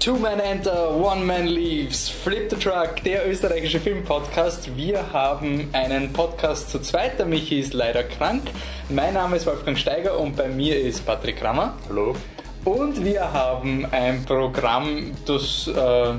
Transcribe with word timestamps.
Two 0.00 0.16
Men 0.16 0.40
Enter, 0.40 0.96
One 0.96 1.26
Man 1.26 1.46
Leaves, 1.46 2.08
Flip 2.08 2.48
the 2.48 2.56
Truck, 2.56 3.04
der 3.04 3.28
österreichische 3.28 3.78
Filmpodcast. 3.78 4.74
Wir 4.74 5.12
haben 5.12 5.68
einen 5.74 6.10
Podcast 6.10 6.70
zu 6.70 6.78
zweit. 6.80 7.18
Der 7.18 7.26
Michi 7.26 7.60
ist 7.60 7.74
leider 7.74 8.02
krank. 8.04 8.44
Mein 8.88 9.12
Name 9.12 9.36
ist 9.36 9.44
Wolfgang 9.44 9.76
Steiger 9.76 10.18
und 10.18 10.36
bei 10.36 10.48
mir 10.48 10.80
ist 10.80 11.04
Patrick 11.04 11.44
Rammer. 11.44 11.74
Hallo. 11.86 12.16
Und 12.64 13.04
wir 13.04 13.30
haben 13.30 13.86
ein 13.90 14.24
Programm, 14.24 15.12
das. 15.26 15.68
Äh, 15.68 16.14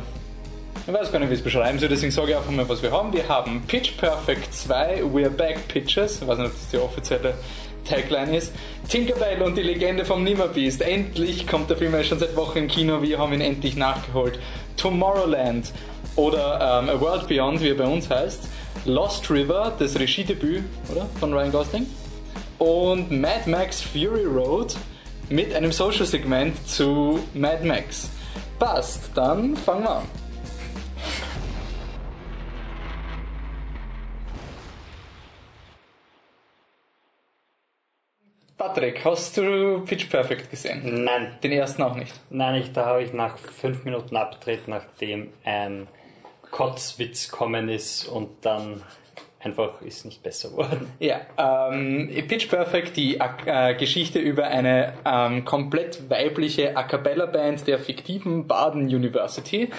ich 0.86 0.94
weiß 0.94 1.12
gar 1.12 1.18
nicht, 1.18 1.30
wie 1.30 1.34
ich 1.34 1.40
es 1.40 1.44
beschreiben 1.44 1.80
soll, 1.80 1.90
deswegen 1.90 2.12
sage 2.12 2.32
ich 2.32 2.38
einfach 2.38 2.52
mal, 2.52 2.70
was 2.70 2.84
wir 2.84 2.92
haben. 2.92 3.12
Wir 3.12 3.28
haben 3.28 3.64
Pitch 3.66 3.98
Perfect 3.98 4.54
2, 4.54 5.02
We're 5.06 5.30
Back 5.30 5.68
Pitches. 5.68 6.22
Ich 6.22 6.28
weiß 6.28 6.38
nicht, 6.38 6.48
ob 6.48 6.54
das 6.54 6.70
die 6.70 6.78
offizielle 6.78 7.34
Tagline 7.86 8.38
ist. 8.38 8.54
Tinkerbell 8.88 9.42
und 9.42 9.58
die 9.58 9.62
Legende 9.62 10.06
vom 10.06 10.24
Nimmerbeast. 10.24 10.82
Endlich 10.82 11.48
kommt 11.48 11.70
der 11.70 11.78
Film 11.78 11.94
ja 11.94 12.04
schon 12.04 12.20
seit 12.20 12.36
Wochen 12.36 12.60
im 12.60 12.68
Kino. 12.68 13.02
Wir 13.02 13.20
haben 13.20 13.34
ihn 13.34 13.42
endlich 13.42 13.76
nachgeholt. 13.76 14.40
Tomorrowland 14.78 15.72
oder 16.16 16.82
ähm, 16.84 16.90
A 16.90 17.00
World 17.00 17.28
Beyond, 17.28 17.62
wie 17.62 17.70
er 17.70 17.76
bei 17.76 17.86
uns 17.86 18.10
heißt. 18.10 18.48
Lost 18.86 19.30
River, 19.30 19.74
das 19.78 20.00
Regiedebüt, 20.00 20.64
oder? 20.92 21.08
Von 21.20 21.34
Ryan 21.34 21.52
Gosling. 21.52 21.86
Und 22.58 23.12
Mad 23.12 23.50
Max 23.50 23.82
Fury 23.82 24.26
Road 24.26 24.76
mit 25.30 25.54
einem 25.54 25.72
Social-Segment 25.72 26.68
zu 26.68 27.20
Mad 27.34 27.66
Max. 27.66 28.10
Passt, 28.60 29.10
dann 29.16 29.56
fangen 29.56 29.84
wir 29.84 29.96
an. 29.98 30.21
Patrick, 38.62 39.04
hast 39.04 39.38
du 39.38 39.84
Pitch 39.86 40.08
Perfect 40.08 40.52
gesehen? 40.52 41.04
Nein. 41.04 41.32
Den 41.42 41.52
ersten 41.52 41.82
auch 41.82 41.96
nicht. 41.96 42.14
Nein, 42.30 42.62
ich, 42.62 42.72
da 42.72 42.86
habe 42.86 43.02
ich 43.02 43.12
nach 43.12 43.40
fünf 43.40 43.86
Minuten 43.86 44.16
abgedreht, 44.16 44.68
nachdem 44.68 45.30
ein 45.44 45.88
Kotzwitz 46.52 47.32
kommen 47.32 47.70
ist 47.70 48.06
und 48.06 48.30
dann 48.46 48.84
einfach 49.40 49.82
ist 49.82 50.06
nicht 50.06 50.22
besser 50.22 50.52
geworden. 50.52 50.92
Ja, 51.00 51.22
ähm, 51.40 52.12
Pitch 52.28 52.50
Perfect, 52.50 52.98
die 52.98 53.20
äh, 53.48 53.74
Geschichte 53.74 54.20
über 54.20 54.46
eine 54.46 54.94
ähm, 55.06 55.44
komplett 55.44 56.08
weibliche 56.12 56.78
A 56.78 56.84
Cappella 56.84 57.26
Band 57.26 57.66
der 57.66 57.80
fiktiven 57.80 58.46
Baden 58.46 58.84
University. 58.84 59.72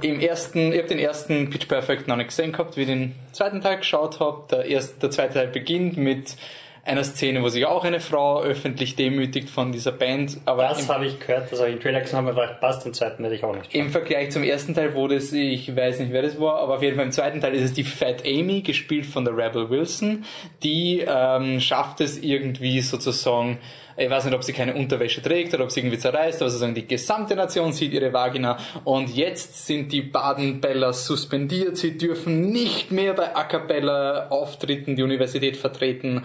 Im 0.00 0.18
ersten, 0.18 0.72
ich 0.72 0.78
habe 0.78 0.88
den 0.88 0.98
ersten 0.98 1.50
Pitch 1.50 1.68
Perfect 1.68 2.08
noch 2.08 2.16
nicht 2.16 2.28
gesehen 2.28 2.52
gehabt, 2.52 2.78
wie 2.78 2.86
den 2.86 3.14
zweiten 3.32 3.60
Teil 3.60 3.76
geschaut 3.76 4.18
habe. 4.18 4.44
Der, 4.50 4.64
erste, 4.64 4.98
der 4.98 5.10
zweite 5.10 5.34
Teil 5.34 5.48
beginnt 5.48 5.98
mit 5.98 6.36
einer 6.84 7.04
Szene, 7.04 7.42
wo 7.42 7.48
sich 7.48 7.66
auch 7.66 7.84
eine 7.84 8.00
Frau 8.00 8.42
öffentlich 8.42 8.96
demütigt 8.96 9.50
von 9.50 9.72
dieser 9.72 9.92
Band. 9.92 10.38
Aber 10.46 10.62
das 10.62 10.88
habe 10.88 11.06
ich 11.06 11.20
gehört, 11.20 11.52
das 11.52 11.60
habe 11.60 11.70
ich 11.70 11.76
im 11.76 11.82
Trailer 11.82 12.00
gesehen, 12.00 12.18
habe 12.18 12.30
gedacht, 12.30 12.60
passt, 12.60 12.84
den 12.84 12.94
zweiten 12.94 13.22
werde 13.22 13.36
ich 13.36 13.44
auch 13.44 13.54
nicht 13.54 13.70
schauen. 13.70 13.80
Im 13.80 13.90
Vergleich 13.90 14.30
zum 14.30 14.42
ersten 14.42 14.74
Teil, 14.74 14.94
wo 14.94 15.06
das, 15.06 15.32
ich 15.32 15.74
weiß 15.74 16.00
nicht, 16.00 16.12
wer 16.12 16.22
das 16.22 16.40
war, 16.40 16.60
aber 16.60 16.76
auf 16.76 16.82
jeden 16.82 16.96
Fall 16.96 17.06
im 17.06 17.12
zweiten 17.12 17.40
Teil 17.40 17.54
ist 17.54 17.62
es 17.62 17.72
die 17.72 17.84
Fat 17.84 18.24
Amy, 18.26 18.62
gespielt 18.62 19.06
von 19.06 19.24
der 19.24 19.36
Rebel 19.36 19.70
Wilson, 19.70 20.24
die 20.62 21.04
ähm, 21.06 21.60
schafft 21.60 22.00
es 22.00 22.18
irgendwie 22.18 22.80
sozusagen, 22.80 23.58
ich 24.00 24.08
weiß 24.08 24.24
nicht, 24.24 24.34
ob 24.34 24.42
sie 24.42 24.54
keine 24.54 24.74
Unterwäsche 24.74 25.20
trägt 25.20 25.52
oder 25.52 25.64
ob 25.64 25.70
sie 25.70 25.80
irgendwie 25.80 25.98
zerreißt, 25.98 26.40
aber 26.40 26.50
sozusagen 26.50 26.74
die 26.74 26.86
gesamte 26.86 27.36
Nation 27.36 27.72
sieht 27.72 27.92
ihre 27.92 28.12
Vagina 28.12 28.56
und 28.84 29.14
jetzt 29.14 29.66
sind 29.66 29.92
die 29.92 30.00
Baden-Bellas 30.00 31.04
suspendiert, 31.04 31.76
sie 31.76 31.98
dürfen 31.98 32.50
nicht 32.50 32.90
mehr 32.90 33.12
bei 33.12 33.36
A 33.36 33.44
Cappella 33.44 34.28
Auftritten 34.28 34.96
die 34.96 35.02
Universität 35.02 35.56
vertreten. 35.56 36.24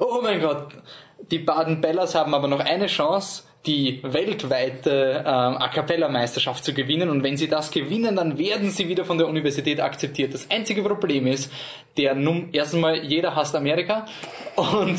Oh 0.00 0.20
mein 0.22 0.40
Gott! 0.40 0.68
Die 1.30 1.38
Baden-Bellas 1.38 2.16
haben 2.16 2.34
aber 2.34 2.48
noch 2.48 2.60
eine 2.60 2.88
Chance, 2.88 3.44
die 3.66 4.00
weltweite 4.02 5.22
ähm, 5.24 5.58
A 5.58 5.68
Cappella 5.68 6.08
Meisterschaft 6.08 6.64
zu 6.64 6.74
gewinnen 6.74 7.08
und 7.08 7.22
wenn 7.22 7.36
sie 7.36 7.46
das 7.46 7.70
gewinnen, 7.70 8.16
dann 8.16 8.36
werden 8.36 8.70
sie 8.70 8.88
wieder 8.88 9.04
von 9.04 9.18
der 9.18 9.28
Universität 9.28 9.80
akzeptiert. 9.80 10.34
Das 10.34 10.50
einzige 10.50 10.82
Problem 10.82 11.26
ist, 11.28 11.52
der 11.96 12.14
Num 12.14 12.48
erstens 12.52 12.80
mal 12.80 12.96
jeder 13.04 13.36
hasst 13.36 13.54
Amerika 13.54 14.06
und 14.56 14.98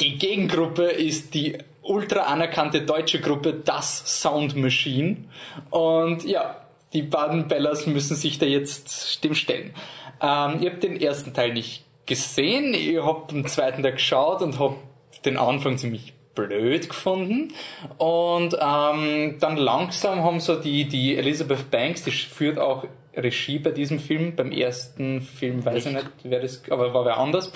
die 0.00 0.18
Gegengruppe 0.18 0.84
ist 0.84 1.34
die 1.34 1.58
ultra 1.82 2.22
anerkannte 2.22 2.82
deutsche 2.82 3.20
Gruppe 3.20 3.52
Das 3.52 4.20
Sound 4.20 4.56
Machine. 4.56 5.24
Und 5.70 6.24
ja, 6.24 6.56
die 6.92 7.02
beiden 7.02 7.48
Bellas 7.48 7.86
müssen 7.86 8.16
sich 8.16 8.38
da 8.38 8.46
jetzt 8.46 9.22
dem 9.24 9.34
stellen. 9.34 9.74
Ähm, 10.20 10.58
ich 10.60 10.66
habe 10.70 10.78
den 10.80 11.00
ersten 11.00 11.34
Teil 11.34 11.52
nicht 11.52 11.84
gesehen. 12.06 12.74
Ich 12.74 13.02
habe 13.02 13.32
den 13.32 13.46
zweiten 13.46 13.82
Teil 13.82 13.92
geschaut 13.92 14.42
und 14.42 14.58
habe 14.58 14.76
den 15.24 15.36
Anfang 15.36 15.78
ziemlich 15.78 16.14
blöd 16.34 16.88
gefunden. 16.88 17.52
Und 17.98 18.56
ähm, 18.60 19.36
dann 19.40 19.56
langsam 19.56 20.22
haben 20.24 20.40
so 20.40 20.56
die, 20.56 20.88
die 20.88 21.16
Elizabeth 21.16 21.70
Banks, 21.70 22.04
die 22.04 22.10
führt 22.10 22.58
auch 22.58 22.86
Regie 23.14 23.58
bei 23.58 23.70
diesem 23.70 23.98
Film. 23.98 24.34
Beim 24.36 24.52
ersten 24.52 25.20
Film 25.20 25.64
weiß 25.64 25.86
ich 25.86 25.92
nicht, 25.92 26.06
wer 26.24 26.40
das, 26.40 26.62
aber 26.70 26.94
war 26.94 27.04
wer 27.04 27.18
anders. 27.18 27.52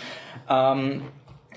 Ähm, 0.49 1.03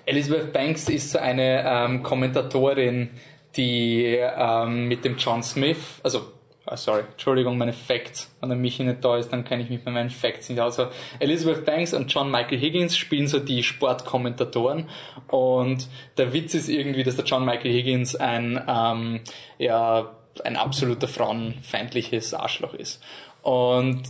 Elizabeth 0.09 0.52
Banks 0.52 0.90
ist 0.90 1.16
eine 1.16 1.64
ähm, 1.66 2.02
Kommentatorin, 2.02 3.12
die 3.56 4.18
ähm, 4.18 4.88
mit 4.88 5.06
dem 5.06 5.18
John 5.18 5.44
Smith, 5.44 6.00
also 6.03 6.31
oh 6.66 6.75
sorry, 6.75 7.03
Entschuldigung, 7.12 7.59
meine 7.59 7.74
Facts, 7.74 8.36
wenn 8.40 8.50
der 8.50 8.58
Michi 8.58 8.84
nicht 8.84 9.06
da 9.06 9.18
ist, 9.18 9.31
dann 9.31 9.46
kann 9.46 9.59
ich 9.59 9.70
mich 9.70 9.84
bei 9.84 9.92
meinen 9.92 10.09
Facts 10.09 10.50
nicht. 10.50 10.59
Also 10.59 10.88
Elizabeth 11.20 11.64
Banks 11.64 11.94
und 11.94 12.12
John 12.12 12.31
Michael 12.31 12.59
Higgins 12.59 12.97
spielen 12.97 13.28
so 13.28 13.40
die 13.40 13.62
Sportkommentatoren 13.62 14.90
und 15.28 15.88
der 16.18 16.34
Witz 16.34 16.56
ist 16.56 16.70
irgendwie, 16.70 17.03
dass 17.03 17.16
der 17.16 17.26
John 17.26 17.46
Michael 17.46 17.72
Higgins 17.72 18.16
ein 18.16 18.59
ähm, 18.68 19.22
ja 19.59 20.16
ein 20.44 20.56
absoluter 20.56 21.08
frauenfeindliches 21.08 22.34
Arschloch 22.34 22.74
ist 22.74 23.03
und 23.44 24.03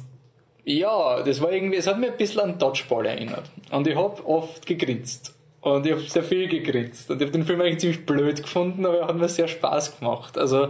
ja, 0.63 1.23
das 1.23 1.41
war 1.41 1.51
irgendwie, 1.51 1.77
es 1.77 1.87
hat 1.87 1.99
mir 1.99 2.11
ein 2.11 2.17
bisschen 2.17 2.41
an 2.41 2.59
Dodgeball 2.59 3.07
erinnert. 3.07 3.49
Und 3.71 3.87
ich 3.87 3.95
hab 3.95 4.23
oft 4.27 4.67
gegrinst. 4.67 5.33
Und 5.61 5.85
ich 5.85 5.91
habe 5.91 6.01
sehr 6.01 6.23
viel 6.23 6.47
gegrinst. 6.47 7.09
Und 7.09 7.21
ich 7.21 7.27
habe 7.27 7.37
den 7.37 7.45
Film 7.45 7.59
eigentlich 7.61 7.79
ziemlich 7.79 8.05
blöd 8.05 8.41
gefunden, 8.41 8.85
aber 8.85 8.99
er 8.99 9.07
hat 9.07 9.15
mir 9.17 9.27
sehr 9.27 9.47
Spaß 9.47 9.99
gemacht. 9.99 10.37
Also 10.37 10.69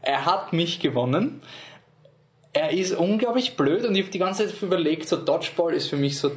er 0.00 0.24
hat 0.24 0.52
mich 0.52 0.80
gewonnen. 0.80 1.42
Er 2.54 2.70
ist 2.70 2.92
unglaublich 2.92 3.56
blöd 3.56 3.84
und 3.84 3.94
ich 3.94 4.02
habe 4.02 4.12
die 4.12 4.18
ganze 4.18 4.46
Zeit 4.46 4.62
überlegt, 4.62 5.08
so 5.08 5.16
Dodgeball 5.16 5.72
ist 5.72 5.88
für 5.88 5.96
mich 5.96 6.18
so 6.18 6.30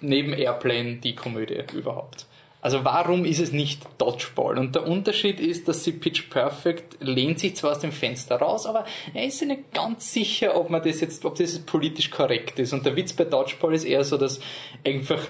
neben 0.00 0.32
Airplane 0.32 0.96
die 0.96 1.14
Komödie 1.14 1.62
überhaupt. 1.74 2.26
Also 2.62 2.84
warum 2.84 3.24
ist 3.24 3.40
es 3.40 3.52
nicht 3.52 3.82
Dodgeball? 3.98 4.58
Und 4.58 4.74
der 4.74 4.86
Unterschied 4.86 5.40
ist, 5.40 5.66
dass 5.66 5.82
sie 5.82 5.92
Pitch 5.92 6.28
Perfect 6.28 6.98
lehnt 7.00 7.38
sich 7.38 7.56
zwar 7.56 7.72
aus 7.72 7.78
dem 7.78 7.92
Fenster 7.92 8.36
raus, 8.36 8.66
aber 8.66 8.84
er 9.14 9.24
ist 9.24 9.38
sich 9.38 9.48
nicht 9.48 9.72
ganz 9.72 10.12
sicher, 10.12 10.56
ob 10.56 10.68
man 10.68 10.82
das 10.82 11.00
jetzt, 11.00 11.24
ob 11.24 11.36
das 11.36 11.58
politisch 11.60 12.10
korrekt 12.10 12.58
ist. 12.58 12.72
Und 12.72 12.84
der 12.84 12.96
Witz 12.96 13.14
bei 13.14 13.24
Dodgeball 13.24 13.74
ist 13.74 13.84
eher 13.84 14.04
so, 14.04 14.18
dass 14.18 14.40
einfach 14.84 15.22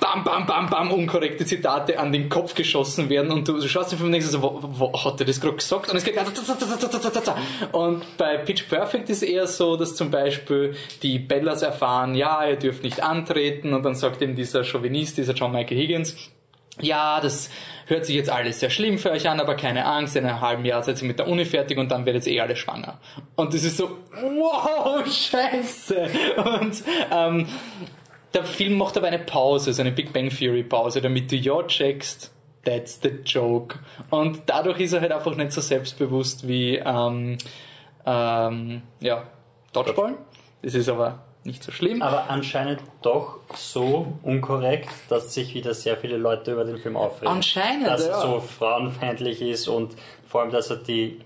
bam, 0.00 0.24
bam, 0.24 0.46
bam, 0.46 0.68
bam, 0.68 0.90
unkorrekte 0.90 1.44
Zitate 1.44 1.98
an 1.98 2.10
den 2.10 2.28
Kopf 2.28 2.54
geschossen 2.54 3.08
werden 3.08 3.30
und 3.30 3.46
du 3.46 3.60
schaust 3.68 3.92
dir 3.92 3.96
vom 3.96 4.10
nächsten 4.10 4.32
so, 4.32 4.42
wo, 4.42 4.60
wo 4.62 5.04
hat 5.04 5.20
er 5.20 5.26
das 5.26 5.40
gerade 5.40 5.56
gesagt? 5.56 5.90
Und 5.90 5.96
es 5.96 6.04
geht 6.04 6.16
und 7.72 8.16
bei 8.16 8.38
Pitch 8.38 8.68
Perfect 8.68 9.10
ist 9.10 9.22
eher 9.22 9.46
so, 9.46 9.76
dass 9.76 9.94
zum 9.94 10.10
Beispiel 10.10 10.74
die 11.02 11.18
Bellas 11.18 11.62
erfahren, 11.62 12.14
ja, 12.14 12.44
ihr 12.46 12.56
dürft 12.56 12.82
nicht 12.82 13.02
antreten 13.02 13.74
und 13.74 13.84
dann 13.84 13.94
sagt 13.94 14.22
eben 14.22 14.34
dieser 14.34 14.64
Chauvinist, 14.64 15.18
dieser 15.18 15.34
John 15.34 15.52
Michael 15.52 15.78
Higgins, 15.78 16.16
ja, 16.80 17.20
das 17.20 17.50
hört 17.86 18.06
sich 18.06 18.16
jetzt 18.16 18.30
alles 18.30 18.60
sehr 18.60 18.70
schlimm 18.70 18.98
für 18.98 19.10
euch 19.10 19.28
an, 19.28 19.40
aber 19.40 19.54
keine 19.54 19.84
Angst, 19.84 20.16
in 20.16 20.24
einem 20.24 20.40
halben 20.40 20.64
Jahr 20.64 20.82
seid 20.82 21.02
ihr 21.02 21.08
mit 21.08 21.18
der 21.18 21.28
Uni 21.28 21.44
fertig 21.44 21.76
und 21.78 21.90
dann 21.90 22.06
werdet 22.06 22.26
ihr 22.26 22.34
eh 22.34 22.40
alle 22.40 22.56
schwanger. 22.56 22.98
Und 23.36 23.52
das 23.52 23.64
ist 23.64 23.76
so, 23.76 23.98
wow, 24.12 25.04
scheiße. 25.06 26.08
Und 26.36 26.82
ähm, 27.10 27.46
der 28.34 28.44
Film 28.44 28.78
macht 28.78 28.96
aber 28.96 29.08
eine 29.08 29.18
Pause, 29.18 29.72
so 29.72 29.82
eine 29.82 29.92
Big 29.92 30.12
Bang 30.12 30.28
Theory 30.28 30.62
Pause, 30.62 31.00
damit 31.00 31.30
du 31.30 31.36
ja 31.36 31.62
checkst, 31.62 32.32
that's 32.64 33.00
the 33.02 33.10
joke. 33.24 33.78
Und 34.10 34.42
dadurch 34.46 34.80
ist 34.80 34.92
er 34.92 35.00
halt 35.00 35.12
einfach 35.12 35.34
nicht 35.34 35.52
so 35.52 35.60
selbstbewusst 35.60 36.46
wie, 36.46 36.76
ähm, 36.76 37.38
ähm, 38.06 38.82
ja, 39.00 39.24
Dodgeball. 39.72 40.14
Das 40.62 40.74
ist 40.74 40.88
aber 40.88 41.20
nicht 41.44 41.62
so 41.62 41.72
schlimm. 41.72 42.02
Aber 42.02 42.28
anscheinend 42.28 42.80
doch 43.02 43.38
so 43.54 44.18
unkorrekt, 44.22 44.88
dass 45.08 45.32
sich 45.32 45.54
wieder 45.54 45.74
sehr 45.74 45.96
viele 45.96 46.16
Leute 46.16 46.52
über 46.52 46.64
den 46.64 46.78
Film 46.78 46.96
aufregen. 46.96 47.32
Anscheinend, 47.32 47.86
Dass 47.86 48.06
ja. 48.06 48.12
er 48.12 48.20
so 48.20 48.40
frauenfeindlich 48.40 49.40
ist 49.40 49.68
und 49.68 49.94
vor 50.26 50.42
allem, 50.42 50.50
dass 50.50 50.70
er 50.70 50.76
die 50.76 51.20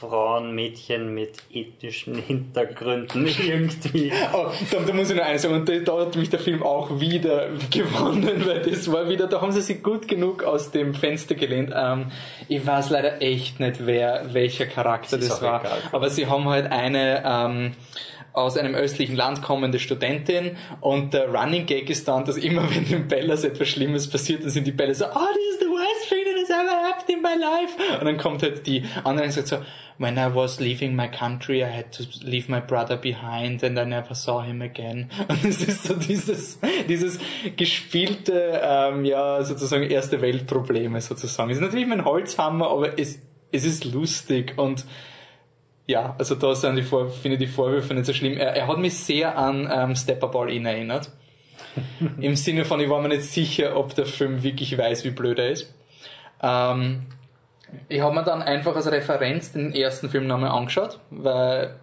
Frauen, 0.00 0.54
Mädchen 0.54 1.14
mit 1.14 1.34
ethnischen 1.52 2.16
Hintergründen 2.16 3.26
irgendwie. 3.46 4.12
Oh, 4.32 4.46
da, 4.70 4.78
da, 4.80 4.92
muss 4.92 5.10
ich 5.10 5.16
noch 5.16 5.24
eines 5.24 5.42
sagen, 5.42 5.54
und 5.54 5.68
da, 5.68 5.78
da, 5.78 6.00
hat 6.00 6.16
mich 6.16 6.30
der 6.30 6.40
Film 6.40 6.62
auch 6.62 6.98
wieder 6.98 7.48
gewonnen, 7.70 8.44
weil 8.44 8.62
das 8.62 8.90
war 8.90 9.08
wieder, 9.08 9.28
da 9.28 9.40
haben 9.40 9.52
sie 9.52 9.62
sich 9.62 9.82
gut 9.82 10.08
genug 10.08 10.42
aus 10.42 10.72
dem 10.72 10.94
Fenster 10.94 11.36
gelehnt. 11.36 11.72
Ähm, 11.74 12.06
ich 12.48 12.66
weiß 12.66 12.90
leider 12.90 13.22
echt 13.22 13.60
nicht, 13.60 13.86
wer, 13.86 14.32
welcher 14.32 14.66
Charakter 14.66 15.16
das, 15.16 15.28
das 15.28 15.42
war, 15.42 15.60
egal. 15.60 15.78
aber 15.92 16.10
sie 16.10 16.26
haben 16.26 16.48
halt 16.48 16.72
eine, 16.72 17.22
ähm, 17.24 17.72
aus 18.34 18.58
einem 18.58 18.74
östlichen 18.74 19.14
Land 19.14 19.42
kommende 19.42 19.78
Studentin 19.78 20.56
und 20.80 21.14
der 21.14 21.32
Running 21.32 21.66
Gag 21.66 21.88
ist 21.88 22.08
dann, 22.08 22.24
dass 22.24 22.36
immer 22.36 22.68
wenn 22.74 22.86
den 22.86 23.08
Bellas 23.08 23.44
etwas 23.44 23.68
Schlimmes 23.68 24.10
passiert, 24.10 24.42
dann 24.42 24.50
sind 24.50 24.66
die 24.66 24.72
Bellas 24.72 24.98
so, 24.98 25.06
oh, 25.06 25.08
this 25.08 25.54
is 25.54 25.60
the 25.60 25.66
worst 25.66 26.08
ever 26.54 26.88
happened 26.88 27.10
in 27.10 27.22
my 27.22 27.34
life. 27.38 27.76
Und 27.98 28.06
dann 28.06 28.16
kommt 28.16 28.42
halt 28.42 28.66
die 28.66 28.84
andere 29.04 29.26
und 29.26 29.32
sagt 29.32 29.48
so, 29.48 29.58
when 29.98 30.16
I 30.16 30.34
was 30.34 30.60
leaving 30.60 30.96
my 30.96 31.08
country, 31.08 31.62
I 31.62 31.70
had 31.70 31.92
to 31.92 32.04
leave 32.22 32.48
my 32.48 32.60
brother 32.60 32.96
behind 32.96 33.62
and 33.62 33.78
I 33.78 33.84
never 33.84 34.14
saw 34.14 34.42
him 34.42 34.62
again. 34.62 35.10
Und 35.28 35.44
es 35.44 35.62
ist 35.62 35.84
so 35.84 35.94
dieses, 35.94 36.58
dieses 36.88 37.18
gespielte, 37.56 38.60
ähm, 38.62 39.04
ja, 39.04 39.42
sozusagen 39.44 39.84
erste 39.84 40.20
Weltprobleme 40.20 41.00
sozusagen. 41.00 41.50
Es 41.50 41.58
ist 41.58 41.62
natürlich 41.62 41.86
mein 41.86 42.04
Holzhammer, 42.04 42.70
aber 42.70 42.98
es, 42.98 43.20
es 43.52 43.64
ist 43.64 43.84
lustig 43.84 44.54
und 44.56 44.84
ja, 45.86 46.14
also 46.18 46.34
da 46.34 46.54
sind 46.54 46.76
die 46.76 46.82
Vor 46.82 47.10
finde 47.10 47.36
die 47.36 47.46
Vorwürfe 47.46 47.92
nicht 47.94 48.06
so 48.06 48.14
schlimm. 48.14 48.38
Er, 48.38 48.56
er 48.56 48.66
hat 48.66 48.78
mich 48.78 48.96
sehr 48.96 49.36
an 49.36 49.68
ähm, 49.70 49.94
Step 49.94 50.22
Up 50.24 50.34
All 50.34 50.50
In 50.50 50.64
erinnert. 50.64 51.10
Im 52.20 52.36
Sinne 52.36 52.64
von, 52.64 52.80
ich 52.80 52.88
war 52.88 53.02
mir 53.02 53.08
nicht 53.08 53.22
sicher, 53.22 53.76
ob 53.76 53.94
der 53.94 54.06
Film 54.06 54.42
wirklich 54.42 54.76
weiß, 54.76 55.04
wie 55.04 55.10
blöd 55.10 55.38
er 55.38 55.50
ist. 55.50 55.72
Ähm, 56.44 57.00
ich 57.88 58.00
habe 58.00 58.14
mir 58.14 58.22
dann 58.22 58.42
einfach 58.42 58.76
als 58.76 58.90
Referenz 58.90 59.52
den 59.52 59.74
ersten 59.74 60.10
Film 60.10 60.26
nochmal 60.26 60.50
angeschaut, 60.50 61.00
weil 61.10 61.74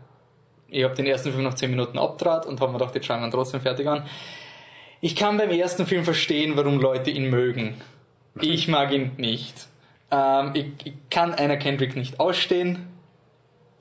ich 0.69 0.83
habe 0.83 0.95
den 0.95 1.07
ersten 1.07 1.31
Film 1.31 1.43
nach 1.43 1.55
10 1.55 1.71
Minuten 1.71 1.97
abtrat 1.97 2.45
und 2.45 2.61
habe 2.61 2.71
mir 2.71 2.77
gedacht, 2.77 2.95
jetzt 2.95 3.07
schauen 3.07 3.19
wir 3.21 3.27
ihn 3.27 3.31
trotzdem 3.31 3.61
fertig 3.61 3.87
an. 3.87 4.05
Ich 5.01 5.15
kann 5.15 5.37
beim 5.37 5.49
ersten 5.49 5.85
Film 5.85 6.03
verstehen, 6.03 6.53
warum 6.55 6.79
Leute 6.79 7.09
ihn 7.09 7.29
mögen. 7.29 7.81
Ich 8.39 8.67
mag 8.67 8.91
ihn 8.93 9.11
nicht. 9.17 9.67
Ähm, 10.11 10.51
ich, 10.53 10.65
ich 10.83 10.93
kann 11.09 11.33
einer 11.33 11.57
Kendrick 11.57 11.95
nicht 11.95 12.19
ausstehen 12.19 12.90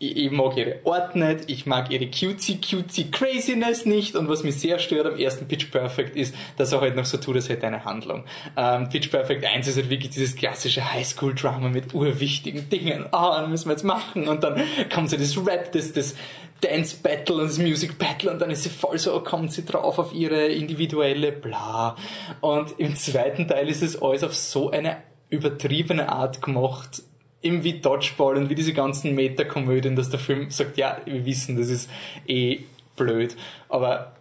ich, 0.01 0.17
ich 0.17 0.31
mag 0.33 0.57
ihre 0.57 0.81
Art 0.85 1.15
nicht, 1.15 1.49
ich 1.49 1.67
mag 1.67 1.91
ihre 1.91 2.07
cutesy 2.07 2.59
cutesy 2.61 3.11
Craziness 3.11 3.85
nicht 3.85 4.17
und 4.17 4.29
was 4.29 4.43
mich 4.43 4.59
sehr 4.59 4.79
stört 4.79 5.07
am 5.07 5.19
ersten 5.19 5.47
Pitch 5.47 5.71
Perfect 5.71 6.17
ist, 6.17 6.35
dass 6.57 6.73
er 6.73 6.81
halt 6.81 6.97
noch 6.97 7.05
so 7.05 7.19
tut, 7.19 7.37
als 7.37 7.49
hätte 7.49 7.67
eine 7.67 7.85
Handlung. 7.85 8.25
Ähm, 8.57 8.89
Pitch 8.89 9.11
Perfect 9.11 9.45
1 9.45 9.69
ist 9.69 9.77
halt 9.77 9.91
wirklich 9.91 10.11
dieses 10.11 10.35
klassische 10.35 10.93
Highschool-Drama 10.93 11.69
mit 11.69 11.95
urwichtigen 11.95 12.69
Dingen. 12.71 13.07
Ah, 13.13 13.45
oh, 13.45 13.47
müssen 13.47 13.67
wir 13.67 13.73
jetzt 13.73 13.85
machen 13.85 14.27
und 14.27 14.43
dann 14.43 14.61
kommt 14.93 15.11
so 15.11 15.17
das 15.17 15.37
Rap, 15.47 15.71
das, 15.73 15.93
das 15.93 16.17
Dance 16.63 16.97
Battle 17.03 17.37
und 17.37 17.45
das 17.45 17.59
Music 17.59 17.99
Battle 17.99 18.31
und 18.31 18.41
dann 18.41 18.51
ist 18.51 18.63
sie 18.63 18.71
voll 18.71 18.99
so, 18.99 19.21
kommt 19.21 19.53
sie 19.53 19.65
drauf 19.65 19.99
auf 19.99 20.15
ihre 20.15 20.47
individuelle 20.47 21.31
bla. 21.31 21.97
Und 22.41 22.79
im 22.79 22.97
zweiten 22.97 23.47
Teil 23.47 23.69
ist 23.69 23.83
es 23.83 24.01
alles 24.01 24.25
auf 24.25 24.35
so 24.35 24.71
eine 24.71 24.97
übertriebene 25.29 26.11
Art 26.11 26.43
gemacht, 26.43 27.03
eben 27.43 27.65
wie 27.65 27.81
Dodgeball 27.81 28.37
und 28.37 28.51
wie 28.51 28.55
diese 28.55 28.73
ganzen 28.73 29.15
Metakomödien, 29.15 29.97
dass 29.97 30.11
der 30.11 30.21
Film 30.21 30.51
sagt, 30.51 30.77
ja, 30.77 30.99
wir 31.05 31.25
wissen, 31.25 31.57
das 31.57 31.69
ist 31.69 31.91
eh 32.27 32.61
blöd, 32.97 33.37
aber 33.69 34.13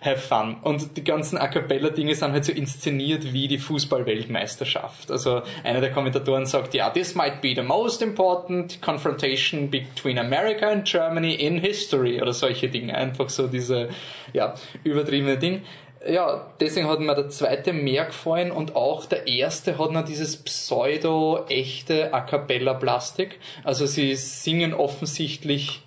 have 0.00 0.18
fun. 0.18 0.56
Und 0.62 0.96
die 0.96 1.02
ganzen 1.02 1.38
A 1.38 1.48
Cappella-Dinge 1.48 2.14
sind 2.14 2.32
halt 2.32 2.44
so 2.44 2.52
inszeniert 2.52 3.32
wie 3.32 3.48
die 3.48 3.58
Fußball-Weltmeisterschaft. 3.58 5.10
Also 5.10 5.42
einer 5.64 5.80
der 5.80 5.90
Kommentatoren 5.90 6.46
sagt, 6.46 6.74
ja, 6.74 6.90
this 6.90 7.14
might 7.14 7.40
be 7.40 7.54
the 7.54 7.62
most 7.62 8.00
important 8.00 8.80
confrontation 8.80 9.70
between 9.70 10.18
America 10.18 10.68
and 10.68 10.84
Germany 10.84 11.34
in 11.34 11.58
history 11.58 12.22
oder 12.22 12.32
solche 12.32 12.68
Dinge. 12.68 12.94
Einfach 12.94 13.28
so 13.28 13.48
diese, 13.48 13.88
ja, 14.32 14.54
übertriebene 14.84 15.36
Ding 15.36 15.62
ja, 16.06 16.46
deswegen 16.60 16.88
hat 16.88 17.00
mir 17.00 17.14
der 17.14 17.28
zweite 17.28 17.72
mehr 17.72 18.04
gefallen 18.04 18.50
und 18.50 18.76
auch 18.76 19.06
der 19.06 19.26
erste 19.26 19.78
hat 19.78 19.90
noch 19.90 20.04
dieses 20.04 20.36
pseudo-echte 20.36 22.12
A 22.14 22.20
Cappella 22.20 22.74
Plastik. 22.74 23.40
Also 23.64 23.86
sie 23.86 24.14
singen 24.14 24.74
offensichtlich 24.74 25.82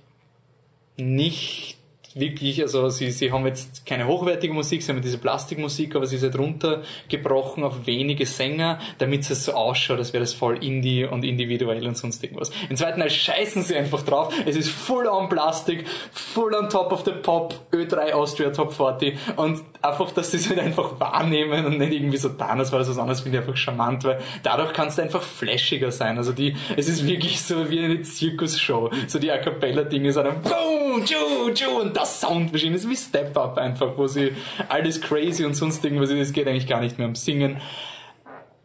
nicht 0.98 1.78
wirklich, 2.16 2.62
also 2.62 2.90
sie, 2.90 3.12
sie 3.12 3.32
haben 3.32 3.46
jetzt 3.46 3.86
keine 3.86 4.08
hochwertige 4.08 4.54
Musik, 4.54 4.84
sie 4.84 4.92
haben 4.92 5.02
diese 5.02 5.18
Plastikmusik, 5.18 5.96
aber 5.96 6.06
sie 6.06 6.18
ist 6.18 6.24
halt 6.24 6.38
runtergebrochen 6.38 7.64
auf 7.64 7.86
wenige 7.86 8.26
Sänger, 8.26 8.80
damit 8.98 9.30
es 9.30 9.46
so 9.46 9.54
ausschaut, 9.54 9.98
als 9.98 10.14
wäre 10.14 10.24
das 10.24 10.34
voll 10.34 10.64
Indie 10.64 11.06
und 11.06 11.24
individuell 11.24 11.86
und 11.88 11.98
sonst 11.98 12.24
irgendwas. 12.24 12.52
Im 12.70 12.76
zweiten 12.76 13.00
Teil 13.00 13.10
scheißen 13.10 13.64
sie 13.64 13.76
einfach 13.76 14.04
drauf, 14.04 14.34
es 14.46 14.56
ist 14.56 14.70
full 14.70 15.08
on 15.08 15.30
Plastik, 15.30 15.86
full 16.12 16.54
on 16.54 16.70
top 16.70 16.92
of 16.92 17.04
the 17.06 17.12
pop, 17.12 17.56
Ö3 17.72 18.12
Austria 18.12 18.50
Top 18.52 18.74
40 18.74 19.18
und 19.38 19.62
einfach, 19.82 20.12
dass 20.12 20.32
sie 20.32 20.38
es 20.38 20.50
halt 20.50 20.60
einfach 20.60 21.00
wahrnehmen 21.00 21.66
und 21.66 21.78
nicht 21.78 21.94
irgendwie 21.94 22.18
so 22.18 22.30
tun, 22.30 22.60
als 22.60 22.72
war 22.72 22.80
das 22.80 22.90
was 22.90 22.98
anderes, 22.98 23.22
finde 23.22 23.38
ich 23.38 23.44
einfach 23.44 23.58
charmant, 23.58 24.04
weil 24.04 24.20
dadurch 24.44 24.74
kannst 24.74 24.98
du 24.98 25.02
einfach 25.02 25.22
flashiger 25.22 25.92
sein. 25.92 26.18
Also 26.18 26.32
die, 26.32 26.56
es 26.78 26.88
ist 26.88 27.06
wirklich 27.06 27.42
so 27.42 27.70
wie 27.70 27.80
eine 27.80 28.02
Zirkusshow. 28.02 28.92
So 29.08 29.20
die 29.20 29.32
A 29.32 29.38
Cappella-Dinge 29.38 30.12
sind 30.12 30.26
dann 30.26 30.42
boom, 30.42 30.81
tschu, 31.00 31.52
tschu, 31.54 31.82
und 31.82 31.96
das 31.96 32.22
Soundmaschine 32.22 32.76
ist 32.76 32.90
wie 32.90 32.96
Step 32.96 33.38
Up 33.38 33.58
einfach, 33.58 33.98
wo 33.98 34.08
sie 34.08 34.34
alles 34.70 35.02
crazy 35.02 35.46
und 35.46 35.56
sonst 35.56 35.84
irgendwas, 35.84 36.10
es 36.10 36.34
geht 36.34 36.48
eigentlich 36.48 36.68
gar 36.68 36.82
nicht 36.82 36.98
mehr 36.98 37.08
um 37.08 37.16
Singen. 37.16 37.58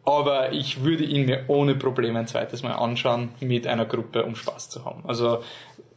Aber 0.05 0.53
ich 0.53 0.83
würde 0.83 1.03
ihn 1.03 1.25
mir 1.25 1.43
ohne 1.47 1.75
Probleme 1.75 2.19
ein 2.19 2.27
zweites 2.27 2.63
Mal 2.63 2.71
anschauen, 2.71 3.29
mit 3.41 3.67
einer 3.67 3.85
Gruppe, 3.85 4.23
um 4.23 4.35
Spaß 4.35 4.69
zu 4.69 4.85
haben. 4.85 5.03
Also 5.05 5.43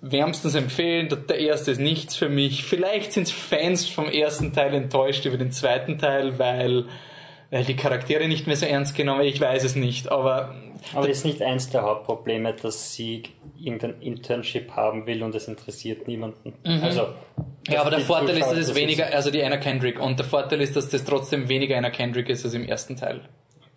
wärmstens 0.01 0.55
empfehlen. 0.55 1.09
Der 1.29 1.39
erste 1.39 1.71
ist 1.71 1.81
nichts 1.81 2.17
für 2.17 2.29
mich. 2.29 2.65
Vielleicht 2.65 3.13
sind 3.13 3.29
Fans 3.29 3.89
vom 3.89 4.07
ersten 4.07 4.53
Teil 4.53 4.75
enttäuscht 4.75 5.27
über 5.27 5.37
den 5.37 5.53
zweiten 5.53 5.99
Teil, 5.99 6.39
weil, 6.39 6.87
weil 7.51 7.65
die 7.65 7.77
Charaktere 7.77 8.29
nicht 8.29 8.47
mehr 8.47 8.57
so 8.57 8.67
ernst 8.67 8.95
genommen 8.95 9.23
Ich 9.23 9.41
weiß 9.41 9.65
es 9.65 9.77
nicht, 9.77 10.11
aber. 10.11 10.55
Aber 10.95 11.09
ist 11.09 11.25
nicht 11.25 11.43
eins 11.43 11.71
der 11.71 11.83
Hauptprobleme, 11.83 12.55
dass 12.55 12.95
sie 12.95 13.25
irgendein 13.59 14.01
Internship 14.01 14.73
haben 14.73 15.07
will 15.07 15.23
und 15.23 15.35
es 15.35 15.49
interessiert 15.49 16.09
niemanden? 16.09 16.55
Mhm. 16.65 16.83
Also. 16.83 17.09
Ja, 17.69 17.83
aber 17.83 17.91
der 17.91 18.01
Vorteil 18.01 18.39
ist, 18.39 18.51
dass 18.51 18.59
es 18.59 18.75
weniger, 18.75 19.13
also 19.15 19.31
die 19.31 19.43
Anna 19.43 19.59
Kendrick, 19.59 20.01
und 20.01 20.19
der 20.19 20.27
Vorteil 20.27 20.61
ist, 20.61 20.77
dass 20.77 20.89
das 20.89 21.05
trotzdem 21.05 21.49
weniger 21.49 21.77
Anna 21.77 21.91
Kendrick 21.91 22.29
ist 22.29 22.45
als 22.45 22.55
im 22.55 22.65
ersten 22.65 22.97
Teil. 22.97 23.21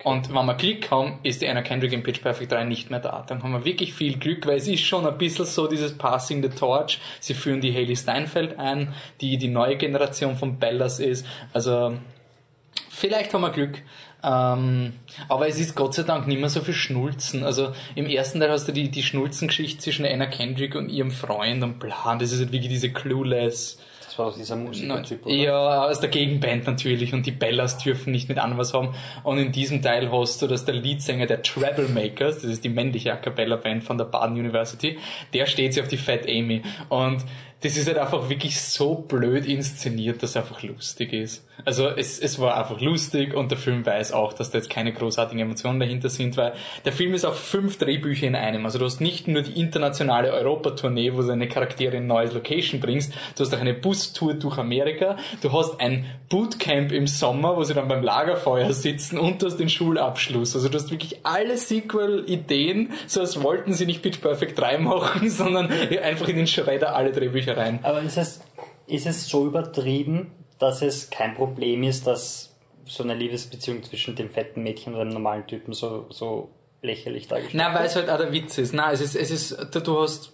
Und 0.04 0.34
wenn 0.34 0.46
wir 0.46 0.56
Glück 0.56 0.92
haben, 0.92 1.20
ist 1.24 1.42
die 1.42 1.48
Anna 1.48 1.62
Kendrick 1.62 1.94
in 1.94 2.04
Pitch 2.04 2.22
Perfect 2.22 2.52
3 2.52 2.66
nicht 2.66 2.92
mehr 2.92 3.00
da. 3.00 3.24
Dann 3.26 3.42
haben 3.42 3.54
wir 3.54 3.64
wirklich 3.64 3.94
viel 3.94 4.18
Glück, 4.18 4.46
weil 4.46 4.58
es 4.58 4.68
ist 4.68 4.82
schon 4.82 5.08
ein 5.08 5.18
bisschen 5.18 5.46
so 5.46 5.68
dieses 5.68 5.98
Passing 5.98 6.44
the 6.44 6.50
Torch. 6.50 7.00
Sie 7.22 7.34
führen 7.34 7.62
die 7.62 7.74
Haley 7.74 7.96
Steinfeld 7.96 8.60
ein, 8.60 8.94
die 9.22 9.38
die 9.38 9.48
neue 9.48 9.78
Generation 9.78 10.36
von 10.36 10.60
Bellas 10.60 11.00
ist. 11.00 11.26
Also, 11.54 11.94
vielleicht 12.94 13.34
haben 13.34 13.42
wir 13.42 13.52
Glück. 13.52 13.82
Ähm, 14.24 14.94
aber 15.28 15.48
es 15.50 15.60
ist 15.60 15.76
Gott 15.76 15.94
sei 15.94 16.04
Dank 16.04 16.28
nicht 16.28 16.40
mehr 16.40 16.50
so 16.50 16.62
viel 16.62 16.74
Schnulzen. 16.74 17.44
Also 17.44 17.74
im 17.96 18.06
ersten 18.06 18.40
Teil 18.40 18.52
hast 18.52 18.68
du 18.68 18.72
die, 18.72 18.90
die 18.90 19.04
Schnulzengeschichte 19.04 19.82
zwischen 19.82 20.06
Anna 20.06 20.28
Kendrick 20.28 20.76
und 20.76 20.90
ihrem 20.90 21.12
Freund 21.12 21.64
und 21.64 21.80
bla. 21.80 22.16
Das 22.16 22.32
ist 22.32 22.40
halt 22.40 22.52
wirklich 22.52 22.72
diese 22.72 22.92
clueless 22.92 23.80
das 24.14 24.20
war 24.20 24.28
aus 24.28 24.36
dieser 24.36 24.56
Musikertyp, 24.56 25.26
oder? 25.26 25.34
Ja, 25.34 25.86
aus 25.86 26.00
der 26.00 26.10
Gegenband 26.10 26.68
natürlich 26.68 27.16
und 27.16 27.26
die 27.26 27.32
Bellas 27.32 27.80
dürfen 27.80 28.12
nicht 28.12 28.30
mit 28.30 28.38
an 28.38 28.60
was 28.60 28.76
haben. 28.76 28.94
Und 29.24 29.40
in 29.40 29.52
diesem 29.52 29.82
Teil 29.82 30.12
hast 30.12 30.40
du, 30.40 30.46
dass 30.46 30.66
der 30.66 30.76
Leadsänger 30.76 31.26
der 31.26 31.42
Travelmakers, 31.42 32.44
das 32.44 32.52
ist 32.52 32.64
die 32.64 32.70
männliche 32.70 33.12
A 33.12 33.16
Cappella 33.16 33.56
Band 33.56 33.84
von 33.84 33.98
der 33.98 34.06
Baden 34.06 34.38
University, 34.38 35.00
der 35.34 35.48
steht 35.48 35.74
sich 35.74 35.82
auf 35.82 35.90
die 35.90 35.98
Fat 35.98 36.28
Amy. 36.28 36.62
Und 36.90 37.26
das 37.62 37.76
ist 37.76 37.88
halt 37.88 37.98
einfach 37.98 38.30
wirklich 38.30 38.62
so 38.62 38.94
blöd 38.94 39.48
inszeniert, 39.48 40.22
dass 40.22 40.32
es 40.32 40.38
einfach 40.38 40.62
lustig 40.62 41.12
ist. 41.12 41.48
Also 41.66 41.88
es, 41.88 42.20
es 42.20 42.40
war 42.40 42.58
einfach 42.58 42.82
lustig 42.82 43.34
und 43.34 43.52
der 43.52 43.58
Film 43.58 43.86
weiß 43.86 44.12
auch, 44.12 44.34
dass 44.34 44.52
da 44.52 44.58
jetzt 44.58 44.70
keine 44.70 44.92
großartigen 44.92 45.40
Emotionen 45.40 45.80
dahinter 45.80 46.10
sind, 46.10 46.36
weil 46.36 46.54
der 46.84 46.92
Film 46.92 47.14
ist 47.14 47.26
auch 47.26 47.36
fünf 47.36 47.78
Drehbücher 47.78 48.28
in 48.28 48.36
einem. 48.36 48.66
Also 48.66 48.80
du 48.80 48.86
hast 48.86 49.00
nicht 49.00 49.28
nur 49.28 49.44
die 49.44 49.60
internationale 49.60 50.34
Europatournee, 50.34 51.14
wo 51.14 51.22
du 51.22 51.28
deine 51.28 51.48
Charaktere 51.48 51.96
in 51.96 52.04
ein 52.04 52.08
neues 52.08 52.34
Location 52.34 52.80
bringst, 52.80 53.14
du 53.38 53.44
hast 53.44 53.54
auch 53.54 53.62
eine 53.62 53.74
Bustour 53.74 54.34
durch 54.34 54.58
Amerika, 54.58 55.16
du 55.42 55.52
hast 55.54 55.80
ein 55.80 56.06
Bootcamp 56.30 56.92
im 56.92 57.08
Sommer, 57.08 57.56
wo 57.56 57.64
sie 57.64 57.74
dann 57.74 57.88
beim 57.88 58.04
Lagerfeuer 58.04 58.74
sitzen 58.74 59.18
und 59.18 59.42
du 59.42 59.46
hast 59.46 59.58
den 59.58 59.70
Schulabschluss. 59.70 60.56
Also 60.56 60.70
du 60.70 60.78
hast 60.78 60.92
wirklich 60.92 61.24
alle 61.24 61.58
Sequel-Ideen, 61.58 62.92
so 63.08 63.22
als 63.22 63.42
wollten 63.42 63.74
sie 63.74 63.86
nicht 63.86 64.02
Pitch 64.02 64.22
Perfect 64.22 64.60
3 64.60 64.80
machen, 64.80 65.30
sondern 65.30 65.72
einfach 65.72 66.28
in 66.28 66.38
den 66.38 66.48
Schredder 66.48 66.96
alle 66.96 67.12
Drehbücher 67.12 67.56
rein. 67.56 67.80
Aber 67.84 68.02
ist 68.02 68.18
es, 68.18 68.42
ist 68.88 69.06
es 69.06 69.28
so 69.28 69.46
übertrieben, 69.46 70.32
dass 70.64 70.82
es 70.82 71.10
kein 71.10 71.36
Problem 71.36 71.84
ist, 71.84 72.08
dass 72.08 72.56
so 72.86 73.04
eine 73.04 73.14
Liebesbeziehung 73.14 73.84
zwischen 73.84 74.16
dem 74.16 74.30
fetten 74.30 74.64
Mädchen 74.64 74.94
und 74.94 75.02
einem 75.02 75.12
normalen 75.12 75.46
Typen 75.46 75.74
so, 75.74 76.08
so 76.10 76.50
lächerlich 76.82 77.28
dargestellt 77.28 77.54
wird? 77.54 77.64
Nein, 77.64 77.76
weil 77.76 77.86
es 77.86 77.96
halt 77.96 78.10
auch 78.10 78.18
der 78.18 78.32
Witz 78.32 78.58
ist. 78.58 78.74
Nein, 78.74 78.94
es 78.94 79.02
ist, 79.02 79.16
es 79.16 79.30
ist, 79.30 79.76
du 79.86 80.02
hast, 80.02 80.32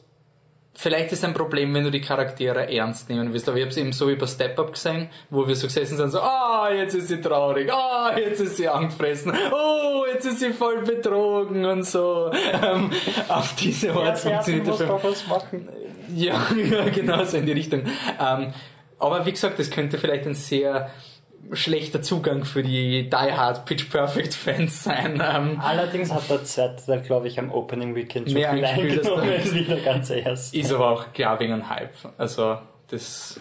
vielleicht 0.75 1.11
ist 1.11 1.25
ein 1.25 1.33
Problem, 1.33 1.73
wenn 1.73 1.83
du 1.83 1.91
die 1.91 2.01
Charaktere 2.01 2.71
ernst 2.71 3.09
nehmen 3.09 3.33
willst, 3.33 3.49
aber 3.49 3.57
ich 3.57 3.63
habe 3.63 3.71
es 3.71 3.77
eben 3.77 3.91
so 3.91 4.07
wie 4.07 4.15
bei 4.15 4.27
Step 4.27 4.57
Up 4.59 4.71
gesehen, 4.71 5.09
wo 5.31 5.47
wir 5.47 5.55
so 5.55 5.67
gesessen 5.67 5.97
sind, 5.97 6.11
so, 6.11 6.19
ah, 6.19 6.67
oh, 6.69 6.73
jetzt 6.73 6.93
ist 6.93 7.07
sie 7.07 7.21
traurig, 7.21 7.71
ah, 7.71 8.11
oh, 8.13 8.19
jetzt 8.19 8.39
ist 8.39 8.57
sie 8.57 8.67
angefressen, 8.67 9.33
oh, 9.51 10.05
jetzt 10.11 10.25
ist 10.25 10.39
sie 10.39 10.51
voll 10.51 10.81
betrogen 10.83 11.65
und 11.65 11.83
so. 11.83 12.31
Ähm, 12.31 12.91
auf 13.27 13.55
diese 13.55 13.93
Art 13.93 14.19
funktioniert 14.19 14.67
der 14.67 14.73
Film. 14.73 15.69
Ja, 16.15 16.47
ja, 16.71 16.89
genau 16.89 17.23
so 17.23 17.37
in 17.37 17.45
die 17.45 17.51
Richtung. 17.51 17.83
Ähm, 18.19 18.53
aber 18.99 19.25
wie 19.25 19.31
gesagt, 19.31 19.59
das 19.59 19.71
könnte 19.71 19.97
vielleicht 19.97 20.25
ein 20.25 20.35
sehr 20.35 20.89
schlechter 21.53 22.01
Zugang 22.01 22.45
für 22.45 22.61
die 22.63 23.09
Die 23.09 23.15
Hard 23.15 23.65
Pitch 23.65 23.89
Perfect 23.89 24.33
Fans 24.33 24.83
sein. 24.83 25.21
Ähm, 25.23 25.59
Allerdings 25.59 26.13
hat 26.13 26.29
der 26.29 26.43
zweite, 26.43 27.01
glaube 27.01 27.27
ich, 27.27 27.39
am 27.39 27.51
Opening 27.51 27.95
Weekend 27.95 28.29
schon 28.29 28.39
mehr 28.39 28.53
viel 28.53 28.65
eingenommen 28.65 29.29
als 29.29 29.53
wieder 29.53 29.77
ganz 29.77 30.09
erst. 30.09 30.53
Ist 30.53 30.71
aber 30.71 30.89
auch 30.89 31.13
klar 31.13 31.39
wegen 31.39 31.53
einem 31.53 31.69
Hype. 31.69 31.95
Also 32.17 32.57
das. 32.89 33.39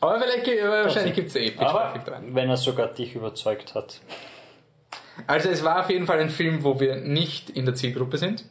Aber 0.00 0.20
vielleicht, 0.20 0.46
wahrscheinlich 0.46 1.14
gibt 1.14 1.28
es 1.28 1.36
eh 1.36 1.50
Pitch 1.50 1.60
aber 1.60 1.80
Perfect 1.80 2.10
rein. 2.10 2.34
Wenn 2.34 2.48
er 2.48 2.56
sogar 2.56 2.88
dich 2.88 3.14
überzeugt 3.14 3.74
hat. 3.74 4.00
Also 5.26 5.48
es 5.48 5.62
war 5.64 5.80
auf 5.80 5.90
jeden 5.90 6.06
Fall 6.06 6.20
ein 6.20 6.30
Film, 6.30 6.64
wo 6.64 6.80
wir 6.80 6.96
nicht 6.96 7.50
in 7.50 7.64
der 7.64 7.74
Zielgruppe 7.74 8.18
sind. 8.18 8.44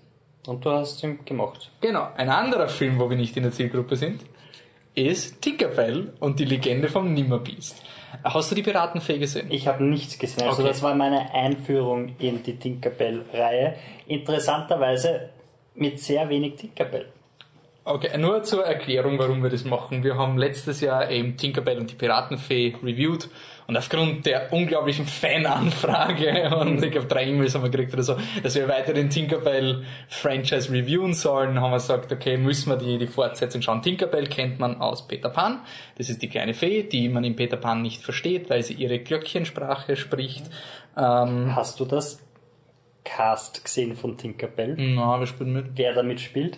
Und 0.47 0.65
du 0.65 0.71
hast 0.71 1.01
ihn 1.03 1.23
gemacht. 1.25 1.71
Genau. 1.81 2.09
Ein 2.15 2.29
anderer 2.29 2.67
Film, 2.67 2.99
wo 2.99 3.09
wir 3.09 3.17
nicht 3.17 3.37
in 3.37 3.43
der 3.43 3.51
Zielgruppe 3.51 3.95
sind, 3.95 4.21
ist 4.95 5.41
Tinkerbell 5.41 6.13
und 6.19 6.39
die 6.39 6.45
Legende 6.45 6.87
vom 6.87 7.13
Nimmerbeast. 7.13 7.81
Hast 8.23 8.51
du 8.51 8.55
die 8.55 8.61
Piratenfee 8.61 9.17
gesehen? 9.17 9.47
Ich 9.49 9.67
habe 9.67 9.83
nichts 9.83 10.19
gesehen. 10.19 10.43
Also 10.47 10.61
Okay. 10.61 10.69
das 10.71 10.81
war 10.83 10.93
meine 10.95 11.33
Einführung 11.33 12.15
in 12.19 12.43
die 12.43 12.55
Tinkerbell-Reihe. 12.57 13.75
Interessanterweise 14.07 15.29
mit 15.75 15.99
sehr 15.99 16.29
wenig 16.29 16.55
Tinkerbell. 16.55 17.07
Okay, 17.85 18.17
nur 18.17 18.43
zur 18.43 18.65
Erklärung, 18.65 19.19
warum 19.19 19.43
wir 19.43 19.49
das 19.49 19.65
machen. 19.65 20.05
Wir 20.05 20.15
haben 20.15 20.37
letztes 20.37 20.79
Jahr 20.79 21.11
eben 21.11 21.35
Tinkerbell 21.35 21.77
und 21.77 21.91
die 21.91 21.95
Piratenfee 21.95 22.75
reviewed 22.81 23.27
und 23.67 23.75
aufgrund 23.75 24.25
der 24.25 24.53
unglaublichen 24.53 25.05
Fan-Anfrage 25.05 26.55
und 26.61 26.81
ich 26.81 26.91
glaube 26.91 27.07
drei 27.07 27.25
E-Mails 27.25 27.55
haben 27.55 27.63
wir 27.63 27.69
gekriegt 27.69 27.93
oder 27.93 28.03
so, 28.03 28.15
dass 28.41 28.55
wir 28.55 28.69
weiter 28.69 28.93
den 28.93 29.09
Tinkerbell-Franchise 29.09 30.71
reviewen 30.71 31.13
sollen, 31.13 31.59
haben 31.59 31.71
wir 31.71 31.77
gesagt, 31.77 32.09
okay, 32.13 32.37
müssen 32.37 32.69
wir 32.69 32.77
die, 32.77 32.97
die 32.97 33.07
Fortsetzung 33.07 33.61
schauen. 33.61 33.81
Tinkerbell 33.81 34.27
kennt 34.27 34.59
man 34.59 34.79
aus 34.79 35.05
Peter 35.05 35.29
Pan. 35.29 35.59
Das 35.97 36.09
ist 36.09 36.21
die 36.21 36.29
kleine 36.29 36.53
Fee, 36.53 36.83
die 36.83 37.09
man 37.09 37.25
in 37.25 37.35
Peter 37.35 37.57
Pan 37.57 37.81
nicht 37.81 38.01
versteht, 38.01 38.49
weil 38.49 38.63
sie 38.63 38.75
ihre 38.75 38.99
Glöckchensprache 38.99 39.97
spricht. 39.97 40.45
Ähm, 40.97 41.53
Hast 41.53 41.81
du 41.81 41.85
das 41.85 42.19
Cast 43.03 43.65
gesehen 43.65 43.97
von 43.97 44.17
Tinkerbell? 44.17 44.75
na, 44.77 45.19
wir 45.19 45.27
spielen 45.27 45.51
mit. 45.51 45.65
Wer 45.75 45.93
da 45.93 46.01
mitspielt? 46.01 46.57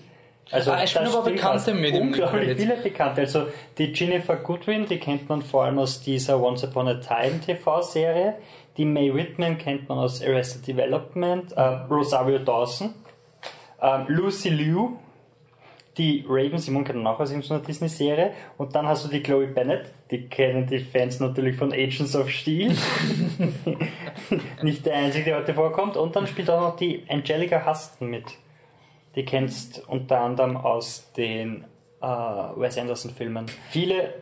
Also 0.52 0.72
Ah, 0.72 0.86
spielen 0.86 1.06
da 1.06 1.18
aber 1.20 1.30
Bekannte 1.32 1.74
mit 1.74 1.96
im 1.96 2.02
Unglaublich 2.08 2.42
Credits. 2.44 2.62
viele 2.64 2.76
Bekannte. 2.78 3.22
Also 3.22 3.48
die 3.78 3.92
Jennifer 3.94 4.36
Goodwin, 4.36 4.86
die 4.86 5.00
kennt 5.00 5.28
man 5.28 5.42
vor 5.42 5.64
allem 5.66 5.80
aus 5.80 6.02
dieser 6.02 6.40
Once 6.42 6.64
Upon 6.64 6.88
a 6.88 6.96
Time 6.96 7.40
TV-Serie. 7.44 8.36
Die 8.78 8.86
Mae 8.86 9.14
Whitman 9.14 9.58
kennt 9.58 9.90
man 9.90 9.98
aus 10.00 10.22
Arrested 10.22 10.68
Development. 10.68 11.52
Äh, 11.54 11.62
Rosario 11.62 12.40
Dawson. 12.40 12.94
Ähm, 13.82 14.06
Lucy 14.08 14.50
Liu. 14.50 14.90
Die 15.98 16.26
Raven 16.28 16.58
Simon 16.58 16.84
kennt 16.84 17.02
man 17.02 17.14
auch 17.16 17.20
aus 17.22 17.32
irgendeiner 17.32 17.62
Disney-Serie. 17.62 18.32
Und 18.58 18.76
dann 18.76 18.86
hast 18.86 19.06
du 19.06 19.10
die 19.10 19.24
Chloe 19.24 19.48
Bennett. 19.48 19.86
Die 20.12 20.28
kennen 20.28 20.68
die 20.68 20.80
Fans 20.80 21.22
natürlich 21.22 21.56
von 21.56 21.72
Agents 21.72 22.16
of 22.18 22.30
Steel. 22.30 22.76
Nicht 24.62 24.86
der 24.86 24.96
einzige, 24.96 25.26
der 25.26 25.38
heute 25.38 25.54
vorkommt. 25.54 25.98
Und 25.98 26.16
dann 26.16 26.28
spielt 26.28 26.50
auch 26.50 26.60
noch 26.60 26.76
die 26.76 27.04
Angelica 27.10 27.66
Huston 27.66 28.10
mit. 28.10 28.26
Die 29.16 29.24
kennst 29.26 29.84
unter 29.88 30.20
anderem 30.22 30.58
aus 30.58 31.12
den 31.16 31.64
äh, 32.02 32.06
Wes 32.06 32.78
Anderson 32.78 33.12
Filmen. 33.12 33.46
Viele 33.70 34.14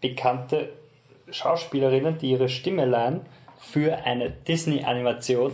bekannte 0.00 0.70
Schauspielerinnen, 1.30 2.18
die 2.18 2.30
ihre 2.30 2.48
Stimme 2.48 2.86
leihen 2.86 3.20
für 3.58 4.04
eine 4.04 4.30
Disney-Animation 4.30 5.52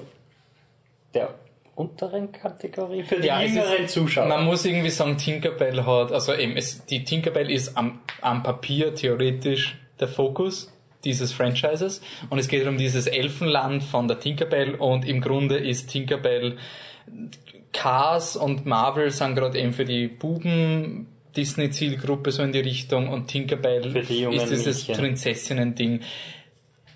der 1.14 1.34
unteren 1.74 2.32
Kategorie, 2.32 3.02
für 3.02 3.16
die 3.20 3.26
Ja, 3.26 3.42
jüngeren 3.42 3.84
ist- 3.84 3.92
Zuschauer. 3.94 4.26
Man 4.26 4.44
muss 4.44 4.64
irgendwie 4.64 4.90
sagen, 4.90 5.18
Tinkerbell 5.18 5.84
hat, 5.84 6.12
also 6.12 6.32
eben, 6.34 6.56
es, 6.56 6.86
die 6.86 7.04
Tinkerbell 7.04 7.50
ist 7.50 7.76
am, 7.76 8.00
am 8.22 8.42
Papier 8.42 8.94
theoretisch 8.94 9.76
der 10.00 10.08
Fokus 10.08 10.72
dieses 11.04 11.32
Franchises 11.32 12.00
und 12.30 12.38
es 12.38 12.48
geht 12.48 12.66
um 12.66 12.78
dieses 12.78 13.06
Elfenland 13.06 13.82
von 13.82 14.08
der 14.08 14.20
Tinkerbell 14.20 14.74
und 14.76 15.06
im 15.06 15.20
Grunde 15.20 15.56
ist 15.58 15.88
Tinkerbell 15.90 16.56
Cars 17.76 18.36
und 18.36 18.64
Marvel 18.66 19.10
sind 19.10 19.34
gerade 19.36 19.58
eben 19.58 19.72
für 19.72 19.84
die 19.84 20.08
Buben 20.08 21.06
Disney-Zielgruppe 21.36 22.32
so 22.32 22.42
in 22.42 22.52
die 22.52 22.60
Richtung 22.60 23.08
und 23.08 23.28
Tinkerbell 23.28 23.82
die 23.82 24.24
ist 24.24 24.50
dieses. 24.50 24.86
Prinzessinnen-Ding. 24.86 26.00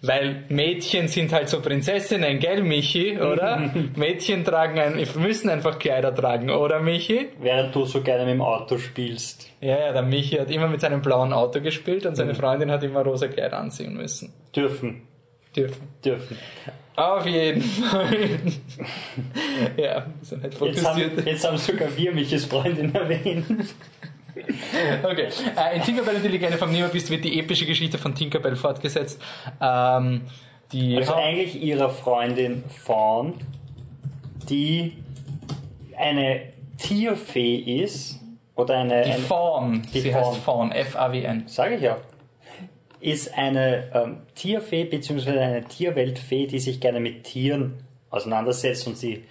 Weil 0.03 0.45
Mädchen 0.49 1.09
sind 1.09 1.31
halt 1.31 1.51
so 1.51 1.61
Prinzessinnen, 1.61 2.39
gell, 2.39 2.63
Michi, 2.63 3.19
oder? 3.21 3.71
Mädchen 3.97 4.45
tragen 4.45 4.79
ein, 4.79 5.07
müssen 5.19 5.51
einfach 5.51 5.79
Kleider 5.79 6.15
tragen, 6.15 6.49
oder, 6.49 6.81
Michi? 6.81 7.29
Während 7.39 7.75
du 7.75 7.85
so 7.85 8.01
gerne 8.01 8.25
mit 8.25 8.33
dem 8.33 8.41
Auto 8.41 8.79
spielst. 8.79 9.51
Ja, 9.61 9.79
ja, 9.79 9.93
der 9.93 10.01
Michi 10.03 10.37
hat 10.39 10.51
immer 10.51 10.69
mit 10.69 10.81
seinem 10.81 11.03
blauen 11.03 11.35
Auto 11.35 11.61
gespielt 11.61 12.07
und 12.07 12.13
Mhm. 12.13 12.17
seine 12.17 12.35
Freundin 12.35 12.71
hat 12.71 12.83
immer 12.83 13.03
rosa 13.03 13.29
Kleider 13.29 13.59
anziehen 13.59 13.95
müssen. 13.95 14.33
Dürfen. 14.57 15.03
Dürfen. 15.55 15.83
Dürfen. 16.03 16.39
Auf 17.01 17.27
jeden 17.27 17.63
Fall. 17.63 18.17
ja, 19.77 20.07
sind 20.21 20.43
halt 20.43 20.53
Jetzt 20.61 20.87
haben, 20.87 21.01
fokussiert. 21.01 21.27
jetzt 21.27 21.47
haben 21.47 21.57
sogar 21.57 21.89
wir 21.97 22.13
Michis 22.13 22.45
Freundin 22.45 22.95
erwähnt. 22.95 23.47
Okay, 25.03 25.29
äh, 25.57 25.77
in 25.77 25.83
Tinkerbell 25.83 26.17
und 26.17 26.25
die 26.25 26.29
Legende 26.29 26.59
vom 26.59 26.71
Nimmerbeast 26.71 27.11
wird 27.11 27.25
die 27.25 27.39
epische 27.41 27.67
Geschichte 27.67 27.99
von 27.99 28.15
Tinkerbell 28.15 28.55
fortgesetzt. 28.57 29.21
Ähm, 29.61 30.23
die 30.73 30.97
Also 30.97 31.15
eigentlich 31.15 31.61
ihrer 31.63 31.91
Freundin 31.91 32.65
Fawn, 32.69 33.35
die 34.49 34.97
eine 35.97 36.43
Tierfee 36.79 37.57
ist, 37.57 38.21
oder 38.57 38.79
eine, 38.79 39.03
die 39.03 39.13
Fawn, 39.13 39.83
die 39.95 40.01
sie 40.01 40.11
Fawn. 40.13 40.25
heißt 40.25 40.37
Fawn, 40.43 40.73
F-A-W-N. 40.73 41.45
sage 41.47 41.77
ich 41.77 41.83
ja, 41.83 41.97
ist 43.01 43.35
eine 43.35 43.91
ähm, 43.95 44.19
Tierfee 44.35 44.85
bzw. 44.85 45.31
eine 45.31 45.65
Tierweltfee, 45.65 46.47
die 46.47 46.61
sich 46.61 46.81
gerne 46.81 47.01
mit 47.01 47.25
Tieren 47.25 47.85
auseinandersetzt 48.11 48.87
und 48.87 48.99
sie 48.99 49.25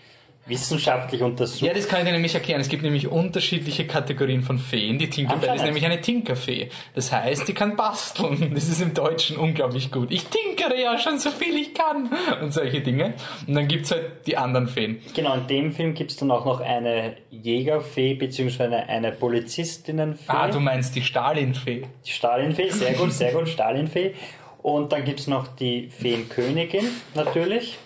wissenschaftlich 0.49 1.21
untersucht. 1.21 1.61
Ja, 1.61 1.73
das 1.73 1.87
kann 1.87 1.99
ich 1.99 2.05
dir 2.05 2.11
nämlich 2.11 2.33
erklären. 2.33 2.59
Es 2.59 2.69
gibt 2.69 2.83
nämlich 2.83 3.07
unterschiedliche 3.07 3.87
Kategorien 3.87 4.41
von 4.41 4.57
Feen. 4.57 4.97
Die 4.97 5.09
Tinkerbell 5.09 5.55
ist 5.55 5.63
nämlich 5.63 5.85
eine 5.85 6.01
Tinkerfee. 6.01 6.69
Das 6.95 7.11
heißt, 7.11 7.47
die 7.47 7.53
kann 7.53 7.75
basteln. 7.75 8.51
Das 8.53 8.67
ist 8.67 8.81
im 8.81 8.93
Deutschen 8.93 9.37
unglaublich 9.37 9.91
gut. 9.91 10.11
Ich 10.11 10.25
tinkere 10.25 10.79
ja 10.79 10.97
schon 10.97 11.19
so 11.19 11.29
viel 11.29 11.55
ich 11.55 11.73
kann. 11.73 12.09
Und 12.41 12.51
solche 12.51 12.81
Dinge. 12.81 13.13
Und 13.47 13.53
dann 13.53 13.67
gibt's 13.67 13.91
halt 13.91 14.27
die 14.27 14.35
anderen 14.37 14.67
Feen. 14.67 15.01
Genau, 15.13 15.35
in 15.35 15.47
dem 15.47 15.71
Film 15.71 15.93
gibt 15.93 16.11
es 16.11 16.17
dann 16.17 16.31
auch 16.31 16.45
noch 16.45 16.59
eine 16.59 17.15
Jägerfee 17.29 18.15
bzw. 18.15 18.63
eine, 18.63 18.89
eine 18.89 19.11
Polizistinnenfee. 19.11 20.23
Ah, 20.27 20.47
du 20.49 20.59
meinst 20.59 20.95
die 20.95 21.01
Stalinfee. 21.03 21.83
Die 22.05 22.11
Stalinfee, 22.11 22.69
sehr 22.69 22.93
gut, 22.93 23.13
sehr 23.13 23.31
gut, 23.31 23.47
Stalinfee. 23.47 24.13
Und 24.61 24.91
dann 24.91 25.05
gibt 25.05 25.21
es 25.21 25.27
noch 25.27 25.47
die 25.47 25.89
Feenkönigin, 25.89 26.85
natürlich. 27.15 27.77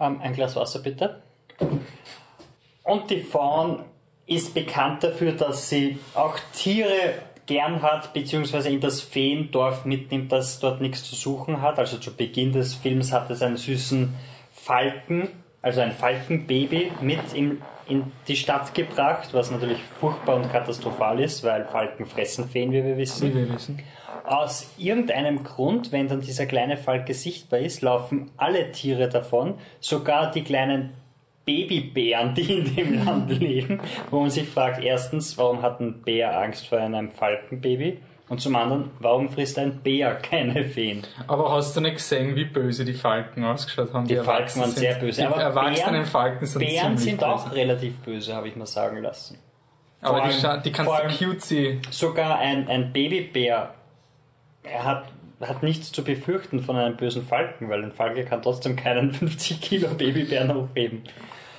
Ähm, 0.00 0.20
ein 0.22 0.32
Glas 0.32 0.56
Wasser 0.56 0.80
bitte. 0.80 1.22
Und 2.84 3.10
die 3.10 3.20
Fawn 3.20 3.84
ist 4.26 4.54
bekannt 4.54 5.02
dafür, 5.02 5.32
dass 5.32 5.68
sie 5.68 5.98
auch 6.14 6.36
Tiere 6.54 7.14
gern 7.46 7.82
hat, 7.82 8.12
beziehungsweise 8.12 8.68
in 8.68 8.80
das 8.80 9.00
Feendorf 9.00 9.84
mitnimmt, 9.84 10.30
das 10.30 10.60
dort 10.60 10.80
nichts 10.80 11.02
zu 11.04 11.14
suchen 11.14 11.62
hat. 11.62 11.78
Also 11.78 11.96
zu 11.96 12.14
Beginn 12.14 12.52
des 12.52 12.74
Films 12.74 13.12
hat 13.12 13.30
es 13.30 13.42
einen 13.42 13.56
süßen 13.56 14.14
Falken, 14.52 15.28
also 15.62 15.80
ein 15.80 15.92
Falkenbaby, 15.92 16.92
mit 17.00 17.32
in, 17.32 17.62
in 17.88 18.12
die 18.28 18.36
Stadt 18.36 18.74
gebracht, 18.74 19.30
was 19.32 19.50
natürlich 19.50 19.78
furchtbar 19.98 20.36
und 20.36 20.52
katastrophal 20.52 21.20
ist, 21.20 21.42
weil 21.42 21.64
Falken 21.64 22.04
fressen 22.06 22.48
Feen, 22.48 22.70
wie 22.70 22.84
wir 22.84 22.96
wissen. 22.98 23.30
Wie 23.30 23.34
wir 23.34 23.52
wissen. 23.52 23.82
Aus 24.30 24.70
irgendeinem 24.78 25.42
Grund, 25.44 25.90
wenn 25.92 26.08
dann 26.08 26.20
dieser 26.20 26.46
kleine 26.46 26.76
Falke 26.76 27.14
sichtbar 27.14 27.60
ist, 27.60 27.82
laufen 27.82 28.30
alle 28.36 28.72
Tiere 28.72 29.08
davon, 29.08 29.54
sogar 29.80 30.30
die 30.30 30.42
kleinen 30.42 30.92
Babybären, 31.44 32.34
die 32.34 32.52
in 32.58 32.76
dem 32.76 33.04
Land 33.04 33.30
leben, 33.30 33.80
wo 34.10 34.20
man 34.20 34.30
sich 34.30 34.48
fragt, 34.48 34.82
erstens, 34.84 35.38
warum 35.38 35.62
hat 35.62 35.80
ein 35.80 36.02
Bär 36.02 36.38
Angst 36.38 36.66
vor 36.68 36.78
einem 36.78 37.10
Falkenbaby? 37.10 37.98
Und 38.28 38.42
zum 38.42 38.54
anderen, 38.56 38.90
warum 39.00 39.30
frisst 39.30 39.58
ein 39.58 39.78
Bär 39.80 40.14
keine 40.16 40.62
Feen? 40.62 41.02
Aber 41.26 41.50
hast 41.50 41.74
du 41.74 41.80
nicht 41.80 41.94
gesehen, 41.94 42.36
wie 42.36 42.44
böse 42.44 42.84
die 42.84 42.92
Falken 42.92 43.42
ausgeschaut 43.42 43.94
haben? 43.94 44.06
Die 44.06 44.16
Falken 44.16 44.28
erwachsen 44.36 44.60
waren 44.60 44.70
sind? 44.72 44.78
sehr 44.80 44.94
böse. 44.96 45.20
Die 45.22 45.26
Aber 45.26 45.40
erwachsenen 45.40 45.94
Bären- 46.02 46.04
Falken 46.04 46.46
sind 46.46 46.58
Bären 46.60 46.98
sind 46.98 47.16
böse. 47.20 47.26
auch 47.30 47.52
relativ 47.54 47.96
böse, 48.00 48.34
habe 48.34 48.48
ich 48.48 48.56
mir 48.56 48.66
sagen 48.66 48.98
lassen. 49.02 49.38
Aber 50.02 50.18
vor 50.18 50.26
die, 50.28 50.34
allem- 50.34 50.44
scha- 50.44 50.62
die 50.62 50.70
kannst 50.72 50.92
du 51.20 51.24
cutesy. 51.26 51.80
Sogar 51.90 52.38
ein, 52.38 52.68
ein 52.68 52.92
Babybär, 52.92 53.72
er 54.72 54.84
hat, 54.84 55.04
hat 55.40 55.62
nichts 55.62 55.92
zu 55.92 56.04
befürchten 56.04 56.60
von 56.60 56.76
einem 56.76 56.96
bösen 56.96 57.24
Falken, 57.24 57.68
weil 57.68 57.82
ein 57.82 57.92
Falke 57.92 58.24
kann 58.24 58.42
trotzdem 58.42 58.76
keinen 58.76 59.12
50 59.14 59.60
Kilo 59.60 59.88
Babybären 59.88 60.54
hochheben. 60.54 61.02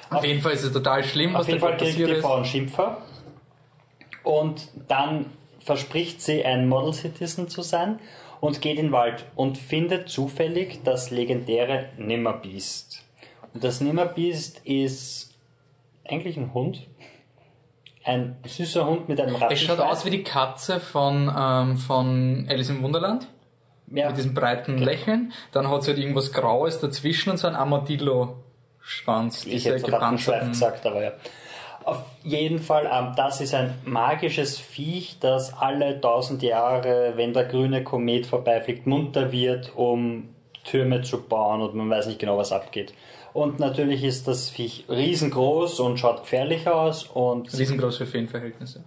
Auf 0.10 0.26
jeden 0.26 0.42
Fall 0.42 0.54
ist 0.54 0.64
es 0.64 0.74
total 0.74 1.04
schlimm, 1.04 1.34
was 1.34 1.42
Auf 1.42 1.48
jeden 1.48 1.60
Fall 1.60 1.78
kriegt 1.78 1.98
die. 1.98 2.16
Frau 2.16 2.36
einen 2.36 2.46
Schimpfer 2.46 2.98
und 4.24 4.70
dann 4.88 5.26
verspricht 5.60 6.22
sie, 6.22 6.44
ein 6.46 6.68
Model 6.68 6.94
Citizen 6.94 7.48
zu 7.48 7.62
sein 7.62 8.00
und 8.40 8.62
geht 8.62 8.78
in 8.78 8.88
den 8.88 8.92
Wald 8.92 9.26
und 9.36 9.58
findet 9.58 10.10
zufällig 10.10 10.80
das 10.84 11.12
legendäre 11.12 11.90
Nimmerbeast. 11.98 13.04
Und 13.54 13.64
das 13.64 13.82
Nimmerbeast 13.82 14.62
ist 14.66 15.36
eigentlich 16.08 16.38
ein 16.38 16.54
Hund. 16.54 16.88
Ein 18.10 18.38
süßer 18.46 18.86
Hund 18.88 19.08
mit 19.08 19.20
einem 19.22 19.36
Es 19.36 19.42
Rattenschweif. 19.42 19.78
schaut 19.78 19.86
aus 19.86 20.04
wie 20.06 20.10
die 20.10 20.24
Katze 20.24 20.80
von, 20.80 21.32
ähm, 21.38 21.78
von 21.78 22.48
Alice 22.50 22.70
im 22.70 22.82
Wunderland. 22.82 23.28
ja, 23.94 24.08
Mit 24.08 24.18
diesem 24.18 24.34
breiten 24.34 24.78
Lächeln. 24.80 25.32
Dann 25.52 25.70
hat 25.70 25.84
sie 25.84 25.92
halt 25.92 26.00
irgendwas 26.00 26.32
Graues 26.32 26.80
dazwischen 26.80 27.30
und 27.32 27.38
so 27.38 27.48
ein 27.48 27.56
Armadillo-Schwanz. 27.56 29.46
ich 29.46 29.66
hätte 29.66 29.92
Rattenschweif 29.92 30.48
gesagt, 30.50 30.86
aber 30.86 31.04
ja. 31.04 31.12
Auf 31.86 32.04
jeden 32.24 32.60
Fall, 32.60 32.90
ähm, 32.92 33.14
das 33.16 33.42
ist 33.42 33.54
ein 33.56 33.74
magisches 33.86 34.60
Viech, 34.60 35.18
das 35.20 35.54
alle 35.58 36.00
tausend 36.02 36.44
Jahre, 36.44 37.14
wenn 37.16 37.34
der 37.34 37.46
grüne 37.46 37.84
Komet 37.84 38.26
vorbeifliegt, 38.28 38.86
munter 38.86 39.32
wird, 39.32 39.72
um 39.76 40.30
Türme 40.66 41.02
zu 41.02 41.22
bauen 41.24 41.62
und 41.62 41.74
man 41.76 41.90
weiß 41.90 42.08
nicht 42.08 42.20
genau, 42.20 42.38
was 42.38 42.52
abgeht. 42.52 42.94
Und 43.34 43.60
natürlich 43.60 44.04
ist 44.04 44.28
das 44.28 44.50
Viech 44.50 44.86
riesengroß 44.90 45.80
und 45.80 46.00
schaut 46.00 46.22
gefährlich 46.22 46.68
aus 46.68 47.04
und 47.04 47.52
Riesengroß 47.58 47.98
für 47.98 48.06
Feenverhältnisse. 48.06 48.84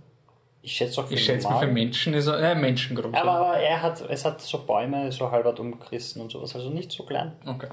ich 0.62 0.72
schätze 0.72 1.00
auch 1.00 1.06
für 1.06 1.14
Ich 1.14 1.24
schätze 1.24 1.48
mal 1.48 1.60
für 1.60 1.66
Menschen 1.66 2.14
ist 2.14 2.26
er, 2.26 2.40
äh, 2.40 2.54
menschengroß. 2.54 3.14
Aber, 3.14 3.30
aber 3.30 3.56
er 3.58 3.82
hat, 3.82 4.00
es 4.08 4.24
hat 4.24 4.40
so 4.40 4.64
Bäume 4.64 5.10
so 5.12 5.30
halbert 5.30 5.60
umgerissen 5.60 6.20
und 6.22 6.32
sowas, 6.32 6.54
also 6.54 6.70
nicht 6.70 6.92
so 6.92 7.04
klein. 7.04 7.32
Okay. 7.46 7.68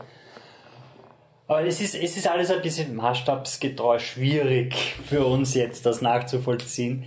Aber 1.48 1.66
es 1.66 1.82
ist, 1.82 1.96
es 1.96 2.16
ist 2.16 2.28
alles 2.28 2.52
ein 2.52 2.62
bisschen 2.62 2.96
maßstabsgetreu 2.96 3.98
schwierig 3.98 4.76
für 5.06 5.26
uns 5.26 5.56
jetzt, 5.56 5.84
das 5.88 6.00
nachzuvollziehen. 6.00 7.06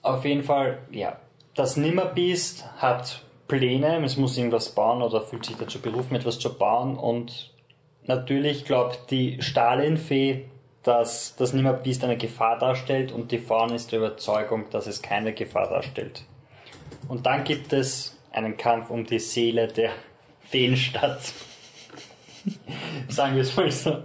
Auf 0.00 0.24
jeden 0.24 0.42
Fall, 0.42 0.78
ja. 0.90 1.18
Das 1.54 1.76
Nimmerbeast 1.76 2.64
hat 2.78 3.22
Pläne, 3.48 4.02
es 4.02 4.16
muss 4.16 4.38
irgendwas 4.38 4.70
bauen 4.70 5.02
oder 5.02 5.20
fühlt 5.20 5.44
sich 5.44 5.56
dazu 5.56 5.80
berufen, 5.80 6.14
etwas 6.14 6.38
zu 6.38 6.56
bauen. 6.56 6.96
Und 6.96 7.51
natürlich 8.06 8.64
glaubt 8.64 9.10
die 9.10 9.40
Stalinfee, 9.42 10.44
dass 10.82 11.36
das 11.36 11.52
Nimmerbeast 11.52 12.02
eine 12.04 12.16
Gefahr 12.16 12.58
darstellt 12.58 13.12
und 13.12 13.30
die 13.30 13.38
Faun 13.38 13.72
ist 13.72 13.92
der 13.92 14.00
Überzeugung, 14.00 14.68
dass 14.70 14.86
es 14.86 15.00
keine 15.00 15.32
Gefahr 15.32 15.68
darstellt. 15.68 16.24
Und 17.08 17.26
dann 17.26 17.44
gibt 17.44 17.72
es 17.72 18.18
einen 18.32 18.56
Kampf 18.56 18.90
um 18.90 19.04
die 19.04 19.18
Seele 19.18 19.68
der 19.68 19.92
Feenstadt. 20.40 21.20
Sagen 23.08 23.36
wir 23.36 23.42
es 23.42 23.56
mal 23.56 23.70
so. 23.70 24.02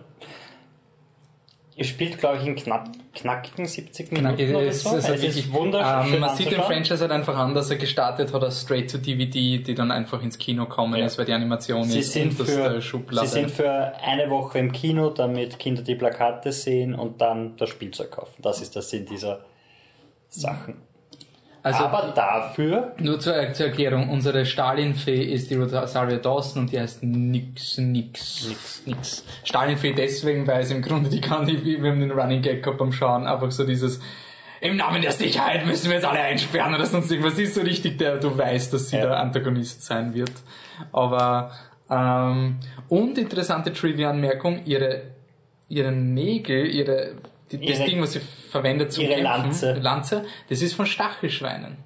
Ihr 1.78 1.86
spielt, 1.86 2.18
glaube 2.18 2.38
ich, 2.38 2.48
in 2.48 2.56
knapp, 2.56 2.90
knackigen 3.14 3.68
70 3.68 4.12
Minuten 4.12 4.36
Knackig, 4.36 4.50
oder 4.50 4.72
so. 4.72 4.90
es, 4.90 4.92
hat 4.92 4.98
es 4.98 5.08
wirklich, 5.10 5.38
ist 5.38 5.54
wunderschön 5.54 6.16
ähm, 6.16 6.20
man 6.22 6.36
sieht 6.36 6.50
den. 6.52 6.62
Franchise 6.62 7.00
halt 7.02 7.12
einfach 7.12 7.38
an, 7.38 7.54
dass 7.54 7.70
er 7.70 7.76
gestartet 7.78 8.34
hat 8.34 8.44
als 8.44 8.62
Straight 8.64 8.90
to 8.92 8.98
DVD, 8.98 9.60
die 9.60 9.76
dann 9.76 9.92
einfach 9.92 10.24
ins 10.24 10.40
Kino 10.40 10.66
kommen 10.66 11.00
Ja. 11.00 11.06
ist, 11.06 11.20
weil 11.20 11.26
die 11.26 11.34
Animation 11.34 11.84
Sie 11.84 12.00
ist 12.00 12.14
sind, 12.14 12.32
unterste 12.32 12.52
für, 12.52 12.82
sie 12.82 12.82
Schublade. 12.82 13.28
sind 13.28 13.52
für 13.52 13.94
eine 14.04 14.28
Woche 14.32 14.58
im 14.58 14.72
Kino, 14.72 15.12
damit 15.12 15.60
Kinder 15.60 15.84
die 15.84 15.94
Plakate 15.94 16.52
sehen 16.52 16.96
und 16.96 17.22
dann 17.22 17.56
das 17.58 17.70
Spielzeug 17.70 18.10
kaufen. 18.10 18.42
Das 18.42 18.60
ist 18.60 18.74
der 18.76 18.82
Sinn 18.82 19.06
dieser 19.06 19.46
Sachen. 20.30 20.82
Also, 21.68 21.86
Aber 21.86 22.14
dafür, 22.14 22.94
nur 23.00 23.20
zur, 23.20 23.34
zur 23.54 23.68
Erklärung, 23.68 24.10
unsere 24.10 24.46
Stalinfee 24.46 25.24
ist 25.24 25.50
die 25.50 25.56
Rosario 25.56 26.18
Dawson 26.18 26.64
und 26.64 26.72
die 26.72 26.80
heißt 26.80 27.04
nix, 27.04 27.78
nix, 27.78 28.48
nix, 28.48 28.82
nix. 28.86 29.26
Stalinfee 29.44 29.94
deswegen, 29.94 30.48
weil 30.48 30.62
es 30.62 30.72
im 30.72 30.82
Grunde 30.82 31.10
die 31.10 31.22
kann, 31.22 31.46
die, 31.46 31.64
wir 31.82 31.92
haben 31.92 32.00
den 32.00 32.12
Running 32.12 32.42
Gag 32.42 32.64
gehabt 32.64 32.80
beim 32.80 32.92
Schauen, 32.92 33.28
einfach 33.28 33.52
so 33.52 33.66
dieses, 33.66 34.00
im 34.62 34.76
Namen 34.78 35.02
der 35.02 35.12
Sicherheit 35.12 35.66
müssen 35.66 35.90
wir 35.90 35.96
jetzt 35.96 36.06
alle 36.06 36.20
einsperren 36.20 36.74
oder 36.74 36.86
sonst 36.86 37.12
irgendwas. 37.12 37.38
Ist 37.38 37.56
so 37.56 37.62
richtig 37.62 37.98
der, 37.98 38.18
du 38.18 38.36
weißt, 38.38 38.74
dass 38.74 38.90
sie 38.90 38.98
Ja. 38.98 39.04
der 39.08 39.20
Antagonist 39.20 39.84
sein 39.84 40.14
wird. 40.14 40.32
Aber, 40.92 41.52
ähm, 41.90 42.58
und 42.90 43.18
interessante 43.18 43.72
Trivia-Anmerkung, 43.72 44.62
ihre, 44.66 45.04
ihre 45.70 45.92
Nägel, 45.92 46.66
ihre, 46.68 47.12
die, 47.52 47.66
das 47.66 47.80
Ihre- 47.80 47.90
Ding, 47.90 48.02
was 48.02 48.14
sie 48.14 48.20
verwendet 48.20 48.92
zum 48.92 49.04
ihre 49.04 49.16
Kämpfen, 49.16 49.26
Lanze. 49.26 49.74
Lanze, 49.74 50.26
das 50.50 50.62
ist 50.62 50.74
von 50.74 50.86
Stachelschweinen. 50.86 51.78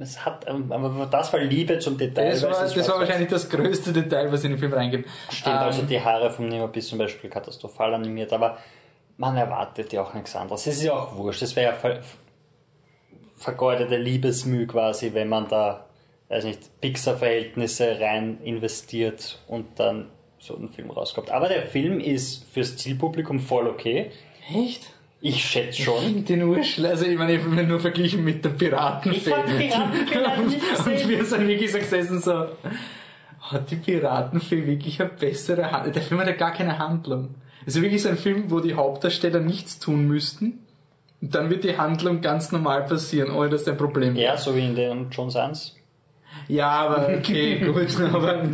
es 0.00 0.24
hat, 0.24 0.46
ähm, 0.48 0.70
aber 0.72 1.06
das 1.06 1.32
war 1.32 1.40
Liebe 1.40 1.78
zum 1.78 1.98
Detail. 1.98 2.30
Das 2.30 2.42
war, 2.42 2.50
das 2.50 2.88
war 2.88 2.98
wahrscheinlich 3.00 3.28
das 3.28 3.48
größte 3.50 3.92
Detail, 3.92 4.30
was 4.32 4.44
in 4.44 4.52
den 4.52 4.58
Film 4.58 4.72
reingeht. 4.72 5.06
Stimmt, 5.30 5.56
also 5.56 5.82
die 5.82 6.00
Haare 6.00 6.30
vom 6.30 6.48
Nimmerbiss 6.48 6.88
zum 6.88 6.98
Beispiel 6.98 7.28
katastrophal 7.28 7.92
animiert, 7.94 8.32
aber 8.32 8.58
man 9.16 9.36
erwartet 9.36 9.92
ja 9.92 10.02
auch 10.02 10.14
nichts 10.14 10.34
anderes. 10.36 10.66
Es 10.66 10.76
ist 10.76 10.84
ja 10.84 10.92
auch 10.92 11.16
wurscht, 11.16 11.42
es 11.42 11.54
wäre 11.56 11.72
ja 11.72 11.76
ver 11.76 12.00
vergeudete 13.36 13.96
Liebesmüh 13.96 14.66
quasi, 14.66 15.14
wenn 15.14 15.28
man 15.28 15.48
da, 15.48 15.86
weiß 16.28 16.44
nicht, 16.44 16.80
Pixar-Verhältnisse 16.80 18.00
rein 18.00 18.38
investiert 18.42 19.38
und 19.46 19.78
dann 19.78 20.08
so 20.40 20.56
ein 20.56 20.68
Film 20.68 20.90
rauskommt. 20.90 21.30
Aber 21.30 21.48
der 21.48 21.62
Film 21.62 22.00
ist 22.00 22.44
fürs 22.52 22.76
Zielpublikum 22.76 23.40
voll 23.40 23.66
okay. 23.68 24.10
Echt? 24.54 24.82
Ich 25.20 25.44
schätze 25.44 25.82
schon. 25.82 26.24
den 26.24 26.44
Urschl, 26.44 26.86
also 26.86 27.04
ich 27.04 27.18
meine, 27.18 27.34
ich 27.34 27.42
habe 27.42 27.64
nur 27.64 27.80
verglichen 27.80 28.22
mit 28.24 28.44
der 28.44 28.50
Piratenfee. 28.50 29.34
Nicht 29.58 29.74
Und 29.76 30.86
gesehen. 30.86 31.08
wir 31.08 31.24
sind 31.24 31.48
wirklich 31.48 31.72
so 31.72 31.78
gesessen 31.78 32.20
so, 32.20 32.46
hat 33.40 33.68
die 33.70 33.76
Piratenfee 33.76 34.64
wirklich 34.64 35.00
eine 35.00 35.10
bessere 35.10 35.72
Handlung? 35.72 35.92
Der 35.92 36.02
Film 36.02 36.20
hat 36.20 36.28
ja 36.28 36.34
gar 36.34 36.52
keine 36.52 36.78
Handlung. 36.78 37.34
Also 37.66 37.82
wirklich 37.82 38.02
so 38.02 38.10
ein 38.10 38.16
Film, 38.16 38.44
wo 38.50 38.60
die 38.60 38.74
Hauptdarsteller 38.74 39.40
nichts 39.40 39.80
tun 39.80 40.06
müssten. 40.06 40.60
Und 41.20 41.34
dann 41.34 41.50
wird 41.50 41.64
die 41.64 41.76
Handlung 41.76 42.20
ganz 42.20 42.52
normal 42.52 42.84
passieren, 42.86 43.32
ohne 43.32 43.50
dass 43.50 43.64
der 43.64 43.72
Problem 43.72 44.14
Ja, 44.14 44.36
so 44.36 44.54
wie 44.54 44.64
in 44.64 44.76
den 44.76 45.10
John 45.10 45.30
Sans. 45.30 45.74
Ja, 46.46 46.68
aber 46.70 47.08
okay, 47.18 47.58
gut. 47.66 47.88
Aber, 48.14 48.44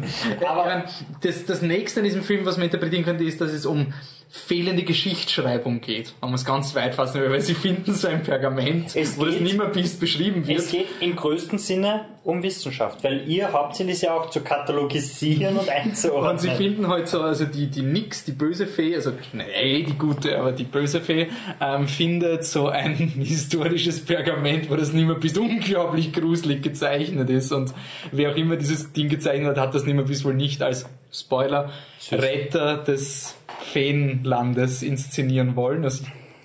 Aber- 0.48 0.84
das, 1.20 1.44
das 1.44 1.60
nächste 1.60 2.00
an 2.00 2.04
diesem 2.04 2.22
Film, 2.22 2.46
was 2.46 2.56
man 2.56 2.64
interpretieren 2.64 3.04
könnte, 3.04 3.24
ist, 3.24 3.38
dass 3.42 3.52
es 3.52 3.66
um 3.66 3.92
fehlende 4.36 4.82
Geschichtsschreibung 4.82 5.80
geht. 5.80 6.12
Man 6.20 6.32
muss 6.32 6.44
ganz 6.44 6.74
weit 6.74 6.96
fassen, 6.96 7.20
weil 7.30 7.40
sie 7.40 7.54
finden 7.54 7.94
so 7.94 8.08
ein 8.08 8.24
Pergament, 8.24 8.96
Es 8.96 9.16
wo 9.16 9.24
das 9.26 9.34
geht- 9.34 9.44
Nimmerbiest 9.44 10.00
beschrieben 10.00 10.44
wird. 10.48 10.58
Es 10.58 10.70
geht 10.72 10.86
im 10.98 11.14
größten 11.14 11.58
Sinne 11.60 12.06
um 12.24 12.42
Wissenschaft, 12.42 13.04
weil 13.04 13.28
ihr 13.28 13.52
Hauptsinn 13.52 13.88
ist 13.88 14.02
ja 14.02 14.12
auch 14.12 14.30
zu 14.30 14.40
katalogisieren 14.40 15.56
und 15.56 15.68
einzuordnen. 15.68 16.32
Und 16.32 16.40
sie 16.40 16.50
finden 16.50 16.88
halt 16.88 17.06
so, 17.06 17.20
also 17.20 17.44
die, 17.44 17.68
die 17.68 17.82
Nix, 17.82 18.24
die 18.24 18.32
böse 18.32 18.66
Fee, 18.66 18.96
also 18.96 19.12
nee, 19.32 19.84
die 19.84 19.92
gute, 19.96 20.36
aber 20.38 20.50
die 20.50 20.64
böse 20.64 21.00
Fee, 21.00 21.28
ähm, 21.60 21.86
findet 21.86 22.44
so 22.44 22.66
ein 22.68 22.94
historisches 22.96 24.04
Pergament, 24.04 24.68
wo 24.68 24.74
das 24.74 24.92
Nimmerbiest 24.92 25.38
unglaublich 25.38 26.12
gruselig 26.12 26.60
gezeichnet 26.60 27.30
ist. 27.30 27.52
Und 27.52 27.72
wer 28.10 28.32
auch 28.32 28.36
immer 28.36 28.56
dieses 28.56 28.92
Ding 28.92 29.08
gezeichnet 29.08 29.50
hat, 29.56 29.58
hat 29.68 29.74
das 29.76 29.84
Nimmerbiest 29.84 30.24
wohl 30.24 30.34
nicht 30.34 30.60
als 30.60 30.86
Spoiler 31.12 31.70
Retter 32.10 32.78
des 32.78 33.36
Feenlandes 33.74 34.84
inszenieren 34.84 35.56
wollen, 35.56 35.84
aus 35.84 36.04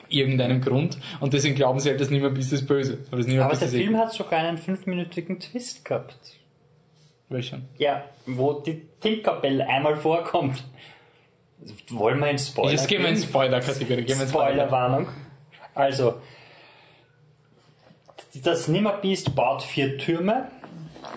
irgendeinem 0.09 0.61
Grund. 0.61 0.97
Und 1.19 1.33
deswegen 1.33 1.53
glauben 1.53 1.79
sie 1.79 1.89
halt, 1.89 2.01
das 2.01 2.09
Nimmerbiest 2.09 2.53
ist 2.53 2.65
böse. 2.65 2.97
Aber, 3.11 3.21
das 3.21 3.27
Aber 3.39 3.55
der 3.55 3.67
eh 3.67 3.83
Film 3.83 3.97
hat 3.97 4.11
sogar 4.11 4.39
einen 4.39 4.57
fünfminütigen 4.57 5.39
Twist 5.39 5.85
gehabt. 5.85 6.17
Welchen? 7.29 7.67
Ja, 7.77 8.03
wo 8.25 8.53
die 8.53 8.81
Tinkerbell 8.99 9.61
einmal 9.61 9.95
vorkommt. 9.95 10.63
Wollen 11.89 12.19
wir 12.19 12.31
in 12.31 12.39
Spoiler 12.39 12.71
Jetzt 12.71 12.87
gehen 12.87 13.03
wir 13.03 13.09
in 13.09 13.17
Spoiler-Kategorie. 13.17 14.09
Spoilerwarnung. 14.09 15.07
Also, 15.75 16.15
das 18.43 18.67
Nimmerbiest 18.67 19.35
baut 19.35 19.61
vier 19.61 19.99
Türme 19.99 20.47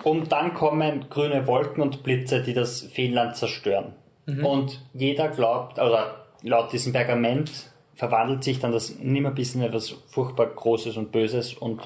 und 0.05 0.31
dann 0.31 0.53
kommen 0.53 1.07
grüne 1.09 1.46
Wolken 1.46 1.83
und 1.83 2.03
Blitze, 2.03 2.42
die 2.42 2.53
das 2.53 2.83
Feenland 2.83 3.37
zerstören. 3.37 3.94
Und 4.27 4.81
jeder 4.95 5.29
glaubt, 5.29 5.79
oder 5.79 6.27
laut 6.43 6.73
diesem 6.73 6.93
Pergament 6.93 7.51
verwandelt 7.95 8.45
sich 8.45 8.61
dann 8.61 8.73
das 8.73 8.99
Nimmerbiest 8.99 9.55
in 9.57 9.63
etwas 9.63 9.91
furchtbar 10.09 10.47
Großes 10.47 10.97
und 10.97 11.13
Böses 11.13 11.55
und, 11.55 11.81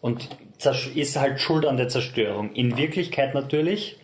und 0.00 0.28
ist 0.94 1.16
halt 1.16 1.40
schuld 1.40 1.66
an 1.66 1.76
der 1.76 1.88
Zerstörung. 1.88 2.52
In 2.52 2.76
Wirklichkeit 2.76 3.34
natürlich 3.34 3.98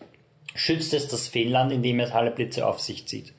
schützt 0.54 0.92
es 0.92 1.08
das 1.08 1.28
Feenland, 1.28 1.72
indem 1.72 2.00
es 2.00 2.12
alle 2.12 2.30
Blitze 2.30 2.66
auf 2.66 2.80
sich 2.80 3.06
zieht. 3.06 3.32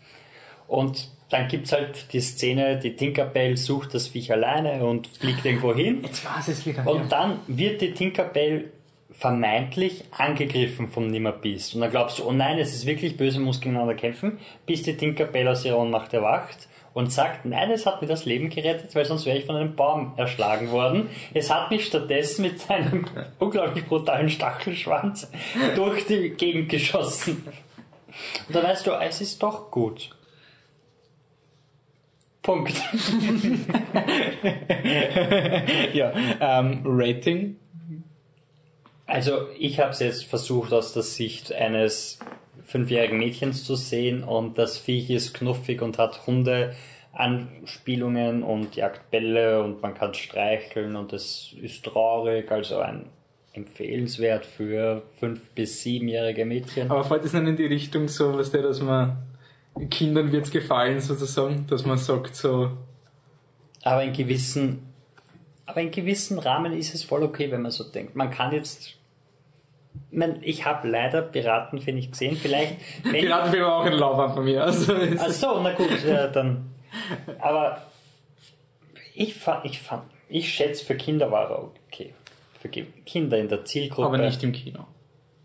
Und 0.67 1.10
dann 1.30 1.48
gibt's 1.48 1.72
halt 1.72 2.12
die 2.13 2.22
Szene, 2.22 2.80
die 2.80 2.95
Tinkerbell 2.95 3.58
sucht 3.58 3.93
das 3.93 4.08
Viech 4.08 4.32
alleine 4.32 4.84
und 4.86 5.08
fliegt 5.08 5.45
irgendwo 5.45 5.74
hin. 5.74 6.02
Jetzt 6.02 6.26
war 6.26 6.43
es 6.48 6.65
wieder. 6.65 6.88
Und 6.88 7.12
dann 7.12 7.39
wird 7.48 7.82
die 7.82 7.93
Tinkerbell 7.93 8.72
vermeintlich 9.19 10.05
angegriffen 10.12 10.88
vom 10.88 11.08
Nimmerbeast. 11.08 11.75
Und 11.75 11.82
dann 11.82 11.91
glaubst 11.91 12.19
du, 12.19 12.23
oh 12.23 12.32
nein, 12.32 12.58
es 12.58 12.73
ist 12.73 12.86
wirklich 12.86 13.17
böse, 13.17 13.41
muss 13.41 13.60
gegeneinander 13.60 13.93
kämpfen, 13.93 14.39
bis 14.65 14.84
die 14.84 14.95
Tinkerbell 14.95 15.47
aus 15.49 15.65
ihrer 15.65 15.77
Ohnmacht 15.79 16.13
erwacht 16.13 16.69
und 16.93 17.12
sagt, 17.12 17.43
nein, 17.45 17.69
es 17.69 17.86
hat 17.86 18.01
mir 18.01 18.08
das 18.08 18.23
Leben 18.23 18.49
gerettet, 18.49 18.95
weil 18.95 19.03
sonst 19.03 19.25
wäre 19.25 19.38
ich 19.38 19.45
von 19.45 19.58
einem 19.58 19.75
Baum 19.75 20.13
erschlagen 20.15 20.71
worden. 20.71 21.10
Es 21.34 21.49
hat 21.49 21.69
mich 21.69 21.86
stattdessen 21.86 22.43
mit 22.43 22.62
seinem 22.62 23.05
unglaublich 23.39 23.86
brutalen 23.86 24.29
Stachelschwanz 24.29 25.29
durch 25.75 26.05
die 26.05 26.29
Gegend 26.29 26.69
geschossen. 26.69 27.43
Und 28.47 28.55
da 28.55 28.63
weißt 28.63 28.88
du, 28.88 28.91
es 28.91 29.19
ist 29.19 29.43
doch 29.43 29.69
gut. 29.69 30.12
Punkt. 32.41 32.73
ja, 35.93 36.13
ähm, 36.39 36.82
Rating. 36.86 37.58
Also 39.10 39.48
ich 39.58 39.80
habe 39.80 39.89
es 39.89 40.00
jetzt 40.00 40.26
versucht 40.26 40.72
aus 40.72 40.93
der 40.93 41.02
Sicht 41.02 41.52
eines 41.52 42.19
fünfjährigen 42.63 43.17
Mädchens 43.17 43.63
zu 43.63 43.76
sehen 43.76 44.24
und 44.24 44.60
das 44.60 44.78
Viech 44.78 45.10
ist 45.10 45.34
knuffig 45.34 45.82
und 45.82 45.98
hat 45.98 46.28
Hunde 46.28 46.76
Anspielungen 47.12 48.43
und 48.43 48.76
jagt 48.76 49.10
Bälle 49.10 49.63
und 49.63 49.82
man 49.82 49.95
kann 49.95 50.13
streicheln 50.13 50.95
und 50.95 51.12
es 51.12 51.56
ist 51.60 51.84
traurig, 51.86 52.52
also 52.52 52.78
ein 52.82 53.08
empfehlenswert 53.54 54.45
für 54.45 55.02
fünf 55.19 55.41
bis 55.56 55.82
siebenjährige 55.82 56.45
Mädchen. 56.45 56.91
Aber 56.91 57.04
fällt 57.04 57.26
es 57.26 57.32
dann 57.32 57.48
in 57.48 57.58
die 57.58 57.65
Richtung 57.65 58.08
so, 58.08 58.38
was 58.38 58.52
der, 58.52 58.62
dass 58.62 58.80
man 58.80 59.17
Kindern 59.89 60.32
wird's 60.32 60.52
gefallen 60.52 61.02
sozusagen, 61.02 61.65
dass 61.65 61.84
man 61.84 61.98
sagt 61.98 62.36
so, 62.36 62.78
Aber 63.82 64.04
in 64.04 64.13
gewissen, 64.13 64.84
aber 65.65 65.82
in 65.82 65.89
gewissen 65.89 66.38
Rahmen 66.38 66.74
ist 66.74 66.93
es 66.93 67.04
voll 67.04 67.24
okay, 67.24 67.50
wenn 67.50 67.63
man 67.63 67.72
so 67.72 67.84
denkt. 67.86 68.15
Man 68.15 68.30
kann 68.30 68.54
jetzt 68.54 68.98
ich 70.41 70.65
habe 70.65 70.88
leider 70.88 71.21
Piratenfilm 71.21 71.95
nicht 71.97 72.12
gesehen. 72.12 72.35
Vielleicht. 72.35 72.75
Piratenfilm 73.03 73.63
war 73.63 73.75
auch 73.77 73.85
ein 73.85 73.93
Laufbahn 73.93 74.33
von 74.33 74.43
mir. 74.45 74.63
Also 74.63 74.93
Ach 75.19 75.29
so, 75.29 75.59
na 75.62 75.73
gut, 75.73 75.88
ja, 76.05 76.27
dann. 76.27 76.71
Aber 77.39 77.81
ich 79.13 79.35
fand, 79.35 79.65
ich 79.65 79.79
fand, 79.79 80.03
ich 80.29 80.51
schätze, 80.53 80.83
für 80.85 80.95
Kinder 80.95 81.31
war 81.31 81.49
er 81.49 81.63
okay. 81.63 82.13
Für 82.59 82.69
Ki- 82.69 82.88
Kinder 83.05 83.38
in 83.38 83.47
der 83.47 83.63
Zielgruppe. 83.65 84.07
aber 84.07 84.17
nicht 84.17 84.43
im 84.43 84.51
Kino. 84.51 84.85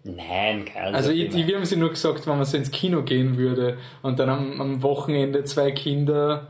Nein, 0.05 0.65
kein 0.67 0.95
Also 0.95 1.11
ich, 1.11 1.35
ich, 1.35 1.47
wir 1.47 1.57
haben 1.57 1.65
sie 1.65 1.77
nur 1.77 1.91
gesagt, 1.91 2.27
wenn 2.27 2.37
man 2.37 2.45
so 2.45 2.57
ins 2.57 2.71
Kino 2.71 3.03
gehen 3.03 3.39
würde 3.39 3.79
und 4.03 4.19
dann 4.19 4.29
am, 4.29 4.61
am 4.61 4.83
Wochenende 4.83 5.45
zwei 5.45 5.71
Kinder. 5.73 6.49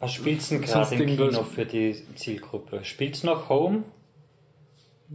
Was 0.00 0.12
denn 0.50 0.62
Sonst 0.66 0.90
gerade 0.90 1.02
im 1.02 1.16
Kino 1.16 1.42
für 1.44 1.64
die 1.64 1.96
Zielgruppe? 2.14 2.84
Spielt's 2.84 3.22
noch 3.22 3.48
Home? 3.48 3.84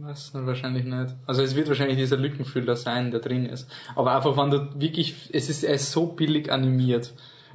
Was? 0.02 0.32
Wahrscheinlich 0.34 0.84
nicht. 0.84 1.14
Also 1.26 1.42
es 1.42 1.54
wird 1.54 1.68
wahrscheinlich 1.68 1.98
dieser 1.98 2.16
Lückenfüller 2.16 2.76
sein, 2.76 3.10
der 3.10 3.20
drin 3.20 3.46
ist. 3.46 3.68
Aber 3.94 4.14
einfach, 4.16 4.36
wenn 4.36 4.50
du 4.50 4.68
wirklich, 4.80 5.14
es 5.32 5.48
ist, 5.48 5.62
er 5.62 5.74
ist 5.74 5.92
so 5.92 6.06
billig 6.06 6.50
animiert 6.50 7.12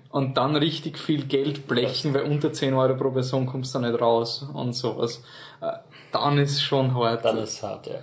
und 0.10 0.38
dann 0.38 0.56
richtig 0.56 0.98
viel 0.98 1.26
Geld 1.26 1.68
blechen, 1.68 2.14
weil 2.14 2.24
unter 2.24 2.54
10 2.54 2.74
Euro 2.74 2.96
pro 2.96 3.12
Person 3.12 3.46
kommst 3.46 3.74
du 3.76 3.80
nicht 3.80 4.00
raus 4.00 4.48
und 4.54 4.74
sowas. 4.74 5.24
Äh, 5.62 5.72
Dann 6.12 6.38
ist 6.38 6.62
schon 6.62 6.94
hart. 6.96 7.26
Dann 7.26 7.38
ist 7.38 7.54
es 7.54 7.64
hart, 7.64 7.88
ja. 7.88 7.96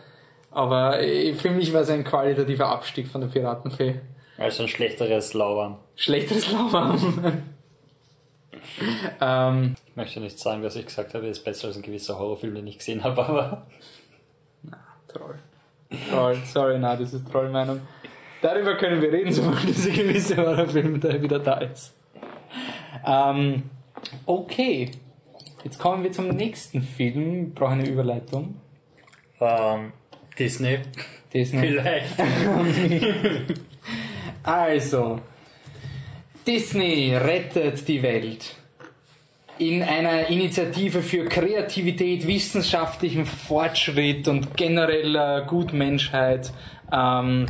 Aber 0.51 1.01
äh, 1.01 1.35
für 1.35 1.51
mich 1.51 1.73
war 1.73 1.83
es 1.83 1.91
ein 1.91 2.05
qualitativer 2.05 2.69
Abstieg 2.69 3.09
von 3.09 3.21
der 3.23 3.29
Piratenfee. 3.29 4.01
Also 4.39 4.65
ein 4.65 4.69
schlechteres 4.69 5.35
Lauern. 5.35 5.79
Schlechteres 5.95 6.51
Lauern. 6.53 7.43
ähm, 9.21 9.75
Ich 9.89 9.97
möchte 9.97 10.21
nicht 10.21 10.39
sagen, 10.39 10.63
was 10.63 10.77
ich 10.77 10.87
gesagt 10.87 11.15
habe, 11.15 11.27
ist 11.29 11.45
besser 11.45 11.69
als 11.69 11.77
ein 11.77 11.83
gewisser 11.83 12.19
Horrorfilm, 12.19 12.55
den 12.55 12.67
ich 12.67 12.79
gesehen 12.79 13.05
habe, 13.05 13.25
aber 13.25 13.67
Troll. 15.13 15.35
Troll, 16.11 16.37
sorry, 16.47 16.79
na, 16.79 16.97
das 16.97 17.13
ist 17.13 17.31
Trollmeinung. 17.31 17.81
Darüber 18.41 18.77
können 18.77 19.01
wir 19.01 19.13
reden, 19.13 19.33
sobald 19.33 19.69
dieser 19.69 19.91
gewisse 19.91 20.37
Horrorfilm 20.37 21.01
da 21.01 21.21
wieder 21.21 21.39
da 21.39 21.59
ist. 21.59 21.95
Ähm, 23.07 23.65
okay. 24.27 24.91
Jetzt 25.65 25.79
kommen 25.79 26.03
wir 26.03 26.11
zum 26.11 26.29
nächsten 26.29 26.83
Film. 26.83 27.49
Ich 27.49 27.55
brauche 27.55 27.73
eine 27.73 27.89
Überleitung. 27.89 28.57
ähm, 29.41 29.93
Disney 30.39 30.81
Disney. 31.33 31.61
vielleicht. 31.69 32.15
Also, 34.45 35.21
Disney 36.45 37.15
rettet 37.15 37.87
die 37.87 38.03
Welt. 38.03 38.57
In 39.63 39.81
einer 39.81 40.27
Initiative 40.27 41.03
für 41.03 41.27
Kreativität, 41.27 42.27
wissenschaftlichen 42.27 43.25
Fortschritt 43.25 44.27
und 44.27 44.57
genereller 44.57 45.43
Gutmenschheit 45.43 46.53
ähm, 46.93 47.47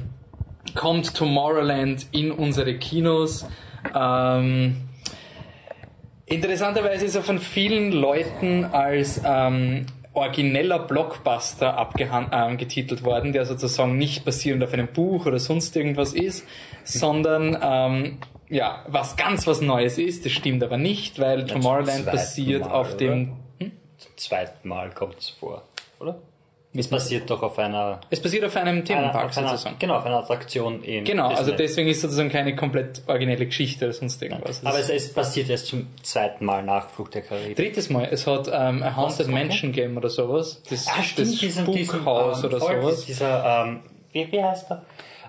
kommt 0.75 1.15
Tomorrowland 1.15 2.09
in 2.13 2.31
unsere 2.31 2.75
Kinos. 2.75 3.47
Ähm, 3.99 4.77
interessanterweise 6.27 7.07
ist 7.07 7.15
er 7.15 7.23
von 7.23 7.39
vielen 7.39 7.93
Leuten 7.93 8.67
als 8.67 9.19
ähm, 9.25 9.87
origineller 10.15 10.79
Blockbuster 10.79 11.77
abgetitelt 11.77 13.05
worden, 13.05 13.33
der 13.33 13.47
sozusagen 13.47 13.97
nicht 13.97 14.25
basierend 14.25 14.63
auf 14.63 14.73
einem 14.73 14.89
Buch 14.89 15.27
oder 15.27 15.39
sonst 15.39 15.75
irgendwas 15.77 16.13
ist, 16.13 16.47
sondern 16.85 17.59
ähm, 17.63 18.19
ja, 18.49 18.85
was 18.89 19.17
ganz 19.17 19.47
was 19.47 19.61
Neues 19.61 19.97
ist. 19.97 20.25
Das 20.27 20.33
stimmt 20.33 20.63
aber 20.63 20.77
nicht, 20.77 21.19
weil 21.19 21.47
Tomorrowland 21.47 22.07
basiert 22.07 22.67
Mal, 22.67 22.71
auf 22.73 22.97
dem. 22.97 23.37
Zum 23.59 24.17
zweiten 24.17 24.69
Mal 24.69 24.91
kommt 24.91 25.19
es 25.19 25.29
vor, 25.31 25.63
oder? 26.01 26.21
Es 26.75 26.89
basiert 26.89 27.29
doch 27.29 27.43
auf 27.43 27.59
einer, 27.59 28.01
Es 28.09 28.23
basiert 28.23 28.45
auf 28.47 28.57
einem 28.57 28.83
Themenpark 28.83 29.37
einer 29.37 29.49
sozusagen. 29.49 29.77
genau, 29.79 29.97
auf 29.97 30.07
einer 30.07 30.21
Attraktion 30.21 30.83
in 30.83 31.05
Genau, 31.05 31.29
also 31.29 31.51
Disney. 31.51 31.57
deswegen 31.59 31.89
ist 31.91 32.01
sozusagen 32.01 32.31
keine 32.31 32.57
komplett 32.57 33.03
originelle 33.07 33.45
Geschichte 33.45 33.85
oder 33.85 33.93
sonst 33.93 34.23
irgendwas. 34.23 34.65
Aber 34.65 34.79
es, 34.79 34.89
es 34.89 35.13
passiert 35.13 35.51
erst 35.51 35.67
zum 35.67 35.89
zweiten 36.03 36.47
Mal 36.47 36.63
nach 36.63 36.89
Flug 36.89 37.11
der 37.11 37.21
Karibik. 37.23 37.57
drittes 37.57 37.91
Mal. 37.91 38.09
Es 38.11 38.27
hat 38.27 38.49
ähm, 38.49 38.83
a 38.83 38.97
Haunted. 38.97 39.29
Mansion 39.29 39.73
Game 39.73 39.99
oder 39.99 40.09
sowas. 40.09 40.63
Das, 40.71 40.87
Ah, 40.89 41.03
stimmt, 41.03 41.29
das 41.33 41.39
diesen, 41.41 41.67
diesen, 41.73 41.95
Spukhaus 41.99 42.39
ähm, 42.43 42.49
oder 42.49 42.59
voll, 42.59 42.81
sowas. 42.81 43.05
Dieser, 43.05 43.65
ähm, 43.67 43.81
wie, 44.13 44.33
wie 44.33 44.43
heißt 44.43 44.71
der? 44.71 44.83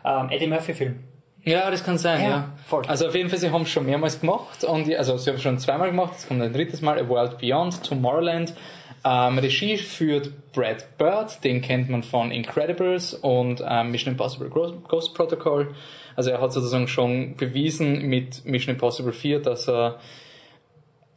Ähm, 0.06 0.29
Eddie 0.29 0.47
Murphy-Film. 0.47 1.03
Ja, 1.45 1.69
das 1.69 1.84
kann 1.84 1.97
sein, 1.97 2.21
Ja, 2.21 2.29
ja. 2.29 2.49
voll. 2.65 2.86
Also 2.88 3.08
auf 3.08 3.15
jeden 3.15 3.29
Fall, 3.29 3.38
sie 3.38 3.51
haben 3.51 3.63
es 3.63 3.69
schon 3.69 3.86
mehrmals 3.86 4.21
gemacht 4.21 4.63
und 4.63 4.89
also 4.95 5.17
sie 5.17 5.29
haben 5.29 5.36
es 5.36 5.43
schon 5.43 5.60
zweimal 5.60 5.89
gemacht, 5.89 6.13
es 6.17 6.25
kommt 6.25 6.41
ein 6.41 6.53
drittes 6.53 6.79
Mal, 6.82 6.97
A 6.97 7.10
World 7.10 7.38
Beyond, 7.39 7.84
Tomorrowland. 7.84 8.53
Ähm, 9.05 9.37
Regie 9.37 9.77
führt 9.77 10.51
Brad 10.53 10.97
Bird, 10.97 11.43
den 11.43 11.61
kennt 11.61 11.89
man 11.89 12.03
von 12.03 12.31
Incredibles 12.31 13.13
und 13.13 13.61
ähm, 13.67 13.91
Mission 13.91 14.13
Impossible 14.13 14.49
Ghost 14.49 15.13
Protocol. 15.13 15.75
Also 16.15 16.29
er 16.29 16.39
hat 16.39 16.53
sozusagen 16.53 16.87
schon 16.87 17.35
bewiesen 17.35 18.03
mit 18.03 18.45
Mission 18.45 18.75
Impossible 18.75 19.11
4, 19.11 19.41
dass 19.41 19.67
er 19.67 19.99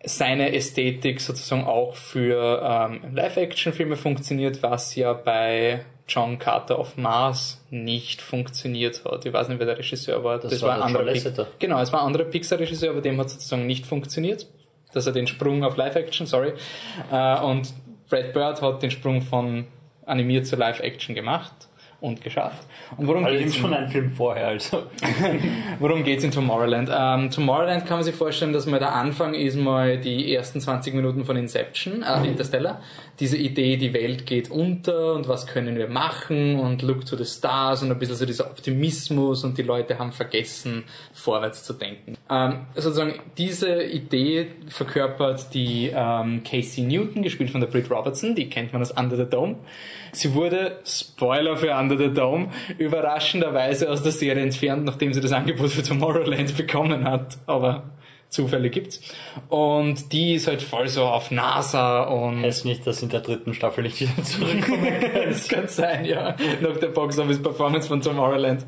seine 0.05 0.55
Ästhetik 0.55 1.21
sozusagen 1.21 1.65
auch 1.65 1.97
für 1.97 2.63
ähm, 2.63 3.15
Live-Action-Filme 3.15 3.97
funktioniert, 3.97 4.63
was 4.63 4.95
ja 4.95 5.13
bei 5.13 5.85
John 6.09 6.39
Carter 6.39 6.79
of 6.79 6.97
Mars 6.97 7.61
nicht 7.71 8.23
funktioniert 8.23 9.05
hat. 9.05 9.27
Ich 9.27 9.33
weiß 9.33 9.49
nicht, 9.49 9.59
wer 9.59 9.67
der 9.67 9.79
Regisseur 9.79 10.23
war. 10.23 10.39
Das 10.39 10.63
war 10.63 10.75
ein 10.75 10.93
der 10.93 11.01
anderer. 11.01 11.47
Genau, 11.59 11.81
es 11.81 11.93
war 11.93 12.01
ein 12.01 12.07
anderer 12.07 12.25
Pixar-Regisseur, 12.25 12.91
aber 12.91 13.01
dem 13.01 13.19
hat 13.19 13.31
sozusagen 13.31 13.67
nicht 13.67 13.87
funktioniert. 13.87 14.47
Dass 14.93 15.07
er 15.07 15.13
den 15.13 15.27
Sprung 15.27 15.65
auf 15.65 15.77
Live-Action, 15.77 16.27
sorry. 16.27 16.53
Äh, 17.11 17.41
und 17.41 17.73
Brad 18.09 18.33
Bird 18.33 18.63
hat 18.63 18.83
den 18.83 18.91
Sprung 18.91 19.21
von 19.21 19.67
animiert 20.05 20.47
zu 20.47 20.57
Live-Action 20.57 21.15
gemacht 21.15 21.69
und 22.01 22.21
geschafft. 22.23 22.67
Und 22.97 23.07
worum 23.07 23.25
Allerdings 23.25 23.53
geht's? 23.53 23.63
schon 23.63 23.73
ein 23.73 23.89
Film 23.89 24.13
vorher, 24.13 24.49
also. 24.49 24.85
Worum 25.81 26.05
geht's 26.05 26.25
in 26.25 26.31
Tomorrowland? 26.31 26.91
Ähm, 26.93 27.31
Tomorrowland 27.31 27.87
kann 27.87 27.99
man 27.99 28.05
sich 28.05 28.15
vorstellen, 28.15 28.53
dass 28.53 28.67
mal 28.67 28.79
der 28.79 28.95
Anfang 28.95 29.35
ist 29.35 29.57
mal 29.57 29.99
die 29.99 30.35
ersten 30.35 30.61
20 30.61 30.95
Minuten 30.95 31.25
von 31.25 31.37
Inception, 31.37 32.03
äh, 32.03 32.27
Interstellar. 32.27 32.81
Diese 33.19 33.39
Idee, 33.39 33.79
die 33.79 33.95
Welt 33.95 34.27
geht 34.27 34.51
unter 34.51 35.15
und 35.15 35.27
was 35.27 35.47
können 35.47 35.77
wir 35.77 35.89
machen 35.89 36.59
und 36.59 36.83
look 36.83 37.07
to 37.07 37.17
the 37.17 37.25
stars 37.25 37.83
und 37.83 37.91
ein 37.91 37.99
bisschen 37.99 38.17
so 38.17 38.27
dieser 38.27 38.47
Optimismus 38.47 39.45
und 39.45 39.57
die 39.57 39.63
Leute 39.63 39.99
haben 39.99 40.13
vergessen, 40.13 40.85
vorwärts 41.15 41.65
zu 41.65 41.73
denken. 41.73 42.19
Ähm, 42.31 42.67
sozusagen 42.75 43.15
diese 43.39 43.83
Idee 43.83 44.49
verkörpert 44.69 45.55
die 45.55 45.91
ähm, 45.95 46.43
Casey 46.45 46.85
Newton, 46.85 47.23
gespielt 47.23 47.51
von 47.51 47.63
der 47.63 47.69
Britt 47.69 47.91
Robertson, 47.91 48.35
die 48.35 48.51
kennt 48.51 48.73
man 48.75 48.83
aus 48.83 48.91
Under 48.91 49.17
the 49.17 49.25
Dome. 49.25 49.57
Sie 50.13 50.33
wurde, 50.33 50.79
Spoiler 50.85 51.57
für 51.57 51.75
Under 51.75 51.86
the 51.95 52.13
Dome, 52.13 52.49
überraschenderweise 52.79 53.91
aus 53.91 54.03
der 54.03 54.13
Serie 54.13 54.43
entfernt, 54.43 54.85
nachdem 54.85 55.13
sie 55.13 55.21
das 55.21 55.33
Angebot 55.33 55.71
für 55.71 55.83
Tomorrowland 55.83 56.57
bekommen 56.57 57.05
hat. 57.05 57.39
Aber 57.47 57.85
Zufälle 58.29 58.71
gibt's. 58.71 59.01
Und 59.49 60.13
die 60.13 60.35
ist 60.35 60.49
halt 60.49 60.61
voll 60.63 60.89
so 60.89 61.05
auf 61.05 61.31
NASA 61.31 62.03
und 62.03 62.43
Heißt 62.43 62.65
nicht, 62.65 62.87
dass 62.87 63.03
in 63.03 63.09
der 63.09 63.21
dritten 63.21 63.55
Staffel 63.55 63.85
nicht 63.85 64.01
wieder 64.01 64.23
zurückkommen 64.23 64.93
das 65.29 65.49
kann 65.49 65.69
sein, 65.69 66.05
ja. 66.05 66.37
Nach 66.61 66.77
der 66.77 66.89
Box 66.89 67.19
Office 67.19 67.41
Performance 67.41 67.89
von 67.89 68.01
Tomorrowland. 68.01 68.67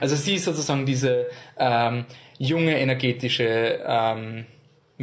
Also 0.00 0.14
sie 0.14 0.34
ist 0.34 0.44
sozusagen 0.44 0.86
diese 0.86 1.26
ähm, 1.58 2.04
junge, 2.38 2.78
energetische 2.78 3.80
ähm, 3.86 4.46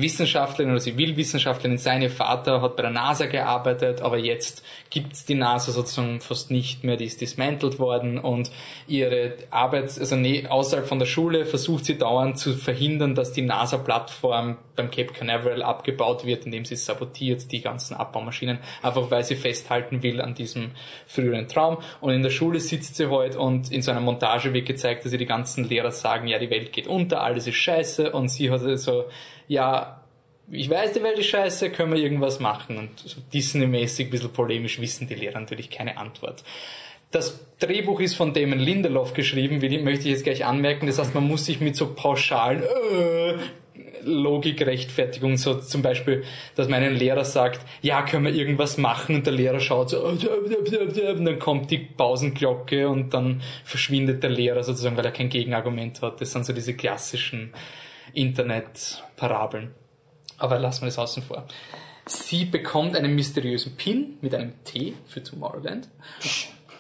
Wissenschaftlerin 0.02 0.72
oder 0.72 0.82
Zivilwissenschaftlerin. 0.82 1.78
Sein 1.78 2.10
Vater 2.10 2.62
hat 2.62 2.76
bei 2.76 2.82
der 2.84 2.92
NASA 2.92 3.26
gearbeitet, 3.26 4.02
aber 4.02 4.18
jetzt 4.18 4.64
gibt's 4.90 5.26
die 5.26 5.36
NASA 5.36 5.72
sozusagen 5.72 6.22
fast 6.22 6.52
nicht 6.52 6.84
mehr. 6.84 6.98
Die 6.98 7.06
ist 7.06 7.22
dismantelt 7.22 7.80
worden 7.80 8.20
und 8.20 8.52
ihre 8.88 9.36
Arbeit, 9.50 9.98
also 10.00 10.16
nee, 10.16 10.48
außerhalb 10.48 10.88
von 10.88 11.00
der 11.00 11.06
Schule 11.06 11.46
versucht 11.46 11.86
sie 11.86 11.98
dauernd 11.98 12.38
zu 12.38 12.54
verhindern, 12.54 13.16
dass 13.16 13.34
die 13.34 13.42
NASA-Plattform 13.42 14.58
beim 14.76 14.90
Cape 14.90 15.14
Canaveral 15.14 15.62
abgebaut 15.64 16.26
wird, 16.26 16.46
indem 16.46 16.66
sie 16.66 16.76
sabotiert 16.76 17.52
die 17.52 17.62
ganzen 17.62 17.96
Abbaumaschinen, 17.96 18.60
einfach 18.82 19.12
weil 19.12 19.24
sie 19.24 19.36
festhalten 19.36 20.04
will 20.04 20.22
an 20.22 20.34
diesem 20.34 20.72
früheren 21.06 21.48
Traum. 21.48 21.78
Und 22.00 22.14
in 22.14 22.24
der 22.24 22.30
Schule 22.30 22.60
sitzt 22.60 22.96
sie 22.96 23.10
heute 23.10 23.40
und 23.40 23.72
in 23.72 23.82
so 23.82 23.92
einer 23.92 24.02
Montage 24.02 24.54
wird 24.54 24.66
gezeigt, 24.66 25.06
dass 25.06 25.12
sie 25.12 25.18
die 25.18 25.26
ganzen 25.26 25.68
Lehrer 25.68 25.92
sagen, 25.92 26.28
ja, 26.28 26.40
die 26.40 26.50
Welt 26.50 26.74
geht 26.74 26.88
unter, 26.88 27.22
alles 27.22 27.48
ist 27.48 27.56
scheiße 27.56 28.12
und 28.12 28.30
sie 28.30 28.52
hat 28.52 28.62
so, 28.80 29.06
ja, 29.52 30.02
ich 30.50 30.70
weiß, 30.70 30.94
die 30.94 31.04
Welt 31.04 31.20
ist 31.20 31.26
scheiße, 31.26 31.72
können 31.72 31.94
wir 31.94 32.02
irgendwas 32.02 32.40
machen? 32.40 32.78
Und 32.78 32.98
so 32.98 33.20
Disney-mäßig, 33.34 34.08
ein 34.08 34.10
bisschen 34.10 34.32
polemisch, 34.32 34.80
wissen 34.80 35.10
die 35.10 35.14
Lehrer 35.14 35.42
natürlich 35.42 35.70
keine 35.70 35.98
Antwort. 35.98 36.46
Das 37.12 37.46
Drehbuch 37.60 38.00
ist 38.00 38.16
von 38.16 38.34
Damon 38.34 38.60
Lindelof 38.60 39.14
geschrieben, 39.14 39.62
will, 39.62 39.84
möchte 39.84 40.06
ich 40.06 40.12
jetzt 40.12 40.24
gleich 40.24 40.46
anmerken. 40.46 40.88
Das 40.88 41.00
heißt, 41.00 41.14
man 41.14 41.28
muss 41.28 41.46
sich 41.46 41.60
mit 41.60 41.76
so 41.76 41.94
pauschalen 41.94 42.64
äh, 42.64 43.34
Logikrechtfertigung, 44.06 45.36
so 45.36 45.56
zum 45.56 45.82
Beispiel, 45.82 46.24
dass 46.56 46.70
man 46.70 46.82
einem 46.82 46.96
Lehrer 46.96 47.26
sagt, 47.26 47.60
ja, 47.82 48.04
können 48.04 48.24
wir 48.24 48.34
irgendwas 48.34 48.78
machen? 48.78 49.16
Und 49.16 49.26
der 49.26 49.34
Lehrer 49.34 49.60
schaut 49.60 49.90
so, 49.90 50.02
und 50.02 50.26
dann 50.26 51.40
kommt 51.40 51.72
die 51.72 51.80
Pausenglocke 51.80 52.88
und 52.88 53.14
dann 53.14 53.42
verschwindet 53.66 54.24
der 54.24 54.30
Lehrer 54.30 54.64
sozusagen, 54.64 54.96
weil 54.96 55.06
er 55.06 55.12
kein 55.12 55.28
Gegenargument 55.28 56.02
hat. 56.02 56.22
Das 56.22 56.32
sind 56.32 56.46
so 56.46 56.54
diese 56.54 56.74
klassischen 56.74 57.52
Internet-Parabeln. 59.22 59.72
Aber 60.38 60.60
lassen 60.60 60.82
wir 60.82 60.88
das 60.88 60.98
außen 60.98 61.24
vor. 61.24 61.46
Sie 62.08 62.46
bekommt 62.46 62.96
einen 62.96 63.14
mysteriösen 63.16 63.76
Pin 63.76 64.18
mit 64.22 64.34
einem 64.34 64.54
T 64.64 64.94
für 65.08 65.22
Tomorrowland. 65.22 65.88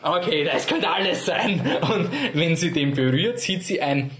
okay, 0.01 0.43
das 0.43 0.65
könnte 0.65 0.89
alles 0.89 1.25
sein. 1.25 1.61
Und 1.81 2.09
wenn 2.33 2.55
sie 2.55 2.71
den 2.71 2.93
berührt, 2.93 3.39
sieht 3.39 3.63
sie 3.63 3.81
ein 3.81 4.11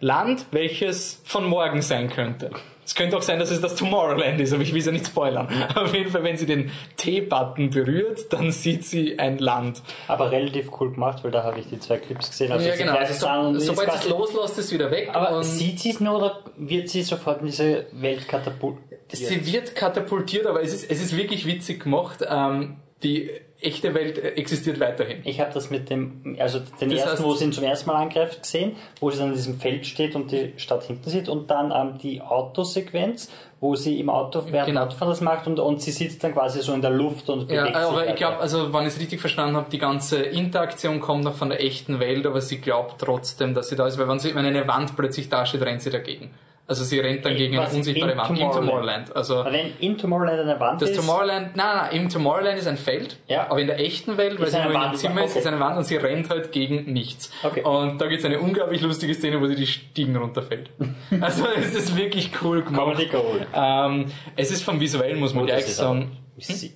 Land, 0.00 0.46
welches 0.50 1.20
von 1.24 1.44
morgen 1.44 1.82
sein 1.82 2.08
könnte. 2.08 2.50
Es 2.84 2.96
könnte 2.96 3.16
auch 3.16 3.22
sein, 3.22 3.38
dass 3.38 3.52
es 3.52 3.60
das 3.60 3.76
Tomorrowland 3.76 4.40
ist, 4.40 4.52
aber 4.52 4.62
ich 4.62 4.72
will 4.72 4.80
es 4.80 4.86
ja 4.86 4.92
nicht 4.92 5.06
spoilern. 5.06 5.46
Auf 5.76 5.94
jeden 5.94 6.10
Fall, 6.10 6.24
wenn 6.24 6.36
sie 6.36 6.46
den 6.46 6.72
T-Button 6.96 7.70
berührt, 7.70 8.32
dann 8.32 8.50
sieht 8.50 8.84
sie 8.84 9.16
ein 9.16 9.38
Land. 9.38 9.80
Aber 10.08 10.32
relativ 10.32 10.70
cool 10.80 10.90
gemacht, 10.90 11.22
weil 11.22 11.30
da 11.30 11.44
habe 11.44 11.60
ich 11.60 11.68
die 11.68 11.78
zwei 11.78 11.98
Clips 11.98 12.30
gesehen. 12.30 12.50
Also 12.50 12.66
ja, 12.66 12.74
sie 12.74 12.82
genau. 12.82 12.96
an 12.96 13.52
so, 13.54 13.58
ist 13.58 13.66
sobald 13.66 13.92
sie 13.92 13.98
es 13.98 14.08
loslässt, 14.08 14.58
ist 14.58 14.64
es 14.64 14.72
wieder 14.72 14.90
weg. 14.90 15.10
Aber 15.12 15.44
sieht 15.44 15.78
sie 15.78 15.90
es 15.90 16.00
nur 16.00 16.16
oder 16.16 16.40
wird 16.56 16.88
sie 16.88 17.02
sofort 17.02 17.42
in 17.42 17.46
diese 17.46 17.86
Welt 17.92 18.26
katapultiert? 18.26 19.00
sie 19.12 19.52
wird 19.52 19.76
katapultiert, 19.76 20.46
aber 20.46 20.62
es 20.62 20.72
ist, 20.72 20.90
es 20.90 21.00
ist 21.00 21.16
wirklich 21.16 21.46
witzig 21.46 21.84
gemacht. 21.84 22.24
Ähm, 22.28 22.78
die 23.04 23.30
echte 23.62 23.94
Welt 23.94 24.18
existiert 24.18 24.80
weiterhin. 24.80 25.18
Ich 25.24 25.40
habe 25.40 25.52
das 25.52 25.70
mit 25.70 25.90
dem, 25.90 26.36
also 26.38 26.60
den 26.80 26.90
Das 26.90 27.00
ersten, 27.02 27.24
wo 27.24 27.34
sie 27.34 27.44
ihn 27.44 27.52
zum 27.52 27.64
ersten 27.64 27.88
Mal 27.90 27.96
angreift, 28.02 28.42
gesehen, 28.42 28.76
wo 29.00 29.10
sie 29.10 29.18
dann 29.18 29.28
in 29.28 29.34
diesem 29.34 29.58
Feld 29.60 29.86
steht 29.86 30.14
und 30.14 30.30
die 30.32 30.52
Stadt 30.56 30.84
hinten 30.84 31.08
sieht 31.10 31.28
und 31.28 31.50
dann 31.50 31.70
ähm, 31.74 31.98
die 31.98 32.20
Autosequenz, 32.20 33.30
wo 33.60 33.74
sie 33.76 34.00
im 34.00 34.08
Auto 34.08 34.42
während 34.50 34.68
Genau. 34.68 34.82
Autofahren 34.84 35.10
das 35.10 35.20
macht 35.20 35.46
und, 35.46 35.58
und 35.60 35.82
sie 35.82 35.90
sitzt 35.90 36.24
dann 36.24 36.32
quasi 36.32 36.62
so 36.62 36.72
in 36.72 36.80
der 36.82 36.90
Luft 36.90 37.28
und 37.28 37.50
Ja, 37.50 37.62
bewegt 37.62 37.76
sich 37.76 37.84
aber 37.84 38.00
ich 38.02 38.06
weiter. 38.08 38.14
glaube, 38.16 38.36
also 38.38 38.72
wenn 38.72 38.82
ich 38.82 38.88
es 38.94 39.00
richtig 39.00 39.20
verstanden 39.20 39.56
habe, 39.56 39.70
die 39.70 39.78
ganze 39.78 40.22
Interaktion 40.22 41.00
kommt 41.00 41.24
noch 41.24 41.34
von 41.34 41.50
der 41.50 41.62
echten 41.62 42.00
Welt, 42.00 42.26
aber 42.26 42.40
sie 42.40 42.58
glaubt 42.58 43.00
trotzdem, 43.00 43.54
dass 43.54 43.68
sie 43.68 43.76
da 43.76 43.86
ist, 43.86 43.98
weil 43.98 44.08
wenn, 44.08 44.18
sie, 44.18 44.34
wenn 44.34 44.44
eine 44.46 44.66
Wand 44.66 44.96
plötzlich 44.96 45.28
da 45.28 45.44
steht, 45.46 45.62
rennt 45.62 45.82
sie 45.82 45.90
dagegen. 45.90 46.30
Also 46.70 46.84
sie 46.84 47.00
rennt 47.00 47.24
dann 47.24 47.34
gegen 47.34 47.56
eine 47.58 47.66
Was, 47.66 47.74
unsichtbare 47.74 48.12
in 48.12 48.18
Wand. 48.18 48.30
In 48.30 48.36
Tomorrowland? 48.36 49.08
Tomorrowland. 49.08 49.16
Also 49.16 49.44
Wenn 49.44 49.72
in 49.80 49.98
Tomorrowland 49.98 50.38
eine 50.38 50.60
Wand 50.60 50.80
das 50.80 50.90
ist, 50.90 50.96
Tomorrowland, 51.00 51.56
nein, 51.56 51.76
nein, 51.76 51.96
im 51.96 52.08
Tomorrowland 52.08 52.58
ist 52.60 52.68
ein 52.68 52.76
Feld, 52.76 53.16
Ja. 53.26 53.50
aber 53.50 53.60
in 53.60 53.66
der 53.66 53.80
echten 53.80 54.16
Welt, 54.16 54.38
weil 54.40 54.46
sie 54.46 54.56
eine 54.58 54.66
nur 54.72 54.74
in 54.76 54.80
Wand, 54.88 54.96
Zimmer 54.98 55.24
ist, 55.24 55.30
okay. 55.32 55.40
ist 55.40 55.46
eine 55.48 55.58
Wand 55.58 55.78
und 55.78 55.84
sie 55.84 55.96
rennt 55.96 56.30
halt 56.30 56.52
gegen 56.52 56.92
nichts. 56.92 57.32
Okay. 57.42 57.62
Und 57.64 58.00
da 58.00 58.06
gibt 58.06 58.20
es 58.20 58.24
eine 58.24 58.38
unglaublich 58.38 58.80
lustige 58.82 59.14
Szene, 59.14 59.40
wo 59.40 59.46
sie 59.48 59.56
die 59.56 59.66
Stiegen 59.66 60.14
runterfällt. 60.14 60.70
also 61.20 61.44
es 61.58 61.74
ist 61.74 61.96
wirklich 61.96 62.30
cool 62.40 62.62
gemacht. 62.62 63.04
Ähm, 63.52 64.06
es 64.36 64.52
ist 64.52 64.62
vom 64.62 64.78
Visuellen, 64.78 65.18
muss 65.18 65.34
man 65.34 65.42
Oh, 65.42 65.46
gleich 65.48 65.66
sagen. 65.74 66.16
Sie- 66.38 66.72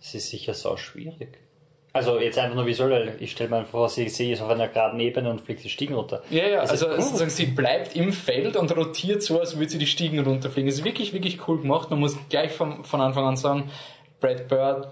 Es 0.00 0.14
ist 0.14 0.30
sicher 0.30 0.54
so 0.54 0.76
schwierig. 0.76 1.38
Also 1.96 2.18
jetzt 2.18 2.36
einfach 2.38 2.56
nur 2.56 2.66
visuell, 2.66 2.90
weil 2.90 3.16
ich 3.20 3.30
stelle 3.30 3.50
mir 3.50 3.58
einfach 3.58 3.70
vor, 3.70 3.88
sie, 3.88 4.08
sie 4.08 4.32
ist 4.32 4.42
auf 4.42 4.50
einer 4.50 4.66
geraden 4.66 4.98
Ebene 4.98 5.30
und 5.30 5.40
fliegt 5.40 5.62
die 5.62 5.68
Stiegen 5.68 5.94
runter. 5.94 6.24
Ja, 6.28 6.44
ja, 6.44 6.62
ist 6.62 6.70
also 6.70 6.88
cool. 6.88 7.00
sozusagen 7.00 7.30
sie 7.30 7.46
bleibt 7.46 7.94
im 7.94 8.12
Feld 8.12 8.56
und 8.56 8.76
rotiert 8.76 9.22
so, 9.22 9.38
als 9.38 9.56
würde 9.56 9.70
sie 9.70 9.78
die 9.78 9.86
Stiegen 9.86 10.18
runterfliegen. 10.18 10.68
Das 10.68 10.80
ist 10.80 10.84
wirklich, 10.84 11.12
wirklich 11.12 11.46
cool 11.46 11.60
gemacht. 11.60 11.90
Man 11.90 12.00
muss 12.00 12.18
gleich 12.28 12.50
von, 12.50 12.82
von 12.82 13.00
Anfang 13.00 13.24
an 13.26 13.36
sagen, 13.36 13.70
Brad 14.18 14.48
Bird, 14.48 14.88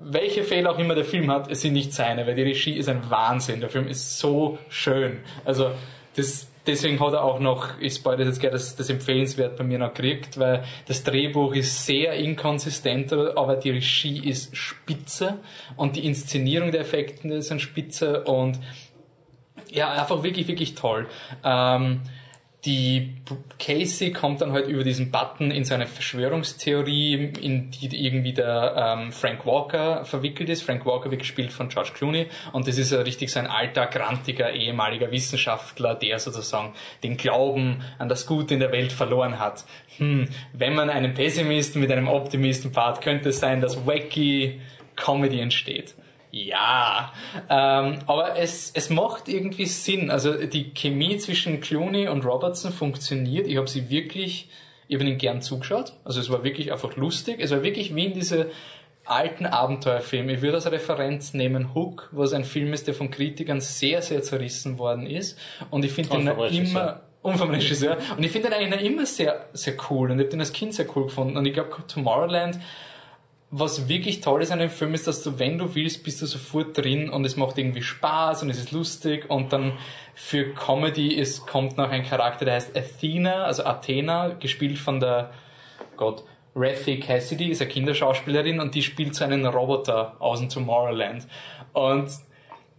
welche 0.00 0.42
Fehler 0.42 0.72
auch 0.72 0.78
immer 0.80 0.96
der 0.96 1.04
Film 1.04 1.30
hat, 1.30 1.52
es 1.52 1.62
sind 1.62 1.74
nicht 1.74 1.92
seine, 1.92 2.26
weil 2.26 2.34
die 2.34 2.42
Regie 2.42 2.72
ist 2.72 2.88
ein 2.88 3.08
Wahnsinn. 3.08 3.60
Der 3.60 3.68
Film 3.68 3.86
ist 3.86 4.18
so 4.18 4.58
schön. 4.68 5.20
Also 5.44 5.70
das, 6.16 6.48
deswegen 6.68 7.00
hat 7.00 7.14
er 7.14 7.24
auch 7.24 7.40
noch, 7.40 7.80
ich 7.80 7.94
spoilere 7.94 8.26
jetzt 8.28 8.40
gleich, 8.40 8.52
das, 8.52 8.76
das 8.76 8.90
empfehlenswert 8.90 9.56
bei 9.56 9.64
mir 9.64 9.78
noch 9.78 9.92
gekriegt, 9.94 10.38
weil 10.38 10.62
das 10.86 11.02
Drehbuch 11.02 11.54
ist 11.54 11.86
sehr 11.86 12.12
inkonsistent, 12.14 13.12
aber 13.12 13.56
die 13.56 13.70
Regie 13.70 14.28
ist 14.28 14.56
spitze 14.56 15.38
und 15.76 15.96
die 15.96 16.06
Inszenierung 16.06 16.70
der 16.70 16.82
Effekte 16.82 17.42
sind 17.42 17.60
spitze 17.60 18.22
und 18.24 18.60
ja, 19.70 19.90
einfach 19.90 20.22
wirklich, 20.22 20.46
wirklich 20.46 20.74
toll. 20.74 21.08
Ähm, 21.44 22.02
die 22.64 23.14
Casey 23.60 24.12
kommt 24.12 24.40
dann 24.40 24.52
halt 24.52 24.66
über 24.66 24.82
diesen 24.82 25.12
Button 25.12 25.52
in 25.52 25.64
so 25.64 25.74
eine 25.74 25.86
Verschwörungstheorie, 25.86 27.32
in 27.40 27.70
die 27.70 28.04
irgendwie 28.04 28.32
der 28.32 28.96
ähm, 28.98 29.12
Frank 29.12 29.46
Walker 29.46 30.04
verwickelt 30.04 30.48
ist. 30.48 30.62
Frank 30.62 30.84
Walker 30.84 31.10
wird 31.10 31.20
gespielt 31.20 31.52
von 31.52 31.68
George 31.68 31.90
Clooney 31.94 32.26
und 32.52 32.66
das 32.66 32.76
ist 32.76 32.92
richtig 32.92 33.30
so 33.30 33.38
ein 33.38 33.46
alter, 33.46 33.86
grantiger, 33.86 34.52
ehemaliger 34.52 35.12
Wissenschaftler, 35.12 35.94
der 35.94 36.18
sozusagen 36.18 36.74
den 37.04 37.16
Glauben 37.16 37.80
an 37.98 38.08
das 38.08 38.26
Gute 38.26 38.54
in 38.54 38.60
der 38.60 38.72
Welt 38.72 38.90
verloren 38.90 39.38
hat. 39.38 39.64
Hm, 39.98 40.28
wenn 40.52 40.74
man 40.74 40.90
einen 40.90 41.14
Pessimisten 41.14 41.80
mit 41.80 41.92
einem 41.92 42.08
Optimisten 42.08 42.72
paart, 42.72 43.02
könnte 43.02 43.28
es 43.28 43.38
sein, 43.38 43.60
dass 43.60 43.86
wacky 43.86 44.60
Comedy 44.96 45.38
entsteht. 45.38 45.94
Ja, 46.46 47.12
ähm, 47.48 47.98
aber 48.06 48.36
es, 48.38 48.70
es 48.74 48.90
macht 48.90 49.28
irgendwie 49.28 49.66
Sinn. 49.66 50.10
Also 50.10 50.34
die 50.34 50.72
Chemie 50.72 51.18
zwischen 51.18 51.60
Clooney 51.60 52.08
und 52.08 52.24
Robertson 52.24 52.72
funktioniert. 52.72 53.46
Ich 53.46 53.56
habe 53.56 53.68
sie 53.68 53.90
wirklich, 53.90 54.48
ich 54.86 54.94
habe 54.94 55.04
ihnen 55.04 55.18
gern 55.18 55.42
zugeschaut. 55.42 55.94
Also 56.04 56.20
es 56.20 56.30
war 56.30 56.44
wirklich 56.44 56.72
einfach 56.72 56.96
lustig. 56.96 57.38
Es 57.40 57.50
war 57.50 57.62
wirklich 57.62 57.94
wie 57.94 58.04
in 58.04 58.14
diese 58.14 58.50
alten 59.04 59.46
Abenteuerfilme. 59.46 60.34
Ich 60.34 60.42
würde 60.42 60.56
als 60.56 60.70
Referenz 60.70 61.34
nehmen 61.34 61.74
Hook, 61.74 62.08
was 62.12 62.32
ein 62.32 62.44
Film 62.44 62.72
ist, 62.72 62.86
der 62.86 62.94
von 62.94 63.10
Kritikern 63.10 63.60
sehr, 63.60 64.02
sehr 64.02 64.22
zerrissen 64.22 64.78
worden 64.78 65.06
ist. 65.06 65.38
Und 65.70 65.84
ich 65.84 65.92
finde 65.92 66.10
den 66.10 66.28
immer 66.28 67.00
und 67.22 67.36
vom 67.36 67.50
Regisseur. 67.50 67.96
Und 68.16 68.22
ich 68.22 68.30
finde 68.30 68.50
den 68.50 68.58
eigentlich 68.58 68.84
immer 68.84 69.06
sehr, 69.06 69.46
sehr 69.52 69.74
cool. 69.90 70.10
Und 70.10 70.18
ich 70.18 70.24
habe 70.24 70.30
den 70.30 70.40
als 70.40 70.52
Kind 70.52 70.74
sehr 70.74 70.86
cool 70.94 71.04
gefunden. 71.04 71.36
Und 71.36 71.46
ich 71.46 71.52
glaube, 71.52 71.70
Tomorrowland 71.88 72.58
was 73.50 73.88
wirklich 73.88 74.20
toll 74.20 74.42
ist 74.42 74.50
an 74.50 74.58
dem 74.58 74.68
Film 74.68 74.92
ist, 74.94 75.06
dass 75.06 75.22
du, 75.22 75.38
wenn 75.38 75.56
du 75.56 75.74
willst, 75.74 76.04
bist 76.04 76.20
du 76.20 76.26
sofort 76.26 76.76
drin 76.76 77.08
und 77.08 77.24
es 77.24 77.36
macht 77.36 77.56
irgendwie 77.56 77.82
Spaß 77.82 78.42
und 78.42 78.50
es 78.50 78.58
ist 78.58 78.72
lustig 78.72 79.30
und 79.30 79.52
dann 79.52 79.72
für 80.14 80.52
Comedy 80.52 81.18
es 81.18 81.46
kommt 81.46 81.78
noch 81.78 81.88
ein 81.88 82.04
Charakter, 82.04 82.44
der 82.44 82.54
heißt 82.54 82.76
Athena, 82.76 83.44
also 83.44 83.64
Athena, 83.64 84.28
gespielt 84.38 84.78
von 84.78 85.00
der 85.00 85.32
Gott 85.96 86.24
Rafi 86.54 86.98
Cassidy, 86.98 87.50
ist 87.50 87.62
eine 87.62 87.70
Kinderschauspielerin 87.70 88.60
und 88.60 88.74
die 88.74 88.82
spielt 88.82 89.14
so 89.14 89.24
einen 89.24 89.46
Roboter 89.46 90.16
aus 90.18 90.40
dem 90.40 90.48
Tomorrowland. 90.48 91.26
Und 91.72 92.10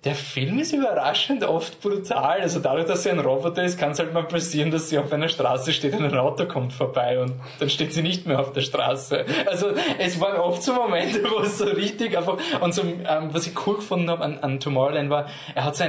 der 0.06 0.16
Film 0.16 0.60
ist 0.60 0.72
überraschend 0.72 1.44
oft 1.44 1.82
brutal. 1.82 2.40
Also 2.40 2.60
dadurch, 2.60 2.86
dass 2.86 3.04
sie 3.04 3.10
ein 3.10 3.20
Roboter 3.20 3.64
ist, 3.64 3.78
kann 3.78 3.92
es 3.92 4.00
halt 4.00 4.14
mal 4.14 4.24
passieren, 4.24 4.72
dass 4.72 4.90
sie 4.90 4.98
auf 4.98 5.12
einer 5.12 5.28
Straße 5.28 5.74
steht 5.74 5.94
und 5.94 6.06
ein 6.06 6.18
Auto 6.18 6.46
kommt 6.46 6.72
vorbei 6.72 7.20
und 7.20 7.34
dann 7.60 7.70
steht 7.70 7.94
sie 7.94 8.02
nicht 8.02 8.26
mehr 8.26 8.40
auf 8.40 8.54
der 8.54 8.62
Straße. 8.62 9.26
Also 9.46 9.72
es 9.98 10.22
waren 10.22 10.40
oft 10.40 10.64
so 10.64 10.74
Momente, 10.74 11.22
wo 11.30 11.42
es 11.42 11.58
so 11.58 11.66
richtig 11.66 12.18
einfach 12.18 12.38
und 12.62 12.74
so, 12.74 12.84
ähm, 12.84 13.30
was 13.34 13.46
ich 13.46 13.68
cool 13.68 13.76
gefunden 13.76 14.10
habe 14.10 14.24
an, 14.24 14.40
an 14.40 14.62
Tomorrowland 14.62 15.10
war, 15.10 15.28
er 15.54 15.66
hat 15.66 15.76
so 15.76 15.84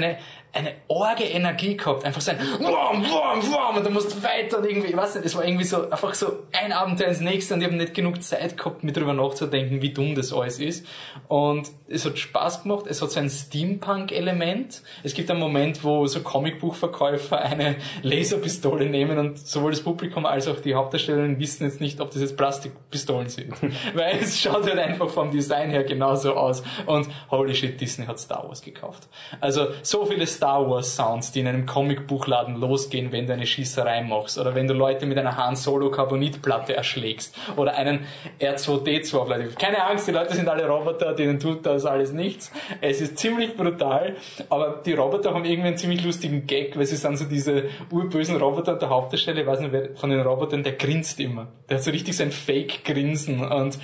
eine 0.53 0.75
orge 0.89 1.25
Energie 1.25 1.77
gehabt, 1.77 2.05
einfach 2.05 2.21
so 2.21 2.33
ein 2.33 2.39
Wurm, 2.59 3.05
Wurm 3.05 3.77
und 3.77 3.87
du 3.87 3.91
musst 3.91 4.23
weiter 4.23 4.59
und 4.59 4.65
irgendwie, 4.67 4.89
ich 4.89 4.97
weiß 4.97 5.17
nicht, 5.17 5.27
es 5.27 5.37
war 5.37 5.45
irgendwie 5.45 5.65
so, 5.65 5.89
einfach 5.91 6.15
so 6.15 6.45
ein 6.53 6.73
Abenteuer 6.73 7.09
ins 7.09 7.21
nächste 7.21 7.55
und 7.55 7.61
ich 7.61 7.67
habe 7.67 7.77
nicht 7.77 7.95
genug 7.95 8.23
Zeit 8.23 8.57
gehabt, 8.57 8.83
mir 8.83 8.93
darüber 8.93 9.13
nachzudenken, 9.13 9.83
wie 9.83 9.93
dumm 9.93 10.15
das 10.15 10.33
alles 10.33 10.59
ist. 10.59 10.87
Und 11.29 11.71
es 11.89 12.05
hat 12.05 12.19
Spaß 12.19 12.65
gemacht, 12.65 12.87
es 12.89 13.01
hat 13.01 13.11
so 13.11 13.21
ein 13.21 13.31
Steampunk-Element, 13.31 14.83
es 15.03 15.15
gibt 15.15 15.31
einen 15.31 15.41
Moment, 15.41 15.85
wo 15.85 16.07
so 16.07 16.21
Comicbuchverkäufer 16.21 17.41
eine 17.41 17.77
Laserpistole 18.03 18.87
nehmen 18.87 19.19
und 19.19 19.39
sowohl 19.39 19.71
das 19.71 19.83
Publikum 19.83 20.27
als 20.27 20.49
auch 20.49 20.61
die 20.61 20.75
Hauptdarstellerinnen 20.75 21.39
wissen 21.39 21.65
jetzt 21.65 21.81
nicht, 21.81 22.01
ob 22.01 22.11
das 22.11 22.23
jetzt 22.23 22.37
Plastikpistolen 22.37 23.29
sind, 23.29 23.55
weil 23.95 24.19
es 24.21 24.41
schaut 24.41 24.65
halt 24.65 24.79
einfach 24.79 25.09
vom 25.09 25.31
Design 25.31 25.71
her 25.71 25.85
genauso 25.85 26.35
aus. 26.35 26.63
Und 26.87 27.09
holy 27.31 27.55
shit, 27.55 27.81
Disney 27.81 28.07
hat 28.07 28.19
Star 28.19 28.47
Wars 28.49 28.63
gekauft. 28.63 29.09
Also 29.41 29.69
so 29.83 30.05
viele 30.07 30.27
Star 30.41 30.71
Wars 30.71 30.97
Sounds, 30.97 31.33
die 31.33 31.41
in 31.41 31.49
einem 31.49 31.67
Comicbuchladen 31.67 32.57
losgehen, 32.57 33.13
wenn 33.13 33.27
du 33.27 33.35
eine 33.35 33.47
Schießerei 33.47 34.05
machst 34.05 34.39
oder 34.39 34.55
wenn 34.55 34.67
du 34.67 34.73
Leute 34.73 35.05
mit 35.05 35.19
einer 35.19 35.37
Han 35.37 35.55
Solo 35.55 35.91
Carbonitplatte 35.91 36.75
erschlägst 36.75 37.37
oder 37.57 37.75
einen 37.75 38.07
R2D2 38.41 39.19
aufladest. 39.19 39.59
Keine 39.59 39.85
Angst, 39.85 40.09
die 40.09 40.13
Leute 40.13 40.35
sind 40.35 40.49
alle 40.49 40.67
Roboter, 40.67 41.13
denen 41.13 41.39
tut 41.39 41.67
das 41.67 41.85
alles 41.85 42.13
nichts. 42.13 42.51
Es 42.81 43.03
ist 43.03 43.19
ziemlich 43.19 43.55
brutal, 43.55 44.17
aber 44.49 44.81
die 44.83 44.95
Roboter 44.95 45.35
haben 45.35 45.45
irgendwie 45.45 45.69
einen 45.69 45.77
ziemlich 45.77 46.03
lustigen 46.03 46.47
Gag, 46.47 46.75
weil 46.79 46.87
sie 46.87 46.97
sind 46.97 47.19
so 47.19 47.27
diese 47.27 47.65
urbösen 47.91 48.37
Roboter 48.37 48.73
an 48.73 48.79
der 48.79 48.89
Hauptstelle, 48.89 49.43
ich 49.43 49.47
weiß 49.47 49.61
nicht, 49.61 49.73
wer 49.73 49.95
von 49.95 50.09
den 50.09 50.23
Robotern, 50.23 50.63
der 50.63 50.73
grinst 50.73 51.21
immer. 51.21 51.49
Der 51.69 51.77
hat 51.77 51.85
so 51.85 51.91
richtig 51.91 52.17
so 52.17 52.23
ein 52.23 52.33
Fake-Grinsen 52.33 53.47
und 53.47 53.79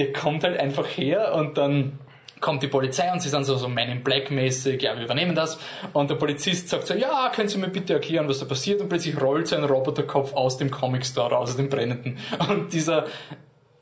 der 0.00 0.12
kommt 0.12 0.42
halt 0.42 0.58
einfach 0.58 0.86
her 0.86 1.34
und 1.36 1.56
dann 1.56 2.00
kommt 2.40 2.62
die 2.62 2.68
Polizei 2.68 3.12
und 3.12 3.20
sie 3.20 3.28
sind 3.28 3.44
so, 3.44 3.56
so 3.56 3.68
Men 3.68 3.90
in 3.90 4.04
Black 4.04 4.30
mäßig, 4.30 4.82
ja, 4.82 4.96
wir 4.96 5.04
übernehmen 5.04 5.34
das. 5.34 5.58
Und 5.92 6.10
der 6.10 6.16
Polizist 6.16 6.68
sagt 6.68 6.86
so, 6.86 6.94
ja, 6.94 7.30
können 7.34 7.48
Sie 7.48 7.58
mir 7.58 7.68
bitte 7.68 7.94
erklären, 7.94 8.28
was 8.28 8.38
da 8.38 8.46
passiert? 8.46 8.80
Und 8.80 8.88
plötzlich 8.88 9.20
rollt 9.20 9.48
so 9.48 9.56
ein 9.56 9.64
Roboterkopf 9.64 10.32
aus 10.34 10.56
dem 10.58 10.70
Comic 10.70 11.04
Store 11.04 11.30
raus, 11.30 11.50
aus 11.50 11.56
dem 11.56 11.68
brennenden. 11.68 12.18
Und 12.48 12.72
dieser 12.72 13.06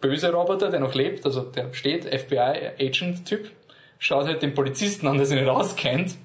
böse 0.00 0.32
Roboter, 0.32 0.70
der 0.70 0.80
noch 0.80 0.94
lebt, 0.94 1.24
also 1.24 1.42
der 1.42 1.72
steht, 1.72 2.04
FBI-Agent-Typ, 2.04 3.50
schaut 3.98 4.26
halt 4.26 4.42
den 4.42 4.54
Polizisten 4.54 5.06
an, 5.06 5.16
der 5.16 5.26
sich 5.26 5.38
nicht 5.38 5.48
auskennt, 5.48 6.16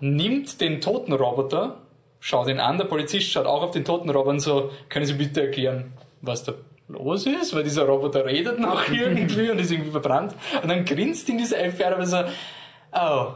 nimmt 0.00 0.60
den 0.60 0.80
toten 0.80 1.12
Roboter, 1.12 1.82
schaut 2.20 2.48
ihn 2.48 2.60
an, 2.60 2.78
der 2.78 2.84
Polizist 2.84 3.30
schaut 3.30 3.46
auch 3.46 3.62
auf 3.62 3.70
den 3.70 3.84
toten 3.84 4.10
Roboter 4.10 4.30
und 4.30 4.40
so, 4.40 4.70
können 4.88 5.06
Sie 5.06 5.14
bitte 5.14 5.42
erklären, 5.42 5.92
was 6.22 6.44
da 6.44 6.54
los 6.88 7.26
ist, 7.26 7.54
weil 7.54 7.64
dieser 7.64 7.84
Roboter 7.84 8.24
redet 8.24 8.58
noch 8.58 8.88
irgendwie 8.90 9.50
und 9.50 9.58
ist 9.58 9.70
irgendwie 9.70 9.90
verbrannt. 9.90 10.34
Und 10.62 10.68
dann 10.68 10.84
grinst 10.84 11.28
ihn 11.28 11.38
dieser 11.38 11.58
FBI 11.58 11.84
aber 11.84 12.06
so, 12.06 12.18
oh, 12.92 13.32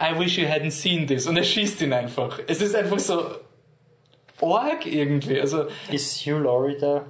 I 0.00 0.18
wish 0.18 0.38
you 0.38 0.46
hadn't 0.46 0.70
seen 0.70 1.06
this. 1.06 1.26
Und 1.26 1.36
er 1.36 1.44
schießt 1.44 1.82
ihn 1.82 1.92
einfach. 1.92 2.40
Es 2.46 2.60
ist 2.60 2.74
einfach 2.74 2.98
so 2.98 3.22
org 4.40 4.86
irgendwie. 4.86 5.40
Also 5.40 5.66
Ist 5.90 6.24
Hugh 6.26 6.38
Laurie 6.38 6.76
da? 6.78 7.06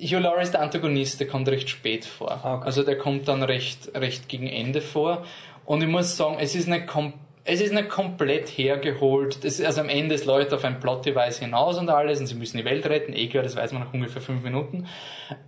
Hugh 0.00 0.20
Laurie 0.20 0.42
ist 0.42 0.52
der 0.52 0.62
Antagonist, 0.62 1.20
der 1.20 1.26
kommt 1.26 1.48
recht 1.48 1.68
spät 1.68 2.04
vor. 2.04 2.30
Ah, 2.30 2.56
okay. 2.56 2.66
Also 2.66 2.82
der 2.82 2.96
kommt 2.96 3.28
dann 3.28 3.42
recht, 3.42 3.94
recht 3.94 4.28
gegen 4.28 4.46
Ende 4.46 4.80
vor. 4.80 5.24
Und 5.64 5.82
ich 5.82 5.88
muss 5.88 6.16
sagen, 6.16 6.36
es 6.40 6.54
ist 6.54 6.68
nicht 6.68 6.86
komplett 6.86 7.27
es 7.48 7.62
ist 7.62 7.72
nicht 7.72 7.88
komplett 7.88 8.48
hergeholt. 8.48 9.42
Das, 9.42 9.60
also 9.60 9.80
am 9.80 9.88
Ende 9.88 10.14
es 10.14 10.26
läuft 10.26 10.52
auf 10.52 10.64
ein 10.64 10.80
Plot-Device 10.80 11.38
hinaus 11.38 11.78
und 11.78 11.88
alles 11.88 12.20
und 12.20 12.26
sie 12.26 12.34
müssen 12.34 12.58
die 12.58 12.64
Welt 12.64 12.84
retten. 12.86 13.14
Eh 13.14 13.28
klar, 13.28 13.42
das 13.42 13.56
weiß 13.56 13.72
man 13.72 13.82
nach 13.82 13.94
ungefähr 13.94 14.20
fünf 14.20 14.42
Minuten. 14.42 14.86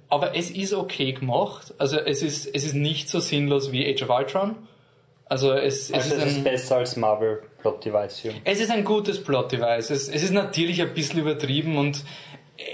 Aber 0.09 0.35
es 0.35 0.51
ist 0.51 0.73
okay 0.73 1.13
gemacht. 1.13 1.75
Also 1.77 1.99
es 1.99 2.23
ist, 2.23 2.47
es 2.47 2.65
ist 2.65 2.75
nicht 2.75 3.11
so 3.11 3.21
sinnlos 3.21 3.71
wie 3.71 3.87
Age 3.87 4.03
of 4.03 4.11
Ultron. 4.11 4.57
Also 5.27 5.53
es, 5.53 5.91
es 5.91 5.93
Also 5.93 6.15
ist 6.15 6.17
es 6.17 6.23
ein, 6.23 6.29
ist 6.29 6.45
besser 6.45 6.77
als 6.79 6.97
Marvel 6.97 7.43
Plot 7.61 7.85
Device. 7.85 8.23
Ja. 8.23 8.33
es 8.45 8.61
ist 8.61 8.71
ein 8.71 8.83
gutes 8.83 9.23
Plot-Device. 9.23 9.91
Es, 9.91 10.09
es 10.09 10.23
ist 10.23 10.33
natürlich 10.33 10.81
ein 10.81 10.95
bisschen 10.95 11.21
übertrieben 11.21 11.77
und 11.77 12.03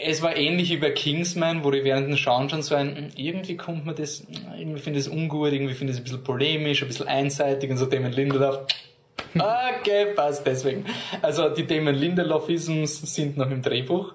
es 0.05 0.23
war 0.23 0.37
ähnlich 0.37 0.71
wie 0.71 0.77
bei 0.77 0.91
Kingsman, 0.91 1.65
wo 1.65 1.73
ich 1.73 1.83
während 1.83 2.09
dem 2.09 2.17
Schauen 2.17 2.49
schon 2.49 2.63
so 2.63 2.77
ein, 2.77 2.97
hm, 2.97 3.09
irgendwie 3.17 3.57
kommt 3.57 3.87
mir 3.87 3.95
das, 3.95 4.25
irgendwie 4.57 4.81
finde 4.81 5.01
ich 5.01 5.07
das 5.07 5.15
ungut, 5.15 5.53
irgendwie 5.53 5.75
finde 5.75 5.93
ich 5.93 5.99
es 5.99 6.01
ein 6.01 6.05
bisschen 6.05 6.25
polemisch, 6.25 6.83
ein 6.83 6.89
bisschen 6.89 7.09
einseitig 7.09 7.71
und 7.71 7.77
so 7.77 7.87
Damon 7.87 8.13
Lindelof. 8.13 8.61
Okay, 9.39 10.15
passt 10.15 10.47
deswegen. 10.47 10.85
Also 11.23 11.49
die 11.49 11.67
Damon 11.67 11.95
Lindelof-Isms 11.95 13.15
sind 13.15 13.37
noch 13.37 13.51
im 13.51 13.63
Drehbuch. 13.63 14.15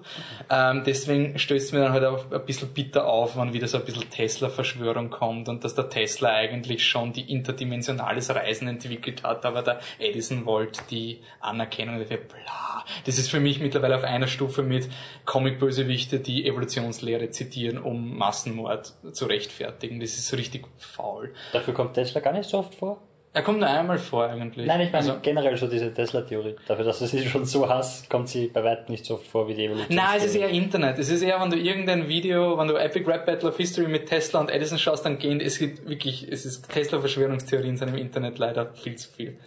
Ähm, 0.50 0.82
deswegen 0.84 1.38
stößt 1.38 1.72
mir 1.72 1.80
dann 1.80 1.92
halt 1.92 2.04
auch 2.04 2.30
ein 2.30 2.44
bisschen 2.44 2.68
bitter 2.68 3.06
auf, 3.06 3.36
wenn 3.36 3.52
wieder 3.52 3.68
so 3.68 3.78
ein 3.78 3.84
bisschen 3.84 4.08
Tesla-Verschwörung 4.10 5.10
kommt 5.10 5.48
und 5.48 5.64
dass 5.64 5.74
der 5.74 5.88
Tesla 5.88 6.30
eigentlich 6.30 6.86
schon 6.86 7.12
die 7.12 7.32
interdimensionales 7.32 8.34
Reisen 8.34 8.68
entwickelt 8.68 9.22
hat, 9.22 9.44
aber 9.44 9.62
der 9.62 9.80
Edison 9.98 10.44
wollte 10.44 10.82
die 10.90 11.20
Anerkennung 11.40 11.98
dafür, 11.98 12.18
bla. 12.18 12.84
Das 13.06 13.18
ist 13.18 13.30
für 13.30 13.40
mich 13.40 13.60
mittlerweile 13.60 13.96
auf 13.96 14.04
einer 14.04 14.26
Stufe 14.26 14.62
mit 14.62 14.88
Comic-Bösewichte, 15.24 16.18
die 16.18 16.46
Evolutionslehre 16.46 17.30
zitieren, 17.30 17.78
um 17.78 18.16
Massenmord 18.16 18.94
zu 19.12 19.26
rechtfertigen. 19.26 20.00
Das 20.00 20.14
ist 20.14 20.32
richtig 20.34 20.66
faul. 20.78 21.32
Dafür 21.52 21.74
kommt 21.74 21.94
Tesla 21.94 22.20
gar 22.20 22.32
nicht 22.32 22.48
so 22.48 22.58
oft 22.58 22.74
vor. 22.74 23.00
Er 23.34 23.40
kommt 23.42 23.60
nur 23.60 23.68
einmal 23.68 23.98
vor 23.98 24.24
eigentlich. 24.24 24.66
Nein, 24.66 24.82
ich 24.82 24.92
meine 24.92 25.08
Also- 25.08 25.20
generell 25.22 25.56
so 25.56 25.66
diese 25.66 25.92
Tesla-Theorie. 25.92 26.54
Dafür, 26.68 26.84
dass 26.84 26.98
du 26.98 27.06
sie 27.06 27.26
schon 27.26 27.46
so 27.46 27.66
hast, 27.66 28.10
kommt 28.10 28.28
sie 28.28 28.48
bei 28.48 28.62
weitem 28.62 28.92
nicht 28.92 29.06
so 29.06 29.14
oft 29.14 29.26
vor 29.26 29.48
wie 29.48 29.54
die 29.54 29.64
Evolution. 29.64 29.96
Nein, 29.96 30.18
es 30.18 30.26
ist 30.26 30.34
eher 30.34 30.50
Internet. 30.50 30.98
Es 30.98 31.08
ist 31.08 31.22
eher, 31.22 31.40
wenn 31.40 31.48
du 31.48 31.56
irgendein 31.56 32.08
Video, 32.08 32.58
wenn 32.58 32.68
du 32.68 32.74
Epic 32.76 33.08
Rap 33.10 33.24
Battle 33.24 33.48
of 33.48 33.56
History 33.56 33.88
mit 33.88 34.06
Tesla 34.06 34.40
und 34.40 34.50
Edison 34.50 34.76
schaust, 34.78 35.06
dann 35.06 35.18
gehen, 35.18 35.40
es 35.40 35.58
gibt 35.58 35.88
wirklich, 35.88 36.30
es 36.30 36.44
ist 36.44 36.68
Tesla-Verschwörungstheorien 36.70 37.76
sind 37.78 37.88
im 37.88 37.96
Internet 37.96 38.38
leider 38.38 38.66
viel 38.74 38.96
zu 38.96 39.08
viel. 39.10 39.38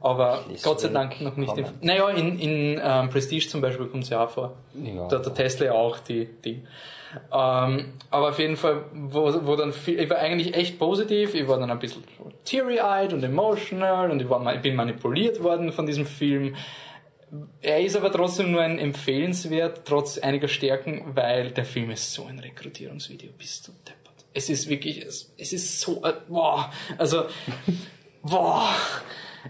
Aber 0.00 0.44
Lies 0.50 0.62
Gott 0.62 0.80
sei 0.80 0.88
Dank 0.88 1.20
noch 1.20 1.36
nicht. 1.36 1.56
In, 1.56 1.64
kommen. 1.64 1.78
naja, 1.82 2.08
in, 2.10 2.38
in 2.38 2.80
ähm, 2.82 3.10
Prestige 3.10 3.48
zum 3.48 3.60
Beispiel 3.60 3.86
kommt 3.86 4.04
es 4.04 4.10
ja 4.10 4.24
auch 4.24 4.30
vor. 4.30 4.54
Ja. 4.74 5.06
Da 5.08 5.16
hat 5.18 5.26
der 5.26 5.34
Tesla 5.34 5.66
ja 5.66 5.72
auch 5.72 5.98
die 5.98 6.26
Ding. 6.26 6.66
Ähm, 7.32 7.92
aber 8.10 8.30
auf 8.30 8.38
jeden 8.38 8.56
Fall, 8.56 8.84
wo, 8.92 9.32
wo 9.46 9.56
dann 9.56 9.72
viel, 9.72 10.00
ich 10.00 10.10
war 10.10 10.18
eigentlich 10.18 10.54
echt 10.54 10.78
positiv, 10.78 11.34
ich 11.34 11.46
war 11.46 11.58
dann 11.58 11.70
ein 11.70 11.78
bisschen 11.78 12.04
teary-eyed 12.44 13.12
und 13.12 13.22
emotional 13.22 14.10
und 14.10 14.20
ich, 14.20 14.28
war, 14.28 14.54
ich 14.54 14.60
bin 14.60 14.74
manipuliert 14.74 15.42
worden 15.42 15.72
von 15.72 15.86
diesem 15.86 16.06
Film. 16.06 16.54
Er 17.60 17.80
ist 17.80 17.96
aber 17.96 18.12
trotzdem 18.12 18.52
nur 18.52 18.60
ein 18.60 18.78
empfehlenswert, 18.78 19.82
trotz 19.84 20.18
einiger 20.18 20.48
Stärken, 20.48 21.02
weil 21.14 21.50
der 21.50 21.64
Film 21.64 21.90
ist 21.90 22.12
so 22.12 22.26
ein 22.26 22.38
Rekrutierungsvideo, 22.38 23.32
bist 23.36 23.68
du 23.68 23.72
deppert. 23.72 24.24
Es 24.32 24.48
ist 24.48 24.68
wirklich, 24.68 25.04
es, 25.04 25.32
es 25.36 25.52
ist 25.52 25.80
so, 25.80 26.04
äh, 26.04 26.12
boah, 26.28 26.72
also, 26.98 27.24
boah, 28.22 28.68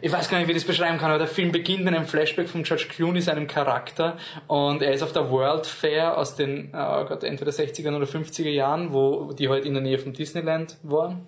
ich 0.00 0.12
weiß 0.12 0.28
gar 0.28 0.38
nicht, 0.38 0.48
wie 0.48 0.52
ich 0.52 0.58
das 0.58 0.66
beschreiben 0.66 0.98
kann, 0.98 1.10
aber 1.10 1.18
der 1.18 1.28
Film 1.28 1.52
beginnt 1.52 1.84
mit 1.84 1.94
einem 1.94 2.06
Flashback 2.06 2.48
von 2.48 2.62
George 2.62 2.86
Clooney, 2.88 3.20
seinem 3.20 3.46
Charakter, 3.46 4.16
und 4.46 4.82
er 4.82 4.92
ist 4.92 5.02
auf 5.02 5.12
der 5.12 5.30
World 5.30 5.66
Fair 5.66 6.18
aus 6.18 6.36
den, 6.36 6.68
äh, 6.72 7.04
Gott, 7.08 7.24
entweder 7.24 7.50
60er 7.50 7.94
oder 7.94 8.06
50er 8.06 8.50
Jahren, 8.50 8.92
wo 8.92 9.32
die 9.32 9.48
halt 9.48 9.64
in 9.64 9.74
der 9.74 9.82
Nähe 9.82 9.98
von 9.98 10.12
Disneyland 10.12 10.76
war. 10.82 11.18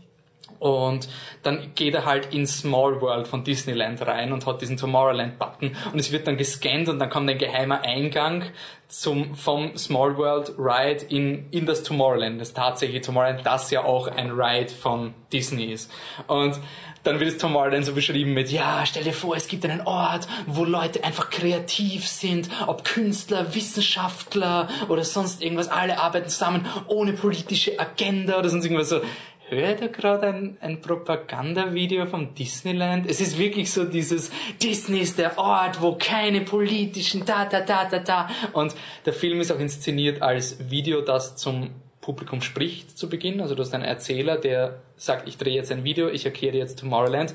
Und 0.59 1.09
dann 1.43 1.73
geht 1.75 1.95
er 1.95 2.05
halt 2.05 2.33
in 2.33 2.47
Small 2.47 3.01
World 3.01 3.27
von 3.27 3.45
Disneyland 3.45 4.01
rein 4.07 4.33
und 4.33 4.47
hat 4.47 4.61
diesen 4.63 4.77
Tomorrowland-Button 4.77 5.77
und 5.93 5.99
es 5.99 6.13
wird 6.13 6.27
dann 6.27 6.37
gescannt 6.37 6.89
und 6.89 6.99
dann 6.99 7.11
kommt 7.11 7.29
ein 7.29 7.37
geheimer 7.37 7.83
Eingang 7.83 8.45
zum, 8.89 9.35
vom 9.35 9.77
Small 9.77 10.17
World 10.17 10.55
Ride 10.57 11.05
in, 11.09 11.47
in 11.51 11.67
das 11.67 11.83
Tomorrowland, 11.83 12.41
das 12.41 12.55
tatsächliche 12.55 13.03
Tomorrowland, 13.03 13.45
das 13.45 13.71
ja 13.71 13.85
auch 13.85 14.07
ein 14.07 14.31
Ride 14.31 14.71
von 14.71 15.15
Disney 15.33 15.73
ist. 15.73 15.91
Und 16.27 16.59
dann 17.07 17.21
wird 17.21 17.33
das 17.33 17.39
Tomorrowland 17.39 17.85
so 17.85 17.93
beschrieben 17.93 18.35
mit, 18.35 18.51
ja, 18.51 18.85
stell 18.85 19.05
dir 19.05 19.13
vor, 19.13 19.37
es 19.37 19.47
gibt 19.47 19.65
einen 19.65 19.83
Ort, 19.83 20.27
wo 20.47 20.65
Leute 20.65 21.05
einfach 21.05 21.31
kreativ 21.31 22.07
sind, 22.07 22.49
ob 22.67 22.85
Künstler, 22.85 23.55
Wissenschaftler 23.55 24.69
oder 24.89 25.05
sonst 25.05 25.43
irgendwas, 25.43 25.69
alle 25.69 26.01
arbeiten 26.01 26.29
zusammen 26.29 26.67
ohne 26.89 27.13
politische 27.13 27.79
Agenda 27.79 28.39
oder 28.39 28.49
sonst 28.49 28.65
irgendwas 28.65 28.89
so. 28.89 29.01
Hört 29.49 29.81
ihr 29.81 29.91
gerade 29.91 30.27
ein, 30.27 30.57
ein 30.61 30.81
Propagandavideo 30.81 32.07
vom 32.07 32.35
Disneyland? 32.35 33.09
Es 33.09 33.21
ist 33.21 33.39
wirklich 33.39 33.71
so 33.71 33.85
dieses, 33.85 34.33
Disney 34.61 34.99
ist 34.99 35.19
der 35.19 35.39
Ort, 35.39 35.81
wo 35.81 35.95
keine 35.95 36.41
politischen 36.41 37.25
da, 37.25 37.45
da, 37.45 37.61
da, 37.61 37.85
da, 37.85 38.01
da. 38.01 38.29
Und 38.53 38.75
der 39.05 39.13
Film 39.13 39.41
ist 39.41 39.53
auch 39.53 39.61
inszeniert 39.61 40.21
als 40.21 40.69
Video, 40.69 41.01
das 41.01 41.37
zum 41.37 41.71
Publikum 42.01 42.43
spricht 42.43 42.99
zu 42.99 43.09
Beginn. 43.09 43.41
Also 43.41 43.55
du 43.55 43.63
hast 43.63 43.73
einen 43.73 43.85
Erzähler, 43.85 44.37
der 44.37 44.81
sagt, 44.97 45.29
ich 45.29 45.37
drehe 45.37 45.55
jetzt 45.55 45.71
ein 45.73 45.85
Video, 45.85 46.09
ich 46.09 46.25
erkläre 46.25 46.57
jetzt 46.57 46.79
Tomorrowland. 46.79 47.35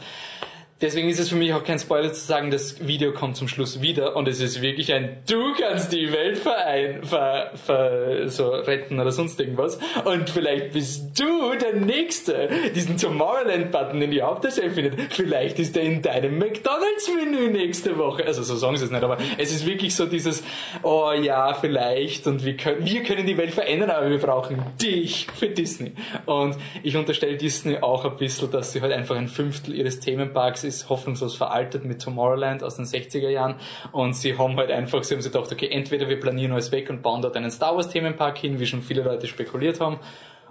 Deswegen 0.81 1.09
ist 1.09 1.19
es 1.19 1.29
für 1.29 1.35
mich 1.35 1.53
auch 1.53 1.63
kein 1.63 1.77
Spoiler 1.77 2.11
zu 2.11 2.25
sagen, 2.25 2.49
das 2.49 2.87
Video 2.87 3.13
kommt 3.13 3.35
zum 3.35 3.47
Schluss 3.47 3.81
wieder 3.81 4.15
und 4.15 4.27
es 4.27 4.39
ist 4.41 4.63
wirklich 4.63 4.91
ein 4.91 5.17
Du 5.27 5.53
kannst 5.53 5.91
die 5.91 6.11
Welt 6.11 6.39
verein, 6.39 7.03
ver, 7.03 7.51
ver, 7.53 8.27
so 8.29 8.49
retten 8.49 8.99
oder 8.99 9.11
sonst 9.11 9.39
irgendwas 9.39 9.77
und 10.05 10.27
vielleicht 10.31 10.73
bist 10.73 11.19
du 11.19 11.53
der 11.53 11.75
Nächste, 11.75 12.49
diesen 12.73 12.97
Tomorrowland-Button, 12.97 13.99
den 13.99 14.09
die 14.09 14.23
Hauptdarsteller 14.23 14.71
findet. 14.71 15.13
Vielleicht 15.13 15.59
ist 15.59 15.77
er 15.77 15.83
in 15.83 16.01
deinem 16.01 16.39
McDonalds-Menü 16.39 17.51
nächste 17.51 17.99
Woche. 17.99 18.25
Also 18.25 18.41
so 18.41 18.55
sagen 18.55 18.75
sie 18.77 18.85
es 18.85 18.91
nicht, 18.91 19.03
aber 19.03 19.19
es 19.37 19.51
ist 19.51 19.67
wirklich 19.67 19.95
so 19.95 20.07
dieses, 20.07 20.43
oh 20.81 21.11
ja, 21.11 21.53
vielleicht 21.53 22.25
und 22.25 22.43
wir 22.43 22.57
können, 22.57 22.83
wir 22.85 23.03
können 23.03 23.27
die 23.27 23.37
Welt 23.37 23.51
verändern, 23.51 23.91
aber 23.91 24.09
wir 24.09 24.17
brauchen 24.17 24.63
dich 24.81 25.27
für 25.37 25.47
Disney. 25.47 25.91
Und 26.25 26.55
ich 26.81 26.97
unterstelle 26.97 27.37
Disney 27.37 27.77
auch 27.77 28.03
ein 28.03 28.17
bisschen, 28.17 28.49
dass 28.49 28.73
sie 28.73 28.81
halt 28.81 28.93
einfach 28.93 29.15
ein 29.15 29.27
Fünftel 29.27 29.75
ihres 29.75 29.99
Themenparks 29.99 30.70
ist 30.75 30.89
hoffnungslos 30.89 31.35
veraltet 31.35 31.85
mit 31.85 32.01
Tomorrowland 32.01 32.63
aus 32.63 32.77
den 32.77 32.85
60er 32.85 33.29
Jahren 33.29 33.55
und 33.91 34.15
sie 34.15 34.37
haben 34.37 34.55
halt 34.57 34.71
einfach, 34.71 35.03
sie 35.03 35.13
haben 35.13 35.21
sich 35.21 35.31
gedacht, 35.31 35.51
okay, 35.51 35.69
entweder 35.69 36.09
wir 36.09 36.19
planieren 36.19 36.53
alles 36.53 36.71
weg 36.71 36.89
und 36.89 37.01
bauen 37.01 37.21
dort 37.21 37.35
einen 37.37 37.51
Star 37.51 37.75
Wars 37.75 37.89
Themenpark 37.89 38.37
hin, 38.37 38.59
wie 38.59 38.65
schon 38.65 38.81
viele 38.81 39.03
Leute 39.03 39.27
spekuliert 39.27 39.79
haben, 39.79 39.99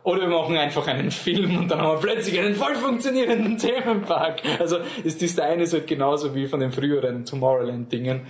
oder 0.03 0.23
wir 0.23 0.29
machen 0.29 0.57
einfach 0.57 0.87
einen 0.87 1.11
Film 1.11 1.59
und 1.59 1.71
dann 1.71 1.81
haben 1.81 1.97
wir 1.97 2.01
plötzlich 2.01 2.39
einen 2.39 2.55
voll 2.55 2.75
funktionierenden 2.75 3.59
Themenpark. 3.59 4.43
Also 4.59 4.79
das 5.05 5.19
Design 5.19 5.61
ist 5.61 5.75
halt 5.75 5.87
genauso 5.87 6.35
wie 6.35 6.47
von 6.47 6.61
den 6.61 6.73
früheren 6.73 7.25
Tomorrowland-Dingen. 7.25 8.23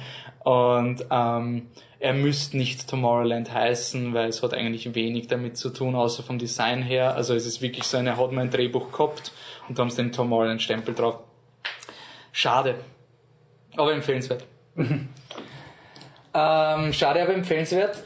Und 0.42 1.04
ähm, 1.10 1.68
er 2.00 2.14
müsste 2.14 2.56
nicht 2.56 2.88
Tomorrowland 2.88 3.52
heißen, 3.52 4.14
weil 4.14 4.30
es 4.30 4.42
hat 4.42 4.54
eigentlich 4.54 4.94
wenig 4.94 5.28
damit 5.28 5.56
zu 5.56 5.70
tun, 5.70 5.94
außer 5.94 6.22
vom 6.22 6.38
Design 6.38 6.82
her. 6.82 7.14
Also 7.14 7.34
es 7.34 7.46
ist 7.46 7.62
wirklich 7.62 7.84
so 7.84 7.98
eine, 7.98 8.16
hat 8.16 8.32
man 8.32 8.46
ein 8.46 8.50
Drehbuch 8.50 8.90
gehabt 8.90 9.32
und 9.68 9.78
da 9.78 9.82
haben 9.82 9.90
sie 9.90 10.02
den 10.02 10.12
Tomorrowland-Stempel 10.12 10.94
drauf. 10.94 11.18
Schade. 12.32 12.76
Aber 13.76 13.92
empfehlenswert. 13.92 14.44
ähm, 14.76 15.08
schade, 16.92 17.22
aber 17.22 17.34
empfehlenswert. 17.34 18.02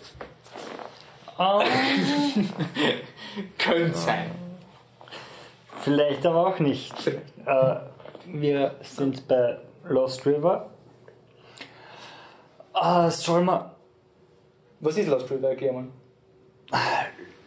Könnte 3.59 3.99
sein. 3.99 4.31
Vielleicht 5.81 6.25
aber 6.25 6.47
auch 6.47 6.59
nicht. 6.59 6.95
Äh, 7.07 7.77
wir 8.27 8.77
sind 8.83 9.29
bei 9.29 9.59
Lost 9.85 10.25
River. 10.27 10.71
Äh, 12.75 13.11
soll 13.11 13.43
man. 13.43 13.71
Was 14.81 14.97
ist 14.97 15.09
Lost 15.09 15.31
River, 15.31 15.55
German? 15.55 15.93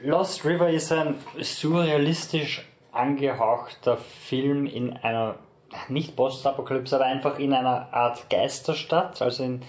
Lost 0.02 0.46
River 0.46 0.70
ist 0.70 0.92
ein 0.92 1.16
surrealistisch 1.40 2.68
angehauchter 2.92 3.98
Film 3.98 4.66
in 4.66 4.96
einer, 4.98 5.36
nicht 5.90 6.16
Postapokalypse, 6.16 6.96
aber 6.96 7.06
einfach 7.06 7.40
in 7.40 7.54
einer 7.54 7.94
Art 7.94 8.30
Geisterstadt. 8.30 9.22
Also 9.22 9.44
in, 9.44 9.62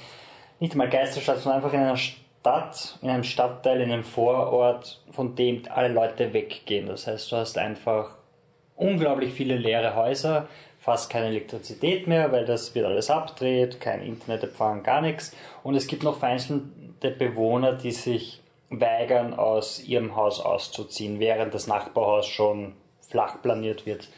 nicht 0.60 0.74
mal 0.74 0.88
Geisterstadt, 0.88 1.38
sondern 1.38 1.62
einfach 1.62 1.72
in 1.72 1.80
einer 1.80 1.96
Stadt, 1.96 2.98
in 3.02 3.10
einem 3.10 3.24
Stadtteil, 3.24 3.80
in 3.80 3.92
einem 3.92 4.04
Vorort, 4.04 5.00
von 5.10 5.34
dem 5.34 5.62
alle 5.68 5.88
Leute 5.88 6.32
weggehen. 6.32 6.86
Das 6.86 7.06
heißt, 7.06 7.30
du 7.32 7.36
hast 7.36 7.58
einfach 7.58 8.10
unglaublich 8.76 9.32
viele 9.32 9.56
leere 9.56 9.94
Häuser, 9.94 10.48
fast 10.78 11.10
keine 11.10 11.26
Elektrizität 11.26 12.06
mehr, 12.06 12.32
weil 12.32 12.44
das 12.44 12.74
wird 12.74 12.86
alles 12.86 13.10
abdreht, 13.10 13.80
kein 13.80 14.00
Internetempfang, 14.00 14.82
gar 14.82 15.00
nichts. 15.00 15.34
Und 15.62 15.74
es 15.74 15.86
gibt 15.86 16.02
noch 16.02 16.18
vereinzelte 16.18 17.10
Bewohner, 17.10 17.72
die 17.72 17.92
sich 17.92 18.40
weigern, 18.70 19.34
aus 19.34 19.82
ihrem 19.82 20.14
Haus 20.14 20.40
auszuziehen, 20.40 21.20
während 21.20 21.54
das 21.54 21.66
Nachbarhaus 21.66 22.26
schon 22.26 22.74
flach 23.00 23.42
planiert 23.42 23.86
wird. 23.86 24.08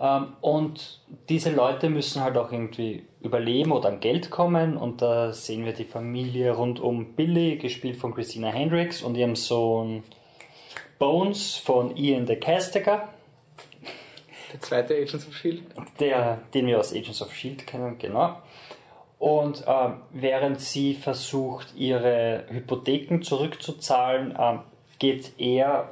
Ähm, 0.00 0.34
Und 0.40 1.00
diese 1.28 1.50
Leute 1.50 1.90
müssen 1.90 2.22
halt 2.22 2.36
auch 2.36 2.52
irgendwie 2.52 3.04
überleben 3.20 3.72
oder 3.72 3.88
an 3.88 4.00
Geld 4.00 4.30
kommen. 4.30 4.76
Und 4.76 5.02
da 5.02 5.32
sehen 5.32 5.64
wir 5.64 5.72
die 5.72 5.84
Familie 5.84 6.52
rund 6.52 6.80
um 6.80 7.14
Billy, 7.14 7.56
gespielt 7.56 7.96
von 7.96 8.14
Christina 8.14 8.48
Hendricks, 8.48 9.02
und 9.02 9.16
ihrem 9.16 9.36
Sohn 9.36 10.04
Bones 10.98 11.56
von 11.56 11.96
Ian 11.96 12.26
de 12.26 12.36
Castecker. 12.36 13.08
Der 14.52 14.60
zweite 14.60 14.94
Agents 14.94 15.26
of 15.26 15.36
Shield. 15.36 15.62
Der, 16.00 16.40
den 16.54 16.66
wir 16.66 16.78
aus 16.78 16.92
Agents 16.92 17.20
of 17.20 17.32
Shield 17.34 17.66
kennen, 17.66 17.98
genau. 17.98 18.36
Und 19.18 19.64
ähm, 19.66 19.94
während 20.12 20.60
sie 20.60 20.94
versucht, 20.94 21.74
ihre 21.76 22.44
Hypotheken 22.48 23.20
zurückzuzahlen, 23.22 24.36
ähm, 24.38 24.60
geht 24.98 25.32
er 25.38 25.90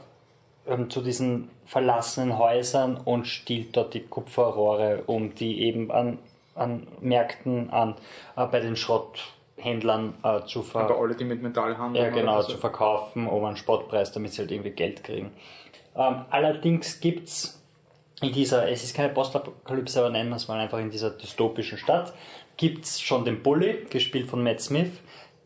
ähm, 0.66 0.90
zu 0.90 1.00
diesen 1.00 1.50
verlassenen 1.64 2.38
Häusern 2.38 2.96
und 2.96 3.26
stiehlt 3.26 3.76
dort 3.76 3.94
die 3.94 4.00
Kupferrohre, 4.00 5.04
um 5.06 5.34
die 5.34 5.62
eben 5.62 5.90
an, 5.90 6.18
an 6.54 6.86
Märkten, 7.00 7.70
an, 7.70 7.94
äh, 8.36 8.46
bei 8.46 8.60
den 8.60 8.76
Schrotthändlern 8.76 10.14
äh, 10.22 10.42
zu 10.46 10.62
ver 10.62 10.80
Aber 10.80 10.98
alle, 10.98 11.14
die 11.14 11.24
mit 11.24 11.42
Metall 11.42 11.76
handeln. 11.78 12.04
ja, 12.04 12.10
genau, 12.10 12.42
zu 12.42 12.56
verkaufen 12.56 13.26
um 13.26 13.44
einen 13.44 13.56
Spottpreis, 13.56 14.12
damit 14.12 14.32
sie 14.32 14.42
halt 14.42 14.50
irgendwie 14.50 14.70
Geld 14.70 15.04
kriegen. 15.04 15.32
Ähm, 15.96 16.24
allerdings 16.30 17.00
gibt's 17.00 17.62
in 18.22 18.32
dieser, 18.32 18.70
es 18.70 18.82
ist 18.82 18.96
keine 18.96 19.10
Postapokalypse, 19.10 20.00
aber 20.00 20.10
nennen 20.10 20.30
wir 20.30 20.36
es 20.36 20.48
mal 20.48 20.58
einfach 20.58 20.78
in 20.78 20.90
dieser 20.90 21.10
dystopischen 21.10 21.78
Stadt, 21.78 22.14
gibt's 22.56 23.00
schon 23.00 23.24
den 23.24 23.42
Bully, 23.42 23.86
gespielt 23.90 24.28
von 24.28 24.42
Matt 24.42 24.60
Smith, 24.60 24.90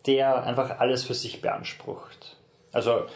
der 0.06 0.44
einfach 0.44 0.78
alles 0.78 1.04
für 1.04 1.14
sich 1.14 1.40
beansprucht. 1.40 2.36
Also 2.72 3.06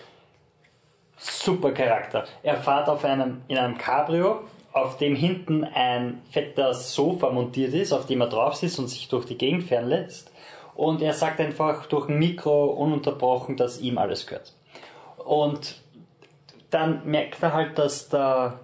super 1.25 1.72
Charakter. 1.72 2.25
Er 2.43 2.57
fährt 2.57 2.89
auf 2.89 3.05
einem, 3.05 3.43
in 3.49 3.59
einem 3.59 3.79
Cabrio, 3.79 4.41
auf 4.72 4.97
dem 4.97 5.14
hinten 5.14 5.64
ein 5.64 6.22
fetter 6.31 6.75
Sofa 6.75 7.31
montiert 7.31 7.75
ist, 7.75 7.93
auf 7.93 8.07
dem 8.07 8.20
er 8.20 8.29
drauf 8.29 8.57
sitzt 8.57 8.79
und 8.79 8.89
sich 8.89 9.09
durch 9.09 9.25
die 9.25 9.39
Gegend 9.39 9.64
fahren 9.64 9.89
lässt. 9.89 10.31
Und 10.75 11.01
er 11.01 11.12
sagt 11.12 11.41
einfach 11.41 11.87
durch 11.87 12.09
ein 12.09 12.18
Mikro 12.18 12.66
ununterbrochen, 12.66 13.57
dass 13.57 13.81
ihm 13.81 13.99
alles 13.99 14.27
gehört. 14.27 14.53
Und 15.25 15.81
dann 16.70 17.07
merkt 17.07 17.43
er 17.43 17.53
halt, 17.53 17.79
dass 17.79 18.09
der 18.09 18.59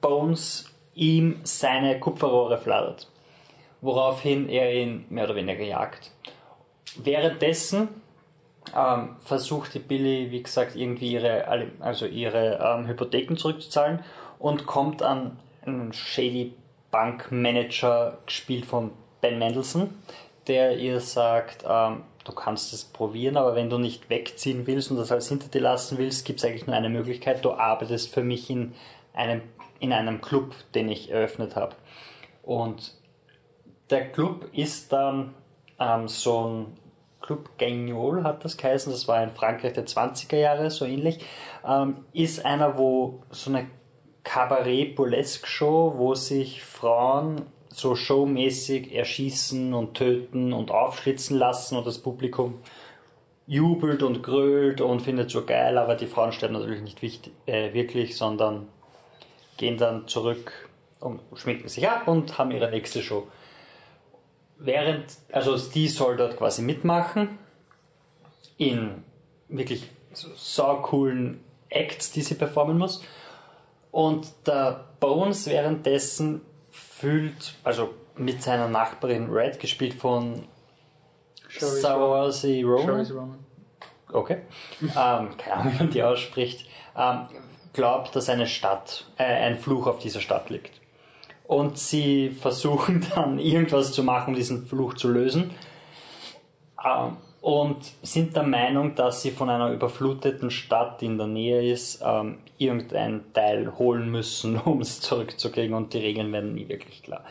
Bones 0.00 0.72
ihm 0.94 1.40
seine 1.42 1.98
Kupferrohre 1.98 2.58
flattert. 2.58 3.10
Woraufhin 3.80 4.48
er 4.48 4.72
ihn 4.72 5.04
mehr 5.10 5.24
oder 5.24 5.34
weniger 5.34 5.64
jagt. 5.64 6.12
Währenddessen 6.96 7.88
ähm, 8.76 9.16
versucht 9.20 9.74
die 9.74 9.78
Billy, 9.78 10.30
wie 10.30 10.42
gesagt, 10.42 10.76
irgendwie 10.76 11.12
ihre, 11.12 11.46
also 11.80 12.06
ihre 12.06 12.58
ähm, 12.62 12.86
Hypotheken 12.86 13.36
zurückzuzahlen 13.36 14.00
und 14.38 14.66
kommt 14.66 15.02
an 15.02 15.38
einen 15.64 15.92
shady 15.92 16.54
Bankmanager, 16.90 18.18
gespielt 18.26 18.66
von 18.66 18.92
Ben 19.20 19.38
Mendelssohn, 19.38 19.90
der 20.46 20.78
ihr 20.78 21.00
sagt, 21.00 21.64
ähm, 21.68 22.02
du 22.24 22.32
kannst 22.32 22.72
es 22.72 22.84
probieren, 22.84 23.36
aber 23.36 23.54
wenn 23.54 23.70
du 23.70 23.78
nicht 23.78 24.10
wegziehen 24.10 24.66
willst 24.66 24.90
und 24.90 24.96
das 24.96 25.12
alles 25.12 25.28
hinter 25.28 25.48
dir 25.48 25.60
lassen 25.60 25.98
willst, 25.98 26.24
gibt 26.24 26.38
es 26.38 26.44
eigentlich 26.44 26.66
nur 26.66 26.76
eine 26.76 26.88
Möglichkeit, 26.88 27.44
du 27.44 27.52
arbeitest 27.52 28.12
für 28.12 28.22
mich 28.22 28.48
in 28.50 28.74
einem, 29.12 29.42
in 29.80 29.92
einem 29.92 30.20
Club, 30.20 30.54
den 30.74 30.88
ich 30.88 31.10
eröffnet 31.10 31.56
habe. 31.56 31.74
Und 32.42 32.94
der 33.90 34.10
Club 34.10 34.48
ist 34.52 34.92
dann 34.92 35.34
ähm, 35.78 36.08
so 36.08 36.46
ein 36.46 36.66
Club 37.24 37.48
Gagnol 37.56 38.22
hat 38.22 38.44
das 38.44 38.58
geheißen, 38.58 38.92
das 38.92 39.08
war 39.08 39.22
in 39.22 39.30
Frankreich 39.30 39.72
der 39.72 39.86
20er 39.86 40.36
Jahre, 40.36 40.70
so 40.70 40.84
ähnlich, 40.84 41.24
ähm, 41.66 42.04
ist 42.12 42.44
einer, 42.44 42.76
wo 42.76 43.22
so 43.30 43.50
eine 43.50 43.66
Kabarett-Burlesque-Show, 44.24 45.94
wo 45.96 46.14
sich 46.14 46.62
Frauen 46.62 47.46
so 47.70 47.94
showmäßig 47.94 48.94
erschießen 48.94 49.72
und 49.72 49.94
töten 49.94 50.52
und 50.52 50.70
aufschlitzen 50.70 51.38
lassen 51.38 51.76
und 51.76 51.86
das 51.86 51.98
Publikum 51.98 52.60
jubelt 53.46 54.02
und 54.02 54.22
grölt 54.22 54.82
und 54.82 55.00
findet 55.00 55.30
so 55.30 55.44
geil, 55.44 55.78
aber 55.78 55.94
die 55.94 56.06
Frauen 56.06 56.32
sterben 56.32 56.54
natürlich 56.54 56.82
nicht 56.82 57.00
wichtig, 57.00 57.32
äh, 57.46 57.72
wirklich, 57.72 58.16
sondern 58.16 58.68
gehen 59.56 59.78
dann 59.78 60.08
zurück 60.08 60.68
und 61.00 61.20
schminken 61.34 61.68
sich 61.68 61.88
ab 61.88 62.06
und 62.06 62.38
haben 62.38 62.50
ihre 62.50 62.70
nächste 62.70 63.02
Show. 63.02 63.26
Während, 64.58 65.04
also 65.32 65.56
die 65.56 65.88
soll 65.88 66.16
dort 66.16 66.36
quasi 66.36 66.62
mitmachen 66.62 67.38
in 68.56 69.02
wirklich 69.48 69.88
so 70.12 70.28
saucoolen 70.36 71.40
Acts, 71.68 72.12
die 72.12 72.22
sie 72.22 72.34
performen 72.34 72.78
muss. 72.78 73.02
Und 73.90 74.28
der 74.46 74.84
Bones 75.00 75.46
währenddessen 75.46 76.40
fühlt, 76.70 77.54
also 77.62 77.94
mit 78.16 78.42
seiner 78.42 78.68
Nachbarin 78.68 79.30
Red, 79.30 79.60
gespielt 79.60 79.94
von 79.94 80.44
Saoirse 81.48 81.80
Saoirse 81.80 82.62
Ronan. 82.64 83.38
okay, 84.12 84.38
ähm, 84.82 85.36
keine 85.36 85.52
Ahnung, 85.52 85.72
wie 85.72 85.78
man 85.78 85.90
die 85.90 86.02
ausspricht, 86.02 86.66
ähm, 86.96 87.28
glaubt, 87.72 88.16
dass 88.16 88.28
eine 88.28 88.46
Stadt, 88.46 89.06
äh, 89.16 89.24
ein 89.24 89.58
Fluch 89.58 89.86
auf 89.86 89.98
dieser 89.98 90.20
Stadt 90.20 90.50
liegt. 90.50 90.80
Und 91.44 91.78
sie 91.78 92.30
versuchen 92.30 93.06
dann 93.14 93.38
irgendwas 93.38 93.92
zu 93.92 94.02
machen, 94.02 94.30
um 94.30 94.34
diesen 94.34 94.66
Fluch 94.66 94.94
zu 94.94 95.08
lösen. 95.08 95.50
Ähm, 96.84 97.16
und 97.40 97.76
sind 98.02 98.34
der 98.34 98.42
Meinung, 98.42 98.94
dass 98.94 99.20
sie 99.20 99.30
von 99.30 99.50
einer 99.50 99.70
überfluteten 99.70 100.50
Stadt, 100.50 101.02
die 101.02 101.06
in 101.06 101.18
der 101.18 101.26
Nähe 101.26 101.70
ist, 101.70 102.02
ähm, 102.02 102.38
irgendein 102.56 103.34
Teil 103.34 103.76
holen 103.78 104.10
müssen, 104.10 104.58
um 104.64 104.80
es 104.80 105.00
zurückzukriegen 105.02 105.74
und 105.74 105.92
die 105.92 105.98
Regeln 105.98 106.32
werden 106.32 106.54
nie 106.54 106.68
wirklich 106.68 107.02
klar. 107.02 107.22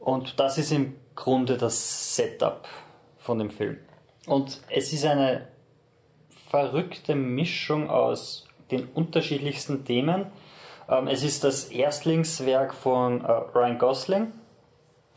Und 0.00 0.40
das 0.40 0.56
ist 0.56 0.72
im 0.72 0.94
Grunde 1.14 1.58
das 1.58 2.16
Setup 2.16 2.66
von 3.18 3.38
dem 3.38 3.50
Film. 3.50 3.78
Und 4.26 4.62
es 4.70 4.92
ist 4.92 5.04
eine 5.04 5.46
verrückte 6.48 7.14
Mischung 7.14 7.90
aus 7.90 8.46
den 8.70 8.86
unterschiedlichsten 8.94 9.84
Themen. 9.84 10.26
Ähm, 10.88 11.08
es 11.08 11.22
ist 11.22 11.44
das 11.44 11.64
Erstlingswerk 11.64 12.74
von 12.74 13.24
äh, 13.24 13.30
Ryan 13.30 13.78
Gosling, 13.78 14.32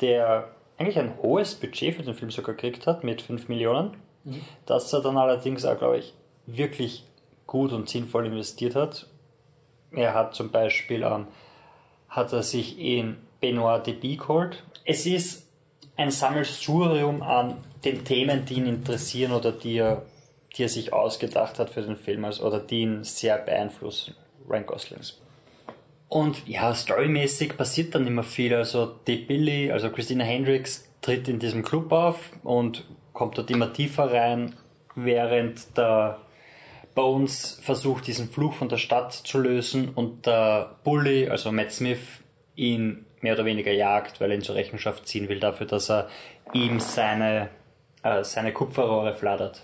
der 0.01 0.49
eigentlich 0.78 0.99
ein 0.99 1.18
hohes 1.22 1.55
Budget 1.55 1.95
für 1.95 2.03
den 2.03 2.13
Film 2.13 2.32
sogar 2.32 2.55
gekriegt 2.55 2.88
hat, 2.88 3.03
mit 3.03 3.22
5 3.22 3.47
Millionen. 3.49 3.97
Das 4.65 4.91
er 4.91 5.01
dann 5.01 5.18
allerdings 5.18 5.63
auch, 5.65 5.78
glaube 5.78 5.99
ich, 5.99 6.13
wirklich 6.45 7.05
gut 7.45 7.72
und 7.72 7.89
sinnvoll 7.89 8.26
investiert 8.26 8.76
hat. 8.76 9.07
Er 9.91 10.13
hat 10.13 10.36
zum 10.36 10.51
Beispiel, 10.51 11.03
ähm, 11.03 11.28
hat 12.09 12.34
er 12.34 12.43
sich 12.43 12.78
in 12.78 13.18
Benoit 13.39 13.86
Debie 13.86 14.18
geholt. 14.18 14.63
Es 14.86 15.05
ist 15.05 15.47
ein 15.95 16.11
Sammelsurium 16.11 17.22
an 17.22 17.57
den 17.86 18.03
Themen, 18.03 18.45
die 18.45 18.55
ihn 18.55 18.68
interessieren 18.68 19.32
oder 19.32 19.51
die 19.51 19.78
er, 19.78 20.03
die 20.55 20.63
er 20.63 20.70
sich 20.70 20.93
ausgedacht 20.93 21.59
hat 21.59 21.70
für 21.70 21.82
den 21.82 21.95
Film, 21.95 22.26
also, 22.26 22.45
oder 22.45 22.59
die 22.59 22.82
ihn 22.82 23.03
sehr 23.03 23.38
beeinflussen. 23.38 24.15
Ryan 24.47 24.65
Goslings. 24.65 25.22
Und 26.09 26.47
ja, 26.47 26.73
storymäßig 26.73 27.57
passiert 27.57 27.93
dann 27.93 28.07
immer 28.07 28.23
viel. 28.23 28.53
Also 28.53 28.95
die 29.07 29.17
Billy, 29.17 29.71
also 29.71 29.89
Christina 29.89 30.23
Hendricks, 30.23 30.87
tritt 31.01 31.27
in 31.27 31.39
diesem 31.39 31.63
Club 31.63 31.91
auf 31.91 32.31
und 32.43 32.85
kommt 33.13 33.37
dort 33.37 33.51
immer 33.51 33.73
tiefer 33.73 34.11
rein, 34.11 34.55
während 34.95 35.77
der 35.77 36.19
Bones 36.95 37.59
versucht, 37.61 38.07
diesen 38.07 38.29
Fluch 38.29 38.53
von 38.53 38.69
der 38.69 38.77
Stadt 38.77 39.13
zu 39.13 39.37
lösen 39.37 39.89
und 39.89 40.25
der 40.25 40.75
Bully, 40.83 41.29
also 41.29 41.51
Matt 41.51 41.71
Smith, 41.71 41.99
ihn 42.55 43.05
mehr 43.21 43.33
oder 43.33 43.45
weniger 43.45 43.71
jagt, 43.71 44.19
weil 44.19 44.31
er 44.31 44.37
ihn 44.37 44.41
zur 44.41 44.55
Rechenschaft 44.55 45.07
ziehen 45.07 45.29
will 45.29 45.39
dafür, 45.39 45.67
dass 45.67 45.89
er 45.89 46.09
ihm 46.53 46.79
seine, 46.79 47.49
äh, 48.03 48.23
seine 48.23 48.51
Kupferrohre 48.53 49.13
flattert. 49.13 49.61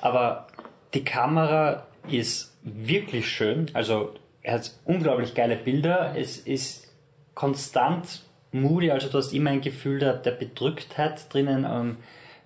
Aber 0.00 0.48
die 0.94 1.04
Kamera 1.04 1.86
ist 2.08 2.56
wirklich 2.62 3.28
schön. 3.28 3.70
Also 3.72 4.14
er 4.46 4.54
hat 4.54 4.70
unglaublich 4.84 5.34
geile 5.34 5.56
Bilder. 5.56 6.14
Es 6.16 6.38
ist 6.38 6.94
konstant 7.34 8.22
moody, 8.52 8.92
also 8.92 9.08
du 9.08 9.18
hast 9.18 9.32
immer 9.32 9.50
ein 9.50 9.60
Gefühl 9.60 9.98
der, 9.98 10.14
der 10.14 10.30
Bedrücktheit 10.30 11.34
drinnen. 11.34 11.66
Ähm, 11.68 11.96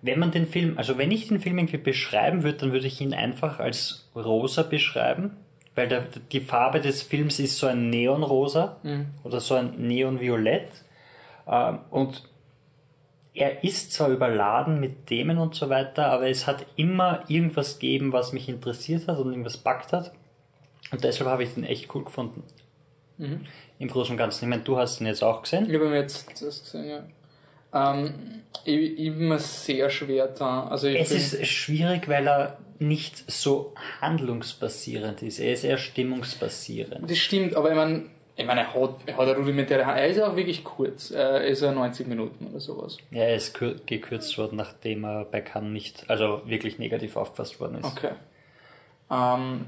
wenn 0.00 0.18
man 0.18 0.30
den 0.30 0.46
Film, 0.46 0.78
also 0.78 0.96
wenn 0.96 1.10
ich 1.10 1.28
den 1.28 1.40
Film 1.40 1.58
irgendwie 1.58 1.76
beschreiben 1.76 2.42
würde, 2.42 2.56
dann 2.56 2.72
würde 2.72 2.86
ich 2.86 3.02
ihn 3.02 3.12
einfach 3.12 3.60
als 3.60 4.10
rosa 4.16 4.62
beschreiben, 4.62 5.36
weil 5.74 5.88
der, 5.88 6.06
die 6.32 6.40
Farbe 6.40 6.80
des 6.80 7.02
Films 7.02 7.38
ist 7.38 7.58
so 7.58 7.66
ein 7.66 7.90
Neonrosa 7.90 8.78
oder 9.22 9.40
so 9.40 9.56
ein 9.56 9.74
Neonviolett. 9.76 10.70
Ähm, 11.46 11.80
und 11.90 12.22
er 13.34 13.62
ist 13.62 13.92
zwar 13.92 14.08
überladen 14.08 14.80
mit 14.80 15.06
Themen 15.06 15.36
und 15.36 15.54
so 15.54 15.68
weiter, 15.68 16.06
aber 16.06 16.30
es 16.30 16.46
hat 16.46 16.64
immer 16.76 17.24
irgendwas 17.28 17.78
gegeben, 17.78 18.14
was 18.14 18.32
mich 18.32 18.48
interessiert 18.48 19.06
hat 19.06 19.18
und 19.18 19.32
irgendwas 19.32 19.58
packt 19.58 19.92
hat. 19.92 20.12
Und 20.92 21.04
deshalb 21.04 21.28
habe 21.30 21.42
ich 21.44 21.54
den 21.54 21.64
echt 21.64 21.94
cool 21.94 22.04
gefunden. 22.04 22.42
Im 23.78 23.88
Großen 23.88 24.12
und 24.12 24.16
Ganzen. 24.18 24.44
Ich 24.44 24.48
meine, 24.48 24.62
du 24.62 24.78
hast 24.78 25.00
ihn 25.00 25.06
jetzt 25.06 25.22
auch 25.22 25.42
gesehen. 25.42 25.68
Ich 25.68 25.74
habe 25.74 25.88
mir 25.90 25.96
jetzt 26.00 26.26
das 26.42 26.62
gesehen, 26.62 26.88
ja. 26.88 27.02
Ähm, 27.72 28.14
ich, 28.64 29.10
mir 29.12 29.38
sehr 29.38 29.90
schwer 29.90 30.26
da. 30.28 30.64
Also 30.68 30.88
Es 30.88 31.10
ist 31.12 31.46
schwierig, 31.46 32.08
weil 32.08 32.26
er 32.26 32.58
nicht 32.78 33.30
so 33.30 33.74
handlungsbasierend 34.00 35.22
ist. 35.22 35.38
Er 35.38 35.52
ist 35.52 35.64
eher 35.64 35.76
stimmungsbasierend. 35.76 37.10
Das 37.10 37.18
stimmt, 37.18 37.54
aber 37.54 37.68
ich 37.70 37.76
meine, 37.76 38.04
ich 38.36 38.46
meine, 38.46 38.62
er 38.62 38.74
hat, 38.74 38.94
er 39.06 39.16
hat 39.18 39.28
eine 39.28 39.36
rudimentäre 39.36 39.84
Hand. 39.84 39.98
Er 39.98 40.06
ist 40.08 40.18
auch 40.20 40.34
wirklich 40.34 40.64
kurz. 40.64 41.10
Er 41.10 41.44
ist 41.44 41.60
ja 41.62 41.72
90 41.72 42.06
Minuten 42.06 42.46
oder 42.46 42.58
sowas. 42.60 42.96
Ja, 43.10 43.24
er 43.24 43.36
ist 43.36 43.54
kür- 43.56 43.78
gekürzt 43.84 44.36
worden, 44.38 44.56
nachdem 44.56 45.04
er 45.04 45.26
bei 45.26 45.42
Cannes 45.42 45.72
nicht, 45.72 46.08
also 46.08 46.40
wirklich 46.46 46.78
negativ 46.78 47.16
aufgefasst 47.16 47.60
worden 47.60 47.80
ist. 47.80 47.84
Okay. 47.84 48.12
Ähm, 49.10 49.66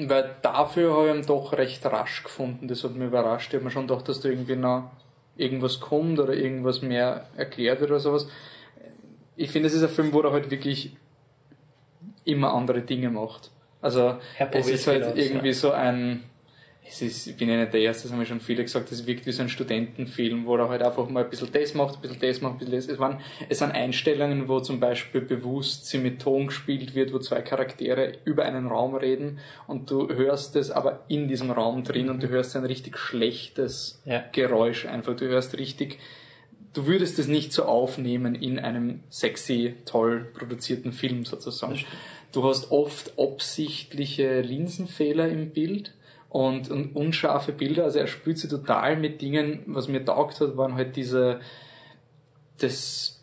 Weil 0.00 0.36
dafür 0.42 0.94
habe 0.96 1.08
ich 1.08 1.14
ihn 1.16 1.26
doch 1.26 1.52
recht 1.54 1.84
rasch 1.84 2.22
gefunden. 2.22 2.68
Das 2.68 2.84
hat 2.84 2.94
mich 2.94 3.08
überrascht. 3.08 3.48
Ich 3.48 3.54
habe 3.54 3.64
mir 3.64 3.70
schon 3.72 3.88
gedacht, 3.88 4.08
dass 4.08 4.20
da 4.20 4.28
irgendwie 4.28 4.54
noch 4.54 4.90
irgendwas 5.36 5.80
kommt 5.80 6.20
oder 6.20 6.34
irgendwas 6.34 6.82
mehr 6.82 7.26
erklärt 7.36 7.80
wird 7.80 7.90
oder 7.90 8.00
sowas. 8.00 8.28
Ich 9.34 9.50
finde, 9.50 9.68
es 9.68 9.74
ist 9.74 9.82
ein 9.82 9.88
Film, 9.88 10.12
wo 10.12 10.20
er 10.20 10.32
halt 10.32 10.50
wirklich 10.50 10.96
immer 12.24 12.52
andere 12.54 12.82
Dinge 12.82 13.10
macht. 13.10 13.50
Also 13.80 14.16
es 14.50 14.68
ist 14.68 14.86
halt 14.86 15.16
irgendwie 15.16 15.52
so 15.52 15.72
ein 15.72 16.24
es 16.90 17.02
ist, 17.02 17.26
ich 17.26 17.36
bin 17.36 17.48
ja 17.48 17.56
nicht 17.56 17.72
der 17.72 17.80
Erste, 17.80 18.04
das 18.04 18.12
haben 18.12 18.20
ja 18.20 18.26
schon 18.26 18.40
viele 18.40 18.62
gesagt, 18.62 18.90
es 18.90 19.06
wirkt 19.06 19.26
wie 19.26 19.32
so 19.32 19.42
ein 19.42 19.48
Studentenfilm, 19.48 20.46
wo 20.46 20.56
er 20.56 20.68
halt 20.68 20.82
einfach 20.82 21.08
mal 21.08 21.24
ein 21.24 21.30
bisschen 21.30 21.52
das 21.52 21.74
macht, 21.74 21.96
ein 21.96 22.00
bisschen 22.00 22.20
das 22.20 22.40
macht, 22.40 22.54
ein 22.54 22.58
bisschen 22.58 22.74
das. 22.74 22.86
Es, 22.86 22.98
waren, 22.98 23.20
es 23.48 23.58
sind 23.58 23.72
Einstellungen, 23.72 24.48
wo 24.48 24.60
zum 24.60 24.80
Beispiel 24.80 25.20
bewusst 25.20 25.86
sie 25.86 25.98
mit 25.98 26.22
Ton 26.22 26.46
gespielt 26.46 26.94
wird, 26.94 27.12
wo 27.12 27.18
zwei 27.18 27.42
Charaktere 27.42 28.14
über 28.24 28.44
einen 28.44 28.66
Raum 28.66 28.94
reden 28.94 29.38
und 29.66 29.90
du 29.90 30.08
hörst 30.08 30.56
es 30.56 30.70
aber 30.70 31.04
in 31.08 31.28
diesem 31.28 31.50
Raum 31.50 31.84
drin 31.84 32.06
mhm. 32.06 32.12
und 32.12 32.22
du 32.22 32.28
hörst 32.28 32.56
ein 32.56 32.64
richtig 32.64 32.96
schlechtes 32.96 34.00
ja. 34.04 34.24
Geräusch 34.32 34.86
einfach. 34.86 35.14
Du 35.14 35.26
hörst 35.26 35.58
richtig, 35.58 35.98
du 36.72 36.86
würdest 36.86 37.18
es 37.18 37.28
nicht 37.28 37.52
so 37.52 37.64
aufnehmen 37.64 38.34
in 38.34 38.58
einem 38.58 39.00
sexy, 39.10 39.74
toll 39.84 40.26
produzierten 40.32 40.92
Film 40.92 41.24
sozusagen. 41.24 41.78
Du 42.32 42.44
hast 42.44 42.70
oft 42.70 43.18
absichtliche 43.18 44.40
Linsenfehler 44.42 45.28
im 45.28 45.50
Bild 45.50 45.94
und, 46.28 46.70
und 46.70 46.94
unscharfe 46.94 47.52
Bilder. 47.52 47.84
Also 47.84 47.98
er 47.98 48.06
spielt 48.06 48.38
sie 48.38 48.48
total 48.48 48.96
mit 48.96 49.20
Dingen, 49.20 49.62
was 49.66 49.88
mir 49.88 50.04
taugt 50.04 50.40
hat, 50.40 50.56
waren 50.56 50.74
halt 50.74 50.96
diese, 50.96 51.40
das, 52.58 53.22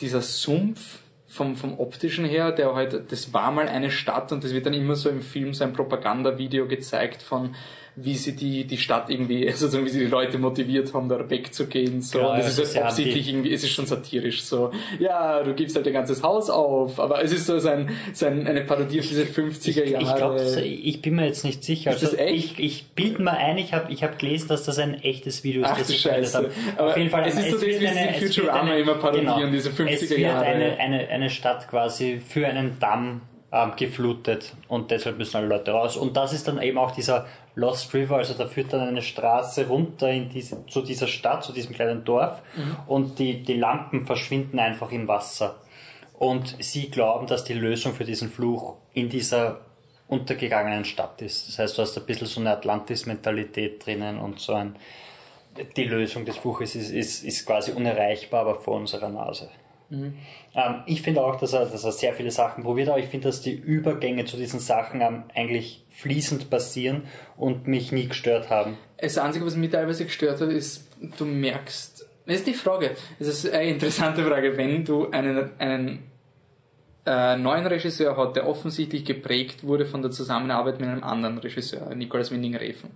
dieser 0.00 0.20
Sumpf 0.20 1.00
vom, 1.26 1.56
vom 1.56 1.78
optischen 1.80 2.24
her, 2.24 2.52
der 2.52 2.74
halt, 2.74 3.10
das 3.10 3.32
war 3.32 3.50
mal 3.50 3.68
eine 3.68 3.90
Stadt 3.90 4.30
und 4.30 4.44
das 4.44 4.52
wird 4.52 4.66
dann 4.66 4.74
immer 4.74 4.94
so 4.94 5.08
im 5.08 5.22
Film 5.22 5.52
so 5.52 5.64
ein 5.64 5.72
Propagandavideo 5.72 6.68
gezeigt 6.68 7.22
von, 7.22 7.54
wie 7.96 8.14
sie 8.14 8.34
die, 8.34 8.64
die 8.64 8.76
Stadt 8.76 9.08
irgendwie, 9.08 9.46
also 9.48 9.84
wie 9.84 9.88
sie 9.88 10.00
die 10.00 10.06
Leute 10.06 10.38
motiviert 10.38 10.92
haben, 10.94 11.08
da 11.08 11.28
wegzugehen. 11.28 12.02
So. 12.02 12.18
Ja, 12.18 12.32
und 12.32 12.38
das 12.38 12.58
ist 12.58 12.74
halt 12.74 12.86
absichtlich 12.86 13.28
irgendwie, 13.28 13.52
es 13.52 13.62
ist 13.62 13.70
schon 13.70 13.86
satirisch 13.86 14.42
so. 14.42 14.72
Ja, 14.98 15.42
du 15.42 15.54
gibst 15.54 15.76
halt 15.76 15.86
dein 15.86 15.92
ganzes 15.92 16.22
Haus 16.22 16.50
auf, 16.50 16.98
aber 16.98 17.22
es 17.22 17.32
ist 17.32 17.46
so 17.46 17.58
sein, 17.58 17.90
sein 18.12 18.46
eine 18.46 18.62
Parodie 18.62 19.00
auf 19.00 19.06
diese 19.06 19.24
50er 19.24 19.84
Jahre. 19.84 20.04
Ich, 20.04 20.14
glaube, 20.14 20.60
ich 20.62 21.02
bin 21.02 21.14
mir 21.14 21.26
jetzt 21.26 21.44
nicht 21.44 21.62
sicher. 21.62 21.90
Ist 21.92 22.02
also, 22.02 22.16
das 22.16 22.26
echt? 22.26 22.58
Ich, 22.58 22.64
ich 22.64 22.86
bild 22.92 23.20
mal 23.20 23.36
ein, 23.36 23.58
ich 23.58 23.72
habe 23.72 23.92
ich 23.92 24.02
hab 24.02 24.18
gelesen, 24.18 24.48
dass 24.48 24.64
das 24.64 24.78
ein 24.78 24.94
echtes 25.02 25.44
Video 25.44 25.62
ist, 25.62 25.70
Ach, 25.70 25.78
das 25.78 25.90
ich 25.90 26.00
Scheiße. 26.00 26.50
Aber 26.76 26.90
auf 26.90 26.96
jeden 26.96 27.10
Fall. 27.10 27.24
Es 27.26 27.38
ist 27.38 27.50
so, 27.50 27.62
wie 27.62 27.74
sie 27.74 28.26
Futurama 28.26 28.74
immer 28.74 28.94
parodieren, 28.94 29.26
genau, 29.26 29.50
diese 29.50 29.70
50er 29.70 29.88
es 29.88 30.10
wird 30.10 30.20
Jahre. 30.20 30.44
Eine, 30.44 30.78
eine, 30.78 31.08
eine 31.08 31.30
Stadt 31.30 31.68
quasi 31.68 32.20
für 32.26 32.46
einen 32.46 32.78
Damm 32.80 33.22
ähm, 33.54 33.72
geflutet 33.76 34.52
und 34.68 34.90
deshalb 34.90 35.18
müssen 35.18 35.36
alle 35.36 35.46
Leute 35.46 35.70
raus. 35.70 35.96
Und 35.96 36.16
das 36.16 36.32
ist 36.32 36.48
dann 36.48 36.60
eben 36.60 36.76
auch 36.76 36.90
dieser 36.90 37.26
Lost 37.56 37.94
River, 37.94 38.16
also 38.16 38.34
da 38.34 38.46
führt 38.46 38.72
dann 38.72 38.80
eine 38.80 39.02
Straße 39.02 39.68
runter 39.68 40.10
in 40.10 40.28
diese, 40.28 40.66
zu 40.66 40.82
dieser 40.82 41.06
Stadt, 41.06 41.44
zu 41.44 41.52
diesem 41.52 41.74
kleinen 41.74 42.04
Dorf 42.04 42.42
mhm. 42.56 42.76
und 42.86 43.18
die, 43.18 43.42
die 43.42 43.54
Lampen 43.54 44.06
verschwinden 44.06 44.58
einfach 44.58 44.90
im 44.90 45.06
Wasser. 45.06 45.56
Und 46.18 46.56
sie 46.60 46.90
glauben, 46.90 47.26
dass 47.26 47.44
die 47.44 47.54
Lösung 47.54 47.94
für 47.94 48.04
diesen 48.04 48.30
Fluch 48.30 48.76
in 48.92 49.08
dieser 49.08 49.60
untergegangenen 50.08 50.84
Stadt 50.84 51.22
ist. 51.22 51.48
Das 51.48 51.58
heißt, 51.58 51.78
du 51.78 51.82
hast 51.82 51.96
ein 51.96 52.06
bisschen 52.06 52.26
so 52.26 52.40
eine 52.40 52.50
Atlantis-Mentalität 52.50 53.84
drinnen 53.84 54.18
und 54.18 54.40
so 54.40 54.54
ein, 54.54 54.76
die 55.76 55.84
Lösung 55.84 56.24
des 56.24 56.36
Fluches 56.36 56.74
ist, 56.74 56.90
ist, 56.90 57.24
ist 57.24 57.46
quasi 57.46 57.72
unerreichbar, 57.72 58.42
aber 58.42 58.56
vor 58.56 58.76
unserer 58.76 59.08
Nase. 59.08 59.48
Mhm. 59.90 60.14
Ähm, 60.54 60.74
ich 60.86 61.02
finde 61.02 61.22
auch, 61.22 61.36
dass 61.36 61.52
er, 61.52 61.66
dass 61.66 61.84
er 61.84 61.92
sehr 61.92 62.14
viele 62.14 62.30
Sachen 62.30 62.64
probiert, 62.64 62.88
aber 62.88 62.98
ich 62.98 63.06
finde, 63.06 63.28
dass 63.28 63.40
die 63.40 63.54
Übergänge 63.54 64.24
zu 64.24 64.36
diesen 64.36 64.60
Sachen 64.60 65.00
ähm, 65.00 65.24
eigentlich 65.34 65.84
fließend 65.90 66.50
passieren 66.50 67.02
und 67.36 67.66
mich 67.66 67.92
nie 67.92 68.08
gestört 68.08 68.50
haben. 68.50 68.76
Das 68.98 69.18
Einzige, 69.18 69.46
was 69.46 69.56
mich 69.56 69.70
teilweise 69.70 70.04
gestört 70.04 70.40
hat, 70.40 70.50
ist, 70.50 70.88
du 71.18 71.24
merkst, 71.24 72.06
das 72.26 72.36
ist 72.36 72.46
die 72.46 72.54
Frage, 72.54 72.92
das 73.18 73.28
ist 73.28 73.50
eine 73.50 73.70
interessante 73.70 74.24
Frage, 74.24 74.56
wenn 74.56 74.84
du 74.84 75.10
einen, 75.10 75.50
einen 75.58 76.02
äh, 77.06 77.36
neuen 77.36 77.66
Regisseur 77.66 78.16
hast, 78.16 78.34
der 78.34 78.48
offensichtlich 78.48 79.04
geprägt 79.04 79.62
wurde 79.64 79.84
von 79.84 80.00
der 80.00 80.10
Zusammenarbeit 80.10 80.80
mit 80.80 80.88
einem 80.88 81.04
anderen 81.04 81.38
Regisseur, 81.38 81.94
Nicolas 81.94 82.30
Winding-Refn 82.30 82.90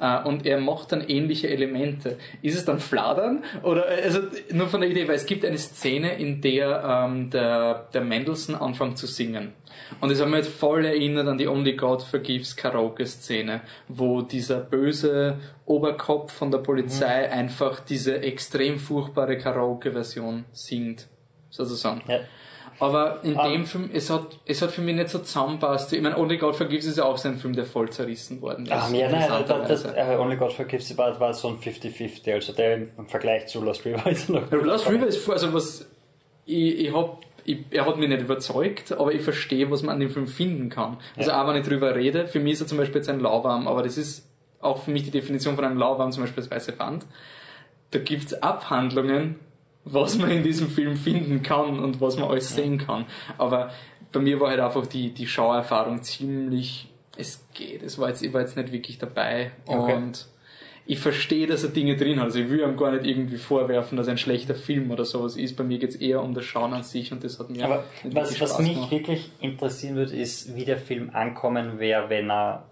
äh, 0.00 0.22
und 0.22 0.46
er 0.46 0.60
macht 0.60 0.92
dann 0.92 1.00
ähnliche 1.00 1.48
Elemente. 1.48 2.18
Ist 2.42 2.56
es 2.56 2.64
dann 2.64 2.80
Fladern? 2.80 3.44
Oder, 3.62 3.88
äh, 3.88 4.04
also 4.04 4.20
nur 4.52 4.68
von 4.68 4.80
der 4.80 4.90
Idee, 4.90 5.08
weil 5.08 5.16
es 5.16 5.26
gibt 5.26 5.44
eine 5.44 5.58
Szene, 5.58 6.18
in 6.18 6.40
der 6.40 6.84
ähm, 6.84 7.30
der, 7.30 7.88
der 7.92 8.02
Mendelssohn 8.02 8.54
anfängt 8.54 8.98
zu 8.98 9.06
singen. 9.06 9.52
Und 10.00 10.10
das 10.10 10.20
hat 10.20 10.28
mich 10.28 10.44
jetzt 10.44 10.58
voll 10.58 10.84
erinnert 10.84 11.28
an 11.28 11.38
die 11.38 11.48
Only 11.48 11.74
God 11.74 12.02
Forgives 12.02 12.56
Karaoke-Szene, 12.56 13.62
wo 13.88 14.22
dieser 14.22 14.60
böse 14.60 15.38
Oberkopf 15.64 16.32
von 16.32 16.50
der 16.50 16.58
Polizei 16.58 17.26
mhm. 17.26 17.32
einfach 17.32 17.80
diese 17.80 18.20
extrem 18.20 18.78
furchtbare 18.78 19.38
Karaoke-Version 19.38 20.44
singt. 20.52 21.08
Sozusagen. 21.50 22.02
Ja. 22.08 22.20
Aber 22.80 23.20
in 23.24 23.36
ah. 23.36 23.48
dem 23.48 23.66
Film, 23.66 23.90
es 23.92 24.08
hat, 24.08 24.38
es 24.46 24.62
hat 24.62 24.70
für 24.70 24.82
mich 24.82 24.94
nicht 24.94 25.08
so 25.08 25.18
zusammenpasst. 25.18 25.92
Ich 25.92 26.00
meine, 26.00 26.16
Only 26.16 26.36
God 26.36 26.54
Forgives 26.54 26.86
ist 26.86 26.98
ja 26.98 27.04
auch 27.04 27.18
so 27.18 27.28
ein 27.28 27.36
Film, 27.36 27.54
der 27.54 27.64
voll 27.64 27.90
zerrissen 27.90 28.40
worden 28.40 28.66
ist. 28.66 28.72
Ah, 28.72 28.88
ja, 28.92 29.10
nein, 29.10 29.44
das, 29.46 29.82
das, 29.82 29.84
uh, 29.84 30.20
Only 30.20 30.36
God 30.36 30.52
Forgives 30.52 30.96
war, 30.96 31.18
war 31.18 31.34
so 31.34 31.48
ein 31.48 31.58
50-50, 31.58 32.32
also 32.32 32.52
der 32.52 32.76
im 32.76 33.08
Vergleich 33.08 33.48
zu 33.48 33.62
Lost 33.62 33.84
River 33.84 34.08
ist 34.08 34.28
noch. 34.28 34.50
Ja, 34.50 34.58
Lost 34.58 34.88
River 34.88 35.06
ist, 35.08 35.28
also 35.28 35.52
was, 35.52 35.90
ich, 36.46 36.86
ich 36.86 36.94
hab, 36.94 37.20
ich, 37.44 37.58
er 37.70 37.84
hat 37.84 37.96
mich 37.96 38.08
nicht 38.08 38.20
überzeugt, 38.20 38.92
aber 38.92 39.12
ich 39.12 39.22
verstehe, 39.22 39.68
was 39.70 39.82
man 39.82 39.94
an 39.94 40.00
dem 40.00 40.10
Film 40.10 40.28
finden 40.28 40.68
kann. 40.68 40.98
Also 41.16 41.30
ja. 41.30 41.42
auch 41.42 41.48
wenn 41.48 41.56
ich 41.56 41.66
drüber 41.66 41.96
rede, 41.96 42.28
für 42.28 42.38
mich 42.38 42.54
ist 42.54 42.60
er 42.60 42.66
zum 42.68 42.78
Beispiel 42.78 42.96
jetzt 42.96 43.08
ein 43.08 43.18
Lauwarm, 43.18 43.66
aber 43.66 43.82
das 43.82 43.98
ist 43.98 44.28
auch 44.60 44.82
für 44.82 44.92
mich 44.92 45.02
die 45.02 45.10
Definition 45.10 45.56
von 45.56 45.64
einem 45.64 45.78
Lauwarm, 45.78 46.12
zum 46.12 46.22
Beispiel 46.22 46.42
das 46.44 46.50
weiße 46.50 46.72
Band. 46.72 47.06
Da 47.90 47.98
gibt's 47.98 48.34
Abhandlungen, 48.34 49.36
was 49.92 50.16
man 50.18 50.30
in 50.30 50.42
diesem 50.42 50.68
Film 50.68 50.96
finden 50.96 51.42
kann 51.42 51.78
und 51.78 52.00
was 52.00 52.16
man 52.16 52.28
alles 52.28 52.54
sehen 52.54 52.78
kann. 52.78 53.06
Aber 53.36 53.70
bei 54.12 54.20
mir 54.20 54.40
war 54.40 54.50
halt 54.50 54.60
einfach 54.60 54.86
die, 54.86 55.12
die 55.12 55.26
Schauerfahrung 55.26 56.02
ziemlich, 56.02 56.88
es 57.16 57.44
geht, 57.54 57.82
es 57.82 57.98
war 57.98 58.08
jetzt, 58.08 58.22
ich 58.22 58.32
war 58.32 58.40
jetzt 58.40 58.56
nicht 58.56 58.72
wirklich 58.72 58.98
dabei 58.98 59.52
okay. 59.66 59.94
und 59.94 60.28
ich 60.86 61.00
verstehe, 61.00 61.46
dass 61.46 61.64
er 61.64 61.68
Dinge 61.68 61.96
drin 61.96 62.18
hat. 62.18 62.26
Also 62.26 62.38
ich 62.38 62.48
will 62.48 62.60
ihm 62.60 62.76
gar 62.76 62.92
nicht 62.92 63.04
irgendwie 63.04 63.36
vorwerfen, 63.36 63.98
dass 63.98 64.06
er 64.06 64.12
ein 64.12 64.18
schlechter 64.18 64.54
Film 64.54 64.90
oder 64.90 65.04
sowas 65.04 65.36
ist. 65.36 65.54
Bei 65.54 65.62
mir 65.62 65.78
geht 65.78 65.90
es 65.90 65.96
eher 65.96 66.22
um 66.22 66.32
das 66.32 66.46
Schauen 66.46 66.72
an 66.72 66.82
sich 66.82 67.12
und 67.12 67.22
das 67.22 67.38
hat 67.38 67.50
mir. 67.50 67.62
Aber 67.62 67.84
was, 68.04 68.40
was 68.40 68.58
mich 68.58 68.90
wirklich 68.90 69.30
interessieren 69.40 69.96
würde, 69.96 70.16
ist, 70.16 70.56
wie 70.56 70.64
der 70.64 70.78
Film 70.78 71.10
ankommen 71.12 71.78
wäre, 71.78 72.08
wenn 72.08 72.30
er 72.30 72.67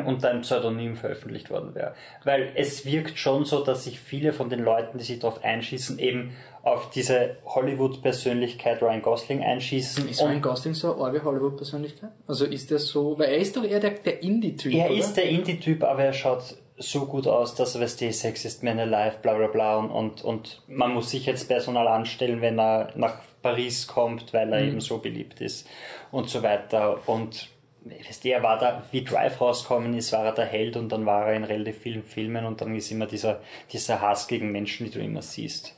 unter 0.00 0.30
einem 0.30 0.42
Pseudonym 0.42 0.96
veröffentlicht 0.96 1.50
worden 1.50 1.74
wäre. 1.74 1.94
Weil 2.24 2.52
es 2.54 2.84
wirkt 2.84 3.18
schon 3.18 3.44
so, 3.44 3.64
dass 3.64 3.84
sich 3.84 4.00
viele 4.00 4.32
von 4.32 4.50
den 4.50 4.60
Leuten, 4.60 4.98
die 4.98 5.04
sich 5.04 5.18
darauf 5.18 5.44
einschießen, 5.44 5.98
eben 5.98 6.34
auf 6.62 6.90
diese 6.90 7.36
Hollywood-Persönlichkeit 7.44 8.82
Ryan 8.82 9.02
Gosling 9.02 9.42
einschießen. 9.42 10.08
Ist 10.08 10.22
Ryan 10.22 10.40
Gosling 10.40 10.74
so 10.74 10.94
eine 10.94 11.04
arge 11.04 11.24
Hollywood-Persönlichkeit? 11.24 12.10
Also 12.26 12.44
ist 12.44 12.70
der 12.70 12.78
so, 12.78 13.18
weil 13.18 13.30
er 13.30 13.38
ist 13.38 13.56
doch 13.56 13.64
eher 13.64 13.80
der, 13.80 13.90
der 13.90 14.22
Indie-Typ, 14.22 14.72
Er 14.72 14.86
oder? 14.86 14.94
ist 14.94 15.14
der 15.14 15.28
Indie-Typ, 15.28 15.82
aber 15.82 16.04
er 16.04 16.12
schaut 16.12 16.56
so 16.78 17.06
gut 17.06 17.26
aus, 17.26 17.54
dass 17.54 17.74
er, 17.74 17.80
weißt 17.80 18.00
du, 18.00 18.12
Sex 18.12 18.44
ist 18.44 18.62
Man 18.62 18.78
Alive, 18.78 19.16
bla 19.22 19.34
bla 19.34 19.46
bla 19.48 19.76
und, 19.76 19.90
und, 19.90 20.24
und 20.24 20.62
man 20.68 20.92
muss 20.94 21.10
sich 21.10 21.26
jetzt 21.26 21.48
Personal 21.48 21.88
anstellen, 21.88 22.40
wenn 22.40 22.58
er 22.58 22.92
nach 22.96 23.20
Paris 23.42 23.86
kommt, 23.86 24.32
weil 24.32 24.52
er 24.52 24.60
mhm. 24.60 24.68
eben 24.68 24.80
so 24.80 24.98
beliebt 24.98 25.40
ist 25.40 25.66
und 26.10 26.28
so 26.28 26.42
weiter 26.42 27.00
und 27.06 27.48
weißt 27.84 28.24
du, 28.24 28.28
er 28.28 28.42
war 28.42 28.58
da, 28.58 28.82
wie 28.90 29.04
Drive 29.04 29.40
rausgekommen 29.40 29.94
ist, 29.94 30.12
war 30.12 30.24
er 30.24 30.32
der 30.32 30.46
Held 30.46 30.76
und 30.76 30.90
dann 30.90 31.06
war 31.06 31.28
er 31.28 31.34
in 31.34 31.44
relativ 31.44 31.78
vielen 31.78 32.02
Filmen 32.02 32.44
und 32.44 32.60
dann 32.60 32.74
ist 32.74 32.90
immer 32.90 33.06
dieser, 33.06 33.40
dieser 33.72 34.00
Hass 34.00 34.28
gegen 34.28 34.52
Menschen, 34.52 34.86
die 34.86 34.92
du 34.92 35.00
immer 35.00 35.22
siehst. 35.22 35.76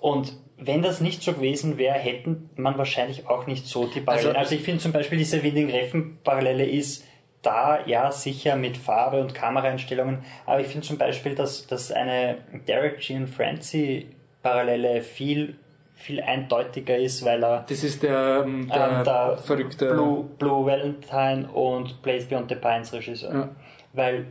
Und 0.00 0.32
wenn 0.56 0.82
das 0.82 1.00
nicht 1.00 1.22
so 1.22 1.32
gewesen 1.32 1.78
wäre, 1.78 1.98
hätten 1.98 2.50
man 2.56 2.78
wahrscheinlich 2.78 3.26
auch 3.26 3.46
nicht 3.46 3.66
so 3.66 3.86
die 3.86 4.00
Parallelen. 4.00 4.36
Also, 4.36 4.40
also 4.40 4.54
ich 4.54 4.62
finde 4.62 4.80
zum 4.80 4.92
Beispiel 4.92 5.18
diese 5.18 5.42
Winding-Reffen-Parallele 5.42 6.66
ist 6.66 7.04
da, 7.42 7.86
ja, 7.86 8.10
sicher 8.10 8.56
mit 8.56 8.76
Farbe 8.76 9.20
und 9.20 9.34
Kameraeinstellungen, 9.34 10.24
aber 10.44 10.60
ich 10.60 10.66
finde 10.66 10.86
zum 10.86 10.98
Beispiel, 10.98 11.34
dass, 11.34 11.66
dass 11.66 11.92
eine 11.92 12.38
Derek 12.66 12.98
Jean 12.98 13.28
Francie 13.28 14.08
Parallele 14.42 15.02
viel 15.02 15.56
viel 15.98 16.20
eindeutiger 16.22 16.96
ist, 16.96 17.24
weil 17.24 17.42
er. 17.42 17.64
Das 17.68 17.82
ist 17.82 18.02
der, 18.02 18.44
ähm, 18.46 18.68
der, 18.68 18.88
ähm, 18.88 19.04
der 19.04 19.36
verrückte. 19.38 19.92
Blue, 19.92 20.24
Blue 20.38 20.64
Valentine 20.64 21.48
und 21.52 22.00
Place 22.02 22.26
Beyond 22.26 22.48
the 22.48 22.54
Pines 22.54 22.92
Regisseur. 22.92 23.34
Ja. 23.34 23.48
Weil 23.92 24.26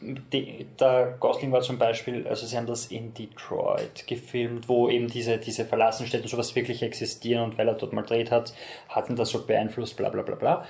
die, 0.00 0.66
der 0.78 1.16
Gosling 1.20 1.52
war 1.52 1.60
zum 1.62 1.78
Beispiel, 1.78 2.26
also 2.26 2.46
sie 2.46 2.56
haben 2.56 2.66
das 2.66 2.86
in 2.86 3.14
Detroit 3.14 4.06
gefilmt, 4.06 4.68
wo 4.68 4.88
eben 4.88 5.06
diese, 5.06 5.38
diese 5.38 5.64
Verlassenstädten 5.64 6.28
sowas 6.28 6.54
wirklich 6.56 6.82
existieren 6.82 7.44
und 7.44 7.58
weil 7.58 7.68
er 7.68 7.74
dort 7.74 7.92
mal 7.92 8.02
dreht 8.02 8.30
hat, 8.30 8.52
hatten 8.88 9.14
das 9.16 9.30
so 9.30 9.46
beeinflusst, 9.46 9.96
bla 9.96 10.08
bla 10.08 10.22
bla 10.22 10.34
bla. 10.34 10.66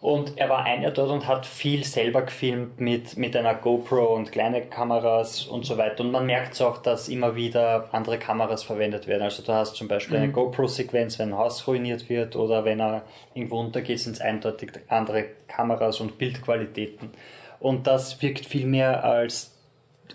Und 0.00 0.38
er 0.38 0.48
war 0.48 0.64
ein 0.64 0.82
Jahr 0.82 0.92
dort 0.92 1.10
und 1.10 1.26
hat 1.26 1.44
viel 1.44 1.82
selber 1.84 2.22
gefilmt 2.22 2.80
mit, 2.80 3.16
mit 3.16 3.34
einer 3.34 3.54
GoPro 3.54 4.14
und 4.14 4.30
kleine 4.30 4.62
Kameras 4.62 5.46
und 5.46 5.66
so 5.66 5.76
weiter. 5.76 6.04
Und 6.04 6.12
man 6.12 6.24
merkt 6.24 6.60
auch, 6.62 6.78
dass 6.78 7.08
immer 7.08 7.34
wieder 7.34 7.88
andere 7.90 8.16
Kameras 8.18 8.62
verwendet 8.62 9.08
werden. 9.08 9.22
Also 9.22 9.42
du 9.42 9.52
hast 9.52 9.74
zum 9.74 9.88
Beispiel 9.88 10.18
eine 10.18 10.30
GoPro-Sequenz, 10.30 11.18
wenn 11.18 11.30
ein 11.30 11.38
Haus 11.38 11.66
ruiniert 11.66 12.08
wird 12.08 12.36
oder 12.36 12.64
wenn 12.64 12.80
er 12.80 13.02
irgendwo 13.34 13.58
untergeht, 13.58 13.98
sind 13.98 14.12
es 14.12 14.20
eindeutig 14.20 14.70
andere 14.86 15.24
Kameras 15.48 15.98
und 16.00 16.16
Bildqualitäten. 16.16 17.10
Und 17.58 17.88
das 17.88 18.22
wirkt 18.22 18.46
viel 18.46 18.66
mehr 18.66 19.02
als 19.02 19.52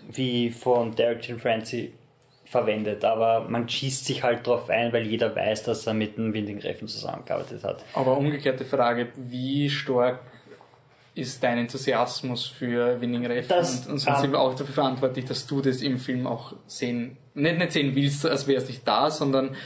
wie 0.08 0.50
von 0.50 0.94
Derek 0.94 1.28
Jim 1.28 1.38
Francie 1.38 1.92
verwendet, 2.54 3.04
aber 3.04 3.48
man 3.48 3.68
schießt 3.68 4.04
sich 4.04 4.22
halt 4.22 4.46
drauf 4.46 4.70
ein, 4.70 4.92
weil 4.92 5.04
jeder 5.08 5.34
weiß, 5.34 5.64
dass 5.64 5.88
er 5.88 5.94
mit 5.94 6.16
dem 6.16 6.32
Winding 6.32 6.60
Refn 6.60 6.86
zusammengearbeitet 6.86 7.64
hat. 7.64 7.84
Aber 7.94 8.16
umgekehrte 8.16 8.64
Frage, 8.64 9.08
wie 9.16 9.68
stark 9.68 10.20
ist 11.16 11.42
dein 11.42 11.58
Enthusiasmus 11.58 12.46
für 12.46 13.00
Winning 13.00 13.28
Das, 13.48 13.86
und, 13.86 13.92
und 13.92 13.98
sind 13.98 14.14
ähm, 14.14 14.30
sie 14.30 14.38
auch 14.38 14.54
dafür 14.54 14.74
verantwortlich, 14.74 15.24
dass 15.24 15.46
du 15.46 15.60
das 15.60 15.82
im 15.82 15.98
Film 15.98 16.28
auch 16.28 16.52
sehen, 16.66 17.16
nicht, 17.34 17.58
nicht 17.58 17.72
sehen 17.72 17.94
willst, 17.94 18.24
als 18.24 18.46
wärst 18.46 18.68
nicht 18.68 18.86
da, 18.86 19.10
sondern 19.10 19.56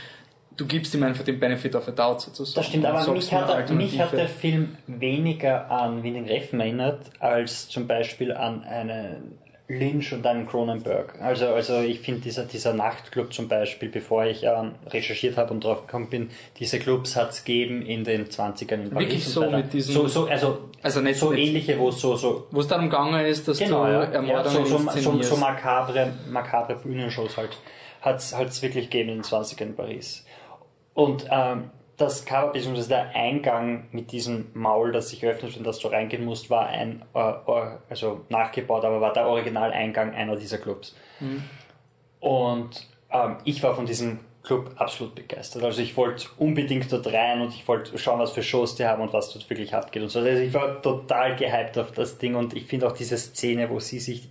du 0.56 0.66
gibst 0.66 0.94
ihm 0.94 1.02
einfach 1.02 1.24
den 1.24 1.38
Benefit 1.38 1.74
of 1.74 1.88
a 1.88 1.90
Doubt 1.90 2.22
sozusagen. 2.22 2.54
Das 2.54 2.66
stimmt, 2.66 2.86
aber 2.86 3.12
mich 3.12 3.34
eine 3.34 3.46
hat, 3.46 3.70
mich 3.70 4.00
hat 4.00 4.12
der 4.12 4.28
Film 4.28 4.76
weniger 4.86 5.70
an 5.70 6.02
Winding 6.02 6.26
Refn 6.26 6.60
erinnert, 6.60 7.10
als 7.18 7.68
zum 7.68 7.86
Beispiel 7.86 8.32
an 8.32 8.64
einen 8.64 9.38
Lynch 9.70 10.14
und 10.14 10.26
einen 10.26 10.46
Cronenberg. 10.46 11.20
Also, 11.20 11.46
also 11.48 11.80
ich 11.82 12.00
finde 12.00 12.22
dieser, 12.22 12.44
dieser 12.44 12.72
Nachtclub 12.72 13.34
zum 13.34 13.48
Beispiel, 13.48 13.90
bevor 13.90 14.24
ich 14.24 14.42
ähm, 14.42 14.72
recherchiert 14.88 15.36
habe 15.36 15.52
und 15.52 15.62
drauf 15.62 15.82
gekommen 15.86 16.08
bin, 16.08 16.30
diese 16.58 16.78
Clubs 16.78 17.16
hat 17.16 17.30
es 17.32 17.44
gegeben 17.44 17.82
in 17.82 18.02
den 18.02 18.26
20ern 18.28 18.74
in 18.84 18.90
Paris. 18.90 19.06
Wirklich 19.08 19.24
so 19.26 19.42
weiter. 19.42 19.56
mit 19.58 19.72
diesen- 19.74 19.92
So, 19.94 20.08
so, 20.08 20.26
also, 20.26 20.70
Also 20.82 21.00
nicht- 21.02 21.18
so 21.18 21.30
nicht- 21.32 21.48
ähnliche, 21.48 21.78
wo 21.78 21.90
es 21.90 22.00
so, 22.00 22.16
so 22.16 22.46
Wo 22.50 22.60
es 22.60 22.66
darum 22.66 22.88
gegangen 22.88 23.24
ist, 23.26 23.46
dass 23.46 23.58
Genau, 23.58 23.84
du 23.84 23.92
ja. 23.92 24.04
ja 24.04 24.10
Ermordungen 24.10 24.64
so, 24.66 24.78
so, 24.78 25.00
so, 25.00 25.22
so 25.22 25.36
makabre, 25.36 26.12
makabre 26.30 26.74
Bühnenshows 26.76 27.36
halt. 27.36 27.50
Hat 28.00 28.16
es 28.20 28.62
wirklich 28.62 28.88
gegeben 28.88 29.10
in 29.10 29.14
den 29.16 29.24
20ern 29.24 29.62
in 29.64 29.76
Paris. 29.76 30.24
Und 30.94 31.26
ähm, 31.30 31.70
das 31.98 32.24
Cover, 32.24 32.52
beziehungsweise 32.52 32.88
der 32.88 33.14
Eingang 33.14 33.88
mit 33.92 34.12
diesem 34.12 34.46
Maul, 34.54 34.92
das 34.92 35.10
sich 35.10 35.26
öffnet 35.26 35.56
und 35.56 35.64
das 35.66 35.78
du 35.80 35.88
reingehen 35.88 36.24
musst, 36.24 36.48
war 36.48 36.66
ein, 36.68 37.02
äh, 37.12 37.18
or- 37.18 37.82
also 37.90 38.24
nachgebaut, 38.30 38.84
aber 38.84 39.00
war 39.00 39.12
der 39.12 39.26
Originaleingang 39.26 40.14
einer 40.14 40.36
dieser 40.36 40.58
Clubs. 40.58 40.96
Und 42.20 42.86
ähm, 43.12 43.36
ich 43.44 43.62
war 43.62 43.74
von 43.74 43.86
diesem 43.86 44.20
Club 44.42 44.70
absolut 44.76 45.14
begeistert. 45.14 45.62
Also 45.62 45.82
ich 45.82 45.96
wollte 45.96 46.26
unbedingt 46.38 46.90
dort 46.92 47.06
rein 47.12 47.40
und 47.42 47.52
ich 47.54 47.66
wollte 47.68 47.98
schauen, 47.98 48.18
was 48.18 48.32
für 48.32 48.42
Shows 48.42 48.76
die 48.76 48.86
haben 48.86 49.02
und 49.02 49.12
was 49.12 49.32
dort 49.32 49.48
wirklich 49.50 49.74
abgeht 49.74 50.02
und 50.02 50.08
so. 50.08 50.20
Also 50.20 50.42
ich 50.42 50.54
war 50.54 50.80
total 50.80 51.36
gehypt 51.36 51.76
auf 51.78 51.92
das 51.92 52.18
Ding 52.18 52.34
und 52.34 52.54
ich 52.54 52.64
finde 52.64 52.86
auch 52.86 52.92
diese 52.92 53.18
Szene, 53.18 53.68
wo 53.70 53.78
sie 53.80 53.98
sich 53.98 54.28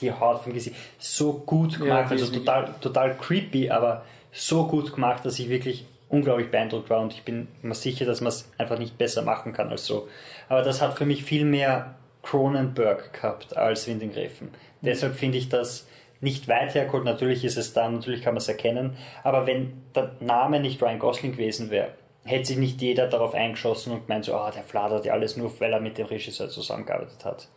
die 0.00 0.12
Haut 0.12 0.40
vom 0.42 0.52
Gesicht 0.52 0.74
so 0.98 1.34
gut 1.34 1.78
gemacht, 1.78 2.10
die 2.10 2.14
also 2.14 2.32
total, 2.40 2.74
total 2.80 3.16
creepy, 3.16 3.70
aber 3.70 4.04
so 4.32 4.66
gut 4.66 4.94
gemacht, 4.94 5.24
dass 5.24 5.38
ich 5.38 5.48
wirklich 5.48 5.86
unglaublich 6.12 6.50
beeindruckt 6.50 6.90
war 6.90 7.00
und 7.00 7.14
ich 7.14 7.24
bin 7.24 7.48
mir 7.62 7.74
sicher, 7.74 8.04
dass 8.04 8.20
man 8.20 8.28
es 8.28 8.48
einfach 8.58 8.78
nicht 8.78 8.98
besser 8.98 9.22
machen 9.22 9.52
kann 9.52 9.70
als 9.70 9.86
so. 9.86 10.08
Aber 10.48 10.62
das 10.62 10.82
hat 10.82 10.98
für 10.98 11.06
mich 11.06 11.24
viel 11.24 11.44
mehr 11.46 11.94
Cronenberg 12.22 13.14
gehabt 13.14 13.56
als 13.56 13.88
Winding 13.88 14.12
Refn. 14.12 14.50
Deshalb 14.82 15.16
finde 15.16 15.38
ich 15.38 15.48
das 15.48 15.88
nicht 16.20 16.48
weit 16.48 16.74
hergeholt. 16.74 17.04
Natürlich 17.04 17.44
ist 17.44 17.56
es 17.56 17.72
da, 17.72 17.88
natürlich 17.88 18.22
kann 18.22 18.34
man 18.34 18.42
es 18.42 18.48
erkennen. 18.48 18.96
Aber 19.24 19.46
wenn 19.46 19.82
der 19.94 20.12
Name 20.20 20.60
nicht 20.60 20.80
Ryan 20.82 20.98
Gosling 20.98 21.32
gewesen 21.32 21.70
wäre, 21.70 21.94
hätte 22.24 22.44
sich 22.44 22.58
nicht 22.58 22.80
jeder 22.82 23.08
darauf 23.08 23.34
eingeschossen 23.34 23.92
und 23.92 24.06
gemeint 24.06 24.26
so, 24.26 24.34
ah, 24.34 24.50
der 24.50 24.62
fladert 24.62 25.06
ja 25.06 25.14
alles 25.14 25.36
nur, 25.38 25.58
weil 25.60 25.72
er 25.72 25.80
mit 25.80 25.96
dem 25.96 26.06
Regisseur 26.06 26.50
zusammengearbeitet 26.50 27.24
hat. 27.24 27.48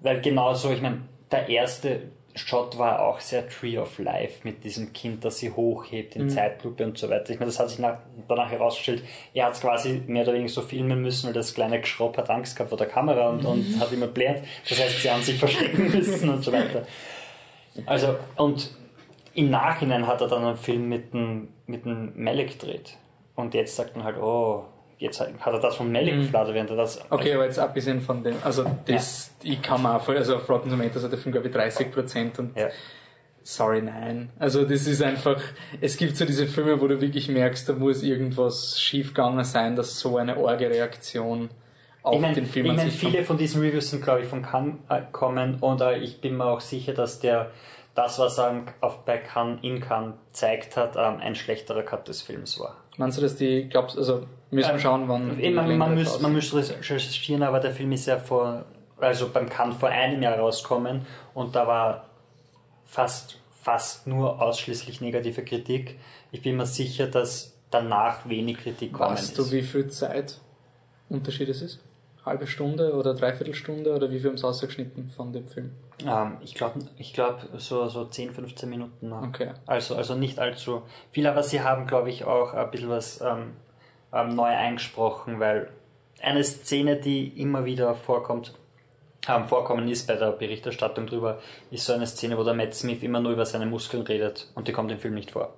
Weil 0.00 0.20
genauso, 0.20 0.72
ich 0.72 0.82
meine, 0.82 1.02
der 1.30 1.48
erste 1.48 2.02
Shot 2.38 2.78
war 2.78 3.00
auch 3.00 3.20
sehr 3.20 3.48
Tree 3.48 3.78
of 3.78 3.98
Life 3.98 4.40
mit 4.44 4.64
diesem 4.64 4.92
Kind, 4.92 5.24
das 5.24 5.38
sie 5.38 5.50
hochhebt 5.50 6.16
in 6.16 6.30
Zeitlupe 6.30 6.84
und 6.84 6.96
so 6.96 7.10
weiter. 7.10 7.30
Ich 7.30 7.38
meine, 7.38 7.50
das 7.50 7.58
hat 7.58 7.70
sich 7.70 7.78
nach, 7.78 7.98
danach 8.28 8.50
herausgestellt, 8.50 9.02
er 9.34 9.46
hat 9.46 9.54
es 9.54 9.60
quasi 9.60 10.02
mehr 10.06 10.22
oder 10.22 10.34
weniger 10.34 10.50
so 10.50 10.62
filmen 10.62 11.02
müssen, 11.02 11.26
weil 11.26 11.34
das 11.34 11.54
kleine 11.54 11.80
Geschropp 11.80 12.16
hat 12.16 12.30
Angst 12.30 12.56
gehabt 12.56 12.70
vor 12.70 12.78
der 12.78 12.86
Kamera 12.86 13.28
und, 13.28 13.44
und 13.44 13.80
hat 13.80 13.92
immer 13.92 14.06
blärt. 14.06 14.44
Das 14.68 14.80
heißt, 14.80 15.02
sie 15.02 15.10
haben 15.10 15.22
sich 15.22 15.38
verstecken 15.38 15.90
müssen 15.90 16.28
und 16.28 16.42
so 16.42 16.52
weiter. 16.52 16.86
Also, 17.86 18.16
und 18.36 18.70
im 19.34 19.50
Nachhinein 19.50 20.06
hat 20.06 20.20
er 20.20 20.28
dann 20.28 20.44
einen 20.44 20.56
Film 20.56 20.88
mit 20.88 21.12
dem, 21.12 21.48
mit 21.66 21.84
dem 21.84 22.12
Malik 22.22 22.58
gedreht. 22.58 22.96
Und 23.34 23.54
jetzt 23.54 23.76
sagt 23.76 23.96
man 23.96 24.04
halt, 24.04 24.18
oh, 24.18 24.64
jetzt 24.98 25.20
hat 25.20 25.52
er 25.52 25.60
das 25.60 25.76
von 25.76 25.90
Malik 25.90 26.16
gefladert, 26.16 26.54
während 26.54 26.70
er 26.70 26.76
das. 26.76 27.00
Okay, 27.10 27.34
aber 27.34 27.44
jetzt 27.44 27.58
abgesehen 27.58 28.00
von 28.00 28.22
dem, 28.22 28.36
also 28.44 28.64
das, 28.86 29.30
ich 29.42 29.62
kann 29.62 29.82
mir 29.82 29.96
auch 29.96 30.02
voll, 30.02 30.16
also 30.16 30.36
auf 30.36 30.48
Rotten 30.48 30.70
Tomatoes 30.70 31.04
hat 31.04 31.12
der 31.12 31.18
Film 31.18 31.32
glaube 31.32 31.48
ich 31.48 31.54
30% 31.54 32.38
und 32.38 32.56
Ja. 32.56 32.68
sorry, 33.42 33.80
nein. 33.82 34.30
Also 34.38 34.64
das 34.64 34.86
ist 34.86 35.02
einfach, 35.02 35.40
es 35.80 35.96
gibt 35.96 36.16
so 36.16 36.24
diese 36.24 36.46
Filme, 36.46 36.80
wo 36.80 36.86
du 36.88 37.00
wirklich 37.00 37.28
merkst, 37.28 37.68
da 37.68 37.72
muss 37.74 38.02
irgendwas 38.02 38.80
schiefgegangen 38.80 39.44
sein, 39.44 39.76
dass 39.76 39.98
so 39.98 40.16
eine 40.16 40.36
orge 40.36 40.68
Reaktion 40.68 41.50
auf 42.02 42.14
Ich 42.14 42.20
meine, 42.20 42.34
den 42.34 42.46
Film 42.46 42.66
ich 42.66 42.72
mein, 42.72 42.90
sich 42.90 42.98
viele 42.98 43.24
von 43.24 43.38
diesen 43.38 43.60
Reviews 43.62 43.90
sind, 43.90 44.02
glaube 44.02 44.22
ich, 44.22 44.26
von 44.28 44.42
Cannes 44.42 44.74
äh, 44.88 45.02
kommen 45.12 45.56
und 45.60 45.80
äh, 45.80 45.98
ich 45.98 46.20
bin 46.20 46.36
mir 46.36 46.46
auch 46.46 46.60
sicher, 46.60 46.92
dass 46.92 47.20
der 47.20 47.50
das, 47.98 48.18
was 48.18 48.38
er 48.38 48.62
auf, 48.80 49.04
bei 49.04 49.18
Cannes 49.18 49.58
in 49.62 49.80
Cannes 49.80 50.14
zeigt 50.32 50.76
hat, 50.76 50.96
ähm, 50.96 51.18
ein 51.20 51.34
schlechterer 51.34 51.82
Cut 51.82 52.06
des 52.08 52.22
Films 52.22 52.58
war. 52.60 52.76
Meinst 52.96 53.18
du, 53.18 53.22
dass 53.22 53.36
die, 53.36 53.68
glaubst 53.68 53.96
also 53.98 54.26
müssen 54.50 54.68
wir 54.68 54.74
Ähm, 54.74 54.80
schauen, 54.80 55.08
wann 55.08 55.36
die 55.36 55.50
man, 55.50 55.68
Länder 55.68 55.86
müsste, 55.88 56.14
raus- 56.14 56.22
man 56.22 56.32
müsste 56.32 56.56
recherchieren, 56.58 57.42
aber 57.42 57.60
der 57.60 57.72
Film 57.72 57.92
ist 57.92 58.06
ja 58.06 58.18
vor, 58.18 58.64
also 58.98 59.28
beim 59.28 59.48
Cannes 59.48 59.76
vor 59.76 59.88
einem 59.88 60.22
Jahr 60.22 60.38
rauskommen 60.38 61.06
und 61.34 61.54
da 61.56 61.66
war 61.66 62.04
fast, 62.86 63.38
fast 63.50 64.06
nur 64.06 64.40
ausschließlich 64.40 65.00
negative 65.00 65.44
Kritik. 65.44 65.98
Ich 66.32 66.42
bin 66.42 66.56
mir 66.56 66.66
sicher, 66.66 67.06
dass 67.06 67.54
danach 67.70 68.28
wenig 68.28 68.58
Kritik 68.58 68.92
kommen 68.92 69.12
Weißt 69.12 69.30
ist. 69.30 69.38
du, 69.38 69.50
wie 69.52 69.62
viel 69.62 69.88
Zeit 69.88 70.40
Unterschied 71.08 71.48
es 71.48 71.62
ist? 71.62 71.80
Halbe 72.28 72.46
Stunde 72.46 72.94
oder 72.94 73.14
Dreiviertelstunde 73.14 73.94
oder 73.94 74.10
wie 74.10 74.18
viel 74.18 74.30
haben 74.30 74.38
sie 74.38 74.46
ausgeschnitten 74.46 75.10
von 75.10 75.32
dem 75.32 75.48
Film? 75.48 75.72
Ähm, 76.06 76.36
ich 76.42 76.54
glaube, 76.54 76.80
ich 76.96 77.12
glaub, 77.12 77.48
so, 77.56 77.88
so 77.88 78.04
10, 78.04 78.32
15 78.32 78.68
Minuten. 78.68 79.12
Okay. 79.12 79.50
Also, 79.66 79.96
also 79.96 80.14
nicht 80.14 80.38
allzu 80.38 80.82
viel, 81.10 81.26
aber 81.26 81.42
sie 81.42 81.62
haben, 81.62 81.86
glaube 81.86 82.10
ich, 82.10 82.24
auch 82.24 82.54
ein 82.54 82.70
bisschen 82.70 82.90
was 82.90 83.20
ähm, 83.20 83.54
ähm, 84.12 84.34
neu 84.34 84.46
eingesprochen, 84.46 85.40
weil 85.40 85.68
eine 86.22 86.42
Szene, 86.44 86.96
die 86.96 87.28
immer 87.40 87.64
wieder 87.64 87.94
vorkommt, 87.94 88.54
ähm, 89.28 89.44
vorkommen 89.44 89.88
ist 89.88 90.06
bei 90.06 90.16
der 90.16 90.32
Berichterstattung 90.32 91.06
drüber, 91.06 91.38
ist 91.70 91.86
so 91.86 91.92
eine 91.92 92.06
Szene, 92.06 92.38
wo 92.38 92.44
der 92.44 92.54
Matt 92.54 92.74
Smith 92.74 93.02
immer 93.02 93.20
nur 93.20 93.32
über 93.32 93.46
seine 93.46 93.66
Muskeln 93.66 94.02
redet 94.02 94.48
und 94.54 94.68
die 94.68 94.72
kommt 94.72 94.90
im 94.90 94.98
Film 94.98 95.14
nicht 95.14 95.32
vor. 95.32 95.54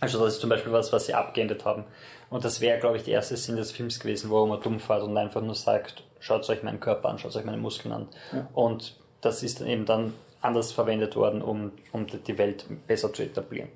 Also 0.00 0.22
das 0.22 0.34
ist 0.34 0.40
zum 0.40 0.50
Beispiel 0.50 0.72
was, 0.72 0.92
was 0.92 1.06
sie 1.06 1.14
abgeändert 1.14 1.64
haben. 1.64 1.84
Und 2.30 2.44
das 2.44 2.60
wäre, 2.60 2.78
glaube 2.80 2.96
ich, 2.96 3.04
die 3.04 3.12
erste 3.12 3.36
Szene 3.36 3.58
des 3.58 3.70
Films 3.72 4.00
gewesen, 4.00 4.30
wo 4.30 4.44
man 4.46 4.60
dumm 4.60 4.80
fährt 4.80 5.02
und 5.02 5.16
einfach 5.16 5.40
nur 5.42 5.54
sagt, 5.54 6.02
schaut 6.18 6.48
euch 6.50 6.62
meinen 6.62 6.80
Körper 6.80 7.08
an, 7.08 7.18
schaut 7.18 7.36
euch 7.36 7.44
meine 7.44 7.56
Muskeln 7.58 7.92
an. 7.94 8.08
Und 8.52 8.96
das 9.20 9.42
ist 9.42 9.60
dann 9.60 9.68
eben 9.68 9.84
dann 9.86 10.12
anders 10.40 10.72
verwendet 10.72 11.14
worden, 11.16 11.40
um, 11.42 11.72
um 11.92 12.06
die 12.06 12.38
Welt 12.38 12.64
besser 12.86 13.12
zu 13.12 13.22
etablieren. 13.22 13.68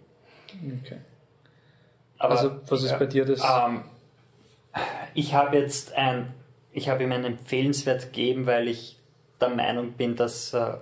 Okay. 0.84 0.98
Aber, 2.18 2.32
Also, 2.32 2.50
was 2.68 2.82
ist 2.82 2.98
bei 2.98 3.06
dir 3.06 3.24
das- 3.24 3.40
Ähm, 3.42 3.82
ich 5.14 5.32
habe 5.34 5.56
jetzt 5.56 5.94
ein, 5.94 6.34
ich 6.72 6.88
habe 6.88 7.02
ihm 7.04 7.12
ein 7.12 7.24
empfehlenswert 7.24 8.06
gegeben, 8.12 8.46
weil 8.46 8.68
ich 8.68 8.98
der 9.40 9.48
Meinung 9.50 9.92
bin, 9.92 10.16
dass 10.16 10.52
äh, 10.54 10.74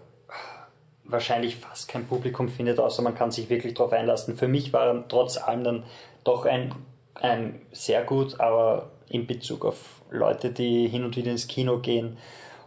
wahrscheinlich 1.05 1.57
fast 1.57 1.89
kein 1.89 2.07
Publikum 2.07 2.49
findet, 2.49 2.79
außer 2.79 3.03
man 3.03 3.15
kann 3.15 3.31
sich 3.31 3.49
wirklich 3.51 3.75
darauf 3.75 3.93
einlassen. 3.93 4.37
Für 4.37 4.49
mich 4.49 4.73
war 4.73 4.87
er 4.95 5.09
trotz 5.09 5.37
allem 5.39 5.65
dann 5.65 5.83
doch 6.25 6.45
ein, 6.45 6.75
ein 7.21 7.61
sehr 7.73 8.05
gut, 8.05 8.39
aber 8.41 8.91
in 9.09 9.27
Bezug 9.27 9.65
auf 9.65 10.03
Leute, 10.11 10.51
die 10.51 10.89
hin 10.89 11.05
und 11.05 11.17
wieder 11.17 11.31
ins 11.31 11.49
Kino 11.49 11.79
gehen 11.79 12.19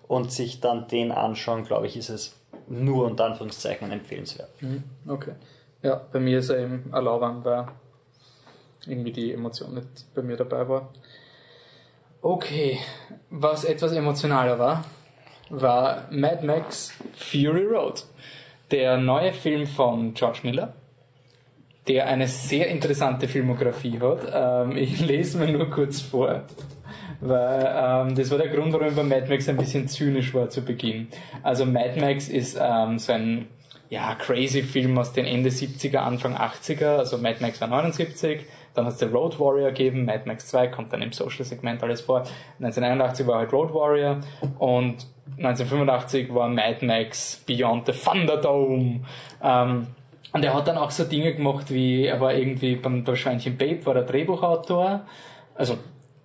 und 0.08 0.32
sich 0.32 0.60
dann 0.60 0.88
den 0.88 1.12
anschauen, 1.12 1.64
glaube 1.64 1.88
ich, 1.88 1.98
ist 1.98 2.10
es 2.10 2.36
nur 2.68 3.06
unter 3.06 3.26
Anführungszeichen 3.26 3.92
empfehlenswert. 3.92 4.50
Mhm, 4.62 4.84
Okay. 5.08 5.34
Ja, 5.84 6.00
bei 6.12 6.20
mir 6.20 6.40
ist 6.40 6.50
er 6.50 6.60
eben 6.60 6.92
erlaubt, 6.94 7.44
weil 7.44 7.68
irgendwie 8.86 9.12
die 9.12 9.34
Emotion 9.34 9.74
nicht 9.74 10.14
bei 10.14 10.22
mir 10.22 10.38
dabei 10.38 10.68
war. 10.70 10.90
Okay, 12.22 12.78
was 13.32 13.64
etwas 13.64 13.92
emotionaler 13.94 14.60
war, 14.60 14.86
war 15.50 16.08
Mad 16.12 16.46
Max 16.46 16.94
Fury 17.16 17.66
Road, 17.66 18.06
der 18.70 18.98
neue 18.98 19.34
Film 19.34 19.66
von 19.66 20.14
George 20.14 20.42
Miller, 20.44 20.74
der 21.88 22.08
eine 22.08 22.28
sehr 22.28 22.68
interessante 22.68 23.28
Filmografie 23.28 24.00
hat. 24.00 24.32
Ähm, 24.34 24.78
ich 24.78 25.00
lese 25.00 25.38
mir 25.38 25.52
nur 25.52 25.70
kurz 25.70 26.02
vor, 26.02 26.44
weil 27.20 27.76
ähm, 27.76 28.16
das 28.16 28.30
war 28.30 28.38
der 28.38 28.50
Grund, 28.50 28.74
warum 28.74 28.88
ich 28.88 28.96
bei 28.96 29.04
Mad 29.04 29.28
Max 29.28 29.50
ein 29.50 29.58
bisschen 29.58 29.88
zynisch 29.88 30.34
war 30.34 30.50
zu 30.50 30.62
Beginn. 30.62 31.08
Also 31.44 31.66
Mad 31.66 32.00
Max 32.00 32.28
ist 32.28 32.58
ähm, 32.62 33.00
so 33.00 33.14
ein 33.14 33.48
ja, 33.90 34.16
crazy 34.16 34.64
Film 34.64 34.98
aus 34.98 35.12
den 35.12 35.26
Ende 35.26 35.50
70er, 35.50 35.98
Anfang 35.98 36.38
80er, 36.38 36.98
also 36.98 37.18
Mad 37.18 37.38
Max 37.42 37.60
war 37.60 37.68
79, 37.68 38.46
Dann 38.74 38.86
hat 38.86 38.94
es 38.94 39.00
den 39.00 39.12
Road 39.12 39.38
Warrior 39.38 39.72
gegeben, 39.72 40.06
Mad 40.06 40.22
Max 40.26 40.48
2 40.48 40.68
kommt 40.68 40.94
dann 40.94 41.02
im 41.02 41.12
Social-Segment 41.12 41.84
alles 41.84 42.00
vor. 42.00 42.20
1981 42.60 43.28
war 43.28 43.40
halt 43.40 43.52
Road 43.52 43.74
Warrior 43.74 44.22
und 44.60 45.08
1985 45.38 46.34
war 46.34 46.48
Mad 46.48 46.86
Max 46.86 47.44
Beyond 47.46 47.88
the 47.88 47.92
Thunderdome. 47.92 49.02
Ähm, 49.44 49.88
und 50.34 50.44
er 50.46 50.54
hat 50.54 50.68
dann 50.68 50.78
auch 50.78 50.92
so 50.92 51.04
Dinge 51.04 51.34
gemacht 51.34 51.72
wie, 51.74 52.06
er 52.06 52.20
war 52.22 52.34
irgendwie 52.34 52.76
beim, 52.76 53.04
beim 53.04 53.16
Schweinchen 53.16 53.58
Babe, 53.58 53.86
war 53.86 53.94
der 53.94 54.04
Drehbuchautor. 54.04 55.06
Also 55.56 55.78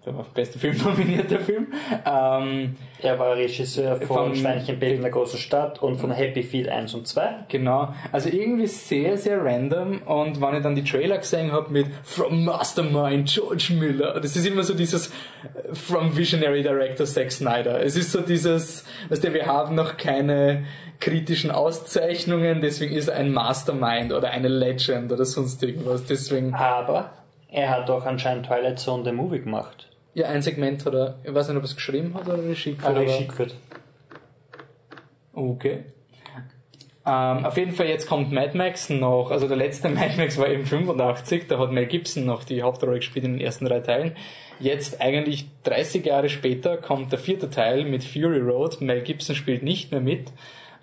der 0.05 0.17
war 0.17 0.25
beste 0.33 0.61
Film 0.61 0.77
nominierter 0.85 1.41
Film. 1.41 1.67
Ähm, 2.05 2.77
er 3.03 3.19
war 3.19 3.35
Regisseur 3.35 3.97
von, 3.97 4.07
Von- 4.07 4.37
Schweinchen 4.37 4.79
Bild 4.79 4.95
in 4.95 5.03
der 5.03 5.11
großen 5.11 5.37
Stadt 5.41 5.83
und 5.83 5.99
von 5.99 6.13
Happy 6.13 6.45
Feet 6.45 6.69
1 6.69 6.95
und 6.95 7.09
2. 7.09 7.47
genau. 7.49 7.93
Also 8.13 8.29
irgendwie 8.29 8.69
sehr, 8.69 9.19
sehr 9.19 9.45
random. 9.45 10.03
Und 10.03 10.41
wenn 10.41 10.55
ich 10.55 10.63
dann 10.63 10.77
die 10.77 10.85
Trailer 10.85 11.19
gesehen 11.19 11.51
habe 11.51 11.73
mit 11.73 11.89
From 12.05 12.45
Mastermind 12.45 13.29
George 13.29 13.73
Miller, 13.77 14.21
das 14.21 14.37
ist 14.37 14.47
immer 14.47 14.63
so 14.63 14.75
dieses 14.75 15.09
äh, 15.09 15.75
From 15.75 16.17
Visionary 16.17 16.63
Director 16.63 17.05
Zack 17.05 17.33
Snyder. 17.33 17.83
Es 17.83 17.97
ist 17.97 18.13
so 18.13 18.21
dieses, 18.21 18.85
weißt 19.09 19.25
du, 19.25 19.35
wir 19.35 19.47
haben 19.47 19.75
noch 19.75 19.97
keine 19.97 20.67
kritischen 21.01 21.51
Auszeichnungen, 21.51 22.61
deswegen 22.61 22.95
ist 22.95 23.09
er 23.09 23.17
ein 23.17 23.33
Mastermind 23.33 24.13
oder 24.13 24.31
eine 24.31 24.49
Legend 24.49 25.13
oder 25.13 25.25
sonst 25.25 25.63
irgendwas. 25.63 26.05
Deswegen, 26.05 26.55
Aber 26.55 27.11
er 27.49 27.71
hat 27.71 27.89
doch 27.89 28.05
anscheinend 28.07 28.47
Twilight 28.47 28.79
Zone 28.79 29.05
the 29.05 29.13
Movie 29.13 29.41
gemacht. 29.41 29.89
ja, 30.15 30.27
ein 30.29 30.43
Segment 30.43 30.85
hat 30.87 30.95
er, 30.95 31.17
ich 31.25 31.33
weiß 31.35 31.49
nicht, 31.49 31.57
ob 31.57 31.63
er 31.63 31.67
es 31.67 31.75
geschrieben 31.77 32.15
hat 32.15 32.27
oder 32.27 32.39
Regie 32.39 32.73
geführt, 32.75 32.85
Aber 32.85 33.01
aber- 33.01 33.07
Regie 33.13 33.27
geführt. 33.29 33.55
Okay. 35.33 35.85
Ähm, 37.09 37.45
auf 37.47 37.57
jeden 37.57 37.71
Fall, 37.73 37.87
jetzt 37.87 38.09
kommt 38.09 38.33
Mad 38.33 38.57
Max 38.59 38.91
noch, 38.91 39.31
also 39.31 39.47
der 39.47 39.57
letzte 39.57 39.89
Mad 39.91 40.15
Max 40.17 40.39
war 40.39 40.49
eben 40.49 40.65
85, 40.67 41.47
da 41.47 41.59
hat 41.59 41.71
Mel 41.71 41.87
Gibson 41.87 42.25
noch 42.25 42.43
die 42.43 42.63
Hauptrolle 42.63 42.97
gespielt 42.97 43.25
in 43.25 43.35
den 43.35 43.41
ersten 43.41 43.65
drei 43.67 43.81
Teilen. 43.81 44.17
Jetzt 44.59 45.01
eigentlich 45.01 45.47
30 45.65 46.05
Jahre 46.07 46.29
später 46.31 46.79
kommt 46.79 47.13
der 47.13 47.19
vierte 47.19 47.51
Teil 47.51 47.85
mit 47.85 48.03
Fury 48.03 48.41
Road. 48.41 48.81
Mel 48.81 49.03
Gibson 49.03 49.37
spielt 49.37 49.63
nicht 49.63 49.93
mehr 49.93 50.01
mit. 50.01 50.33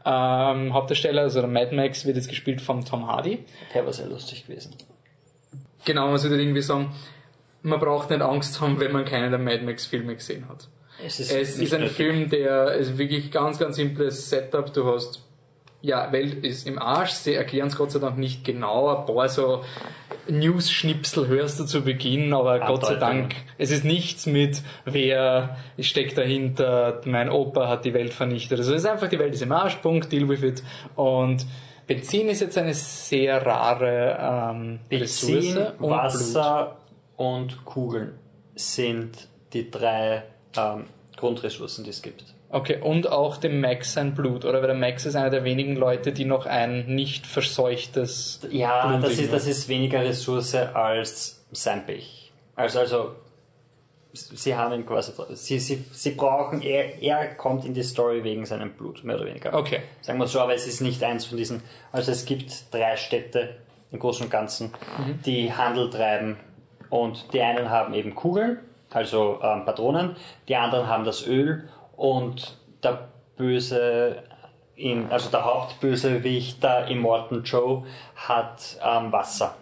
Ähm, 0.06 0.74
Hauptdarsteller, 0.74 1.22
also 1.24 1.40
der 1.42 1.50
Mad 1.50 1.76
Max 1.76 2.06
wird 2.06 2.18
jetzt 2.18 2.30
gespielt 2.30 2.62
von 2.62 2.84
Tom 2.84 3.08
Hardy. 3.08 3.46
Der 3.74 3.86
war 3.86 3.94
sehr 3.94 4.08
lustig 4.08 4.46
gewesen. 4.46 4.76
Genau, 5.86 6.08
man 6.08 6.18
sollte 6.18 6.36
irgendwie 6.42 6.62
sagen, 6.62 6.94
man 7.62 7.80
braucht 7.80 8.10
nicht 8.10 8.22
Angst 8.22 8.60
haben, 8.62 8.80
wenn 8.80 8.92
man 8.92 9.06
keinen 9.06 9.32
der 9.32 9.40
Mad 9.40 9.64
Max 9.64 9.86
Filme 9.86 10.16
gesehen 10.16 10.48
hat. 10.50 10.68
Es 11.06 11.20
ist, 11.20 11.32
Es 11.32 11.58
ist 11.58 11.74
ein 11.74 11.82
nötig. 11.82 11.96
Film, 11.96 12.30
der 12.30 12.74
ist 12.74 12.98
wirklich 12.98 13.32
ganz, 13.32 13.58
ganz 13.60 13.78
simples 13.78 14.30
Setup. 14.30 14.72
Du 14.74 14.86
hast, 14.94 15.22
ja, 15.82 16.12
Welt 16.12 16.46
ist 16.46 16.68
im 16.68 16.80
Arsch. 16.80 17.12
Sie 17.12 17.34
erklären 17.34 17.68
es 17.68 17.76
Gott 17.76 17.92
sei 17.92 18.00
Dank 18.00 18.18
nicht 18.18 18.44
genau. 18.46 18.96
Ein 18.96 19.06
paar 19.06 19.28
so 19.28 19.64
News-Schnipsel 20.28 21.28
hörst 21.28 21.60
du 21.60 21.66
zu 21.66 21.82
Beginn, 21.82 22.34
aber 22.34 22.60
Gott 22.60 22.86
sei. 22.86 22.96
Dank, 22.96 23.36
es 23.58 23.72
ist 23.72 23.84
nichts 23.84 24.26
mit, 24.26 24.62
wer 24.86 25.58
steckt 25.80 26.18
dahinter, 26.18 27.02
mein 27.06 27.30
Opa 27.30 27.68
hat 27.68 27.86
die 27.86 27.94
Welt 27.94 28.14
vernichtet. 28.14 28.60
Also 28.60 28.74
es 28.74 28.84
ist 28.84 28.90
einfach, 28.90 29.08
die 29.08 29.20
Welt 29.20 29.34
ist 29.34 29.42
im 29.42 29.52
Arsch, 29.52 29.76
Punkt, 29.76 30.12
deal 30.12 30.28
with 30.30 30.44
it. 30.44 30.64
Und 30.96 31.46
Benzin 31.88 32.30
ist 32.30 32.40
jetzt 32.40 32.58
eine 32.58 32.74
sehr 32.74 33.46
rare 33.46 34.52
ähm, 34.52 34.80
Benzin, 34.90 35.36
Ressource. 35.36 35.70
und 35.72 35.78
Blut. 35.78 35.90
Wasser 35.90 36.78
und 37.18 37.66
Kugeln 37.66 38.20
sind 38.56 39.28
die 39.54 39.70
drei 39.70 40.24
ähm, 40.56 40.86
Grundressourcen, 41.18 41.84
die 41.84 41.90
es 41.90 42.02
gibt. 42.02 42.33
Okay, 42.54 42.80
und 42.80 43.12
auch 43.12 43.38
dem 43.38 43.62
Max 43.62 43.94
sein 43.94 44.14
Blut, 44.14 44.46
oder? 44.46 44.62
Weil 44.62 44.68
der 44.68 44.76
Max 44.76 45.08
ist 45.08 45.16
einer 45.16 45.32
der 45.32 45.44
wenigen 45.44 45.76
Leute, 45.76 46.12
die 46.12 46.24
noch 46.24 46.46
ein 46.46 46.86
nicht 46.86 47.26
verseuchtes 47.26 48.42
Ja, 48.52 48.86
Blut 48.86 49.04
das 49.04 49.18
ist, 49.18 49.34
das 49.34 49.48
ist 49.48 49.68
weniger 49.70 50.02
Ressource 50.02 50.54
als 50.54 51.44
sein 51.52 51.84
Pech. 51.88 52.32
Also, 52.56 52.80
also 52.80 53.16
sie 54.14 54.56
haben 54.56 54.72
ihn 54.76 54.86
quasi, 54.86 55.14
sie, 55.34 55.58
sie, 55.58 55.84
sie 55.92 56.12
brauchen, 56.12 56.62
er, 56.62 57.02
er 57.02 57.34
kommt 57.34 57.66
in 57.66 57.74
die 57.74 57.82
Story 57.82 58.24
wegen 58.24 58.46
seinem 58.46 58.74
Blut, 58.74 59.04
mehr 59.04 59.16
oder 59.16 59.26
weniger. 59.26 59.52
Okay. 59.56 59.80
Sagen 60.02 60.20
wir 60.20 60.28
so, 60.28 60.40
aber 60.40 60.54
es 60.54 60.68
ist 60.68 60.80
nicht 60.80 61.04
eins 61.04 61.26
von 61.26 61.40
diesen, 61.40 61.64
also 61.92 62.12
es 62.12 62.24
gibt 62.26 62.72
drei 62.72 62.96
Städte 62.98 63.56
im 63.92 63.98
Großen 63.98 64.26
und 64.26 64.30
Ganzen, 64.30 64.72
die 65.26 65.52
Handel 65.52 65.90
treiben 65.90 66.38
und 66.92 67.34
die 67.34 67.42
einen 67.42 67.72
haben 67.72 67.96
eben 67.96 68.14
Kugeln, 68.14 68.60
also 68.92 69.40
ähm, 69.42 69.66
Patronen, 69.66 70.16
die 70.48 70.56
anderen 70.56 70.88
haben 70.88 71.04
das 71.04 71.26
Öl 71.26 71.68
und 71.96 72.58
der 72.84 73.10
böse, 73.38 74.24
in, 74.76 75.12
also 75.12 75.30
der 75.30 75.46
Hauptbösewicht, 75.46 76.64
der 76.64 76.88
Immortan 76.88 77.44
Joe, 77.44 77.84
hat 78.16 78.78
ähm, 78.84 79.12
Wasser. 79.12 79.56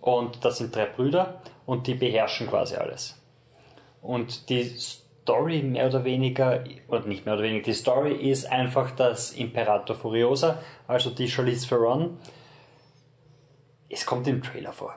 Und 0.00 0.44
das 0.44 0.58
sind 0.58 0.74
drei 0.74 0.86
Brüder 0.86 1.40
und 1.66 1.86
die 1.86 1.94
beherrschen 1.94 2.46
quasi 2.46 2.76
alles. 2.76 3.20
Und 4.02 4.48
die 4.48 4.64
Story 4.64 5.62
mehr 5.62 5.86
oder 5.86 6.04
weniger, 6.04 6.64
oder 6.88 7.06
nicht 7.06 7.26
mehr 7.26 7.34
oder 7.34 7.42
weniger, 7.42 7.64
die 7.64 7.74
Story 7.74 8.14
ist 8.14 8.50
einfach, 8.50 8.92
dass 8.92 9.32
Imperator 9.32 9.94
Furiosa, 9.94 10.58
also 10.86 11.10
die 11.10 11.28
Charlize 11.28 11.68
Theron, 11.68 12.18
es 13.88 14.06
kommt 14.06 14.26
im 14.26 14.42
Trailer 14.42 14.72
vor, 14.72 14.94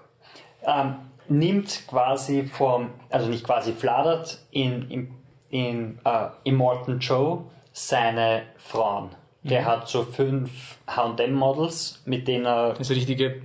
ähm, 0.66 0.96
nimmt 1.28 1.84
quasi 1.88 2.44
vom, 2.44 2.92
also 3.10 3.28
nicht 3.28 3.44
quasi 3.44 3.74
fladert 3.74 4.40
in, 4.52 4.90
in, 4.90 5.16
in 5.54 6.00
äh, 6.04 6.30
Immortan 6.46 7.00
Joe 7.00 7.44
seine 7.72 8.42
Frauen. 8.58 9.12
Der 9.44 9.66
hat 9.66 9.90
so 9.90 10.04
fünf 10.04 10.78
H&M-Models, 10.88 12.02
mit 12.06 12.28
denen 12.28 12.46
er 12.46 12.76
Also 12.78 12.94
richtige, 12.94 13.42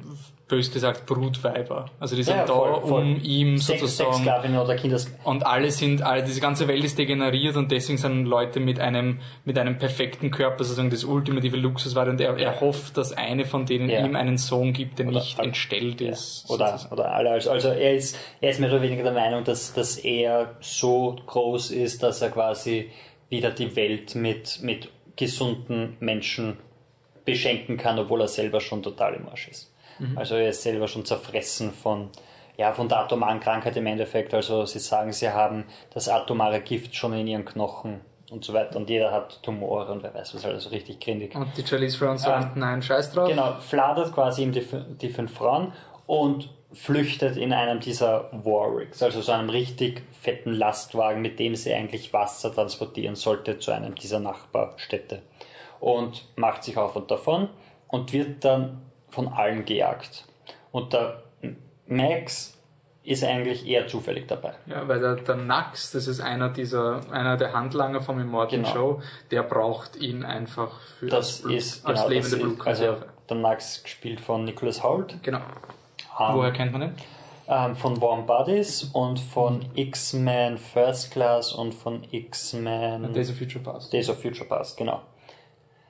bös 0.47 0.73
gesagt, 0.73 1.05
Brutweiber. 1.07 1.87
Also 2.01 2.17
die 2.17 2.23
sind 2.23 2.37
Ja, 2.37 2.47
da, 2.47 2.53
voll, 2.55 2.81
voll. 2.83 3.03
um 3.03 3.21
ihm 3.23 3.59
Sex, 3.59 3.81
sozusagen... 3.81 4.13
Sexsklavinnen 4.13 4.59
oder 4.59 4.77
Kinder, 4.77 4.99
Und 5.25 5.45
alle 5.45 5.71
sind, 5.71 6.03
alle, 6.03 6.23
diese 6.23 6.41
ganze 6.41 6.69
Welt 6.69 6.83
ist 6.85 6.97
degeneriert 6.99 7.57
und 7.57 7.71
deswegen 7.71 7.99
sind 7.99 8.25
Leute 8.27 8.59
mit 8.61 8.81
einem, 8.81 9.21
mit 9.45 9.59
einem 9.59 9.77
perfekten 9.77 10.31
Körper 10.31 10.65
sozusagen 10.65 10.89
das 10.91 11.05
ultimative 11.05 11.57
Luxusware 11.57 12.09
und 12.11 12.21
er, 12.21 12.37
er 12.39 12.61
hofft, 12.61 12.97
dass 12.97 13.13
eine 13.13 13.45
von 13.45 13.67
denen 13.67 13.91
Ja. 13.91 14.07
ihm 14.07 14.17
einen 14.17 14.39
Sohn 14.39 14.73
gibt, 14.73 14.99
der 15.01 15.09
Oder- 15.09 15.19
nicht 15.19 15.39
entstellt 15.39 16.01
Ja. 16.01 16.11
ist. 16.13 16.47
Oder, 16.49 16.69
sozusagen. 16.79 16.93
oder 16.95 17.13
alle. 17.13 17.31
Also, 17.33 17.51
also 17.51 17.69
er, 17.69 17.95
ist, 17.95 18.17
er 18.41 18.51
ist 18.51 18.61
mehr 18.61 18.71
oder 18.71 18.81
weniger 18.83 19.03
der 19.03 19.13
Meinung, 19.13 19.45
dass, 19.45 19.75
dass 19.75 19.99
er 19.99 20.55
so 20.61 21.17
groß 21.27 21.73
ist, 21.73 22.03
dass 22.03 22.23
er 22.23 22.31
quasi 22.31 22.91
wieder 23.29 23.51
die 23.51 23.77
Welt 23.77 24.15
mit, 24.15 24.61
mit 24.63 24.89
gesunden 25.19 25.99
Menschen 26.01 26.57
beschenken 27.27 27.77
kann, 27.77 27.99
obwohl 27.99 28.23
er 28.23 28.29
selber 28.29 28.61
schon 28.63 28.83
total 28.83 29.15
im 29.15 29.29
Arsch 29.29 29.49
ist. 29.49 29.71
Also 30.15 30.37
er 30.37 30.51
ist 30.51 30.63
selber 30.63 30.87
schon 30.87 31.05
zerfressen 31.05 31.73
von, 31.73 32.11
ja, 32.57 32.73
von 32.73 32.89
der 32.89 33.01
atomaren 33.01 33.41
Krankheit 33.41 33.77
im 33.77 33.87
Endeffekt. 33.87 34.33
Also 34.33 34.65
sie 34.65 34.79
sagen, 34.79 35.13
sie 35.13 35.29
haben 35.29 35.65
das 35.93 36.09
atomare 36.09 36.61
Gift 36.61 36.95
schon 36.95 37.13
in 37.15 37.27
ihren 37.27 37.45
Knochen 37.45 38.01
und 38.31 38.45
so 38.45 38.53
weiter. 38.53 38.77
Und 38.77 38.89
jeder 38.89 39.11
hat 39.11 39.43
Tumore 39.43 39.91
und 39.91 40.03
wer 40.05 40.15
weiß 40.15 40.37
was, 40.37 40.45
also 40.45 40.69
richtig 40.71 41.01
grindig. 41.01 41.35
Und 41.35 41.49
die 41.57 41.67
Charlize 41.67 41.99
Theron 41.99 42.17
sagt, 42.17 42.57
nein, 42.57 42.81
scheiß 42.81 43.13
drauf. 43.13 43.29
Genau, 43.29 43.55
fladert 43.55 44.15
quasi 44.15 44.45
ihm 44.45 44.53
die, 44.53 44.65
die 45.01 45.09
fünf 45.09 45.35
Frauen 45.35 45.73
und 46.07 46.49
flüchtet 46.73 47.37
in 47.37 47.53
einem 47.53 47.81
dieser 47.81 48.31
Warwicks, 48.33 49.03
also 49.03 49.21
so 49.23 49.33
einem 49.33 49.49
richtig 49.49 50.03
fetten 50.21 50.53
Lastwagen, 50.53 51.23
mit 51.23 51.39
dem 51.39 51.55
sie 51.57 51.73
eigentlich 51.73 52.13
Wasser 52.13 52.55
transportieren 52.55 53.15
sollte 53.15 53.59
zu 53.59 53.71
einem 53.73 53.95
dieser 53.95 54.21
Nachbarstädte. 54.21 55.23
Und 55.81 56.25
macht 56.37 56.65
sich 56.65 56.77
auf 56.77 56.97
und 56.97 57.11
davon 57.11 57.49
und 57.87 58.13
wird 58.13 58.45
dann 58.45 58.83
von 59.09 59.29
allen 59.29 59.65
gejagt. 59.65 60.27
Und 60.73 60.93
der 60.93 61.23
Max 61.87 62.59
ist 63.03 63.25
eigentlich 63.25 63.67
eher 63.67 63.87
zufällig 63.87 64.29
dabei. 64.29 64.53
Ja, 64.67 64.87
weil 64.87 65.01
der, 65.01 65.15
der 65.17 65.37
Nax, 65.37 65.93
das 65.93 66.07
ist 66.07 66.21
einer 66.21 66.51
dieser, 66.51 67.01
einer 67.11 67.39
der 67.39 67.55
Handlanger 67.55 68.03
vom 68.03 68.21
Immortal 68.21 68.59
Genau. 68.59 68.73
Show, 68.75 69.03
der 69.31 69.43
braucht 69.45 69.97
ihn 69.97 70.25
einfach 70.25 70.79
für 70.99 71.07
Das 71.07 71.41
Blut, 71.41 71.55
ist 71.55 71.87
als 71.87 72.01
genau, 72.01 72.09
lebende 72.11 72.23
das 72.23 72.33
ist, 72.33 72.43
also 72.43 72.45
Blutkonserve. 72.45 73.07
der 73.31 73.37
Max 73.39 73.83
gespielt 73.83 74.21
von 74.21 74.45
Nicholas 74.45 74.85
Hoult, 74.85 75.23
genau. 75.23 75.41
Ähm, 76.21 76.35
Woher 76.35 76.53
kennt 76.53 76.73
man 76.73 76.81
den? 76.83 76.95
ähm, 77.49 77.77
von 77.77 78.01
Warm 78.01 78.27
Bodies 78.27 78.85
und 78.93 79.19
von 79.19 79.65
X-Men 79.75 80.59
First 80.59 81.11
Class 81.13 81.53
und 81.53 81.73
von 81.75 82.03
X-Men 82.11 83.13
Days 83.13 83.31
of 83.31 83.39
Future 83.39 83.65
Past. 83.65 83.93
Days 83.93 84.11
of 84.11 84.21
Future 84.21 84.47
Past, 84.47 84.77
genau. 84.77 85.01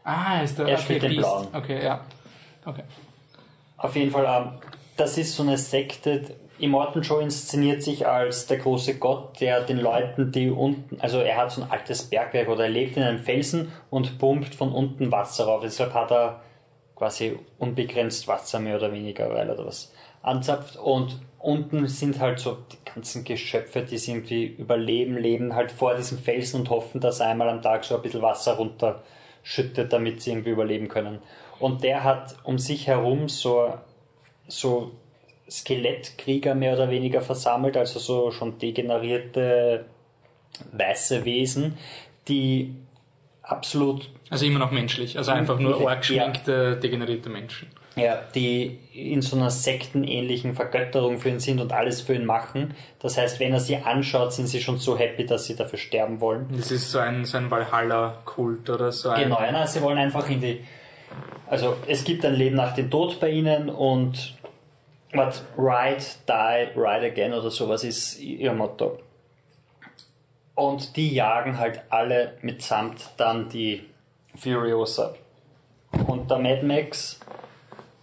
Ah, 0.05 0.41
ist 0.43 0.59
der 0.59 0.67
Er 0.69 0.75
okay, 0.75 0.83
spielt 0.83 1.03
den 1.03 1.11
Beast. 1.11 1.23
Blauen. 1.23 1.49
Okay, 1.53 1.85
ja. 1.85 2.01
Okay. 2.65 2.83
Auf 3.77 3.95
jeden 3.97 4.11
Fall, 4.11 4.25
ähm, 4.27 4.53
das 4.97 5.19
ist 5.19 5.35
so 5.35 5.43
eine 5.43 5.59
Sekte. 5.59 6.37
Immortan 6.61 7.03
Joe 7.03 7.23
inszeniert 7.23 7.83
sich 7.83 8.07
als 8.07 8.47
der 8.47 8.59
große 8.59 8.99
Gott, 8.99 9.41
der 9.41 9.61
den 9.61 9.79
Leuten, 9.79 10.33
die 10.33 10.51
unten, 10.51 11.01
also 11.01 11.21
er 11.21 11.37
hat 11.37 11.53
so 11.53 11.63
ein 11.63 11.71
altes 11.71 12.05
Bergwerk 12.05 12.49
oder 12.49 12.65
er 12.65 12.71
lebt 12.71 12.97
in 12.97 13.03
einem 13.05 13.21
Felsen 13.21 13.73
und 13.91 14.19
pumpt 14.19 14.55
von 14.57 14.73
unten 14.73 15.13
Wasser 15.13 15.45
rauf. 15.45 15.61
Deshalb 15.63 15.95
hat 15.95 16.11
er 16.11 16.41
quasi 16.97 17.39
unbegrenzt 17.59 18.27
Wasser 18.27 18.59
mehr 18.59 18.77
oder 18.77 18.93
weniger, 18.93 19.31
weil 19.31 19.49
er 19.49 19.59
was 19.65 19.93
anzapft. 20.23 20.77
Und 20.77 21.19
unten 21.39 21.87
sind 21.87 22.21
halt 22.21 22.41
so 22.41 22.59
die 22.73 22.93
ganzen 22.93 23.25
Geschöpfe, 23.25 23.83
die 23.83 23.99
sie 23.99 24.13
irgendwie 24.13 24.47
überleben, 24.47 25.17
leben 25.17 25.55
halt 25.55 25.71
vor 25.73 25.95
diesem 25.95 26.19
Felsen 26.19 26.61
und 26.61 26.71
hoffen, 26.71 27.01
dass 27.01 27.21
er 27.21 27.29
einmal 27.29 27.49
am 27.49 27.63
Tag 27.63 27.85
so 27.85 27.97
ein 27.97 28.03
bisschen 28.03 28.23
Wasser 28.23 28.55
runterschüttet, 28.55 29.93
damit 29.93 30.21
sie 30.23 30.31
irgendwie 30.31 30.51
überleben 30.51 30.89
können. 30.89 31.21
Und 31.59 31.83
der 31.83 32.05
hat 32.05 32.37
um 32.45 32.59
sich 32.59 32.87
herum 32.87 33.29
so, 33.29 33.75
so 34.47 34.93
Skelettkrieger 35.51 36.55
mehr 36.55 36.75
oder 36.75 36.91
weniger 36.91 37.23
versammelt, 37.23 37.77
also 37.77 37.99
so 37.99 38.31
schon 38.31 38.59
degenerierte 38.59 39.87
weiße 40.73 41.25
Wesen, 41.25 41.79
die 42.29 42.75
absolut. 43.43 44.11
Also 44.31 44.45
immer 44.47 44.59
noch 44.59 44.71
menschlich, 44.71 45.17
also 45.17 45.31
einfach 45.31 45.59
nur 45.59 45.89
arg 45.89 46.03
degenerierte 46.03 47.31
Menschen. 47.31 47.69
Ja, 47.99 48.23
die 48.35 48.79
in 48.93 49.23
so 49.23 49.37
einer 49.37 49.51
sektenähnlichen 49.51 50.55
Vergötterung 50.55 51.19
für 51.19 51.31
ihn 51.31 51.41
sind 51.41 51.61
und 51.61 51.73
alles 51.73 52.01
für 52.01 52.15
ihn 52.15 52.25
machen. 52.25 52.75
Das 53.01 53.19
heißt, 53.19 53.41
wenn 53.41 53.53
er 53.53 53.61
sie 53.61 53.77
anschaut, 53.77 54.33
sind 54.33 54.47
sie 54.47 54.61
schon 54.61 54.79
so 54.79 54.99
happy, 54.99 55.27
dass 55.27 55.47
sie 55.47 55.57
dafür 55.57 55.79
sterben 55.79 56.21
wollen. 56.21 56.47
Das 56.57 56.71
ist 56.71 56.91
so 56.91 56.99
ein, 56.99 57.25
so 57.25 57.39
ein 57.39 57.51
Valhalla-Kult 57.51 58.71
oder 58.71 58.93
so 58.93 59.11
ein. 59.11 59.25
Genau, 59.25 59.41
ja, 59.41 59.67
sie 59.67 59.83
wollen 59.83 59.99
einfach 59.99 60.29
in 60.29 60.41
die. 60.41 60.61
Also 61.47 61.77
es 61.87 62.05
gibt 62.05 62.25
ein 62.25 62.35
Leben 62.35 62.57
nach 62.57 62.75
dem 62.75 62.91
Tod 62.91 63.19
bei 63.21 63.31
ihnen 63.31 63.71
und 63.71 64.37
was 65.13 65.43
Ride, 65.57 66.05
Die, 66.29 66.79
Ride 66.79 67.07
Again 67.07 67.33
oder 67.33 67.51
sowas 67.51 67.85
ist 67.85 68.21
ihr 68.21 68.53
Motto. 68.53 68.99
Und 70.55 70.97
die 70.97 71.15
jagen 71.15 71.59
halt 71.59 71.83
alle 71.89 72.35
mitsamt 72.43 73.11
dann 73.17 73.49
die 73.49 73.85
Furiosa. 74.35 75.15
Und 76.07 76.31
der 76.31 76.39
Mad 76.39 76.67
Max 76.67 77.21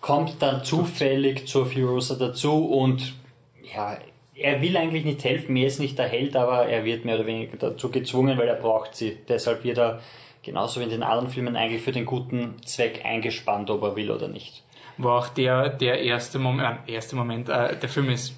kommt 0.06 0.40
dann 0.40 0.64
zufällig 0.64 1.48
zur 1.48 1.66
Furiosa 1.66 2.14
dazu 2.14 2.64
und 2.64 3.16
ja, 3.64 3.98
er 4.36 4.62
will 4.62 4.78
eigentlich 4.78 5.04
nicht 5.04 5.24
helfen, 5.24 5.56
er 5.56 5.66
ist 5.66 5.80
nicht 5.80 5.98
der 5.98 6.08
Held, 6.08 6.36
aber 6.36 6.68
er 6.68 6.86
wird 6.86 7.06
mehr 7.06 7.16
oder 7.16 7.26
weniger 7.26 7.58
dazu 7.58 7.90
gezwungen, 7.90 8.38
weil 8.38 8.48
er 8.48 8.54
braucht 8.54 8.96
sie. 8.96 9.18
Deshalb 9.28 9.64
wird 9.64 9.80
er, 9.80 10.02
genauso 10.44 10.80
wie 10.80 10.84
in 10.84 10.92
den 10.92 11.02
anderen 11.02 11.30
Filmen, 11.32 11.56
eigentlich 11.56 11.82
für 11.82 11.92
den 11.92 12.06
guten 12.06 12.62
Zweck 12.64 13.02
eingespannt, 13.04 13.72
ob 13.72 13.82
er 13.82 13.96
will 13.96 14.12
oder 14.12 14.28
nicht. 14.28 14.62
War 15.00 15.18
auch 15.18 15.28
der, 15.30 15.70
der 15.70 16.00
erste 16.00 16.38
Moment, 16.38 16.88
äh, 16.88 16.94
erste 16.94 17.16
Moment, 17.16 17.50
äh, 17.50 17.76
der 17.76 17.90
Film 17.90 18.12
ist 18.12 18.36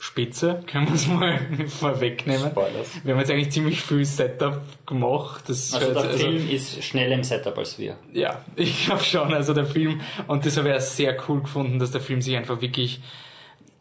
spitze, 0.00 0.64
können 0.66 0.88
wir 0.88 0.94
es 0.94 1.06
mal 1.06 1.38
vorwegnehmen. 1.68 2.50
Spoilers. 2.50 3.04
Wir 3.04 3.12
haben 3.12 3.20
jetzt 3.20 3.30
eigentlich 3.30 3.50
ziemlich 3.50 3.82
viel 3.82 4.06
Setup 4.06 4.62
gemacht. 4.86 5.44
Das 5.46 5.74
also 5.74 5.92
der 5.92 6.02
also, 6.02 6.18
Film 6.18 6.48
ist 6.48 6.82
schneller 6.82 7.16
im 7.16 7.22
Setup 7.22 7.56
als 7.58 7.78
wir. 7.78 7.96
Ja, 8.10 8.42
ich 8.56 8.86
glaube 8.86 9.04
schon. 9.04 9.34
Also 9.34 9.52
der 9.52 9.66
Film, 9.66 10.00
und 10.26 10.46
das 10.46 10.56
habe 10.56 10.74
ich 10.74 10.80
sehr 10.80 11.16
cool 11.28 11.42
gefunden, 11.42 11.78
dass 11.78 11.90
der 11.90 12.00
Film 12.00 12.22
sich 12.22 12.34
einfach 12.34 12.62
wirklich 12.62 13.00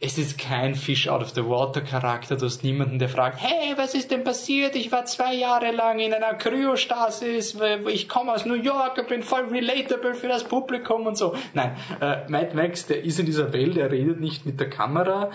es 0.02 0.18
ist 0.18 0.38
kein 0.38 0.76
Fish 0.76 1.10
out 1.10 1.22
of 1.22 1.32
the 1.32 1.46
water 1.46 1.82
Charakter. 1.82 2.38
Du 2.38 2.46
hast 2.46 2.64
niemanden, 2.64 3.00
der 3.00 3.10
fragt, 3.10 3.42
hey, 3.42 3.74
was 3.76 3.94
ist 3.94 4.12
denn 4.12 4.24
passiert? 4.24 4.76
Ich 4.78 4.94
war 4.94 5.04
zwei 5.06 5.34
Jahre 5.34 5.72
lang 5.72 6.00
in 6.00 6.14
einer 6.14 6.36
Kryostasis, 6.36 7.58
ich 7.88 8.08
komme 8.08 8.32
aus 8.32 8.46
New 8.46 8.54
York, 8.54 8.98
ich 8.98 9.08
bin 9.08 9.24
voll 9.24 9.50
relatable 9.50 10.14
für 10.14 10.30
das 10.30 10.46
Publikum 10.46 11.06
und 11.06 11.18
so. 11.18 11.36
Nein, 11.54 11.76
äh, 12.00 12.30
Mad 12.30 12.52
Max, 12.54 12.86
der 12.88 13.04
ist 13.04 13.20
in 13.20 13.26
dieser 13.26 13.52
Welt, 13.52 13.76
der 13.76 13.92
redet 13.92 14.22
nicht 14.22 14.46
mit 14.46 14.58
der 14.62 14.70
Kamera, 14.70 15.32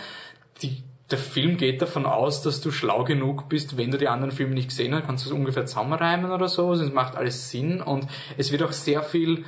die, 0.62 0.82
der 1.10 1.18
Film 1.18 1.56
geht 1.56 1.82
davon 1.82 2.06
aus, 2.06 2.42
dass 2.42 2.60
du 2.60 2.70
schlau 2.70 3.04
genug 3.04 3.48
bist, 3.48 3.76
wenn 3.76 3.90
du 3.90 3.98
die 3.98 4.08
anderen 4.08 4.32
Filme 4.32 4.54
nicht 4.54 4.68
gesehen 4.68 4.94
hast, 4.94 5.06
kannst 5.06 5.26
du 5.26 5.30
es 5.30 5.34
ungefähr 5.34 5.66
zusammenreimen 5.66 6.30
oder 6.30 6.48
so. 6.48 6.72
Es 6.72 6.92
macht 6.92 7.16
alles 7.16 7.50
Sinn 7.50 7.80
und 7.80 8.06
es 8.36 8.52
wird 8.52 8.62
auch 8.62 8.72
sehr 8.72 9.02
viel, 9.02 9.44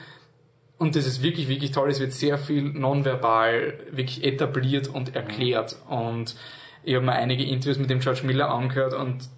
und 0.78 0.96
das 0.96 1.06
ist 1.06 1.22
wirklich, 1.22 1.48
wirklich 1.48 1.70
toll, 1.70 1.90
es 1.90 2.00
wird 2.00 2.12
sehr 2.12 2.38
viel 2.38 2.62
nonverbal 2.62 3.78
wirklich 3.90 4.24
etabliert 4.24 4.88
und 4.88 5.14
erklärt. 5.16 5.76
Und 5.88 6.36
ich 6.84 6.94
habe 6.94 7.04
mir 7.06 7.12
einige 7.12 7.44
Interviews 7.44 7.78
mit 7.78 7.90
dem 7.90 8.00
George 8.00 8.22
Miller 8.24 8.50
angehört 8.50 8.94
und 8.94 9.28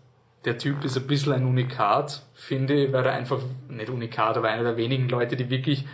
der 0.44 0.58
Typ 0.58 0.84
ist 0.84 0.96
ein 0.96 1.06
bisschen 1.06 1.32
ein 1.32 1.46
Unikat, 1.46 2.22
finde 2.34 2.84
ich, 2.84 2.92
weil 2.92 3.04
er 3.04 3.12
einfach, 3.12 3.40
nicht 3.68 3.90
Unikat, 3.90 4.36
aber 4.36 4.48
einer 4.48 4.62
der 4.62 4.76
wenigen 4.76 5.08
Leute, 5.08 5.36
die 5.36 5.50
wirklich 5.50 5.84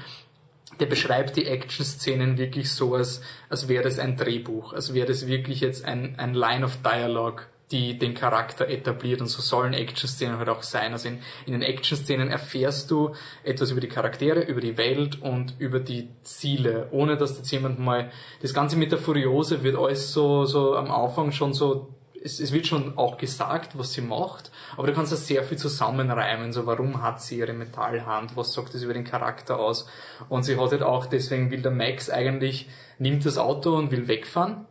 der 0.80 0.86
beschreibt 0.86 1.36
die 1.36 1.46
Action-Szenen 1.46 2.38
wirklich 2.38 2.72
so, 2.72 2.94
als, 2.94 3.22
als 3.48 3.68
wäre 3.68 3.84
das 3.84 3.98
ein 3.98 4.16
Drehbuch, 4.16 4.72
als 4.72 4.94
wäre 4.94 5.06
das 5.06 5.26
wirklich 5.26 5.60
jetzt 5.60 5.84
ein, 5.84 6.14
ein 6.18 6.34
Line 6.34 6.64
of 6.64 6.78
Dialogue, 6.82 7.42
die 7.70 7.98
den 7.98 8.14
Charakter 8.14 8.68
etabliert 8.68 9.20
und 9.20 9.28
so 9.28 9.40
sollen 9.40 9.72
Action-Szenen 9.72 10.38
halt 10.38 10.48
auch 10.48 10.62
sein. 10.62 10.92
Also 10.92 11.08
in, 11.08 11.20
in 11.46 11.52
den 11.52 11.62
Action-Szenen 11.62 12.28
erfährst 12.28 12.90
du 12.90 13.14
etwas 13.42 13.70
über 13.70 13.80
die 13.80 13.88
Charaktere, 13.88 14.42
über 14.42 14.60
die 14.60 14.76
Welt 14.76 15.20
und 15.22 15.54
über 15.58 15.80
die 15.80 16.08
Ziele, 16.22 16.88
ohne 16.90 17.16
dass 17.16 17.38
jetzt 17.38 17.50
jemand 17.50 17.78
mal, 17.78 18.10
das 18.42 18.52
Ganze 18.52 18.76
mit 18.76 18.92
der 18.92 18.98
Furiose 18.98 19.64
wird 19.64 19.76
alles 19.76 20.12
so, 20.12 20.44
so 20.44 20.76
am 20.76 20.90
Anfang 20.90 21.32
schon 21.32 21.54
so 21.54 21.94
es, 22.24 22.40
es 22.40 22.52
wird 22.52 22.66
schon 22.66 22.96
auch 22.96 23.18
gesagt, 23.18 23.78
was 23.78 23.92
sie 23.92 24.00
macht, 24.00 24.50
aber 24.76 24.86
du 24.86 24.92
kannst 24.92 25.12
da 25.12 25.16
sehr 25.16 25.42
viel 25.44 25.58
zusammenreimen, 25.58 26.52
so 26.52 26.66
warum 26.66 27.02
hat 27.02 27.20
sie 27.20 27.38
ihre 27.38 27.52
Metallhand, 27.52 28.36
was 28.36 28.52
sagt 28.52 28.74
das 28.74 28.82
über 28.82 28.94
den 28.94 29.04
Charakter 29.04 29.58
aus? 29.58 29.86
Und 30.28 30.44
sie 30.44 30.58
hat 30.58 30.70
halt 30.70 30.82
auch, 30.82 31.06
deswegen 31.06 31.50
will 31.50 31.62
der 31.62 31.70
Max 31.70 32.10
eigentlich, 32.10 32.68
nimmt 32.98 33.24
das 33.26 33.38
Auto 33.38 33.76
und 33.76 33.90
will 33.90 34.08
wegfahren. 34.08 34.66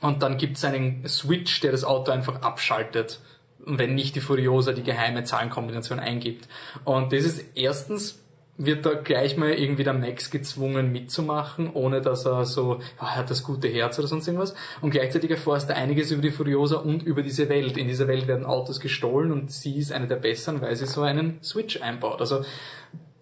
Und 0.00 0.22
dann 0.22 0.36
gibt 0.36 0.56
es 0.56 0.64
einen 0.64 1.06
Switch, 1.08 1.60
der 1.60 1.72
das 1.72 1.84
Auto 1.84 2.12
einfach 2.12 2.42
abschaltet 2.42 3.20
wenn 3.68 3.94
nicht 3.94 4.16
die 4.16 4.20
Furiosa 4.20 4.72
die 4.72 4.82
geheime 4.82 5.24
Zahlenkombination 5.24 6.00
eingibt. 6.00 6.48
Und 6.84 7.12
das 7.12 7.24
ist 7.24 7.56
erstens 7.56 8.22
wird 8.58 8.84
da 8.84 8.94
gleich 8.94 9.36
mal 9.36 9.52
irgendwie 9.52 9.84
der 9.84 9.94
Max 9.94 10.30
gezwungen 10.30 10.90
mitzumachen, 10.90 11.70
ohne 11.72 12.02
dass 12.02 12.26
er 12.26 12.44
so, 12.44 12.80
ja, 13.00 13.06
er 13.06 13.16
hat 13.16 13.30
das 13.30 13.44
gute 13.44 13.68
Herz 13.68 13.98
oder 14.00 14.08
sonst 14.08 14.26
irgendwas. 14.26 14.54
Und 14.82 14.90
gleichzeitig 14.90 15.30
erfährst 15.30 15.70
du 15.70 15.76
einiges 15.76 16.10
über 16.10 16.22
die 16.22 16.32
Furiosa 16.32 16.78
und 16.78 17.04
über 17.04 17.22
diese 17.22 17.48
Welt. 17.48 17.76
In 17.76 17.86
dieser 17.86 18.08
Welt 18.08 18.26
werden 18.26 18.44
Autos 18.44 18.80
gestohlen 18.80 19.30
und 19.30 19.52
sie 19.52 19.78
ist 19.78 19.92
eine 19.92 20.08
der 20.08 20.16
besseren, 20.16 20.60
weil 20.60 20.74
sie 20.74 20.86
so 20.86 21.02
einen 21.02 21.38
Switch 21.42 21.80
einbaut. 21.80 22.20
Also 22.20 22.44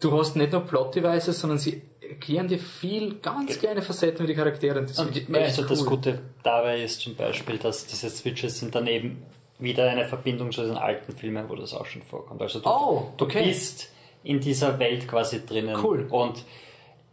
du 0.01 0.19
hast 0.19 0.37
nicht 0.37 0.53
nur 0.53 0.63
Plot-Devices, 0.63 1.39
sondern 1.39 1.59
sie 1.59 1.83
erklären 2.01 2.49
dir 2.49 2.59
viel 2.59 3.17
ganz 3.17 3.59
kleine 3.59 3.83
Facetten 3.83 4.25
über 4.25 4.29
die 4.29 4.39
Charaktere. 4.39 4.81
Und 4.81 4.89
das, 4.89 4.99
und, 4.99 5.35
also 5.35 5.63
cool. 5.63 5.69
das 5.69 5.85
Gute 5.85 6.19
dabei 6.45 6.83
ist 6.83 7.03
zum 7.03 7.15
Beispiel, 7.15 7.59
dass 7.59 7.87
diese 7.87 8.09
Switches 8.09 8.59
sind 8.59 8.75
dann 8.75 8.87
eben 8.87 9.23
wieder 9.59 9.91
eine 9.91 10.07
Verbindung 10.07 10.51
zu 10.53 10.63
den 10.63 10.77
alten 10.79 11.13
Filmen, 11.13 11.49
wo 11.49 11.57
das 11.57 11.75
auch 11.75 11.87
schon 11.87 12.03
vorkommt. 12.03 12.41
Also 12.41 12.61
du, 12.61 12.69
oh, 12.69 13.13
okay. 13.19 13.41
du 13.41 13.49
bist 13.49 13.91
in 14.27 14.41
dieser 14.41 14.79
Welt 14.79 15.07
quasi 15.09 15.45
drinnen. 15.47 15.77
Cool. 15.83 16.07
Und 16.11 16.45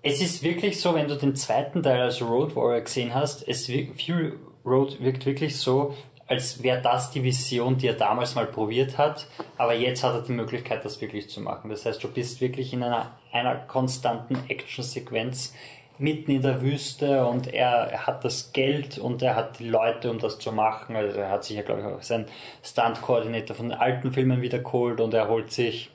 es 0.01 0.21
ist 0.21 0.43
wirklich 0.43 0.81
so, 0.81 0.95
wenn 0.95 1.07
du 1.07 1.15
den 1.15 1.35
zweiten 1.35 1.81
Teil 1.81 2.01
als 2.01 2.21
Road 2.21 2.55
Warrior 2.55 2.81
gesehen 2.81 3.13
hast, 3.13 3.47
es 3.47 3.69
wirkt, 3.69 4.01
Fury 4.01 4.33
Road 4.65 5.01
wirkt 5.01 5.25
wirklich 5.25 5.57
so, 5.57 5.95
als 6.27 6.63
wäre 6.63 6.81
das 6.81 7.11
die 7.11 7.23
Vision, 7.23 7.77
die 7.77 7.87
er 7.87 7.93
damals 7.93 8.35
mal 8.35 8.47
probiert 8.47 8.97
hat, 8.97 9.27
aber 9.57 9.73
jetzt 9.75 10.03
hat 10.03 10.15
er 10.15 10.21
die 10.21 10.31
Möglichkeit, 10.31 10.83
das 10.83 10.99
wirklich 10.99 11.29
zu 11.29 11.41
machen. 11.41 11.69
Das 11.69 11.85
heißt, 11.85 12.03
du 12.03 12.07
bist 12.07 12.41
wirklich 12.41 12.73
in 12.73 12.83
einer, 12.83 13.11
einer 13.31 13.55
konstanten 13.55 14.37
Action-Sequenz 14.47 15.53
mitten 15.99 16.31
in 16.31 16.41
der 16.41 16.61
Wüste 16.61 17.25
und 17.25 17.53
er, 17.53 17.69
er, 17.91 18.07
hat 18.07 18.25
das 18.25 18.51
Geld 18.51 18.97
und 18.97 19.21
er 19.21 19.35
hat 19.35 19.59
die 19.59 19.69
Leute, 19.69 20.09
um 20.09 20.17
das 20.17 20.39
zu 20.39 20.51
machen. 20.51 20.95
Also 20.95 21.19
er 21.19 21.29
hat 21.29 21.43
sich 21.43 21.55
ja, 21.55 21.61
glaube 21.61 21.81
ich, 21.81 21.87
auch 21.87 22.01
seinen 22.01 22.25
Stunt-Koordinator 22.63 23.55
von 23.55 23.69
den 23.69 23.77
alten 23.77 24.11
Filmen 24.11 24.41
wieder 24.41 24.59
geholt 24.59 24.99
und 24.99 25.13
er 25.13 25.27
holt 25.27 25.51
sich 25.51 25.91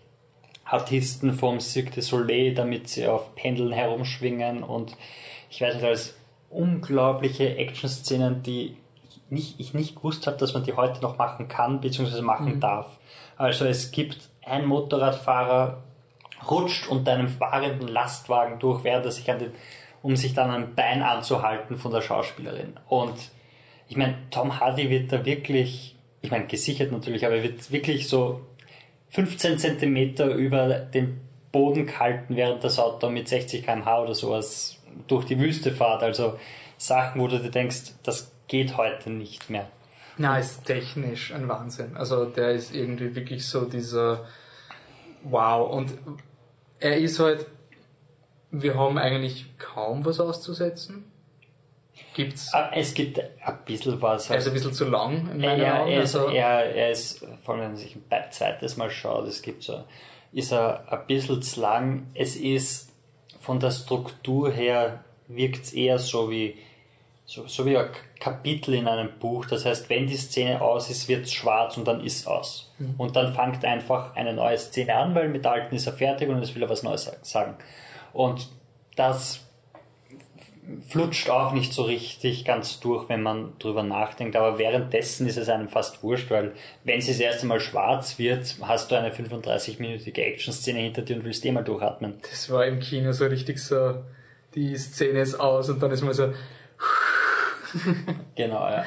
Artisten 0.70 1.32
vom 1.32 1.60
Cirque 1.60 1.94
du 1.94 2.02
Soleil, 2.02 2.54
damit 2.54 2.88
sie 2.88 3.06
auf 3.06 3.34
Pendeln 3.34 3.72
herumschwingen 3.72 4.62
und 4.62 4.96
ich 5.50 5.60
weiß 5.60 5.74
nicht, 5.74 5.84
alles 5.84 6.16
unglaubliche 6.50 7.56
Action-Szenen, 7.56 8.42
die 8.42 8.76
nicht, 9.30 9.58
ich 9.60 9.74
nicht 9.74 9.96
gewusst 9.96 10.26
habe, 10.26 10.36
dass 10.36 10.54
man 10.54 10.64
die 10.64 10.74
heute 10.74 11.00
noch 11.00 11.18
machen 11.18 11.48
kann, 11.48 11.80
bzw. 11.80 12.22
machen 12.22 12.56
mhm. 12.56 12.60
darf. 12.60 12.98
Also 13.36 13.64
es 13.64 13.90
gibt 13.90 14.28
ein 14.44 14.66
Motorradfahrer 14.66 15.82
rutscht 16.50 16.86
unter 16.88 17.12
einem 17.12 17.28
fahrenden 17.28 17.88
Lastwagen 17.88 18.58
durch, 18.58 18.84
während 18.84 19.04
er 19.04 19.12
sich 19.12 19.30
an 19.30 19.38
den, 19.38 19.52
um 20.02 20.16
sich 20.16 20.34
dann 20.34 20.50
ein 20.50 20.74
Bein 20.74 21.02
anzuhalten 21.02 21.76
von 21.76 21.92
der 21.92 22.00
Schauspielerin. 22.02 22.74
Und 22.88 23.14
ich 23.88 23.96
meine, 23.96 24.16
Tom 24.30 24.60
Hardy 24.60 24.90
wird 24.90 25.12
da 25.12 25.24
wirklich, 25.24 25.96
ich 26.22 26.30
meine, 26.30 26.46
gesichert 26.46 26.92
natürlich, 26.92 27.24
aber 27.26 27.36
er 27.36 27.42
wird 27.42 27.70
wirklich 27.72 28.08
so 28.08 28.40
15 29.10 29.58
Zentimeter 29.58 30.34
über 30.34 30.68
den 30.80 31.20
Boden 31.52 31.86
gehalten, 31.86 32.36
während 32.36 32.62
das 32.62 32.78
Auto 32.78 33.08
mit 33.08 33.28
60 33.28 33.64
km/h 33.64 34.02
oder 34.02 34.14
sowas 34.14 34.78
durch 35.06 35.24
die 35.24 35.38
Wüste 35.38 35.72
fährt. 35.72 36.02
Also 36.02 36.38
Sachen, 36.76 37.20
wo 37.20 37.28
du 37.28 37.38
dir 37.38 37.50
denkst, 37.50 37.92
das 38.02 38.32
geht 38.48 38.76
heute 38.76 39.10
nicht 39.10 39.50
mehr. 39.50 39.68
Na, 40.16 40.38
ist 40.38 40.64
technisch 40.64 41.32
ein 41.32 41.48
Wahnsinn. 41.48 41.96
Also 41.96 42.24
der 42.24 42.50
ist 42.50 42.74
irgendwie 42.74 43.14
wirklich 43.14 43.46
so 43.46 43.64
dieser 43.64 44.26
Wow. 45.22 45.70
Und 45.70 45.94
er 46.80 46.96
ist 46.98 47.18
halt, 47.18 47.46
wir 48.50 48.76
haben 48.76 48.98
eigentlich 48.98 49.58
kaum 49.58 50.04
was 50.04 50.20
auszusetzen. 50.20 51.07
Gibt's? 52.14 52.52
Ah, 52.52 52.70
es 52.74 52.94
gibt 52.94 53.20
ein 53.20 53.58
bisschen 53.64 54.00
was. 54.02 54.28
Er 54.30 54.38
ist 54.38 54.46
ein 54.48 54.52
bisschen 54.52 54.72
zu 54.72 54.86
lang 54.86 55.30
in 55.30 55.40
meinen 55.40 55.60
ja, 55.60 55.80
Augen. 55.80 55.92
Er 55.92 56.02
ist, 56.02 56.16
also 56.16 56.30
er, 56.30 56.74
er 56.74 56.90
ist, 56.90 57.24
vor 57.42 57.54
allem 57.54 57.62
wenn 57.62 57.70
man 57.70 57.76
sich 57.76 57.96
ein 57.96 58.24
zweites 58.30 58.76
Mal 58.76 58.90
schaut, 58.90 59.26
es 59.28 59.42
gibt 59.42 59.62
so, 59.62 59.84
ist 60.32 60.52
er 60.52 60.84
ein 60.92 61.06
bisschen 61.06 61.42
zu 61.42 61.60
lang. 61.60 62.06
Es 62.14 62.36
ist 62.36 62.92
von 63.40 63.60
der 63.60 63.70
Struktur 63.70 64.50
her 64.50 65.04
wirkt 65.28 65.64
es 65.64 65.72
eher 65.72 65.98
so 65.98 66.30
wie 66.30 66.56
so, 67.24 67.46
so 67.46 67.66
wie 67.66 67.76
ein 67.76 67.90
Kapitel 68.18 68.74
in 68.74 68.88
einem 68.88 69.18
Buch. 69.18 69.44
Das 69.44 69.66
heißt, 69.66 69.90
wenn 69.90 70.06
die 70.06 70.16
Szene 70.16 70.62
aus 70.62 70.88
ist, 70.90 71.08
wird 71.08 71.26
es 71.26 71.32
schwarz 71.32 71.76
und 71.76 71.86
dann 71.86 72.02
ist 72.02 72.26
aus. 72.26 72.72
Mhm. 72.78 72.94
Und 72.96 73.16
dann 73.16 73.34
fängt 73.34 73.64
einfach 73.66 74.16
eine 74.16 74.32
neue 74.32 74.56
Szene 74.56 74.94
an, 74.96 75.14
weil 75.14 75.28
mit 75.28 75.44
der 75.44 75.52
alten 75.52 75.76
ist 75.76 75.86
er 75.86 75.92
fertig 75.92 76.30
und 76.30 76.42
es 76.42 76.54
will 76.54 76.62
er 76.62 76.70
was 76.70 76.82
Neues 76.82 77.10
sagen. 77.22 77.54
Und 78.14 78.48
das 78.96 79.47
flutscht 80.88 81.30
auch 81.30 81.52
nicht 81.52 81.72
so 81.72 81.82
richtig 81.82 82.44
ganz 82.44 82.80
durch, 82.80 83.08
wenn 83.08 83.22
man 83.22 83.58
drüber 83.58 83.82
nachdenkt. 83.82 84.36
Aber 84.36 84.58
währenddessen 84.58 85.26
ist 85.26 85.38
es 85.38 85.48
einem 85.48 85.68
fast 85.68 86.02
wurscht, 86.02 86.30
weil 86.30 86.52
wenn 86.84 86.98
es 86.98 87.06
das 87.06 87.18
erste 87.18 87.46
Mal 87.46 87.60
schwarz 87.60 88.18
wird, 88.18 88.56
hast 88.62 88.90
du 88.90 88.96
eine 88.96 89.10
35-minütige 89.10 90.20
Action-Szene 90.20 90.80
hinter 90.80 91.02
dir 91.02 91.16
und 91.16 91.24
willst 91.24 91.44
eh 91.44 91.52
mal 91.52 91.64
durchatmen. 91.64 92.14
Das 92.22 92.50
war 92.50 92.66
im 92.66 92.80
Kino 92.80 93.12
so 93.12 93.26
richtig 93.26 93.58
so, 93.58 94.02
die 94.54 94.76
Szene 94.76 95.20
ist 95.20 95.36
aus 95.36 95.68
und 95.70 95.82
dann 95.82 95.90
ist 95.90 96.02
man 96.02 96.14
so. 96.14 96.32
genau, 98.34 98.68
ja. 98.68 98.84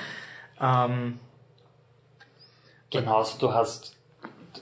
Ähm, 0.61 1.19
Genauso, 2.91 3.37
du 3.39 3.53
hast, 3.53 3.95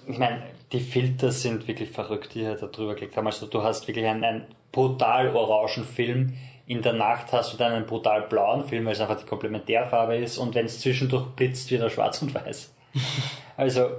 ich 0.07 0.19
meine, 0.19 0.43
die 0.71 0.79
Filter 0.79 1.31
sind 1.31 1.67
wirklich 1.67 1.89
verrückt, 1.89 2.35
die 2.35 2.43
da 2.43 2.53
drüber 2.67 2.93
gelegt 2.93 3.17
haben. 3.17 3.25
Also 3.25 3.47
du 3.47 3.63
hast 3.63 3.87
wirklich 3.87 4.05
einen, 4.05 4.23
einen 4.23 4.45
brutal 4.71 5.35
orangen 5.35 5.83
Film, 5.83 6.37
in 6.69 6.83
der 6.83 6.93
Nacht 6.93 7.33
hast 7.33 7.51
du 7.51 7.57
dann 7.57 7.73
einen 7.73 7.87
brutal 7.87 8.21
blauen 8.21 8.63
Film, 8.63 8.85
weil 8.85 8.93
es 8.93 9.01
einfach 9.01 9.19
die 9.19 9.25
Komplementärfarbe 9.25 10.15
ist 10.17 10.37
und 10.37 10.53
wenn 10.53 10.67
es 10.67 10.79
zwischendurch 10.79 11.25
blitzt, 11.29 11.71
wird 11.71 11.81
er 11.81 11.89
schwarz 11.89 12.21
und 12.21 12.35
weiß. 12.35 12.71
also 13.57 13.89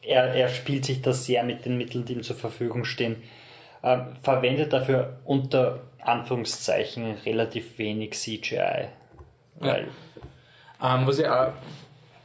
er, 0.00 0.32
er 0.32 0.48
spielt 0.48 0.84
sich 0.84 1.02
das 1.02 1.26
sehr 1.26 1.42
mit 1.42 1.64
den 1.64 1.76
Mitteln, 1.76 2.04
die 2.04 2.12
ihm 2.12 2.22
zur 2.22 2.36
Verfügung 2.36 2.84
stehen. 2.84 3.20
Ähm, 3.82 4.14
verwendet 4.22 4.72
dafür 4.72 5.18
unter 5.24 5.80
Anführungszeichen 5.98 7.16
relativ 7.26 7.76
wenig 7.78 8.12
CGI. 8.12 8.90
Weil, 9.56 9.88
ähm, 10.80 11.06
was 11.08 11.18
ich 11.18 11.26
auch 11.26 11.48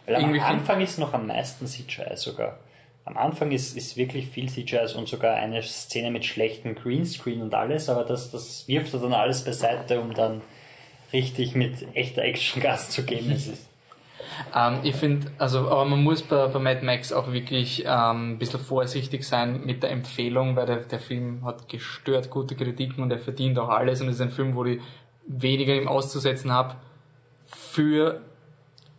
weil 0.05 0.15
am 0.17 0.39
Anfang 0.39 0.81
ist 0.81 0.99
noch 0.99 1.15
am 1.15 1.25
meisten 1.25 1.65
CGI 1.65 2.15
sogar. 2.15 2.59
Am 3.05 3.17
Anfang 3.17 3.51
ist, 3.51 3.77
ist 3.77 3.97
wirklich 3.97 4.27
viel 4.27 4.49
CGI 4.49 4.95
und 4.97 5.07
sogar 5.07 5.35
eine 5.35 5.61
Szene 5.61 6.09
mit 6.09 6.25
schlechtem 6.25 6.73
Greenscreen 6.73 7.41
und 7.41 7.53
alles, 7.53 7.87
aber 7.87 8.03
das, 8.03 8.31
das 8.31 8.67
wirft 8.67 8.93
er 8.95 8.99
dann 8.99 9.13
alles 9.13 9.43
beiseite, 9.43 10.01
um 10.01 10.13
dann 10.13 10.41
richtig 11.13 11.55
mit 11.55 11.85
echter 11.95 12.23
Action 12.23 12.61
Gas 12.61 12.89
zu 12.89 13.03
geben. 13.03 13.39
Ähm, 14.55 14.79
ich 14.83 14.95
finde, 14.95 15.31
also, 15.37 15.69
aber 15.69 15.85
man 15.85 16.03
muss 16.03 16.23
bei, 16.23 16.47
bei 16.47 16.59
Mad 16.59 16.83
Max 16.83 17.13
auch 17.13 17.31
wirklich 17.31 17.83
ähm, 17.85 18.31
ein 18.31 18.37
bisschen 18.39 18.59
vorsichtig 18.59 19.23
sein 19.23 19.65
mit 19.65 19.83
der 19.83 19.91
Empfehlung, 19.91 20.55
weil 20.55 20.65
der, 20.65 20.77
der 20.77 20.99
Film 20.99 21.45
hat 21.45 21.69
gestört 21.69 22.29
gute 22.29 22.55
Kritiken 22.55 23.03
und 23.03 23.11
er 23.11 23.19
verdient 23.19 23.59
auch 23.59 23.69
alles 23.69 24.01
und 24.01 24.09
es 24.09 24.15
ist 24.15 24.21
ein 24.21 24.31
Film, 24.31 24.55
wo 24.55 24.65
ich 24.65 24.81
weniger 25.27 25.75
ihm 25.75 25.87
auszusetzen 25.87 26.51
habe 26.51 26.75
für 27.45 28.21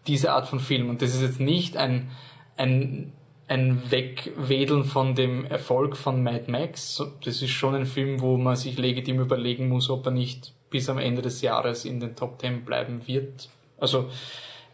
diese 0.06 0.32
Art 0.32 0.46
von 0.46 0.60
Film. 0.60 0.90
Und 0.90 1.02
das 1.02 1.14
ist 1.14 1.22
jetzt 1.22 1.40
nicht 1.40 1.76
ein, 1.76 2.10
ein, 2.56 3.12
ein 3.48 3.90
Wegwedeln 3.90 4.84
von 4.84 5.14
dem 5.14 5.44
Erfolg 5.44 5.96
von 5.96 6.22
Mad 6.22 6.50
Max. 6.50 7.02
Das 7.24 7.42
ist 7.42 7.50
schon 7.50 7.74
ein 7.74 7.86
Film, 7.86 8.20
wo 8.20 8.36
man 8.36 8.56
sich 8.56 8.76
legitim 8.78 9.20
überlegen 9.20 9.68
muss, 9.68 9.88
ob 9.88 10.06
er 10.06 10.12
nicht 10.12 10.52
bis 10.70 10.88
am 10.88 10.98
Ende 10.98 11.22
des 11.22 11.42
Jahres 11.42 11.84
in 11.84 12.00
den 12.00 12.16
Top 12.16 12.38
Ten 12.38 12.64
bleiben 12.64 13.02
wird. 13.06 13.48
Also, 13.78 14.10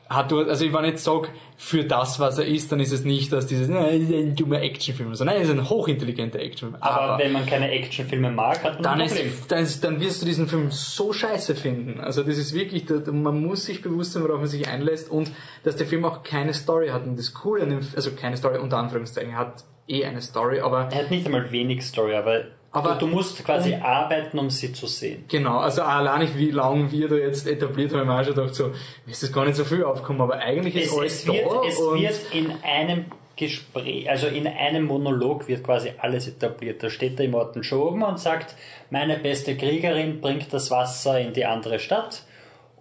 hat 0.09 0.31
du, 0.31 0.41
also 0.41 0.65
ich 0.65 0.73
wenn 0.73 0.85
ich 0.85 0.91
jetzt 0.91 1.05
sage, 1.05 1.29
für 1.57 1.85
das, 1.85 2.19
was 2.21 2.39
er 2.39 2.47
ist, 2.47 2.71
dann 2.73 2.81
ist 2.81 2.93
es 2.93 3.05
nicht, 3.05 3.33
dass 3.33 3.47
dieses, 3.47 3.69
nein, 3.69 4.03
ist 4.03 4.13
ein 4.13 4.37
dummer 4.37 4.61
Actionfilm, 4.61 5.15
sondern 5.15 5.37
nein, 5.37 5.45
es 5.45 5.49
ist 5.51 5.59
ein 5.59 5.69
hochintelligenter 5.69 6.41
Actionfilm. 6.41 6.83
aber, 6.83 7.19
wenn 7.19 7.33
man 7.33 7.47
keine 7.47 7.71
Actionfilme 7.71 8.31
mag, 8.31 8.63
hat 8.63 8.75
man 8.75 8.83
dann, 8.83 9.01
ein 9.01 9.07
ist, 9.07 9.15
Problem. 9.15 9.33
dann, 9.49 9.63
ist, 9.63 9.85
dann 9.85 10.01
wirst 10.01 10.23
du 10.23 10.27
diesen 10.27 10.49
Film 10.49 10.71
so 10.71 11.13
scheiße 11.13 11.55
finden. 11.55 12.01
Also 12.01 12.23
das 12.23 12.37
ist 12.37 12.53
wirklich, 12.53 12.85
man 13.11 13.41
muss 13.41 13.65
sich 13.65 13.81
bewusst 13.83 14.13
sein, 14.13 14.23
worauf 14.25 14.39
man 14.39 14.49
sich 14.49 14.69
einlässt 14.69 15.11
und 15.11 15.31
dass 15.63 15.77
der 15.77 15.87
Film 15.87 16.05
auch 16.05 16.23
keine 16.23 16.53
Story 16.53 16.89
hat. 16.89 17.05
Und 17.05 17.19
das 17.19 17.33
Coole 17.33 17.63
an 17.63 17.71
dem, 17.71 17.81
also 17.95 18.11
keine 18.13 18.37
Story 18.37 18.59
unter 18.59 18.79
Anführungszeichen, 18.79 19.37
hat 19.37 19.65
eh 19.89 20.05
eine 20.05 20.21
Story, 20.21 20.61
aber 20.61 20.89
Er 20.93 21.03
hat 21.05 21.11
nicht 21.11 21.27
einmal 21.27 21.51
wenig 21.53 21.83
Story, 21.85 22.15
aber, 22.15 22.45
Aber- 22.73 22.95
du, 22.95 23.07
du 23.07 23.07
musst 23.09 23.45
quasi 23.45 23.75
arbeiten, 23.75 24.39
um 24.39 24.49
sie 24.51 24.73
zu 24.73 24.87
sehen. 24.87 25.25
Genau, 25.29 25.59
also 25.59 25.83
allein 25.83 26.21
nicht, 26.21 26.37
wie 26.39 26.51
lange 26.51 26.91
wir 26.91 27.09
da 27.09 27.17
jetzt 27.17 27.47
etabliert 27.47 27.93
haben, 27.93 28.01
haben 28.01 28.09
wir 28.09 28.21
auch 28.21 28.25
schon 28.25 28.35
gedacht, 28.35 28.55
so, 28.55 28.71
ist 29.07 29.23
das 29.23 29.33
gar 29.33 29.45
nicht 29.45 29.57
so 29.57 29.65
viel 29.65 29.85
aufgekommen, 29.85 30.23
aber 30.23 30.39
eigentlich 30.39 30.75
ist 30.77 30.93
Es, 30.93 30.99
alles 30.99 31.13
es, 31.21 31.27
wird, 31.27 31.47
da 31.47 31.63
es 31.69 31.79
wird 31.79 32.21
in 32.33 32.53
einem 32.63 33.05
Gespräch, 33.37 34.09
also 34.09 34.27
in 34.27 34.47
einem 34.47 34.85
Monolog 34.87 35.49
wird 35.49 35.65
quasi 35.65 35.93
alles 35.99 36.29
etabliert. 36.29 36.83
Da 36.83 36.91
steht 36.91 37.19
der 37.19 37.27
Immorten 37.27 37.63
schon 37.65 37.81
oben 37.81 38.03
und 38.03 38.19
sagt, 38.19 38.55
meine 38.91 39.19
beste 39.19 39.57
Kriegerin 39.57 40.21
bringt 40.21 40.53
das 40.53 40.71
Wasser 40.71 41.19
in 41.21 41.33
die 41.33 41.45
andere 41.45 41.79
Stadt 41.79 42.25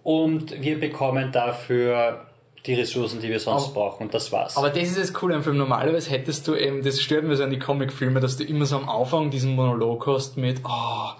und 0.02 0.60
wir 0.62 0.78
bekommen 0.80 1.32
dafür 1.32 2.26
die 2.66 2.74
Ressourcen, 2.74 3.20
die 3.20 3.28
wir 3.28 3.40
sonst 3.40 3.64
Aber- 3.64 3.74
brauchen 3.74 4.04
und 4.04 4.14
das 4.14 4.30
war's. 4.30 4.56
Aber 4.56 4.70
das 4.70 4.84
ist 4.84 4.98
das 4.98 5.12
Coole 5.12 5.34
am 5.34 5.42
Film. 5.42 5.56
Normalerweise 5.56 6.10
hättest 6.10 6.46
du 6.46 6.54
eben, 6.54 6.82
das 6.82 7.00
stört 7.00 7.24
mir 7.24 7.36
so 7.36 7.42
an 7.42 7.50
die 7.50 7.58
Comicfilme, 7.58 8.20
dass 8.20 8.36
du 8.36 8.44
immer 8.44 8.66
so 8.66 8.76
am 8.76 8.88
Anfang 8.88 9.30
diesen 9.30 9.54
Monolog 9.56 10.06
hast 10.06 10.36
mit, 10.36 10.60
oh, 10.64 11.10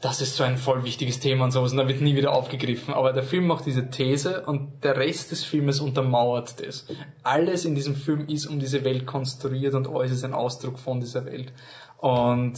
das 0.00 0.20
ist 0.20 0.36
so 0.36 0.44
ein 0.44 0.56
voll 0.56 0.84
wichtiges 0.84 1.18
Thema 1.18 1.44
und 1.44 1.50
sowas 1.50 1.72
und 1.72 1.78
dann 1.78 1.88
wird 1.88 2.00
nie 2.00 2.14
wieder 2.14 2.32
aufgegriffen. 2.32 2.94
Aber 2.94 3.12
der 3.12 3.24
Film 3.24 3.48
macht 3.48 3.66
diese 3.66 3.90
These 3.90 4.42
und 4.46 4.84
der 4.84 4.96
Rest 4.96 5.32
des 5.32 5.44
Filmes 5.44 5.80
untermauert 5.80 6.64
das. 6.64 6.86
Alles 7.24 7.64
in 7.64 7.74
diesem 7.74 7.96
Film 7.96 8.26
ist 8.28 8.46
um 8.46 8.60
diese 8.60 8.84
Welt 8.84 9.06
konstruiert 9.06 9.74
und 9.74 9.88
alles 9.88 10.12
ist 10.12 10.24
ein 10.24 10.34
Ausdruck 10.34 10.78
von 10.78 11.00
dieser 11.00 11.24
Welt. 11.24 11.52
Und 11.98 12.54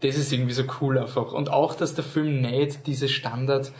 das 0.00 0.16
ist 0.16 0.32
irgendwie 0.32 0.52
so 0.54 0.64
cool 0.80 0.98
einfach. 0.98 1.32
Und 1.32 1.50
auch, 1.50 1.74
dass 1.76 1.94
der 1.94 2.02
Film 2.04 2.40
nicht 2.40 2.86
diese 2.86 3.08
Standard, 3.08 3.70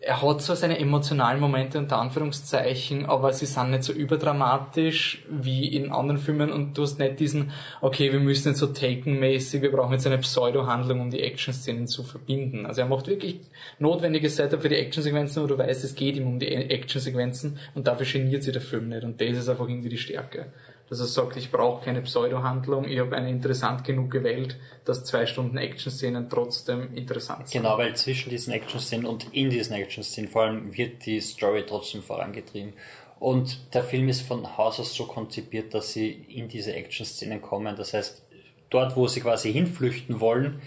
er 0.00 0.22
hat 0.22 0.42
zwar 0.42 0.54
seine 0.54 0.78
emotionalen 0.78 1.40
Momente 1.40 1.76
unter 1.78 1.98
Anführungszeichen, 1.98 3.06
aber 3.06 3.32
sie 3.32 3.46
sind 3.46 3.70
nicht 3.70 3.82
so 3.82 3.92
überdramatisch 3.92 5.24
wie 5.28 5.66
in 5.66 5.90
anderen 5.90 6.20
Filmen 6.20 6.52
und 6.52 6.78
du 6.78 6.82
hast 6.82 7.00
nicht 7.00 7.18
diesen, 7.18 7.50
okay, 7.80 8.12
wir 8.12 8.20
müssen 8.20 8.48
jetzt 8.48 8.58
so 8.58 8.68
Taken-mäßig, 8.68 9.60
wir 9.60 9.72
brauchen 9.72 9.92
jetzt 9.92 10.06
eine 10.06 10.18
Pseudo-Handlung, 10.18 11.00
um 11.00 11.10
die 11.10 11.22
Action-Szenen 11.22 11.88
zu 11.88 12.04
verbinden. 12.04 12.64
Also 12.64 12.82
er 12.82 12.86
macht 12.86 13.08
wirklich 13.08 13.40
notwendiges 13.80 14.36
Setup 14.36 14.62
für 14.62 14.68
die 14.68 14.76
Action-Sequenzen, 14.76 15.40
aber 15.40 15.48
du 15.48 15.58
weißt, 15.58 15.82
es 15.82 15.96
geht 15.96 16.16
ihm 16.16 16.28
um 16.28 16.38
die 16.38 16.48
Action-Sequenzen 16.48 17.58
und 17.74 17.88
dafür 17.88 18.06
geniert 18.06 18.44
sich 18.44 18.52
der 18.52 18.62
Film 18.62 18.88
nicht 18.90 19.02
und 19.02 19.20
das 19.20 19.36
ist 19.36 19.48
einfach 19.48 19.68
irgendwie 19.68 19.88
die 19.88 19.98
Stärke. 19.98 20.52
Dass 20.88 21.00
er 21.00 21.06
sagt, 21.06 21.36
ich 21.36 21.50
brauche 21.50 21.84
keine 21.84 22.00
Pseudo-Handlung, 22.00 22.86
ich 22.86 22.98
habe 22.98 23.14
eine 23.14 23.28
interessant 23.30 23.84
genug 23.84 24.10
gewählt, 24.10 24.56
dass 24.84 25.04
zwei 25.04 25.26
Stunden 25.26 25.58
Action-Szenen 25.58 26.30
trotzdem 26.30 26.94
interessant 26.94 27.48
sind. 27.48 27.62
Genau, 27.62 27.76
weil 27.76 27.94
zwischen 27.94 28.30
diesen 28.30 28.54
Action-Szenen 28.54 29.04
und 29.04 29.32
in 29.32 29.50
diesen 29.50 29.74
Action-Szenen 29.74 30.30
vor 30.30 30.42
allem 30.42 30.76
wird 30.76 31.04
die 31.04 31.20
Story 31.20 31.64
trotzdem 31.66 32.02
vorangetrieben. 32.02 32.72
Und 33.20 33.74
der 33.74 33.82
Film 33.82 34.08
ist 34.08 34.22
von 34.22 34.56
Haus 34.56 34.80
aus 34.80 34.94
so 34.94 35.06
konzipiert, 35.06 35.74
dass 35.74 35.92
sie 35.92 36.08
in 36.10 36.48
diese 36.48 36.72
Action-Szenen 36.72 37.42
kommen. 37.42 37.76
Das 37.76 37.92
heißt, 37.92 38.22
dort, 38.70 38.96
wo 38.96 39.08
sie 39.08 39.20
quasi 39.20 39.52
hinflüchten 39.52 40.20
wollen, 40.20 40.62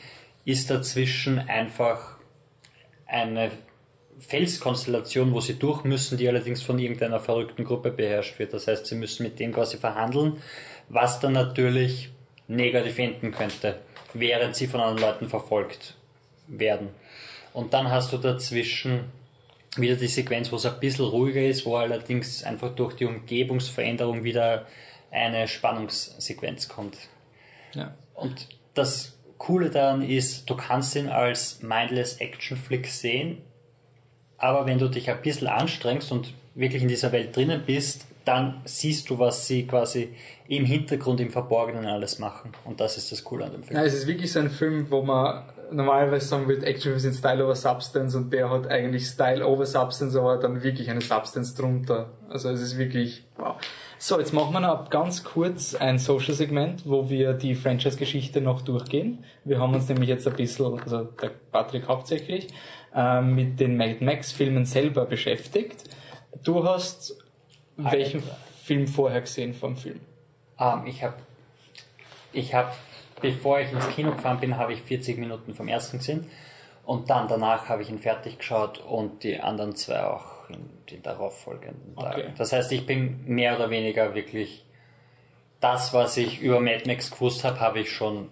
ist 0.46 0.70
dazwischen 0.70 1.40
einfach 1.40 2.18
eine 3.06 3.52
Felskonstellation, 4.22 5.34
wo 5.34 5.42
sie 5.42 5.60
durch 5.60 5.84
müssen, 5.84 6.18
die 6.18 6.28
allerdings 6.28 6.62
von 6.62 6.80
irgendeiner 6.80 7.20
verrückten 7.20 7.64
Gruppe 7.64 7.92
beherrscht 7.92 8.40
wird. 8.40 8.54
Das 8.54 8.68
heißt, 8.68 8.86
sie 8.86 8.96
müssen 8.96 9.24
mit 9.24 9.40
dem 9.40 9.52
quasi 9.52 9.78
verhandeln, 9.78 10.42
was 10.90 11.20
dann 11.20 11.34
natürlich 11.34 12.10
negativ 12.48 13.00
enden 13.00 13.32
könnte, 13.32 13.80
während 14.14 14.56
sie 14.56 14.68
von 14.68 14.80
anderen 14.80 15.10
Leuten 15.10 15.30
verfolgt 15.30 15.96
werden. 16.48 16.90
Und 17.54 17.74
dann 17.74 17.90
hast 17.90 18.14
du 18.14 18.18
dazwischen 18.18 19.06
wieder 19.78 19.96
die 19.96 20.08
Sequenz, 20.08 20.52
wo 20.52 20.58
es 20.58 20.66
ein 20.66 20.80
bisschen 20.80 21.06
ruhiger 21.06 21.42
ist, 21.42 21.66
wo 21.66 21.78
allerdings 21.78 22.44
einfach 22.44 22.76
durch 22.76 22.96
die 22.96 23.06
Umgebungsveränderung 23.06 24.24
wieder 24.24 24.68
eine 25.12 25.48
Spannungssequenz 25.48 26.68
kommt. 26.68 26.98
Ja. 27.74 27.96
Und 28.14 28.48
das 28.74 29.18
Coole 29.38 29.70
daran 29.70 30.02
ist, 30.02 30.50
du 30.50 30.56
kannst 30.56 30.96
ihn 30.96 31.10
als 31.10 31.62
mindless 31.62 32.18
Action 32.18 32.58
Flick 32.58 32.88
sehen, 32.88 33.42
aber 34.42 34.66
wenn 34.66 34.80
du 34.80 34.90
dich 34.90 35.10
ein 35.10 35.22
bisschen 35.22 35.48
anstrengst 35.48 36.12
und 36.12 36.34
wirklich 36.56 36.82
in 36.82 36.90
dieser 36.90 37.12
Welt 37.12 37.36
drinnen 37.36 37.64
bist, 37.66 38.06
dann 38.26 38.62
siehst 38.66 39.10
du, 39.10 39.18
was 39.20 39.48
sie 39.48 39.66
quasi 39.66 40.10
im 40.48 40.66
Hintergrund, 40.66 41.20
im 41.22 41.32
Verborgenen 41.32 41.86
alles 41.86 42.20
machen. 42.20 42.52
Und 42.66 42.80
das 42.80 42.98
ist 42.98 43.12
das 43.12 43.24
Coole 43.24 43.46
an 43.46 43.52
dem 43.52 43.64
Film. 43.64 43.80
Ja, 43.80 43.86
es 43.86 43.94
ist 43.94 44.08
wirklich 44.08 44.32
so 44.32 44.40
ein 44.40 44.50
Film, 44.50 44.88
wo 44.90 45.02
man 45.02 45.44
normalerweise 45.72 46.28
sagen 46.28 46.48
würde, 46.48 46.66
Actionfilme 46.66 47.00
sind 47.00 47.16
Style 47.16 47.44
over 47.44 47.56
Substance 47.56 48.16
und 48.16 48.32
der 48.34 48.50
hat 48.50 48.68
eigentlich 48.68 49.08
Style 49.08 49.46
over 49.46 49.66
Substance, 49.66 50.16
aber 50.16 50.38
dann 50.38 50.62
wirklich 50.62 50.90
eine 50.90 51.02
Substance 51.02 51.56
drunter. 51.56 52.10
Also 52.30 52.50
es 52.50 52.62
ist 52.62 52.78
wirklich, 52.78 53.24
wow. 53.38 53.56
So, 53.98 54.20
jetzt 54.20 54.34
machen 54.34 54.54
wir 54.54 54.60
noch 54.60 54.90
ganz 54.90 55.24
kurz 55.24 55.76
ein 55.76 56.00
Social-Segment, 56.00 56.84
wo 56.86 57.10
wir 57.10 57.34
die 57.34 57.56
Franchise-Geschichte 57.56 58.42
noch 58.42 58.62
durchgehen. 58.64 59.24
Wir 59.46 59.60
haben 59.60 59.74
uns 59.74 59.88
nämlich 59.88 60.10
jetzt 60.10 60.28
ein 60.28 60.34
bisschen, 60.34 60.80
also 60.80 61.04
der 61.22 61.32
Patrick 61.52 61.88
hauptsächlich, 61.88 62.48
äh, 62.96 63.22
mit 63.22 63.60
den 63.60 63.78
Mad 63.78 64.04
Max-Filmen 64.04 64.66
selber 64.66 65.06
beschäftigt. 65.06 65.84
Du 66.44 66.64
hast 66.64 67.16
welchen 67.78 68.24
Film 68.64 68.88
vorher 68.88 69.22
gesehen 69.22 69.54
vom 69.54 69.76
Film? 69.76 70.00
Ähm, 70.60 70.86
ich 70.86 71.04
habe, 71.04 71.16
ich 72.34 72.54
hab, 72.54 72.76
bevor 73.22 73.60
ich 73.60 73.72
ins 73.72 73.88
Kino 73.90 74.12
gefahren 74.12 74.40
bin, 74.40 74.58
habe 74.58 74.74
ich 74.74 74.82
40 74.82 75.18
Minuten 75.18 75.54
vom 75.54 75.68
ersten 75.68 75.98
gesehen. 75.98 76.30
Und 76.86 77.10
dann 77.10 77.28
danach 77.28 77.70
habe 77.70 77.84
ich 77.84 77.90
ihn 77.90 78.00
fertig 78.00 78.40
geschaut 78.40 78.80
und 78.80 79.24
die 79.24 79.40
anderen 79.40 79.76
zwei 79.76 80.04
auch 80.04 80.50
in 80.50 80.70
den 80.90 81.04
darauffolgenden 81.04 81.96
Tagen. 81.96 82.22
Okay. 82.22 82.34
Das 82.38 82.52
heißt, 82.52 82.72
ich 82.72 82.86
bin 82.86 83.24
mehr 83.26 83.56
oder 83.56 83.70
weniger 83.70 84.16
wirklich 84.16 84.66
das, 85.60 85.94
was 85.94 86.18
ich 86.18 86.42
über 86.42 86.60
Mad 86.60 86.84
Max 86.88 87.12
gewusst 87.12 87.44
habe, 87.44 87.60
habe 87.60 87.80
ich 87.80 87.92
schon 87.92 88.30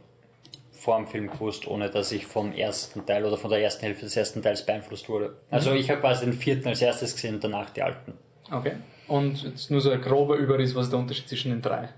vor 0.80 0.98
dem 0.98 1.08
Film 1.08 1.30
gewusst, 1.30 1.68
ohne 1.68 1.90
dass 1.90 2.12
ich 2.12 2.26
vom 2.26 2.54
ersten 2.54 3.06
Teil 3.06 3.26
oder 3.26 3.38
von 3.38 3.50
der 3.50 3.62
ersten 3.62 3.82
Hälfte 3.86 4.06
des 4.06 4.16
ersten 4.16 4.42
Teils 4.42 4.66
beeinflusst 4.66 5.10
wurde. 5.10 5.36
Also 5.52 5.74
ich 5.74 5.90
habe 5.90 6.00
quasi 6.02 6.26
den 6.26 6.34
vierten 6.34 6.68
als 6.70 6.82
erstes 6.82 7.14
gesehen 7.14 7.36
und 7.36 7.44
danach 7.44 7.70
die 7.72 7.82
alten. 7.84 8.14
Okay. 8.52 8.74
Und 9.08 9.44
jetzt 9.44 9.70
nur 9.72 9.82
so 9.82 9.90
ein 9.92 10.02
grober 10.02 10.36
Überriss, 10.36 10.74
was 10.76 10.86
ist 10.86 10.92
der 10.92 11.00
Unterschied 11.00 11.28
zwischen 11.28 11.52
den 11.52 11.62
drei? 11.62 11.90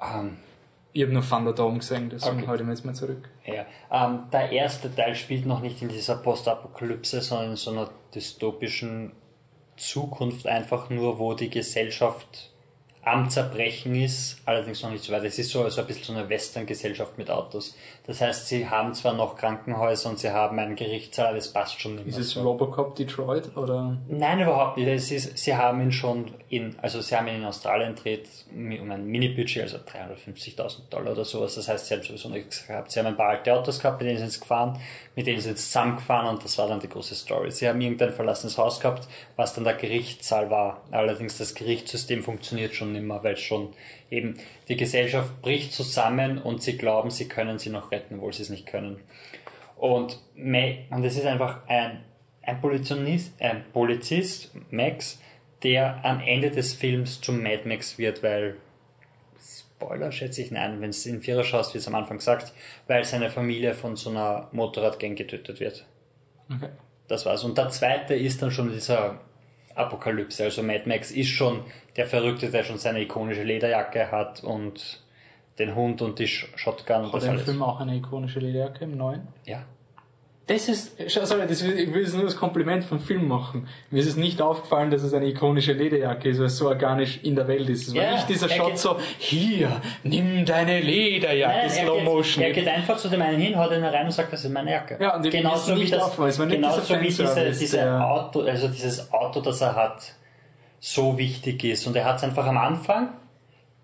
Ähm, 0.00 0.36
Ich 0.92 1.02
habe 1.02 1.12
nur 1.12 1.26
Thunderdome 1.28 1.78
gesehen, 1.78 2.08
deswegen 2.10 2.38
Okay. 2.38 2.46
halte 2.46 2.62
ich 2.62 2.66
mir 2.66 2.72
jetzt 2.74 2.84
mal 2.84 2.94
zurück. 2.94 3.28
ja. 3.46 3.66
ähm, 3.90 4.24
der 4.32 4.52
erste 4.52 4.94
Teil 4.94 5.14
spielt 5.16 5.44
noch 5.46 5.60
nicht 5.60 5.82
in 5.82 5.88
dieser 5.88 6.16
Postapokalypse, 6.16 7.20
sondern 7.20 7.50
in 7.50 7.56
so 7.56 7.72
einer 7.72 7.90
dystopischen 8.14 9.12
Zukunft 9.76 10.46
einfach 10.46 10.90
nur, 10.90 11.18
wo 11.18 11.34
die 11.34 11.50
Gesellschaft 11.50 12.50
am 13.02 13.28
Zerbrechen 13.28 13.94
ist, 13.96 14.38
allerdings 14.46 14.82
noch 14.82 14.90
nicht 14.90 15.04
so 15.04 15.12
weit. 15.12 15.24
Es 15.24 15.38
ist 15.38 15.50
so, 15.50 15.68
so 15.68 15.80
ein 15.82 15.86
bisschen 15.86 16.04
so 16.04 16.12
eine 16.14 16.28
Western-Gesellschaft 16.28 17.18
mit 17.18 17.28
Autos. 17.30 17.76
Das 18.06 18.20
heißt, 18.20 18.48
sie 18.48 18.68
haben 18.68 18.92
zwar 18.92 19.14
noch 19.14 19.34
Krankenhäuser 19.34 20.10
und 20.10 20.18
sie 20.18 20.30
haben 20.30 20.58
einen 20.58 20.76
Gerichtssaal, 20.76 21.28
aber 21.28 21.36
das 21.36 21.50
passt 21.50 21.80
schon 21.80 21.94
nicht 21.94 22.08
Ist 22.08 22.16
mehr 22.16 22.20
es 22.20 22.30
so. 22.32 22.42
Robocop 22.42 22.94
Detroit 22.96 23.56
oder? 23.56 23.96
Nein, 24.08 24.40
überhaupt 24.40 24.76
nicht. 24.76 24.88
Es 24.88 25.10
ist, 25.10 25.38
sie 25.38 25.56
haben 25.56 25.80
ihn 25.80 25.90
schon 25.90 26.34
in, 26.50 26.76
also 26.82 27.00
sie 27.00 27.16
haben 27.16 27.28
ihn 27.28 27.36
in 27.36 27.44
Australien 27.46 27.94
gedreht 27.94 28.28
um 28.52 28.90
ein 28.90 29.06
Mini-Budget, 29.06 29.62
also 29.62 29.78
350.000 29.78 30.90
Dollar 30.90 31.12
oder 31.12 31.24
sowas. 31.24 31.54
Das 31.54 31.66
heißt, 31.66 31.86
sie 31.86 31.94
haben 31.94 32.02
sowieso 32.02 32.28
nichts 32.28 32.66
gehabt. 32.66 32.92
Sie 32.92 32.98
haben 33.00 33.06
ein 33.06 33.16
paar 33.16 33.30
alte 33.30 33.54
Autos 33.54 33.80
gehabt, 33.80 34.00
mit 34.00 34.10
denen 34.10 34.18
sind 34.18 34.32
sie 34.32 34.40
gefahren, 34.40 34.78
mit 35.16 35.26
denen 35.26 35.40
sind 35.40 35.56
sie 35.56 35.64
zusammengefahren 35.64 36.28
und 36.28 36.44
das 36.44 36.58
war 36.58 36.68
dann 36.68 36.80
die 36.80 36.90
große 36.90 37.14
Story. 37.14 37.50
Sie 37.52 37.66
haben 37.66 37.80
irgendein 37.80 38.12
verlassenes 38.12 38.58
Haus 38.58 38.80
gehabt, 38.80 39.08
was 39.36 39.54
dann 39.54 39.64
der 39.64 39.74
Gerichtssaal 39.74 40.50
war. 40.50 40.82
Allerdings 40.90 41.38
das 41.38 41.54
Gerichtssystem 41.54 42.22
funktioniert 42.22 42.74
schon 42.74 42.92
nicht 42.92 43.02
mehr, 43.02 43.24
weil 43.24 43.38
schon 43.38 43.72
eben 44.10 44.38
die 44.68 44.76
Gesellschaft 44.76 45.42
bricht 45.42 45.72
zusammen 45.72 46.38
und 46.38 46.62
sie 46.62 46.76
glauben, 46.76 47.10
sie 47.10 47.28
können 47.28 47.58
sie 47.58 47.70
noch 47.70 47.90
retten, 47.94 48.16
obwohl 48.16 48.32
sie 48.32 48.42
es 48.42 48.50
nicht 48.50 48.66
können. 48.66 49.00
Und, 49.76 50.18
und 50.36 51.04
es 51.04 51.16
ist 51.16 51.26
einfach 51.26 51.66
ein, 51.66 52.04
ein, 52.42 52.60
Polizist, 52.60 53.40
ein 53.40 53.64
Polizist, 53.72 54.54
Max, 54.70 55.20
der 55.62 56.04
am 56.04 56.20
Ende 56.20 56.50
des 56.50 56.74
Films 56.74 57.20
zum 57.20 57.42
Mad 57.42 57.62
Max 57.66 57.98
wird, 57.98 58.22
weil, 58.22 58.56
Spoiler 59.38 60.12
schätze 60.12 60.42
ich, 60.42 60.50
nein, 60.50 60.80
wenn 60.80 60.90
es 60.90 61.04
in 61.06 61.20
Vierer 61.20 61.44
schaust, 61.44 61.74
wie 61.74 61.78
es 61.78 61.88
am 61.88 61.94
Anfang 61.94 62.20
sagt, 62.20 62.52
weil 62.86 63.04
seine 63.04 63.30
Familie 63.30 63.74
von 63.74 63.96
so 63.96 64.10
einer 64.10 64.48
Motorradgang 64.52 65.16
getötet 65.16 65.60
wird. 65.60 65.86
Okay. 66.48 66.68
Das 67.08 67.26
war's. 67.26 67.44
Und 67.44 67.58
der 67.58 67.68
zweite 67.70 68.14
ist 68.14 68.40
dann 68.40 68.50
schon 68.50 68.72
dieser 68.72 69.20
Apokalypse. 69.74 70.44
Also 70.44 70.62
Mad 70.62 70.84
Max 70.86 71.10
ist 71.10 71.28
schon 71.28 71.64
der 71.96 72.06
Verrückte, 72.06 72.50
der 72.50 72.62
schon 72.62 72.78
seine 72.78 73.02
ikonische 73.02 73.42
Lederjacke 73.42 74.10
hat 74.10 74.42
und 74.42 75.03
den 75.58 75.74
Hund 75.74 76.02
und 76.02 76.18
die 76.18 76.26
Sh- 76.26 76.46
Shotgun 76.56 77.04
und 77.06 77.12
Hat 77.12 77.22
der. 77.22 77.38
Film 77.38 77.62
auch 77.62 77.80
eine 77.80 77.96
ikonische 77.96 78.40
Lederjacke 78.40 78.84
im 78.84 78.96
neuen? 78.96 79.28
Ja. 79.44 79.62
Das 80.46 80.68
ist, 80.68 80.98
sorry, 81.08 81.46
das, 81.48 81.62
ich 81.62 81.94
will 81.94 82.02
jetzt 82.02 82.12
nur 82.14 82.24
das 82.24 82.36
Kompliment 82.36 82.84
vom 82.84 83.00
Film 83.00 83.26
machen. 83.28 83.66
Mir 83.90 84.00
ist 84.00 84.08
es 84.08 84.16
nicht 84.16 84.42
aufgefallen, 84.42 84.90
dass 84.90 85.02
es 85.02 85.14
eine 85.14 85.24
ikonische 85.24 85.72
Lederjacke 85.72 86.28
ist, 86.28 86.38
weil 86.38 86.46
es 86.48 86.58
so 86.58 86.68
organisch 86.68 87.18
in 87.22 87.34
der 87.34 87.48
Welt 87.48 87.66
ist. 87.70 87.88
Es 87.88 87.94
war 87.94 88.02
Ja, 88.02 88.12
nicht 88.16 88.28
dieser 88.28 88.50
er 88.50 88.56
Shot 88.56 88.66
geht- 88.66 88.78
so, 88.78 88.98
hier, 89.16 89.80
nimm 90.02 90.44
deine 90.44 90.82
Lederjacke, 90.82 91.56
Nein, 91.60 91.70
Slow 91.70 91.96
er, 91.96 92.04
Motion. 92.04 92.44
geht, 92.44 92.56
er 92.58 92.62
geht 92.62 92.68
einfach 92.74 92.98
zu 92.98 93.08
dem 93.08 93.22
einen 93.22 93.40
hin, 93.40 93.56
haut 93.58 93.72
ihn 93.72 93.82
rein 93.82 94.04
und 94.04 94.12
sagt, 94.12 94.34
das 94.34 94.44
ist 94.44 94.52
meine 94.52 94.70
Jacke. 94.72 94.98
Ja, 95.00 95.16
und 95.16 95.30
genauso 95.30 95.76
wie 95.76 95.78
nicht 95.78 95.94
das, 95.94 96.18
es 96.18 96.36
genauso 96.38 97.00
wie 97.00 97.04
diese, 97.06 97.50
diese 97.50 98.04
Auto, 98.04 98.42
also 98.42 98.68
dieses 98.68 99.10
Auto, 99.14 99.40
das 99.40 99.62
er 99.62 99.74
hat, 99.74 100.12
so 100.78 101.16
wichtig 101.16 101.64
ist. 101.64 101.86
Und 101.86 101.96
er 101.96 102.04
hat 102.04 102.18
es 102.18 102.22
einfach 102.24 102.44
am 102.46 102.58
Anfang, 102.58 103.14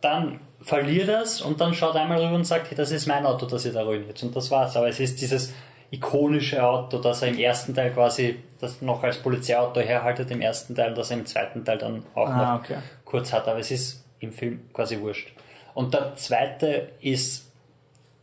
dann 0.02 0.40
verliert 0.62 1.08
er 1.08 1.22
es 1.22 1.40
und 1.40 1.61
dann 1.61 1.74
schaut 1.74 1.94
er 1.94 2.02
einmal 2.02 2.22
rüber 2.22 2.34
und 2.34 2.44
sagt, 2.44 2.70
hey, 2.70 2.76
das 2.76 2.90
ist 2.90 3.06
mein 3.06 3.24
Auto, 3.26 3.46
das 3.46 3.64
ihr 3.64 3.72
da 3.72 3.82
ruiniert. 3.82 4.22
Und 4.22 4.34
das 4.36 4.50
war's. 4.50 4.76
Aber 4.76 4.88
es 4.88 5.00
ist 5.00 5.20
dieses 5.20 5.52
ikonische 5.90 6.62
Auto, 6.62 6.98
das 6.98 7.22
er 7.22 7.28
im 7.28 7.38
ersten 7.38 7.74
Teil 7.74 7.90
quasi 7.92 8.36
das 8.61 8.80
noch 8.82 9.02
als 9.02 9.16
Polizeiauto 9.18 9.80
herhaltet, 9.80 10.30
im 10.30 10.40
ersten 10.40 10.74
Teil, 10.74 10.94
das 10.94 11.11
er 11.11 11.16
im 11.18 11.26
zweiten 11.26 11.64
Teil 11.64 11.78
dann 11.78 12.04
auch 12.14 12.28
Ah, 12.28 12.54
noch 12.54 12.61
okay. 12.61 12.76
kurz 13.04 13.32
hat. 13.32 13.48
Aber 13.48 13.58
es 13.58 13.70
ist 13.70 14.04
im 14.20 14.32
Film 14.32 14.68
quasi 14.72 15.00
wurscht. 15.00 15.32
Und 15.74 15.94
der 15.94 16.14
zweite 16.16 16.90
ist 17.00 17.50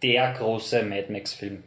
der 0.03 0.31
große 0.33 0.83
Mad 0.83 1.11
Max-Film 1.11 1.63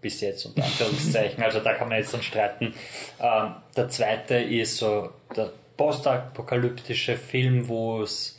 bis 0.00 0.20
jetzt, 0.20 0.46
unter 0.46 0.62
Anführungszeichen. 0.64 1.42
Also 1.42 1.60
da 1.60 1.74
kann 1.74 1.88
man 1.88 1.98
jetzt 1.98 2.14
dann 2.14 2.22
streiten. 2.22 2.74
Ähm, 3.20 3.54
der 3.76 3.88
zweite 3.88 4.36
ist 4.36 4.76
so 4.76 5.10
der 5.36 5.50
postapokalyptische 5.76 7.16
Film, 7.16 7.68
wo 7.68 8.02
es 8.02 8.38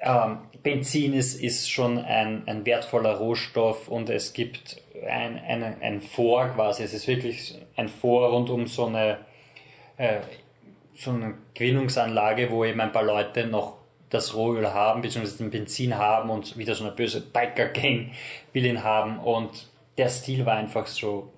ähm, 0.00 0.38
Benzin 0.62 1.14
ist, 1.14 1.40
ist 1.40 1.70
schon 1.70 1.98
ein, 1.98 2.42
ein 2.46 2.64
wertvoller 2.66 3.16
Rohstoff 3.16 3.88
und 3.88 4.10
es 4.10 4.32
gibt 4.32 4.82
ein, 5.08 5.38
ein, 5.38 5.62
ein 5.80 6.00
Vor 6.00 6.48
quasi. 6.48 6.82
Es 6.82 6.92
ist 6.92 7.06
wirklich 7.06 7.58
ein 7.76 7.88
Vor 7.88 8.30
rund 8.30 8.50
um 8.50 8.66
so 8.66 8.86
eine, 8.86 9.18
äh, 9.96 10.20
so 10.94 11.10
eine 11.10 11.34
Gewinnungsanlage, 11.54 12.50
wo 12.50 12.64
eben 12.64 12.80
ein 12.80 12.92
paar 12.92 13.04
Leute 13.04 13.46
noch 13.46 13.78
das 14.10 14.34
Rohöl 14.34 14.72
haben, 14.72 15.02
beziehungsweise 15.02 15.38
den 15.38 15.50
Benzin 15.50 15.96
haben 15.96 16.30
und 16.30 16.58
wieder 16.58 16.74
so 16.74 16.84
eine 16.84 16.92
böse 16.92 17.20
Biker-Gang 17.20 18.10
will 18.52 18.66
ihn 18.66 18.82
haben 18.82 19.20
und 19.20 19.68
der 19.96 20.08
Stil 20.08 20.44
war 20.44 20.56
einfach 20.56 20.86
so 20.86 21.32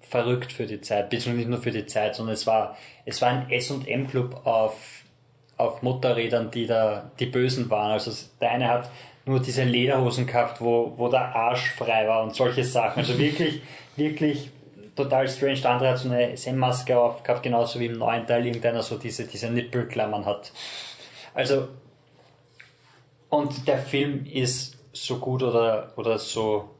verrückt 0.00 0.52
für 0.52 0.66
die 0.66 0.80
Zeit, 0.80 1.10
beziehungsweise 1.10 1.38
nicht 1.38 1.48
nur 1.48 1.62
für 1.62 1.70
die 1.70 1.86
Zeit, 1.86 2.14
sondern 2.14 2.34
es 2.34 2.46
war, 2.46 2.76
es 3.04 3.20
war 3.22 3.30
ein 3.30 3.50
S&M-Club 3.50 4.46
auf, 4.46 5.04
auf 5.56 5.82
Motorrädern, 5.82 6.50
die 6.50 6.66
da 6.66 7.10
die 7.18 7.26
Bösen 7.26 7.70
waren. 7.70 7.92
Also 7.92 8.12
der 8.40 8.50
eine 8.50 8.68
hat 8.68 8.90
nur 9.24 9.40
diese 9.40 9.64
Lederhosen 9.64 10.26
gehabt, 10.26 10.60
wo, 10.60 10.92
wo 10.96 11.08
der 11.08 11.34
Arsch 11.34 11.72
frei 11.72 12.06
war 12.06 12.22
und 12.22 12.34
solche 12.34 12.64
Sachen. 12.64 13.00
Also 13.00 13.18
wirklich, 13.18 13.62
wirklich 13.96 14.50
total 14.94 15.28
strange. 15.28 15.60
Der 15.60 15.70
andere 15.70 15.90
hat 15.90 15.98
so 15.98 16.08
eine 16.10 16.36
SM-Maske 16.36 16.98
aufgehabt, 16.98 17.42
genauso 17.42 17.80
wie 17.80 17.86
im 17.86 17.98
neuen 17.98 18.26
Teil 18.26 18.46
irgendeiner 18.46 18.82
so 18.82 18.96
diese, 18.98 19.26
diese 19.26 19.50
Nippelklammern 19.50 20.24
hat. 20.26 20.52
Also, 21.34 21.68
und 23.28 23.66
der 23.66 23.78
Film 23.78 24.24
ist 24.26 24.78
so 24.92 25.18
gut 25.18 25.42
oder, 25.42 25.92
oder 25.96 26.18
so 26.18 26.70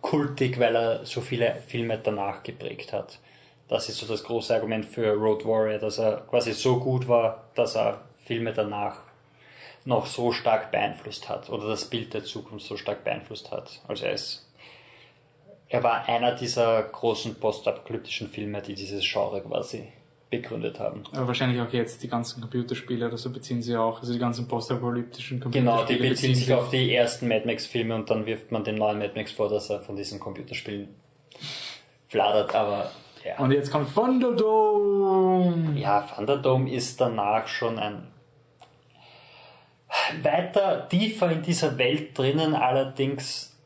kultig, 0.00 0.58
weil 0.58 0.76
er 0.76 1.06
so 1.06 1.20
viele 1.20 1.54
Filme 1.66 1.98
danach 1.98 2.42
geprägt 2.42 2.92
hat. 2.92 3.18
Das 3.68 3.88
ist 3.88 3.98
so 3.98 4.06
das 4.06 4.22
große 4.22 4.54
Argument 4.54 4.84
für 4.84 5.12
Road 5.12 5.44
Warrior, 5.44 5.78
dass 5.78 5.98
er 5.98 6.18
quasi 6.28 6.52
so 6.52 6.78
gut 6.78 7.08
war, 7.08 7.44
dass 7.54 7.74
er 7.76 8.00
Filme 8.26 8.52
danach 8.52 8.98
noch 9.84 10.06
so 10.06 10.32
stark 10.32 10.72
beeinflusst 10.72 11.28
hat 11.28 11.48
oder 11.48 11.68
das 11.68 11.84
Bild 11.88 12.12
der 12.12 12.24
Zukunft 12.24 12.66
so 12.66 12.76
stark 12.76 13.04
beeinflusst 13.04 13.52
hat. 13.52 13.80
Also 13.86 14.04
er 14.04 14.12
ist, 14.12 14.46
er 15.68 15.82
war 15.82 16.08
einer 16.08 16.32
dieser 16.34 16.82
großen 16.82 17.36
postapokalyptischen 17.36 18.28
Filme, 18.28 18.60
die 18.62 18.74
dieses 18.74 19.04
Genre 19.04 19.40
quasi 19.40 19.88
begründet 20.28 20.80
haben. 20.80 21.04
Aber 21.12 21.28
wahrscheinlich 21.28 21.60
auch 21.60 21.72
jetzt 21.72 22.02
die 22.02 22.08
ganzen 22.08 22.40
Computerspiele 22.40 23.06
oder 23.06 23.16
so 23.16 23.30
beziehen 23.30 23.62
sie 23.62 23.76
auch, 23.76 24.00
also 24.00 24.12
die 24.12 24.18
ganzen 24.18 24.48
postapokalyptischen 24.48 25.38
Genau, 25.38 25.52
die 25.52 25.94
Computerspiele 25.94 26.08
beziehen 26.10 26.34
sich 26.34 26.52
auf 26.52 26.68
die 26.70 26.92
ersten 26.92 27.28
Mad 27.28 27.46
Max 27.46 27.66
Filme 27.66 27.94
und 27.94 28.10
dann 28.10 28.26
wirft 28.26 28.50
man 28.50 28.64
dem 28.64 28.74
neuen 28.74 28.98
Mad 28.98 29.12
Max 29.14 29.30
vor, 29.30 29.48
dass 29.48 29.70
er 29.70 29.80
von 29.80 29.94
diesen 29.94 30.18
Computerspielen 30.18 30.88
fladert, 32.08 32.52
aber 32.56 32.90
ja. 33.24 33.38
Und 33.38 33.52
jetzt 33.52 33.70
kommt 33.70 33.94
Thunderdome! 33.94 35.78
Ja, 35.78 36.02
Thunderdome 36.02 36.72
ist 36.72 37.00
danach 37.00 37.46
schon 37.48 37.78
ein 37.78 38.08
weiter 40.22 40.88
tiefer 40.88 41.30
in 41.30 41.42
dieser 41.42 41.76
Welt 41.78 42.16
drinnen, 42.16 42.54
allerdings 42.54 43.56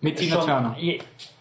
Mit 0.00 0.16
Tina 0.16 0.36
Turner. 0.36 0.76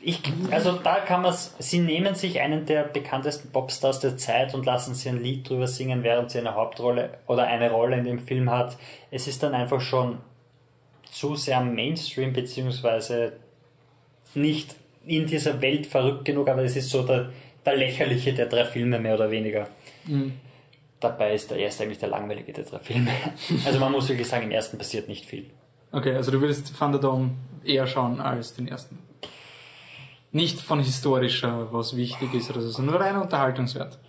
ich, 0.01 0.21
also 0.51 0.73
da 0.73 0.95
kann 0.97 1.21
man 1.23 1.33
sie 1.33 1.79
nehmen 1.79 2.15
sich 2.15 2.39
einen 2.39 2.65
der 2.65 2.83
bekanntesten 2.83 3.51
Popstars 3.51 3.99
der 3.99 4.17
Zeit 4.17 4.53
und 4.53 4.65
lassen 4.65 4.95
sie 4.95 5.09
ein 5.09 5.21
Lied 5.21 5.49
drüber 5.49 5.67
singen, 5.67 6.03
während 6.03 6.31
sie 6.31 6.39
eine 6.39 6.55
Hauptrolle 6.55 7.17
oder 7.27 7.47
eine 7.47 7.71
Rolle 7.71 7.97
in 7.97 8.05
dem 8.05 8.19
Film 8.19 8.49
hat. 8.49 8.77
Es 9.11 9.27
ist 9.27 9.43
dann 9.43 9.53
einfach 9.53 9.81
schon 9.81 10.19
zu 11.11 11.35
sehr 11.35 11.61
Mainstream 11.61 12.33
beziehungsweise 12.33 13.33
nicht 14.33 14.75
in 15.05 15.25
dieser 15.25 15.61
Welt 15.61 15.87
verrückt 15.87 16.25
genug, 16.25 16.49
aber 16.49 16.63
es 16.63 16.75
ist 16.75 16.89
so 16.89 17.03
der, 17.03 17.31
der 17.65 17.75
lächerliche 17.77 18.33
der 18.33 18.47
drei 18.47 18.65
Filme 18.65 18.99
mehr 18.99 19.15
oder 19.15 19.31
weniger. 19.31 19.67
Dabei 21.05 21.35
ist 21.35 21.51
der 21.51 21.57
erste 21.59 21.83
eigentlich 21.83 21.99
der 21.99 22.09
langweilige 22.09 22.51
der 22.51 22.63
drei 22.63 22.79
Filme. 22.79 23.11
Also 23.65 23.79
man 23.79 23.91
muss 23.91 24.09
wirklich 24.09 24.27
sagen, 24.27 24.45
im 24.45 24.51
ersten 24.51 24.79
passiert 24.79 25.07
nicht 25.07 25.25
viel. 25.25 25.51
Okay, 25.91 26.15
also 26.15 26.31
du 26.31 26.41
würdest 26.41 26.75
Thunderdome 26.79 27.31
eher 27.63 27.85
schauen 27.85 28.19
als 28.19 28.55
den 28.55 28.67
ersten. 28.67 28.97
Nicht 30.31 30.59
von 30.59 30.79
historischer, 30.79 31.71
was 31.71 31.95
wichtig 31.95 32.33
ist 32.33 32.49
oder 32.49 32.61
so, 32.61 32.69
sondern 32.69 32.95
rein 32.95 33.17
unterhaltungswert. 33.17 33.99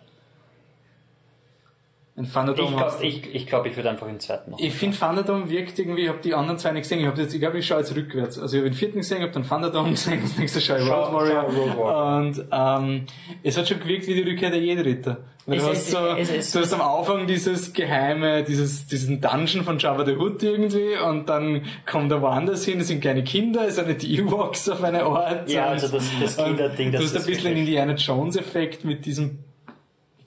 In 2.19 2.33
Thunderdome 2.33 2.71
Ich 2.71 2.77
glaube, 2.77 2.97
ich, 3.05 3.35
ich, 3.35 3.47
glaub, 3.47 3.67
ich 3.67 3.77
würde 3.77 3.91
einfach 3.91 4.07
den 4.07 4.19
zweiten 4.21 4.53
noch. 4.53 4.59
Ich 4.59 4.73
finde 4.73 4.97
Thunderdome 4.97 5.51
wirkt 5.51 5.79
irgendwie, 5.79 6.03
ich 6.05 6.09
habe 6.09 6.21
die 6.25 6.33
anderen 6.35 6.59
zwei 6.59 6.73
nicht 6.73 6.85
gesehen, 6.85 7.01
ich 7.01 7.07
habe 7.07 7.21
jetzt, 7.21 7.35
ich 7.35 7.41
glaube, 7.41 7.59
ich 7.59 7.67
schaue 7.67 7.79
jetzt 7.81 7.95
rückwärts. 7.95 8.39
Also 8.39 8.57
ich 8.57 8.63
habe 8.63 8.71
den 8.71 8.77
vierten 8.77 8.99
gesehen, 8.99 9.21
habe 9.21 9.33
dann 9.33 9.47
Thunderdome 9.47 9.91
gesehen, 9.91 10.21
das 10.23 10.39
nächste 10.39 10.61
schaue 10.63 10.79
ich 10.79 10.89
Road 10.91 11.13
Warrior. 11.13 11.45
schau 11.51 11.61
Road 11.61 11.77
Warrior. 11.79 12.17
Und 12.17 12.45
ähm, 12.51 13.03
es 13.43 13.59
hat 13.59 13.69
schon 13.69 13.81
gewirkt 13.81 14.07
wie 14.07 14.15
die 14.15 14.23
Rückkehr 14.23 14.49
der 14.51 14.61
Jedi-Ritter. 14.61 15.19
Weil 15.45 15.59
Es 15.59 15.65
du 15.65 15.71
hast 15.71 15.91
so, 15.91 15.99
es 16.17 16.51
du 16.53 16.59
hast 16.61 16.73
am 16.73 16.81
Anfang 16.81 17.27
dieses 17.27 17.73
geheime, 17.75 18.43
dieses, 18.45 18.87
diesen 18.87 19.21
Dungeon 19.21 19.63
von 19.65 19.79
Jabba 19.79 20.05
the 20.07 20.17
Hutt 20.17 20.43
irgendwie 20.43 20.97
und 21.07 21.29
dann 21.29 21.67
kommt 21.89 22.11
er 22.11 22.21
woanders 22.23 22.65
hin, 22.65 22.81
es 22.81 22.89
sind 22.89 23.01
kleine 23.03 23.23
Kinder, 23.25 23.65
es 23.69 23.77
sind 23.77 23.87
nicht 23.89 24.03
die 24.03 24.19
Ewoks 24.19 24.69
auf 24.71 24.83
eine 24.83 25.05
Art. 25.05 25.49
Ja, 25.51 25.67
also 25.67 25.87
das- 25.89 26.09
das 26.21 26.37
Kinderding, 26.39 26.91
Du 26.93 26.99
hast 26.99 27.15
ein 27.15 27.27
bisschen 27.27 27.45
wirklich- 27.45 27.59
Indiana 27.59 27.93
Jones 27.95 28.37
Effekt 28.37 28.85
mit 28.85 29.05
diesem 29.07 29.39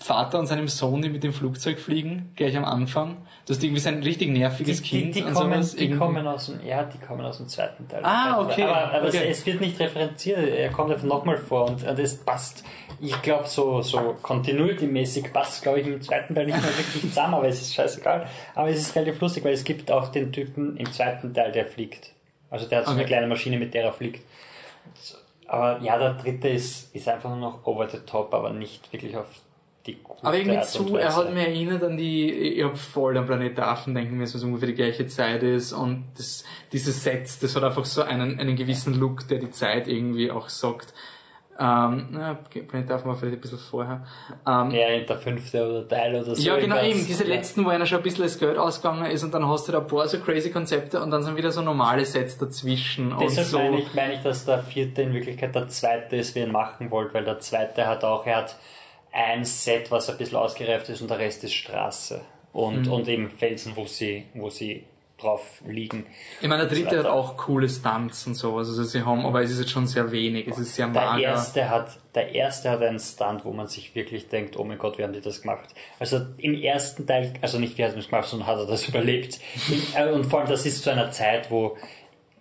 Vater 0.01 0.39
und 0.39 0.47
seinem 0.47 0.69
Sohn, 0.69 1.01
die 1.01 1.09
mit 1.09 1.23
dem 1.23 1.33
Flugzeug 1.33 1.77
fliegen, 1.77 2.31
gleich 2.37 2.55
am 2.55 2.63
Anfang. 2.63 3.17
Du 3.45 3.53
hast 3.53 3.61
irgendwie 3.61 3.81
so 3.81 3.89
ein 3.89 4.01
richtig 4.01 4.29
nerviges 4.29 4.81
die, 4.81 4.87
Kind 4.87 5.15
die, 5.15 5.21
die, 5.23 5.31
kommen, 5.31 5.67
die 5.77 5.91
kommen 5.91 6.25
aus 6.25 6.45
dem, 6.45 6.65
ja, 6.65 6.83
die 6.83 6.97
kommen 6.99 7.25
aus 7.25 7.37
dem 7.37 7.47
zweiten 7.49 7.85
Teil. 7.87 7.99
Ah, 8.03 8.39
okay, 8.41 8.63
Aber, 8.63 8.93
aber 8.93 9.07
okay. 9.09 9.27
Es, 9.29 9.39
es 9.39 9.45
wird 9.45 9.59
nicht 9.59 9.77
referenziert, 9.79 10.37
er 10.39 10.69
kommt 10.69 10.91
einfach 10.91 11.05
nochmal 11.05 11.37
vor 11.37 11.65
und, 11.67 11.85
und 11.85 11.99
es 11.99 12.15
passt. 12.15 12.63
Ich 13.01 13.21
glaube, 13.21 13.47
so, 13.47 13.81
so 13.81 14.15
continuity-mäßig 14.21 15.33
passt, 15.33 15.63
glaube 15.63 15.81
ich, 15.81 15.87
im 15.87 16.01
zweiten 16.01 16.33
Teil 16.33 16.45
nicht 16.45 16.61
mehr 16.61 16.77
wirklich 16.77 17.01
zusammen, 17.01 17.33
aber 17.33 17.47
es 17.49 17.59
ist 17.59 17.73
scheißegal. 17.73 18.25
Aber 18.55 18.69
es 18.69 18.79
ist 18.79 18.95
relativ 18.95 19.19
lustig, 19.19 19.43
weil 19.43 19.53
es 19.53 19.65
gibt 19.65 19.91
auch 19.91 20.07
den 20.07 20.31
Typen 20.31 20.77
im 20.77 20.89
zweiten 20.93 21.33
Teil, 21.33 21.51
der 21.51 21.65
fliegt. 21.65 22.13
Also 22.49 22.67
der 22.67 22.79
hat 22.79 22.85
so 22.85 22.91
Okay. 22.91 23.01
eine 23.01 23.07
kleine 23.07 23.27
Maschine, 23.27 23.57
mit 23.57 23.73
der 23.73 23.83
er 23.83 23.93
fliegt. 23.93 24.23
Aber 25.47 25.81
ja, 25.81 25.97
der 25.97 26.13
dritte 26.13 26.47
ist, 26.47 26.95
ist 26.95 27.07
einfach 27.09 27.29
nur 27.29 27.39
noch 27.39 27.65
over 27.65 27.89
the 27.89 27.99
top, 28.05 28.33
aber 28.33 28.51
nicht 28.51 28.91
wirklich 28.93 29.17
auf 29.17 29.27
Aber 30.21 30.37
irgendwie 30.37 30.61
zu, 30.61 30.97
er 30.97 31.15
hat 31.15 31.33
mich 31.33 31.45
erinnert 31.45 31.83
an 31.83 31.97
die, 31.97 32.31
ich 32.31 32.63
hab 32.63 32.77
voll 32.77 33.17
an 33.17 33.25
Planet 33.25 33.57
der 33.57 33.69
Affen 33.69 33.95
denken 33.95 34.17
müssen, 34.17 34.35
was 34.35 34.43
ungefähr 34.43 34.67
die 34.67 34.75
gleiche 34.75 35.07
Zeit 35.07 35.41
ist 35.41 35.71
und 35.73 36.05
das, 36.17 36.43
diese 36.71 36.91
Sets, 36.91 37.39
das 37.39 37.55
hat 37.55 37.63
einfach 37.63 37.85
so 37.85 38.01
einen, 38.01 38.39
einen 38.39 38.55
gewissen 38.55 38.99
Look, 38.99 39.27
der 39.27 39.39
die 39.39 39.51
Zeit 39.51 39.87
irgendwie 39.87 40.31
auch 40.31 40.49
sagt. 40.49 40.93
Ähm, 41.61 42.07
na, 42.11 42.35
Planet 42.35 42.87
der 42.87 42.95
Affen 42.95 43.09
war 43.09 43.17
vielleicht 43.17 43.37
ein 43.37 43.41
bisschen 43.41 43.57
vorher. 43.57 44.05
Ähm, 44.47 44.71
Ja, 44.71 44.97
der 44.97 45.17
fünfte 45.17 45.69
oder 45.69 45.87
Teil 45.87 46.15
oder 46.15 46.33
so. 46.33 46.41
Ja, 46.41 46.55
genau 46.55 46.77
irgendwas. 46.77 46.97
eben, 46.97 47.07
diese 47.07 47.23
letzten, 47.25 47.65
wo 47.65 47.69
einer 47.69 47.85
schon 47.85 47.97
ein 47.97 48.03
bisschen 48.03 48.23
das 48.23 48.39
Geld 48.39 48.57
ausgegangen 48.57 49.11
ist 49.11 49.23
und 49.25 49.33
dann 49.33 49.45
hast 49.45 49.67
du 49.67 49.73
da 49.73 49.79
ein 49.79 49.87
paar 49.87 50.07
so 50.07 50.19
crazy 50.19 50.51
Konzepte 50.51 51.01
und 51.01 51.11
dann 51.11 51.21
sind 51.21 51.35
wieder 51.35 51.51
so 51.51 51.61
normale 51.61 52.05
Sets 52.05 52.37
dazwischen 52.37 53.11
und 53.11 53.21
Deshalb 53.21 53.47
so. 53.47 53.57
meine, 53.57 53.79
ich, 53.79 53.93
meine 53.93 54.13
ich, 54.13 54.21
dass 54.21 54.45
der 54.45 54.59
vierte 54.59 55.01
in 55.01 55.13
Wirklichkeit 55.13 55.53
der 55.53 55.67
zweite 55.67 56.15
ist, 56.15 56.33
wie 56.35 56.39
er 56.39 56.45
ihn 56.47 56.53
machen 56.53 56.91
wollte, 56.91 57.13
weil 57.15 57.25
der 57.25 57.39
zweite 57.39 57.87
hat 57.87 58.05
auch, 58.05 58.25
er 58.25 58.37
hat 58.37 58.55
ein 59.11 59.43
Set, 59.45 59.91
was 59.91 60.09
ein 60.09 60.17
bisschen 60.17 60.37
ausgereift 60.37 60.89
ist 60.89 61.01
und 61.01 61.09
der 61.09 61.19
Rest 61.19 61.43
ist 61.43 61.53
Straße. 61.53 62.21
Und, 62.53 62.87
Mhm. 62.87 62.91
und 62.91 63.07
eben 63.07 63.29
Felsen, 63.29 63.73
wo 63.75 63.85
sie, 63.85 64.25
wo 64.33 64.49
sie 64.49 64.83
drauf 65.19 65.61
liegen. 65.67 66.05
Ich 66.39 66.47
meine, 66.47 66.65
der 66.65 66.77
dritte 66.77 66.97
hat 66.99 67.05
auch 67.05 67.35
coole 67.35 67.67
Stunts 67.67 68.25
und 68.25 68.35
sowas, 68.35 68.69
also 68.69 68.83
sie 68.85 69.03
haben, 69.03 69.25
aber 69.25 69.41
es 69.41 69.51
ist 69.51 69.59
jetzt 69.59 69.71
schon 69.71 69.85
sehr 69.85 70.09
wenig, 70.13 70.47
es 70.47 70.57
ist 70.57 70.75
sehr 70.75 70.87
Der 70.87 71.01
mager. 71.01 71.21
erste, 71.21 71.69
hat, 71.69 71.89
der 72.15 72.33
erste 72.33 72.69
hat 72.71 72.81
einen 72.81 72.99
Stunt, 72.99 73.43
wo 73.43 73.51
man 73.51 73.67
sich 73.67 73.93
wirklich 73.95 74.29
denkt, 74.29 74.55
oh 74.57 74.63
mein 74.63 74.77
Gott, 74.77 74.97
wie 74.97 75.03
haben 75.03 75.11
die 75.11 75.19
das 75.19 75.41
gemacht? 75.41 75.67
Also 75.99 76.21
im 76.37 76.53
ersten 76.55 77.05
Teil, 77.05 77.33
also 77.41 77.59
nicht 77.59 77.77
wie 77.77 77.83
hat 77.83 77.91
er 77.91 77.97
das 77.97 78.07
gemacht, 78.09 78.29
sondern 78.29 78.47
hat 78.47 78.59
er 78.59 78.65
das 78.65 78.87
überlebt. 78.87 79.39
Äh, 79.93 80.09
Und 80.09 80.25
vor 80.25 80.39
allem, 80.39 80.49
das 80.49 80.65
ist 80.65 80.81
zu 80.83 80.89
einer 80.89 81.11
Zeit, 81.11 81.51
wo, 81.51 81.75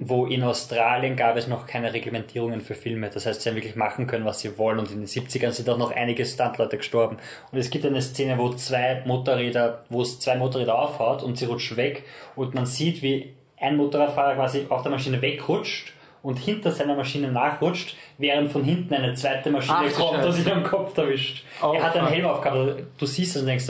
wo 0.01 0.27
in 0.27 0.45
Australien 0.45 1.17
gab 1.17 1.37
es 1.37 1.49
noch 1.49 1.67
keine 1.67 1.93
Reglementierungen 1.93 2.61
für 2.61 2.75
Filme. 2.75 3.11
Das 3.11 3.27
heißt, 3.27 3.43
sie 3.43 3.49
haben 3.49 3.57
wirklich 3.57 3.75
machen 3.75 4.07
können, 4.07 4.25
was 4.25 4.41
sie 4.41 4.57
wollen. 4.57 4.79
Und 4.79 4.91
in 4.93 4.99
den 4.99 5.07
70ern 5.07 5.51
sind 5.51 5.69
auch 5.69 5.79
noch 5.79 5.91
einige 5.91 6.25
Stuntleute 6.25 6.77
gestorben. 6.77 7.17
Und 7.51 7.59
es 7.59 7.71
gibt 7.71 7.85
eine 7.85 8.01
Szene, 8.01 8.39
wo 8.39 8.51
zwei 8.51 9.03
Motorräder, 9.07 9.85
wo 9.89 10.03
es 10.03 10.21
zwei 10.21 10.37
Motorräder 10.37 10.79
aufhaut 10.79 11.23
und 11.23 11.37
sie 11.37 11.47
rutschen 11.47 11.77
weg. 11.77 12.05
Und 12.37 12.55
man 12.55 12.67
sieht, 12.67 13.03
wie 13.03 13.35
ein 13.61 13.77
Motorradfahrer 13.77 14.37
quasi 14.37 14.67
auf 14.69 14.83
der 14.83 14.93
Maschine 14.93 15.21
wegrutscht 15.21 15.93
und 16.23 16.37
hinter 16.39 16.71
seiner 16.71 16.95
Maschine 16.95 17.33
nachrutscht, 17.33 17.97
während 18.19 18.53
von 18.53 18.63
hinten 18.63 18.95
eine 18.95 19.15
zweite 19.15 19.51
Maschine 19.51 19.91
Ach, 19.93 19.93
kommt 19.93 20.25
und 20.25 20.39
ihn 20.39 20.51
am 20.51 20.63
Kopf 20.63 20.97
erwischt. 20.97 21.45
Oh, 21.61 21.73
er 21.75 21.83
hat 21.83 21.97
einen. 21.97 22.07
Helm 22.07 22.27
aufgehabt. 22.27 22.85
Du 22.99 23.07
siehst 23.07 23.35
es 23.35 23.43
und 23.43 23.49
denkst 23.49 23.67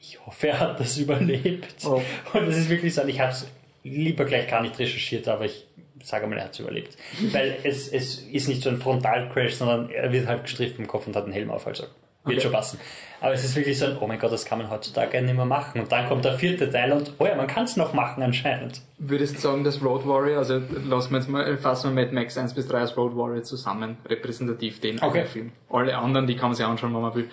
ich 0.00 0.24
hoffe, 0.24 0.48
er 0.48 0.60
hat 0.60 0.78
das 0.78 0.96
überlebt. 0.98 1.74
Oh. 1.84 2.00
Und 2.32 2.48
es 2.48 2.58
ist 2.58 2.68
wirklich 2.68 2.94
so, 2.94 3.04
ich 3.04 3.18
habe 3.18 3.32
es 3.32 3.48
lieber 3.90 4.24
gleich 4.24 4.48
gar 4.48 4.62
nicht 4.62 4.78
recherchiert, 4.78 5.28
aber 5.28 5.44
ich 5.46 5.66
sage 6.02 6.26
mal, 6.26 6.36
er 6.38 6.44
hat 6.44 6.52
es 6.52 6.60
überlebt. 6.60 6.96
Weil 7.32 7.56
es, 7.64 7.88
es 7.88 8.18
ist 8.20 8.48
nicht 8.48 8.62
so 8.62 8.68
ein 8.68 8.78
Frontalcrash, 8.80 9.54
sondern 9.54 9.90
er 9.90 10.12
wird 10.12 10.26
halt 10.26 10.44
gestriffen 10.44 10.82
im 10.82 10.86
Kopf 10.86 11.06
und 11.06 11.16
hat 11.16 11.24
einen 11.24 11.32
Helm 11.32 11.50
auf, 11.50 11.66
also 11.66 11.84
wird 11.84 11.92
Okay. 12.38 12.40
schon 12.40 12.52
passen. 12.52 12.80
Aber 13.20 13.32
es 13.32 13.44
ist 13.44 13.54
wirklich 13.56 13.78
so 13.78 13.86
ein, 13.86 13.96
oh 14.00 14.06
mein 14.06 14.18
Gott, 14.18 14.32
das 14.32 14.44
kann 14.44 14.58
man 14.58 14.68
heutzutage 14.68 15.22
nicht 15.22 15.34
mehr 15.36 15.44
machen. 15.44 15.80
Und 15.80 15.90
dann 15.92 16.06
kommt 16.08 16.24
der 16.24 16.34
vierte 16.38 16.70
Teil 16.70 16.92
und, 16.92 17.12
oh 17.18 17.24
ja, 17.24 17.34
man 17.36 17.46
kann 17.46 17.64
es 17.64 17.76
noch 17.76 17.92
machen 17.94 18.22
anscheinend. 18.22 18.82
Würdest 18.98 19.36
du 19.36 19.40
sagen, 19.40 19.62
dass 19.64 19.82
Road 19.82 20.06
Warrior, 20.06 20.38
also 20.38 20.60
lassen 20.84 21.12
wir 21.12 21.18
jetzt 21.18 21.28
mal, 21.28 21.56
fassen 21.56 21.94
wir 21.94 22.02
Mad 22.04 22.14
Max 22.14 22.36
1 22.36 22.52
bis 22.54 22.66
3 22.66 22.78
als 22.78 22.96
Road 22.96 23.16
Warrior 23.16 23.42
zusammen, 23.44 23.96
repräsentativ 24.06 24.80
den 24.80 25.00
Okay. 25.02 25.24
Film. 25.24 25.52
Alle 25.70 25.96
anderen, 25.96 26.26
die 26.26 26.34
kann 26.34 26.50
man 26.50 26.56
sich 26.56 26.66
anschauen, 26.66 26.92
wenn 26.94 27.02
man 27.02 27.14
will. 27.14 27.30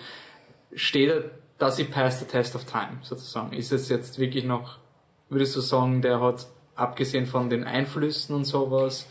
Steht 0.74 1.10
er, 1.10 1.24
dass 1.58 1.76
he 1.76 1.84
passed 1.84 2.20
the 2.20 2.26
test 2.26 2.54
of 2.54 2.64
time, 2.64 2.98
sozusagen? 3.02 3.52
Ist 3.52 3.72
es 3.72 3.88
jetzt 3.88 4.18
wirklich 4.18 4.44
noch, 4.44 4.78
würdest 5.34 5.54
du 5.56 5.60
sagen, 5.60 6.00
der 6.00 6.20
hat, 6.20 6.46
abgesehen 6.76 7.26
von 7.26 7.50
den 7.50 7.64
Einflüssen 7.64 8.34
und 8.34 8.44
sowas, 8.44 9.06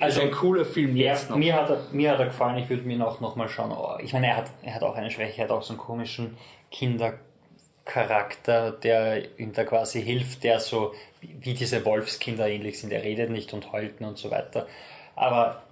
Also, 0.00 0.20
ein 0.20 0.30
cooler 0.30 0.64
Film 0.64 0.96
Ja, 0.96 1.12
jetzt 1.12 1.30
noch? 1.30 1.36
mir, 1.36 1.54
hat 1.54 1.70
er, 1.70 1.80
mir 1.92 2.12
hat 2.12 2.20
er 2.20 2.26
gefallen, 2.26 2.58
ich 2.58 2.68
würde 2.70 2.82
mir 2.84 2.96
noch, 2.96 3.20
noch 3.20 3.36
mal 3.36 3.48
schauen. 3.48 3.72
Oh, 3.72 3.96
ich 4.02 4.12
meine, 4.12 4.28
er 4.28 4.36
hat, 4.36 4.50
er 4.62 4.74
hat 4.74 4.82
auch 4.82 4.94
eine 4.94 5.10
Schwäche, 5.10 5.38
er 5.38 5.44
hat 5.44 5.50
auch 5.50 5.62
so 5.62 5.72
einen 5.72 5.80
komischen 5.80 6.36
Kindercharakter, 6.70 8.72
der 8.72 9.38
ihm 9.38 9.52
da 9.52 9.64
quasi 9.64 10.02
hilft, 10.02 10.44
der 10.44 10.60
so 10.60 10.92
wie 11.20 11.36
wie 11.40 11.54
diese 11.54 11.84
Wolfskinder 11.84 12.48
ähnlich 12.48 12.80
sind. 12.80 12.92
Er 12.92 13.02
redet 13.02 13.30
nicht 13.30 13.52
und 13.52 13.72
heult 13.72 14.00
und 14.00 14.18
so 14.18 14.30
weiter. 14.30 14.66
Aber 15.14 15.62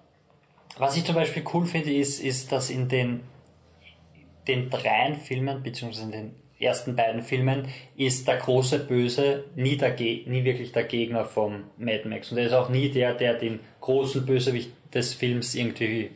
was 0.79 0.97
ich 0.97 1.05
zum 1.05 1.15
Beispiel 1.15 1.45
cool 1.53 1.67
finde, 1.67 1.93
ist, 1.93 2.21
ist 2.21 2.53
dass 2.53 2.71
in 2.71 2.89
den, 2.89 3.23
den 4.47 4.71
dreien 4.71 5.17
Filmen, 5.17 5.63
beziehungsweise 5.63 6.05
in 6.07 6.13
den 6.13 6.35
ersten 6.61 6.95
beiden 6.95 7.23
Filmen, 7.23 7.69
ist 7.97 8.29
der 8.29 8.37
große 8.37 8.81
Böse 8.81 9.45
nie, 9.57 9.77
der 9.77 9.93
Ge 9.93 10.25
nie 10.27 10.45
wirklich 10.45 10.73
der 10.73 10.85
Gegner 10.85 11.25
vom 11.25 11.65
Mad 11.79 12.07
Max. 12.09 12.31
Und 12.31 12.39
er 12.39 12.47
ist 12.47 12.53
auch 12.53 12.69
nie 12.69 12.91
der, 12.91 13.15
der 13.15 13.35
den 13.35 13.61
großen 13.81 14.27
Bösewicht 14.27 14.71
des 14.95 15.15
Films 15.15 15.55
irgendwie 15.55 16.11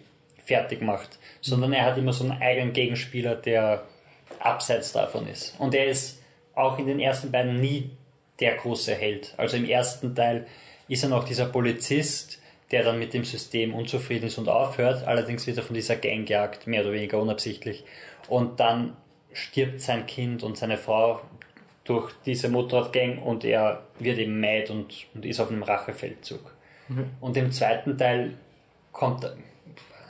fertig 0.44 0.82
macht. 0.82 1.18
Sondern 1.40 1.72
er 1.72 1.86
hat 1.86 1.98
immer 1.98 2.12
so 2.12 2.24
einen 2.24 2.40
eigenen 2.40 2.72
Gegenspieler, 2.72 3.34
der 3.36 3.84
abseits 4.38 4.92
davon 4.92 5.26
ist. 5.26 5.58
Und 5.58 5.74
er 5.74 5.86
ist 5.86 6.22
auch 6.54 6.78
in 6.78 6.86
den 6.86 7.00
ersten 7.00 7.32
beiden 7.32 7.60
nie 7.60 7.90
der 8.40 8.56
große 8.56 8.94
Held. 8.94 9.34
Also 9.36 9.56
im 9.56 9.64
ersten 9.64 10.14
Teil 10.14 10.46
ist 10.88 11.02
er 11.02 11.08
noch 11.08 11.24
dieser 11.24 11.46
Polizist, 11.46 12.40
der 12.70 12.82
dann 12.82 12.98
mit 12.98 13.14
dem 13.14 13.24
System 13.24 13.74
unzufrieden 13.74 14.26
ist 14.26 14.38
und 14.38 14.48
aufhört. 14.48 15.06
Allerdings 15.06 15.46
wird 15.46 15.56
er 15.56 15.62
von 15.62 15.74
dieser 15.74 15.96
Gang 15.96 16.26
gejagt, 16.26 16.66
mehr 16.66 16.82
oder 16.82 16.92
weniger 16.92 17.20
unabsichtlich. 17.20 17.84
Und 18.28 18.60
dann 18.60 18.96
stirbt 19.34 19.80
sein 19.80 20.06
Kind 20.06 20.42
und 20.42 20.56
seine 20.56 20.78
Frau 20.78 21.20
durch 21.84 22.12
diese 22.24 22.48
Motorradgang 22.48 23.18
und 23.18 23.44
er 23.44 23.82
wird 23.98 24.18
eben 24.18 24.40
mad 24.40 24.70
und, 24.70 25.06
und 25.14 25.26
ist 25.26 25.40
auf 25.40 25.50
einem 25.50 25.62
Rachefeldzug. 25.62 26.54
Und 27.20 27.36
im 27.36 27.50
zweiten 27.52 27.96
Teil 27.96 28.34
kommt, 28.92 29.30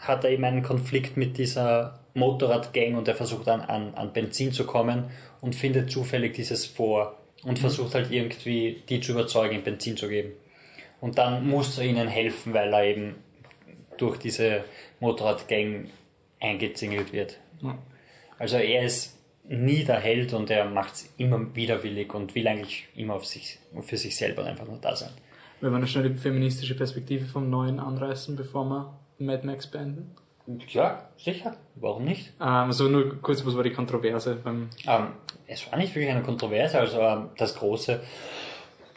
hat 0.01 0.25
er 0.25 0.31
eben 0.31 0.45
einen 0.45 0.63
Konflikt 0.63 1.17
mit 1.17 1.39
dieser 1.39 1.99
Motorradgang 2.15 2.95
und 2.95 3.09
er 3.09 3.15
versucht 3.15 3.49
an, 3.49 3.61
an, 3.61 3.95
an 3.95 4.13
Benzin 4.13 4.53
zu 4.53 4.65
kommen 4.67 5.05
und 5.41 5.55
findet 5.55 5.91
zufällig 5.91 6.35
dieses 6.35 6.67
vor 6.67 7.17
und 7.43 7.59
versucht 7.59 7.95
halt 7.95 8.11
irgendwie 8.11 8.83
die 8.89 9.01
zu 9.01 9.13
überzeugen, 9.13 9.57
ihm 9.57 9.63
Benzin 9.63 9.97
zu 9.97 10.09
geben. 10.09 10.33
Und 11.01 11.19
dann 11.19 11.47
muss 11.47 11.79
er 11.79 11.85
ihnen 11.85 12.09
helfen, 12.09 12.55
weil 12.55 12.73
er 12.73 12.85
eben 12.85 13.17
durch 13.99 14.19
diese 14.19 14.65
Motorradgang 15.01 15.89
eingezingelt 16.41 17.13
wird. 17.13 17.39
Ja. 17.63 17.79
Also 18.45 18.59
er 18.59 18.83
ist 18.83 19.19
nie 19.49 19.85
der 19.85 20.01
Held 20.01 20.35
und 20.35 20.51
er 20.51 20.67
macht 20.67 20.93
es 20.93 21.15
immer 21.17 21.57
widerwillig 21.57 22.13
und 22.13 22.35
will 22.35 22.47
eigentlich 22.47 22.87
immer 22.95 23.15
auf 23.15 23.25
sich, 23.25 23.59
für 23.81 23.97
sich 23.97 24.15
selber 24.15 24.45
einfach 24.45 24.67
nur 24.67 24.77
da 24.83 24.95
sein. 24.95 25.13
Wenn 25.63 25.73
wir 25.73 25.79
noch 25.79 25.89
schnell 25.89 26.11
die 26.11 26.19
feministische 26.19 26.77
Perspektive 26.77 27.25
vom 27.25 27.49
Neuen 27.49 27.81
anreißen, 27.81 28.37
bevor 28.37 28.67
wir 28.67 28.99
Mad 29.17 29.47
Max 29.47 29.67
beenden. 29.67 30.15
Ja, 30.69 31.09
sicher. 31.17 31.57
Warum 31.77 32.05
nicht? 32.05 32.35
Ähm, 32.39 32.47
also 32.47 32.87
nur 32.91 33.19
kurz, 33.23 33.47
was 33.47 33.57
war 33.57 33.63
die 33.63 33.73
Kontroverse 33.73 34.35
beim 34.35 34.69
Ähm, 34.87 35.07
es 35.47 35.67
war 35.71 35.79
nicht 35.79 35.95
wirklich 35.95 36.11
eine 36.11 36.23
Kontroverse, 36.23 36.79
also 36.79 37.01
ähm, 37.01 37.31
das 37.39 37.55
große 37.55 38.03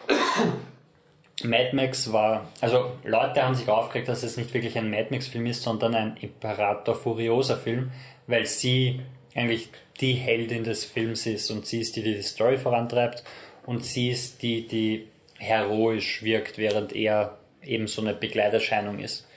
Mad 1.45 1.73
Max 1.73 2.11
war, 2.11 2.49
also 2.59 2.91
Leute 3.05 3.41
haben 3.43 3.55
sich 3.55 3.69
aufgeregt, 3.69 4.09
dass 4.09 4.23
es 4.23 4.35
nicht 4.35 4.53
wirklich 4.53 4.77
ein 4.77 4.89
Mad 4.89 5.07
Max 5.09 5.27
Film 5.27 5.45
ist, 5.45 5.63
sondern 5.63 5.95
ein 5.95 6.17
Imperator 6.17 6.95
Furiosa 6.95 7.55
Film, 7.55 7.91
weil 8.27 8.45
sie 8.45 8.99
eigentlich 9.37 9.69
die 10.01 10.13
Heldin 10.13 10.63
des 10.63 10.83
Films 10.83 11.25
ist 11.25 11.49
und 11.51 11.65
sie 11.65 11.79
ist 11.79 11.95
die, 11.95 12.03
die 12.03 12.15
die 12.15 12.21
Story 12.23 12.57
vorantreibt 12.57 13.23
und 13.65 13.85
sie 13.85 14.09
ist 14.09 14.41
die, 14.41 14.67
die 14.67 15.07
heroisch 15.37 16.23
wirkt, 16.23 16.57
während 16.57 16.93
er 16.95 17.37
eben 17.63 17.87
so 17.87 18.01
eine 18.01 18.13
Begleiterscheinung 18.13 18.99
ist. 18.99 19.27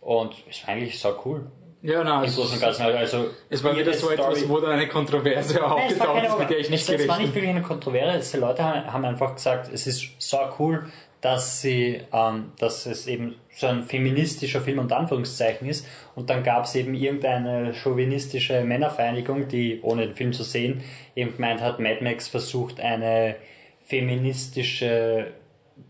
Und 0.00 0.34
es 0.48 0.62
war 0.66 0.74
eigentlich 0.74 0.98
so 0.98 1.14
cool. 1.24 1.46
Ja, 1.82 2.02
nein, 2.02 2.24
Im 2.24 2.30
es, 2.30 2.36
Großen 2.36 2.54
und 2.54 2.60
Ganzen. 2.60 2.82
Also, 2.82 3.30
es 3.50 3.62
war 3.62 3.76
wieder 3.76 3.92
so 3.92 4.10
etwas, 4.10 4.48
wo 4.48 4.58
dann 4.58 4.72
eine 4.72 4.88
Kontroverse 4.88 5.64
aufgetaucht 5.64 6.24
ist, 6.24 6.38
mit 6.38 6.50
der 6.50 6.58
ich 6.58 6.70
nicht 6.70 6.82
es, 6.82 6.88
es 6.88 6.90
war 6.90 6.96
gerechnet 6.96 7.20
nicht 7.20 7.34
wirklich 7.34 7.50
eine 7.50 7.62
Kontroverse. 7.62 8.38
Leute 8.38 8.64
haben, 8.64 8.92
haben 8.92 9.04
einfach 9.04 9.34
gesagt, 9.34 9.70
es 9.72 9.86
ist 9.86 10.08
so 10.18 10.38
cool, 10.58 10.90
dass 11.26 11.60
sie, 11.60 12.02
ähm, 12.12 12.52
dass 12.60 12.86
es 12.86 13.08
eben 13.08 13.34
so 13.50 13.66
ein 13.66 13.82
feministischer 13.82 14.60
Film 14.60 14.78
unter 14.78 14.96
Anführungszeichen 14.96 15.68
ist. 15.68 15.84
Und 16.14 16.30
dann 16.30 16.44
gab 16.44 16.66
es 16.66 16.76
eben 16.76 16.94
irgendeine 16.94 17.74
chauvinistische 17.74 18.62
Männervereinigung, 18.62 19.48
die, 19.48 19.80
ohne 19.82 20.06
den 20.06 20.14
Film 20.14 20.32
zu 20.32 20.44
sehen, 20.44 20.84
eben 21.16 21.34
gemeint 21.34 21.60
hat, 21.60 21.80
Mad 21.80 22.04
Max 22.04 22.28
versucht 22.28 22.78
eine 22.78 23.34
feministische 23.86 25.32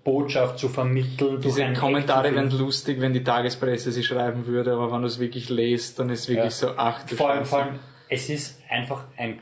Botschaft 0.05 0.59
zu 0.59 0.71
vermitteln. 0.71 1.33
durch 1.35 1.43
Diese 1.43 1.67
einen 1.67 1.77
Kommentare 1.77 2.35
wären 2.35 2.51
lustig, 2.51 2.99
wenn 3.03 3.13
die 3.13 3.23
Tagespresse 3.23 3.93
sie 3.93 4.03
schreiben 4.03 4.47
würde, 4.47 4.73
aber 4.73 4.91
wenn 4.91 5.03
du 5.03 5.07
es 5.07 5.19
wirklich 5.19 5.51
lest, 5.51 5.99
dann 5.99 6.09
ist 6.09 6.21
es 6.21 6.29
wirklich 6.29 6.59
Ja. 6.63 6.69
so, 6.69 6.71
ach 6.79 7.07
Vor 7.11 7.29
allem, 7.29 7.45
vor 7.45 7.59
allem, 7.63 7.79
es 8.09 8.31
ist 8.31 8.59
einfach 8.71 9.05
ein 9.19 9.39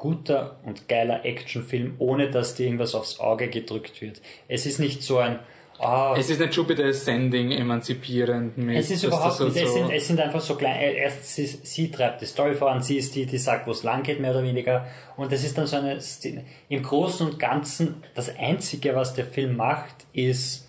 guter 0.00 0.56
und 0.64 0.88
geiler 0.88 1.26
Actionfilm, 1.26 1.96
ohne 1.98 2.30
dass 2.30 2.54
dir 2.54 2.64
irgendwas 2.64 2.94
aufs 2.94 3.20
Auge 3.20 3.48
gedrückt 3.48 4.00
wird. 4.00 4.22
Es 4.48 4.64
ist 4.64 4.80
nicht 4.80 5.02
so 5.02 5.18
ein, 5.18 5.40
ah, 5.78 6.14
Es 6.16 6.30
ist 6.30 6.40
nicht 6.40 6.54
Jupiter 6.54 6.86
Ascending 6.86 7.50
emanzipierend 7.50 8.56
mit, 8.56 8.78
es 8.78 8.90
ist 8.90 9.04
überhaupt 9.04 9.38
nicht, 9.40 9.56
es 9.56 9.74
sind, 9.74 9.90
es 9.90 10.08
sind 10.08 10.18
einfach 10.18 10.40
so 10.40 10.54
klein, 10.54 10.80
äh, 10.80 10.94
erst 10.94 11.34
sie, 11.34 11.44
sie 11.44 11.90
treibt 11.90 12.22
die 12.22 12.24
Story 12.24 12.54
voran, 12.54 12.82
sie 12.82 12.96
ist 12.96 13.14
die, 13.14 13.26
die 13.26 13.36
sagt, 13.36 13.66
wo 13.66 13.72
es 13.72 13.82
lang 13.82 14.02
geht, 14.02 14.20
mehr 14.20 14.30
oder 14.30 14.42
weniger. 14.42 14.86
Und 15.18 15.32
es 15.32 15.44
ist 15.44 15.58
dann 15.58 15.66
so 15.66 15.76
eine 15.76 16.00
Szene. 16.00 16.44
Im 16.70 16.82
Großen 16.82 17.26
und 17.26 17.38
Ganzen, 17.38 18.02
das 18.14 18.34
Einzige, 18.38 18.94
was 18.94 19.12
der 19.12 19.26
Film 19.26 19.56
macht, 19.56 20.06
ist, 20.14 20.66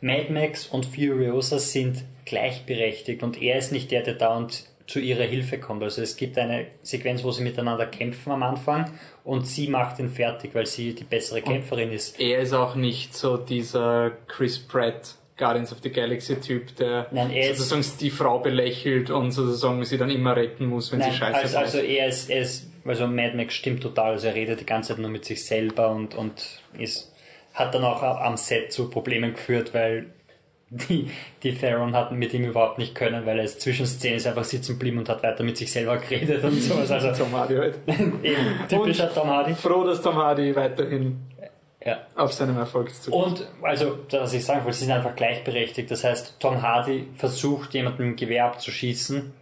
Mad 0.00 0.32
Max 0.32 0.66
und 0.66 0.86
Furiosa 0.86 1.58
sind 1.58 2.04
gleichberechtigt 2.24 3.22
und 3.22 3.40
er 3.42 3.58
ist 3.58 3.70
nicht 3.70 3.90
der, 3.90 4.02
der 4.02 4.14
dauernd 4.14 4.64
zu 4.86 5.00
ihrer 5.00 5.24
Hilfe 5.24 5.58
kommt. 5.58 5.82
Also 5.82 6.02
es 6.02 6.16
gibt 6.16 6.36
eine 6.38 6.66
Sequenz, 6.82 7.22
wo 7.24 7.30
sie 7.30 7.42
miteinander 7.42 7.86
kämpfen 7.86 8.32
am 8.32 8.42
Anfang 8.42 8.90
und 9.24 9.46
sie 9.46 9.68
macht 9.68 9.98
ihn 9.98 10.08
fertig, 10.08 10.54
weil 10.54 10.66
sie 10.66 10.94
die 10.94 11.04
bessere 11.04 11.42
Kämpferin 11.42 11.92
ist. 11.92 12.18
er 12.20 12.40
ist 12.40 12.52
auch 12.52 12.74
nicht 12.74 13.14
so 13.14 13.36
dieser 13.36 14.12
Chris 14.28 14.58
Pratt 14.58 15.14
Guardians 15.38 15.72
of 15.72 15.78
the 15.82 15.90
Galaxy 15.90 16.36
Typ, 16.36 16.76
der 16.76 17.06
Nein, 17.10 17.30
er 17.30 17.50
ist- 17.50 17.58
sozusagen 17.68 17.98
die 18.00 18.10
Frau 18.10 18.38
belächelt 18.38 19.10
und 19.10 19.32
sozusagen 19.32 19.84
sie 19.84 19.96
dann 19.98 20.10
immer 20.10 20.36
retten 20.36 20.66
muss, 20.66 20.92
wenn 20.92 20.98
Nein, 21.00 21.10
sie 21.12 21.16
scheiße 21.18 21.38
also, 21.38 21.58
also 21.58 21.78
er 21.78 22.08
ist, 22.08 22.30
er 22.30 22.42
ist, 22.42 22.66
also 22.84 23.06
Mad 23.06 23.36
Max 23.36 23.54
stimmt 23.54 23.82
total, 23.82 24.12
also 24.12 24.26
er 24.28 24.34
redet 24.34 24.60
die 24.60 24.66
ganze 24.66 24.90
Zeit 24.90 24.98
nur 24.98 25.10
mit 25.10 25.24
sich 25.24 25.44
selber 25.44 25.90
und, 25.90 26.14
und 26.14 26.60
ist, 26.78 27.12
hat 27.54 27.74
dann 27.74 27.82
auch 27.84 28.02
am 28.02 28.36
Set 28.36 28.72
zu 28.72 28.88
Problemen 28.90 29.32
geführt, 29.32 29.72
weil 29.74 30.06
die, 30.88 31.10
die 31.42 31.54
Theron 31.54 31.94
hatten 31.94 32.16
mit 32.16 32.32
ihm 32.32 32.44
überhaupt 32.44 32.78
nicht 32.78 32.94
können, 32.94 33.26
weil 33.26 33.38
er 33.38 33.44
ist 33.44 33.60
zwischen 33.60 33.86
Szenen 33.86 34.24
einfach 34.26 34.44
sitzen 34.44 34.72
geblieben 34.72 34.98
und 34.98 35.08
hat 35.08 35.22
weiter 35.22 35.44
mit 35.44 35.56
sich 35.56 35.70
selber 35.70 35.98
geredet 35.98 36.42
und 36.44 36.52
sowas. 36.62 36.90
Also 36.90 37.12
Tom 37.12 37.32
Hardy 37.32 37.56
halt. 37.56 37.78
eben 37.86 38.68
typischer 38.68 39.12
Tom 39.12 39.28
Hardy. 39.28 39.54
Froh, 39.54 39.84
dass 39.84 40.00
Tom 40.00 40.16
Hardy 40.16 40.56
weiterhin 40.56 41.20
Ja. 41.84 41.98
auf 42.16 42.32
seinem 42.32 42.56
Erfolgszug 42.58 43.12
Und, 43.14 43.46
also, 43.60 43.98
was 44.10 44.32
ich 44.32 44.44
sagen 44.44 44.64
wollte, 44.64 44.78
sie 44.78 44.84
sind 44.86 44.94
einfach 44.94 45.14
gleichberechtigt. 45.16 45.90
Das 45.90 46.04
heißt, 46.04 46.36
Tom 46.40 46.62
Hardy 46.62 47.08
versucht, 47.16 47.74
jemanden 47.74 47.98
dem 48.02 48.16
Gewehr 48.16 48.46
abzuschießen 48.46 49.32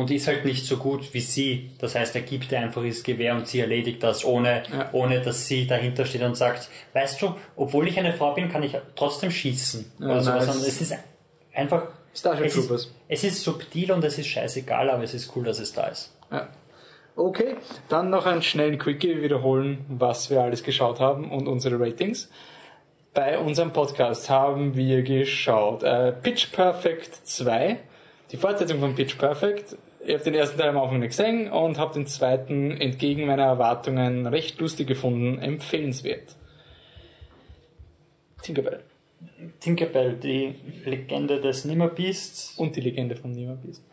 und 0.00 0.10
ist 0.10 0.26
halt 0.26 0.44
nicht 0.44 0.64
so 0.66 0.76
gut 0.78 1.12
wie 1.14 1.20
sie. 1.20 1.70
Das 1.78 1.94
heißt, 1.94 2.14
er 2.14 2.22
gibt 2.22 2.50
ihr 2.50 2.58
einfach 2.60 2.82
das 2.84 3.02
Gewehr 3.02 3.34
und 3.34 3.46
sie 3.46 3.60
erledigt 3.60 4.02
das, 4.02 4.24
ohne, 4.24 4.62
Ja. 4.72 4.88
ohne 4.92 5.20
dass 5.20 5.46
sie 5.46 5.66
dahinter 5.66 6.04
steht 6.04 6.22
und 6.22 6.36
sagt, 6.36 6.68
weißt 6.94 7.20
du, 7.22 7.34
obwohl 7.56 7.86
ich 7.88 7.98
eine 7.98 8.12
Frau 8.12 8.32
bin, 8.34 8.48
kann 8.48 8.62
ich 8.62 8.76
trotzdem 8.96 9.30
schießen. 9.30 9.92
Ja, 10.00 10.06
oder 10.06 10.20
sowas. 10.22 10.46
nice. 10.46 10.66
Es 10.66 10.80
ist 10.80 10.94
einfach, 11.54 11.88
Starship 12.14 12.46
es 12.46 12.56
ist, 12.56 12.92
es 13.08 13.24
ist 13.24 13.42
subtil 13.42 13.92
und 13.92 14.02
es 14.04 14.18
ist 14.18 14.26
scheißegal, 14.26 14.90
aber 14.90 15.04
es 15.04 15.14
ist 15.14 15.30
cool, 15.36 15.44
dass 15.44 15.60
es 15.60 15.72
da 15.72 15.86
ist. 15.86 16.12
Ja. 16.32 16.48
Okay, 17.16 17.56
dann 17.88 18.08
noch 18.10 18.24
einen 18.26 18.42
schnellen 18.42 18.78
Quickie 18.78 19.20
wiederholen, 19.20 19.84
was 19.88 20.30
wir 20.30 20.40
alles 20.40 20.62
geschaut 20.62 21.00
haben 21.00 21.30
und 21.30 21.48
unsere 21.48 21.78
Ratings. 21.78 22.30
Bei 23.12 23.38
unserem 23.38 23.72
Podcast 23.72 24.30
haben 24.30 24.76
wir 24.76 25.02
geschaut 25.02 25.82
äh, 25.82 26.12
Pitch 26.12 26.52
Perfect 26.52 27.14
2, 27.26 27.76
die 28.30 28.36
Fortsetzung 28.36 28.78
von 28.80 28.94
Pitch 28.94 29.18
Perfect. 29.18 29.76
Ich 30.04 30.14
habe 30.14 30.24
den 30.24 30.34
ersten 30.34 30.58
Teil 30.58 30.70
am 30.70 30.78
Anfang 30.78 31.00
nicht 31.00 31.10
gesehen 31.10 31.50
und 31.50 31.78
habe 31.78 31.94
den 31.94 32.06
zweiten 32.06 32.70
entgegen 32.72 33.26
meiner 33.26 33.44
Erwartungen 33.44 34.26
recht 34.26 34.58
lustig 34.60 34.86
gefunden, 34.86 35.38
empfehlenswert. 35.38 36.36
Tinkerbell 38.42 38.82
Tinkerbell, 39.60 40.14
die 40.14 40.54
Legende 40.84 41.40
des 41.40 41.64
Nimmerbeasts. 41.64 42.54
und 42.56 42.76
die 42.76 42.80
Legende 42.80 43.16
von 43.16 43.32
Nima 43.32 43.54
Beast. 43.54 43.84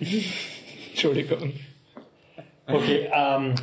Entschuldigung. 0.90 1.52
Okay, 2.66 3.08
ähm, 3.12 3.54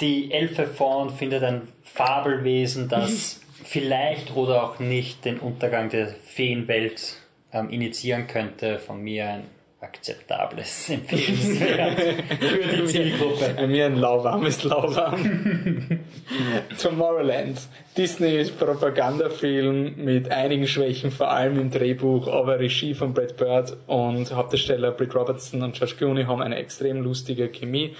die 0.00 0.30
Elfe 0.30 0.66
Fawn 0.66 1.10
findet 1.10 1.42
ein 1.42 1.62
Fabelwesen, 1.82 2.88
das 2.88 3.40
vielleicht 3.64 4.36
oder 4.36 4.64
auch 4.64 4.78
nicht 4.78 5.24
den 5.24 5.40
Untergang 5.40 5.88
der 5.88 6.08
Feenwelt 6.08 7.16
ähm, 7.52 7.70
initiieren 7.70 8.26
könnte. 8.26 8.78
Von 8.78 9.02
mir 9.02 9.28
ein 9.28 9.44
akzeptables 9.86 10.90
Empfehlenswert 10.90 12.00
für 12.40 12.76
die 12.76 12.84
Zielgruppe. 12.86 13.54
Bei 13.56 13.66
mir 13.66 13.86
ein 13.86 13.96
lauwarmes 13.96 14.64
Lauwarm. 14.64 16.00
Tomorrowland. 16.80 17.58
Disney 17.96 18.44
Propagandafilm 18.44 19.94
mit 19.96 20.30
einigen 20.30 20.66
Schwächen, 20.66 21.10
vor 21.10 21.30
allem 21.30 21.58
im 21.58 21.70
Drehbuch, 21.70 22.28
aber 22.28 22.58
Regie 22.58 22.94
von 22.94 23.14
Brad 23.14 23.36
Bird 23.36 23.76
und 23.86 24.34
Hauptdarsteller 24.34 24.90
Britt 24.90 25.14
Robertson 25.14 25.62
und 25.62 25.74
George 25.74 25.94
Clooney 25.96 26.24
haben 26.24 26.42
eine 26.42 26.56
extrem 26.56 27.00
lustige 27.02 27.48
Chemie. 27.48 27.94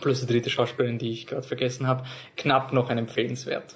Plus 0.00 0.20
die 0.20 0.26
dritte 0.26 0.50
Schauspielerin, 0.50 0.98
die 0.98 1.12
ich 1.12 1.26
gerade 1.26 1.46
vergessen 1.46 1.86
habe. 1.86 2.04
Knapp 2.36 2.72
noch 2.72 2.90
ein 2.90 2.98
empfehlenswert. 2.98 3.74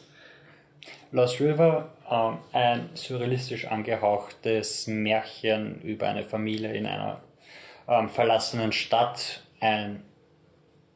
Lost 1.13 1.41
River, 1.41 1.89
ein 2.11 2.91
surrealistisch 2.95 3.67
angehauchtes 3.67 4.87
Märchen 4.87 5.81
über 5.83 6.09
eine 6.09 6.25
Familie 6.25 6.73
in 6.73 6.87
einer 6.87 7.21
ähm, 7.89 8.09
verlassenen 8.09 8.73
Stadt. 8.73 9.43
Ein 9.61 10.03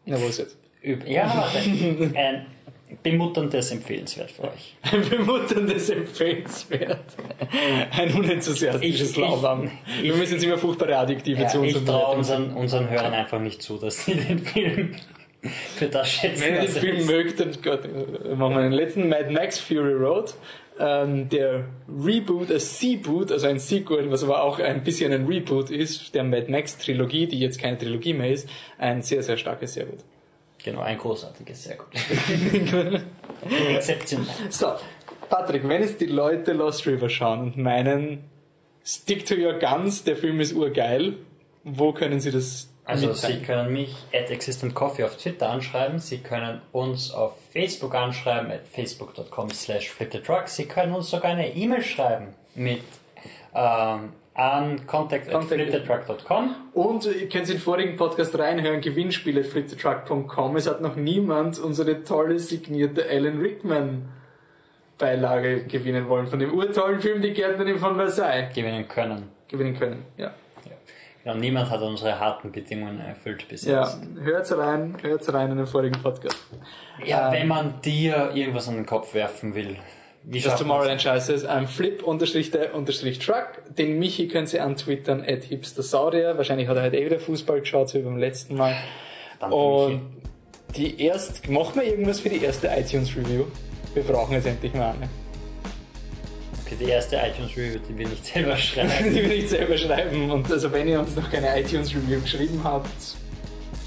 Na, 0.07 0.21
wo 0.21 0.27
ist 0.27 0.39
jetzt? 0.39 0.57
Ja, 1.07 1.33
warte. 1.35 1.59
Ein 2.17 2.47
bemutterndes 3.03 3.71
Empfehlenswert 3.71 4.31
für 4.31 4.45
euch. 4.45 4.77
Ein 4.83 5.09
bemutterndes 5.09 5.89
Empfehlenswert. 5.91 7.05
Ein 7.91 8.13
unenthusiastisches 8.15 9.17
Lauwarm. 9.17 9.71
Wir 10.01 10.15
müssen 10.15 10.35
jetzt 10.35 10.45
immer 10.45 10.59
furchtbare 10.59 10.97
Adjektive 10.99 11.43
Ja, 11.43 11.49
zu 11.49 11.61
uns 11.61 11.75
ich 11.75 11.85
traue 11.85 12.17
unseren, 12.17 12.55
unseren 12.55 12.91
Hörern 12.91 13.15
einfach 13.15 13.41
nicht 13.41 13.63
zu, 13.63 13.79
dass 13.79 14.05
sie 14.05 14.15
den 14.15 14.39
Film 14.41 14.97
für 15.77 15.87
das 15.87 16.11
schätzen. 16.11 16.43
Wenn 16.43 16.55
ihr 16.55 16.61
den 16.63 16.71
Film 16.71 17.07
mögt, 17.07 17.41
dann 17.41 17.53
Gott, 17.63 17.83
machen 18.37 18.55
wir 18.55 18.63
den 18.63 18.73
letzten 18.73 19.09
Mad 19.09 19.31
Max 19.31 19.59
Fury 19.59 19.95
Road. 19.95 20.35
Ähm, 20.79 21.29
der 21.29 21.67
Reboot, 21.89 22.51
ein 22.51 22.59
Seaboot, 22.59 23.31
also 23.31 23.47
ein 23.47 23.61
Sequel, 23.61 24.11
was 24.11 24.25
aber 24.25 24.43
auch 24.43 24.59
ein 24.59 24.83
bisschen 24.83 25.13
ein 25.13 25.27
Reboot 25.27 25.71
ist, 25.71 26.15
der 26.15 26.25
Mad 26.25 26.51
Max 26.51 26.79
Trilogie, 26.79 27.29
die 27.29 27.39
jetzt 27.39 27.61
keine 27.61 27.79
Trilogie 27.79 28.13
mehr 28.13 28.33
ist, 28.33 28.49
ein 28.79 29.01
sehr, 29.03 29.23
sehr 29.23 29.37
starkes, 29.37 29.75
sehr 29.75 29.87
gut. 29.87 30.01
Genau, 30.65 30.81
ein 30.81 30.99
großartiges, 30.99 31.65
sehr 31.65 31.77
gut. 31.77 31.89
Exzeptionell. 33.69 34.27
So, 34.51 34.73
Patrick, 35.29 35.69
wenn 35.69 35.83
jetzt 35.83 36.01
die 36.01 36.07
Leute 36.07 36.53
Lost 36.53 36.87
River 36.87 37.09
schauen 37.09 37.41
und 37.41 37.57
meinen, 37.57 38.25
stick 38.85 39.27
to 39.27 39.35
your 39.35 39.59
guns, 39.59 40.03
der 40.03 40.17
Film 40.17 40.41
ist 40.41 40.55
urgeil, 40.55 41.19
wo 41.63 41.93
können 41.93 42.19
sie 42.19 42.33
das 42.33 42.74
Also 42.87 43.09
mitteilen? 43.09 43.39
Sie 43.41 43.45
können 43.47 43.73
mich 43.73 43.95
at 44.13 44.31
Existent 44.31 44.75
Coffee 44.75 45.05
auf 45.05 45.17
Twitter 45.17 45.49
anschreiben, 45.51 45.99
Sie 45.99 46.19
können 46.19 46.61
uns 46.73 47.11
auf 47.13 47.33
Facebook 47.53 47.95
anschreiben, 47.95 48.51
at 48.51 48.67
facebook.com 48.69 49.51
slash 49.51 49.89
flipthetruck, 49.91 50.49
Sie 50.49 50.67
können 50.67 50.93
uns 50.95 51.11
sogar 51.11 51.31
eine 51.33 51.55
E-Mail 51.55 51.83
schreiben 51.83 52.29
mit 52.55 52.83
ähm, 53.55 54.13
an 54.35 54.87
contact 54.87 55.29
at 55.29 55.33
Contact- 55.35 55.71
flipthetruck.com. 55.71 56.57
Und 56.75 57.07
ihr 57.07 57.29
könnt 57.29 57.47
in 57.49 57.53
den 57.55 57.59
vorigen 57.61 57.97
Podcast 57.97 58.37
reinhören, 58.39 58.81
Gewinnspiele 58.81 59.45
fliptetruck.com. 59.45 60.57
Es 60.57 60.69
hat 60.69 60.81
noch 60.81 60.97
niemand 60.97 61.59
unsere 61.61 62.03
tolle 62.03 62.39
signierte 62.39 63.09
Alan 63.09 63.41
Rickman 63.41 64.09
Beilage 64.99 65.65
gewinnen 65.65 66.09
wollen 66.09 66.27
von 66.27 66.39
dem 66.39 66.53
urtollen 66.53 67.01
Film 67.01 67.21
Die 67.23 67.33
Gärtnerin 67.33 67.79
von 67.79 67.97
Versailles. 67.97 68.55
gewinnen 68.55 68.87
können. 68.89 69.31
Gewinnen 69.49 69.79
können, 69.79 70.05
ja. 70.17 70.33
Genau, 71.25 71.37
niemand 71.37 71.71
hat 71.71 71.81
unsere 71.81 72.21
harten 72.21 72.53
Bedingungen 72.53 73.01
erfüllt 73.01 73.49
bis 73.49 73.65
Ja, 73.65 73.81
jetzt. 73.85 73.99
hört's 74.23 74.57
rein, 74.57 74.97
hört's 75.03 75.33
rein 75.33 75.51
in 75.51 75.57
den 75.57 75.67
vorigen 75.67 76.01
Podcast. 76.03 76.37
Ja, 77.05 77.29
Ähm, 77.29 77.33
wenn 77.41 77.49
man 77.49 77.81
dir 77.81 78.31
irgendwas 78.35 78.69
an 78.69 78.75
den 78.77 78.85
Kopf 78.87 79.15
werfen 79.15 79.55
will, 79.55 79.77
wie 80.23 80.41
Das 80.41 80.57
Tomorrowland 80.59 81.01
Scheiße 81.03 81.33
ist 81.33 81.45
ein 81.47 81.67
Flip 81.67 82.03
unterstrich 82.03 82.51
der 82.51 82.75
unterstrich 82.75 83.19
Truck. 83.19 83.63
Den 83.77 83.99
Michi 83.99 84.29
können 84.29 84.47
Sie 84.47 84.61
antwittern 84.61 85.23
at 85.27 85.45
hipstersaurier. 85.45 86.37
Wahrscheinlich 86.37 86.69
hat 86.69 86.77
er 86.77 86.83
heute 86.85 86.97
eh 86.99 87.05
wieder 87.07 87.19
Fußball 87.19 87.61
geschaut, 87.61 87.89
so 87.89 87.99
wie 87.99 88.03
beim 88.03 88.17
letzten 88.19 88.57
Mal. 88.57 88.75
Danke, 89.41 89.55
Und 89.57 90.01
die 90.77 91.01
erst, 91.03 91.49
machen 91.49 91.77
wir 91.81 91.85
irgendwas 91.85 92.21
für 92.21 92.29
die 92.31 92.43
erste 92.43 92.69
iTunes 92.69 93.15
Review? 93.17 93.45
Wir 93.95 94.03
brauchen 94.03 94.33
jetzt 94.35 94.47
endlich 94.47 94.73
mal 94.75 94.93
eine. 94.93 95.09
Okay, 96.75 96.85
die 96.85 96.91
erste 96.91 97.17
iTunes-Review, 97.17 97.79
die 97.89 97.99
wir 97.99 98.09
nicht 98.09 98.25
selber 98.27 98.57
schreiben. 98.57 98.91
die 99.15 99.23
wir 99.23 99.29
nicht 99.29 99.49
selber 99.49 99.77
schreiben. 99.79 100.31
Und 100.31 100.51
also 100.51 100.73
wenn 100.73 100.89
ihr 100.89 101.01
uns 101.01 101.15
noch 101.15 101.31
keine 101.31 101.59
iTunes-Review 101.61 102.21
geschrieben 102.21 102.61
habt, 102.65 102.89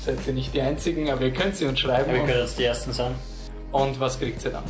seid 0.05 0.17
ihr 0.25 0.33
nicht 0.33 0.53
die 0.53 0.61
Einzigen, 0.61 1.09
aber 1.09 1.23
ihr 1.23 1.31
könnt 1.33 1.55
sie 1.55 1.65
uns 1.65 1.79
schreiben. 1.79 2.13
wir 2.13 2.21
Und, 2.21 2.27
können 2.27 2.41
uns 2.41 2.55
die 2.55 2.63
ersten 2.63 2.93
sein. 2.93 3.15
und 3.71 3.99
was 3.99 4.19
kriegt 4.19 4.43
ihr 4.45 4.51
dann? 4.51 4.63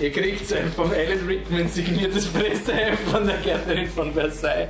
Ihr 0.00 0.10
kriegt 0.10 0.52
ein 0.52 0.72
vom 0.72 0.90
Alan 0.90 1.26
Rickman 1.26 1.68
signiertes 1.68 2.26
Presseheft 2.26 3.02
von 3.10 3.26
der 3.26 3.36
Gärtnerin 3.38 3.86
von 3.88 4.12
Versailles. 4.12 4.68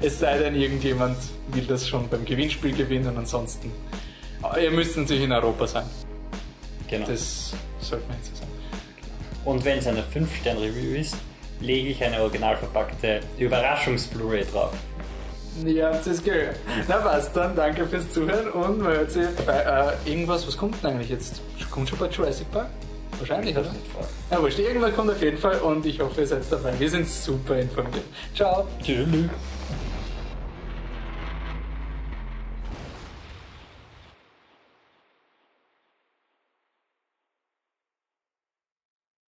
Es 0.00 0.18
sei 0.20 0.38
denn, 0.38 0.54
irgendjemand 0.54 1.18
will 1.48 1.64
das 1.64 1.86
schon 1.86 2.08
beim 2.08 2.24
Gewinnspiel 2.24 2.72
gewinnen, 2.74 3.14
ansonsten. 3.16 3.70
Ihr 4.60 4.70
müsst 4.70 4.96
natürlich 4.96 5.24
in 5.24 5.32
Europa 5.32 5.66
sein. 5.66 5.84
Genau. 6.92 7.06
Das 7.06 7.54
sollte 7.80 8.06
man 8.06 8.18
jetzt 8.18 8.36
so 8.36 8.42
sagen. 8.42 8.52
Und 9.46 9.64
wenn 9.64 9.78
es 9.78 9.86
eine 9.86 10.02
5-Stern-Review 10.02 10.94
ist, 10.94 11.16
lege 11.60 11.88
ich 11.88 12.04
eine 12.04 12.20
original 12.20 12.56
verpackte 12.56 13.20
Überraschungs-Blu-ray 13.38 14.44
drauf. 14.44 14.72
Ihr 15.64 15.86
habt 15.86 16.06
es 16.06 16.22
gehört. 16.22 16.56
Na 16.88 16.96
passt 16.96 17.34
dann, 17.34 17.56
danke 17.56 17.86
fürs 17.86 18.10
Zuhören 18.10 18.50
und 18.50 18.78
man 18.78 18.92
hört 18.92 19.10
sich 19.10 19.26
bei 19.46 19.58
äh, 19.58 20.10
irgendwas, 20.10 20.46
was 20.46 20.56
kommt 20.56 20.82
denn 20.82 20.90
eigentlich 20.90 21.10
jetzt? 21.10 21.40
Kommt 21.70 21.88
schon 21.88 21.98
bei 21.98 22.08
Jurassic 22.08 22.50
Park? 22.50 22.68
Wahrscheinlich, 23.18 23.56
oder? 23.56 23.70
Ja, 24.30 24.40
wurscht, 24.40 24.58
irgendwann 24.58 24.94
kommt 24.94 25.10
auf 25.10 25.22
jeden 25.22 25.38
Fall 25.38 25.60
und 25.60 25.84
ich 25.86 26.00
hoffe, 26.00 26.22
ihr 26.22 26.26
seid 26.26 26.42
dabei. 26.50 26.72
Wir 26.78 26.90
sind 26.90 27.08
super 27.08 27.58
informiert. 27.58 28.04
Ciao. 28.34 28.66
Tschüss. 28.82 29.06